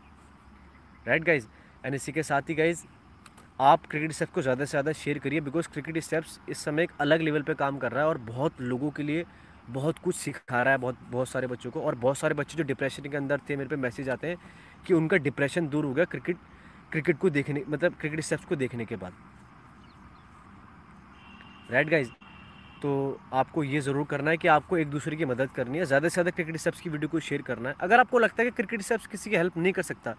राइट 1.08 1.24
गाइज़ 1.24 1.47
एंड 1.86 1.95
इसी 1.95 2.12
के 2.12 2.24
साथ 2.24 2.49
ही 2.49 2.56
गाइज़ 2.56 2.86
आप 3.60 3.86
क्रिकेट 3.86 4.12
स्टेप्स 4.12 4.34
को 4.34 4.41
ज़्यादा 4.41 4.66
से 4.66 4.70
ज़्यादा 4.70 4.91
शेयर 4.93 5.18
करिए 5.20 5.41
बिकॉज़ 5.41 5.68
क्रिकेट 5.74 5.97
स्टेप्स 5.97 6.39
इस 6.49 6.58
समय 6.58 6.84
एक 6.84 6.91
अलग 7.01 7.22
लेवल 7.22 7.41
पे 7.41 7.54
काम 7.54 7.78
कर 7.78 7.91
रहा 7.91 8.04
है 8.04 8.10
और 8.10 8.18
बहुत 8.20 8.62
लोगों 8.62 8.89
के 8.91 9.04
लिए 9.04 9.26
बहुत 9.70 9.99
कुछ 9.99 10.16
सिखा 10.16 10.62
रहा 10.62 10.74
है, 10.74 10.78
बहुत 10.78 10.97
बहुत 11.12 11.30
सारे 11.30 11.47
बच्चों 11.47 11.72
को। 11.72 11.82
और 11.82 11.95
बहुत 11.95 12.18
सारे 12.18 12.36
बच्चे 12.36 12.58
जो 12.58 12.64
डिप्रेशन 12.64 13.10
के 13.10 13.18
अंदर 13.18 13.39
थे, 13.49 13.56
मेरे 13.56 13.70
पे 13.70 13.76
मैसेज 13.78 14.10
आते 14.10 14.28
हैं 14.28 14.38
कि 14.86 14.93
उनका 14.93 15.18
डिप्रेशन 15.20 15.68
दूर 15.68 15.86
हो 15.86 15.93
गया 15.93 16.06
क्रिकेट 16.06 16.38
क्रिकेट 16.91 17.18
को 17.18 17.30
देखने 17.30 17.64
मतलब 17.68 17.95
क्रिकेट 17.99 18.20
स्टेप्स 18.22 18.45
को 18.45 18.56
देखने 18.56 18.86
के 18.86 18.95
बाद। 18.95 19.14
राइट 21.72 21.89
गाइज़ 21.89 22.10
तो 22.82 23.20
आपको 23.34 23.64
ये 23.64 23.82
ज़रूर 23.82 24.06
करना 24.08 24.32
है 24.32 24.38
कि 24.38 24.47
आपको 24.49 24.78
एक 24.78 24.89
दूसरे 24.89 25.16
की 25.16 25.26
मदद 25.26 25.49
करनी 25.56 25.78
है। 25.78 25.86
ज़्यादा 25.86 26.08
से 26.08 26.14
ज़्यादा 26.14 26.32
क्रिकेट 26.32 26.58
स्टेप्स 26.58 26.82
की 26.82 26.89
वीडियो 26.89 27.10
को 27.10 27.20
शेयर 27.22 27.41
करना 27.41 27.70
है। 27.70 27.76
अगर 27.82 27.99
आपको 27.99 28.20
लगता 28.20 28.43
है 28.43 28.49
कि 28.49 28.56
क्रिकेट 28.56 28.82
स्टेप्स 28.82 29.08
किसी 29.08 29.30
की 29.30 29.36
हेल्प 29.36 29.58
नहीं 29.58 29.74
कर 29.74 29.82
सकता 29.84 30.16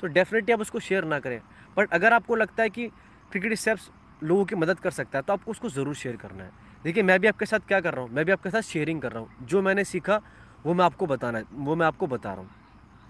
तो 0.00 0.06
डेफिनेटली 0.08 0.52
आप 0.52 0.60
उसको 0.60 0.80
शेयर 0.80 1.04
ना 1.04 1.18
करें। 1.20 1.40
बट 1.76 1.92
अगर 1.92 2.12
आपको 2.12 2.36
लगता 2.36 2.62
है 2.62 2.70
कि 2.70 2.86
क्रिकेट 3.32 3.54
स्टेप्स 3.54 3.90
लोगों 4.22 4.44
की 4.44 4.54
मदद 4.56 4.78
कर 4.80 4.90
सकता 4.90 5.18
है 5.18 5.22
तो 5.22 5.32
आपको 5.32 5.50
उसको 5.50 5.68
ज़रूर 5.70 5.94
शेयर 5.94 6.16
करना 6.16 6.44
है। 6.44 6.50
देखिए, 6.84 7.02
मैं 7.02 7.18
भी 7.20 7.26
आपके 7.28 7.46
साथ 7.46 7.66
क्या 7.68 7.80
कर 7.80 7.94
रहा 7.94 8.02
हूँ? 8.02 8.10
मैं 8.12 8.24
भी 8.24 8.32
आपके 8.32 8.50
साथ 8.50 8.62
शेयरिंग 8.62 9.00
कर 9.02 9.12
रहा 9.12 9.22
हूँ। 9.22 9.46
जो 9.46 9.62
मैंने 9.62 9.84
सीखा, 9.84 10.20
वो 10.66 10.74
मैं 10.74 10.84
आपको 10.84 11.06
बताना 11.06 11.38
है 11.38 11.44
वो 11.54 11.74
मैं 11.76 11.86
आपको 11.86 12.06
बता 12.06 12.32
रहा 12.32 12.40
हूँ। 12.40 12.50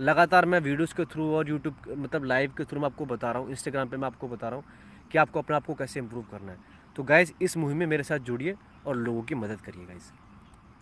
लगातार 0.00 0.46
मैं 0.46 0.60
वीडियोज़ 0.60 0.94
के 0.94 1.04
थ्रू 1.04 1.30
और 1.34 1.48
यूट्यूब 1.48 1.76
मतलब 1.98 2.24
लाइव 2.24 2.52
के 2.58 2.64
थ्रू 2.64 2.80
मैं 2.80 2.86
आपको 2.86 3.06
बता 3.06 3.30
रहा 3.30 3.42
हूँ। 3.42 3.50
इंस्टाग्राम 3.50 3.88
पर 3.88 3.96
मैं 3.96 4.06
आपको 4.06 4.28
बता 4.28 4.48
रहा 4.48 4.56
हूँ 4.56 5.08
कि 5.12 5.18
आपको 5.18 5.38
अपने 5.38 5.56
आप 5.56 5.66
को 5.66 5.74
कैसे 5.74 6.00
इम्प्रूव 6.00 6.24
करना 6.30 6.52
है। 6.52 6.58
तो 6.96 7.02
गाइज़ 7.04 7.32
इस 7.42 7.56
मुहिम 7.56 7.78
में 7.78 7.86
मेरे 7.86 8.02
साथ 8.02 8.18
जुड़िए 8.20 8.54
और 8.86 8.96
लोगों 8.96 9.22
की 9.22 9.34
मदद 9.34 9.60
करिए 9.60 9.86
गाइज़ 9.86 10.10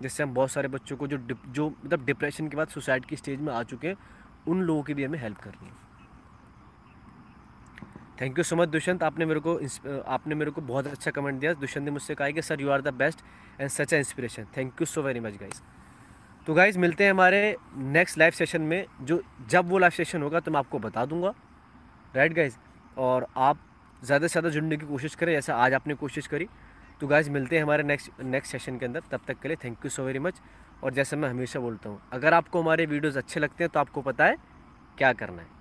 जिससे 0.03 0.23
हम 0.23 0.35
बहुत 0.35 0.51
सारे 0.51 0.69
बच्चों 0.69 0.97
को 0.97 1.07
जो 1.07 1.19
जो 1.49 1.69
मतलब 1.69 2.05
डिप्रेशन 2.05 2.49
के 2.49 2.57
बाद 2.57 2.69
सुसाइड 2.69 3.05
की 3.05 3.17
स्टेज 3.17 3.41
में 3.41 3.53
आ 3.53 3.63
चुके 3.63 3.89
हैं, 3.89 3.97
उन 4.49 4.63
लोगों 4.63 4.83
की 4.83 4.95
भी 4.95 5.05
हमें 5.05 5.19
हेल्प 5.19 5.39
करनी 5.39 5.67
है। 5.67 5.86
Thank 8.19 8.39
you 8.39 8.45
so 8.45 8.57
much 8.57 8.69
Dushyant 8.69 9.03
आपने 9.03 9.25
मेरे 9.27 9.41
को 9.41 9.55
आपने 10.09 10.35
मेरे 10.35 10.51
को 10.51 10.61
बहुत 10.63 10.87
अच्छा 10.87 11.11
कमेंट 11.11 11.41
दिया। 11.41 11.53
दुष्यंत 11.55 11.85
ने 11.85 11.91
मुझसे 11.91 12.15
कहा 12.15 12.31
कि 12.31 12.43
sir 12.43 12.61
you 12.61 12.71
are 12.71 12.83
the 12.83 12.95
best 12.95 13.21
and 13.61 13.71
such 13.71 13.93
a 13.93 13.99
inspiration 13.99 14.47
thank 14.57 14.81
you 14.81 14.87
so 14.87 15.03
very 15.03 15.21
much 15.21 15.37
guys 15.41 15.61
तो 16.47 16.55
गाइज़ 16.55 16.79
मिलते 16.79 17.05
हैं 17.05 17.11
हमारे 17.11 17.57
नेक्स्ट 17.77 18.19
लाइव 18.19 18.33
सेशन 18.33 18.63
में, 18.63 18.87
जो 19.03 19.23
जब 19.51 19.69
वो 19.69 19.79
लाइव 19.79 19.91
सेशन 19.93 20.23
होगा 20.23 20.41
तो 20.41 20.51
मैं 20.51 20.59
आपको 20.59 20.79
बता 20.79 21.05
दूँगा। 21.07 21.35
राइट 22.15 22.33
गाइज़ 22.35 22.57
और 22.99 23.27
आप 23.37 23.59
ज़्यादा 24.03 24.27
से 24.27 24.33
ज़्यादा 24.33 24.49
जुड़ने 24.51 24.77
की 24.77 24.87
कोशिश 24.87 25.15
करें, 25.15 25.33
जैसे 25.33 25.53
आज 25.53 25.75
आपने 25.75 25.95
कोशिश 25.97 26.27
करी। 26.27 26.49
तो 27.01 27.07
गाइज़ 27.07 27.31
मिलते 27.31 27.57
हैं 27.57 27.63
हमारे 27.63 27.83
नेक्स्ट 27.83 28.23
नेक्स्ट 28.23 28.53
सेशन 28.53 28.79
के 28.79 28.87
अंदर। 28.87 29.03
तब 29.11 29.21
तक 29.27 29.41
के 29.41 29.49
लिए 29.49 29.57
thank 29.65 29.85
you 29.85 29.91
so 29.91 30.05
very 30.05 30.19
much 30.21 30.41
और 30.83 30.95
जैसे 30.95 31.17
मैं 31.17 31.29
हमेशा 31.31 31.61
बोलता 31.61 31.89
हूँ, 31.89 32.01
अगर 32.13 32.35
आपको 32.35 32.63
हमारे 32.63 32.87
वीडियोज़ 32.87 33.19
अच्छे 33.19 33.41
लगते 33.41 33.65
हैं 33.65 33.71
तो 33.71 33.81
आपको 33.81 34.03
पता 34.03 34.25
है 34.25 34.37
क्या 34.99 35.13
करना 35.15 35.43
है। 35.43 35.56